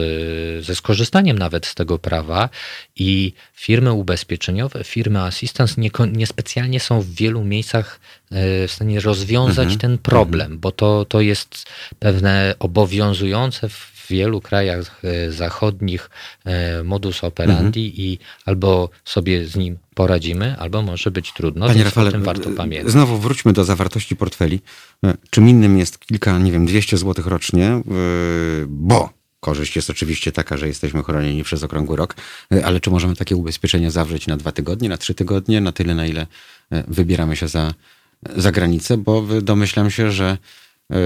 ze 0.65 0.75
skorzystaniem 0.75 1.39
nawet 1.39 1.65
z 1.65 1.75
tego 1.75 1.99
prawa 1.99 2.49
i 2.95 3.33
firmy 3.53 3.93
ubezpieczeniowe, 3.93 4.83
firmy 4.83 5.19
assistance 5.21 5.81
nieko- 5.81 6.11
niespecjalnie 6.11 6.79
są 6.79 7.01
w 7.01 7.09
wielu 7.09 7.43
miejscach 7.43 7.99
w 8.31 8.65
stanie 8.67 8.99
rozwiązać 8.99 9.77
ten 9.77 9.97
problem, 9.97 10.59
bo 10.59 10.71
to, 10.71 11.05
to 11.05 11.18
jest 11.21 11.65
pewne 11.99 12.55
obowiązujące 12.59 13.69
w 13.69 13.99
wielu 14.09 14.41
krajach 14.41 15.01
e, 15.03 15.31
zachodnich 15.31 16.09
e, 16.45 16.83
modus 16.83 17.23
operandi 17.23 18.01
i 18.01 18.19
albo 18.45 18.89
sobie 19.05 19.45
z 19.45 19.55
nim 19.55 19.77
poradzimy, 19.95 20.55
albo 20.59 20.81
może 20.81 21.11
być 21.11 21.33
trudno, 21.33 21.67
Panie 21.67 21.83
Rafale, 21.83 22.11
warto 22.11 22.49
e, 22.49 22.53
pamiętać. 22.53 22.91
znowu 22.91 23.17
wróćmy 23.17 23.53
do 23.53 23.63
zawartości 23.63 24.15
portfeli. 24.15 24.59
Czym 25.29 25.49
innym 25.49 25.77
jest 25.77 25.99
kilka, 25.99 26.39
nie 26.39 26.51
wiem, 26.51 26.65
200 26.65 26.97
zł 26.97 27.25
rocznie, 27.27 27.81
bo 28.67 29.09
korzyść 29.39 29.75
jest 29.75 29.89
oczywiście 29.89 30.31
taka, 30.31 30.57
że 30.57 30.67
jesteśmy 30.67 31.03
chronieni 31.03 31.43
przez 31.43 31.63
okrągły 31.63 31.97
rok, 31.97 32.15
ale 32.63 32.79
czy 32.79 32.89
możemy 32.89 33.15
takie 33.15 33.35
ubezpieczenie 33.35 33.91
zawrzeć 33.91 34.27
na 34.27 34.37
dwa 34.37 34.51
tygodnie, 34.51 34.89
na 34.89 34.97
trzy 34.97 35.13
tygodnie, 35.13 35.61
na 35.61 35.71
tyle, 35.71 35.95
na 35.95 36.05
ile 36.05 36.27
wybieramy 36.87 37.35
się 37.35 37.47
za, 37.47 37.73
za 38.35 38.51
granicę? 38.51 38.97
Bo 38.97 39.23
domyślam 39.41 39.91
się, 39.91 40.11
że 40.11 40.37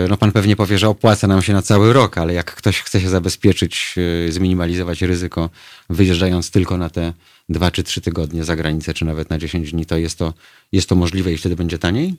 no 0.10 0.18
pan 0.18 0.31
pewnie 0.31 0.55
powie, 0.55 0.77
że 0.77 0.89
opłaca 0.89 1.27
nam 1.27 1.41
się 1.41 1.53
na 1.53 1.61
cały 1.61 1.93
rok, 1.93 2.18
ale 2.18 2.34
jak 2.34 2.55
ktoś 2.55 2.81
chce 2.81 3.01
się 3.01 3.10
zabezpieczyć, 3.10 3.95
e, 4.27 4.31
zminimalizować 4.31 5.01
ryzyko, 5.01 5.49
wyjeżdżając 5.89 6.51
tylko 6.51 6.77
na 6.77 6.89
te 6.89 7.14
dwa 7.49 7.72
czy 7.72 7.84
trzy 7.84 8.01
tygodnie 8.01 8.43
za 8.43 8.55
granicę, 8.55 8.93
czy 8.93 9.05
nawet 9.05 9.30
na 9.30 9.38
10 9.38 9.72
dni, 9.72 9.85
to 9.85 9.97
jest 9.97 10.18
to, 10.18 10.34
jest 10.72 10.89
to 10.89 10.95
możliwe 10.95 11.34
i 11.34 11.38
wtedy 11.38 11.55
będzie 11.55 11.80
taniej? 11.80 12.15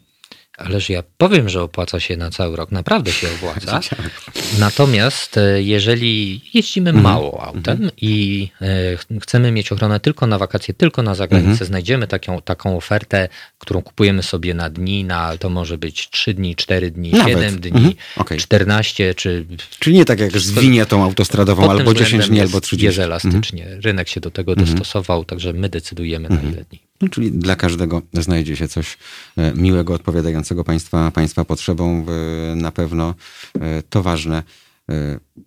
Ależ 0.59 0.91
ja 0.91 1.03
powiem, 1.19 1.49
że 1.49 1.63
opłaca 1.63 2.01
się 2.01 2.17
na 2.17 2.31
cały 2.31 2.57
rok. 2.57 2.73
Naprawdę 2.73 3.13
się 3.13 3.27
opłaca. 3.39 3.81
Natomiast 4.59 5.37
e, 5.39 5.63
jeżeli 5.63 6.41
jeździmy 6.55 6.91
Mhm. 6.91 7.03
mało 7.05 7.43
autem 7.45 7.91
i 8.01 8.49
e, 8.61 8.97
ch- 8.97 9.07
chcemy 9.23 9.53
mieć 9.53 9.73
ochronę 9.73 10.01
tylko 10.01 10.27
na 10.27 10.39
wakacje, 10.39 10.75
tylko 10.75 11.03
na 11.03 11.15
zagranicę, 11.15 11.51
Mhm. 11.51 11.67
znajdziemy 11.67 12.07
taką, 12.07 12.43
taką 12.43 12.77
ofertę, 12.77 13.29
którą 13.59 13.83
kupujemy 13.83 14.23
sobie 14.23 14.55
na 14.55 14.71
dni, 14.71 15.05
na, 15.05 15.37
to 15.39 15.51
może 15.51 15.79
być 15.79 16.11
3 16.11 16.35
dni, 16.35 16.57
4 16.57 16.91
dni, 16.91 17.11
Nawet. 17.11 17.29
7 17.29 17.61
dni, 17.61 17.71
Mhm. 17.77 17.95
Okej. 18.17 18.39
14 18.39 19.15
czy 19.15 19.47
Czyli 19.79 19.97
nie 19.97 20.05
tak 20.05 20.21
jak 20.21 20.39
z 20.39 20.51
winietą 20.51 21.03
autostradową, 21.05 21.71
albo 21.71 21.95
10 21.95 22.05
względem 22.07 22.29
dni, 22.29 22.41
albo 22.41 22.61
30. 22.61 22.87
Jest 22.87 22.99
elastycznie. 22.99 23.67
Rynek 23.85 24.09
się 24.09 24.21
do 24.21 24.31
tego 24.31 24.57
dostosował, 24.57 25.25
także 25.25 25.53
my 25.53 25.69
decydujemy 25.69 26.29
na 26.29 26.41
ile 26.41 26.65
dni. 26.71 26.81
No, 27.05 27.09
czyli 27.11 27.33
dla 27.33 27.57
każdego 27.57 28.03
znajdzie 28.13 28.57
się 28.57 28.69
coś 28.69 28.99
e, 29.37 29.53
miłego, 29.55 29.95
odpowiadającego 29.95 30.65
państwa, 30.65 31.11
państwa 31.11 31.45
potrzebom. 31.45 32.07
E, 32.53 32.57
Na 32.57 32.73
pewno 32.73 33.15
e, 33.61 33.83
to 33.83 34.03
ważne. 34.03 34.43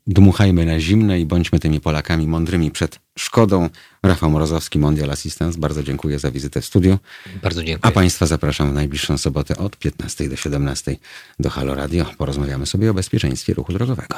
Dmuchajmy 0.08 0.66
na 0.66 0.80
zimne 0.80 1.20
i 1.20 1.26
bądźmy 1.26 1.60
tymi 1.60 1.82
Polakami 1.82 2.28
mądrymi 2.28 2.72
przed 2.72 3.00
szkodą. 3.18 3.70
Rafał 4.04 4.30
Morozowski, 4.30 4.80
Mondial 4.80 5.12
Assistance. 5.12 5.60
Bardzo 5.60 5.84
dziękuję 5.84 6.20
za 6.20 6.32
wizytę 6.32 6.62
w 6.62 6.66
studiu. 6.66 6.98
Bardzo 7.44 7.64
dziękuję. 7.64 7.92
A 7.92 7.92
Państwa 7.92 8.26
zapraszam 8.26 8.72
w 8.72 8.74
najbliższą 8.74 9.18
sobotę 9.18 9.58
od 9.58 9.78
15 9.78 10.30
do 10.30 10.36
17 10.36 10.96
do 11.40 11.50
Halo 11.50 11.76
Radio. 11.76 12.06
Porozmawiamy 12.18 12.66
sobie 12.66 12.92
o 12.92 12.94
bezpieczeństwie 12.94 13.54
ruchu 13.54 13.74
drogowego. 13.74 14.16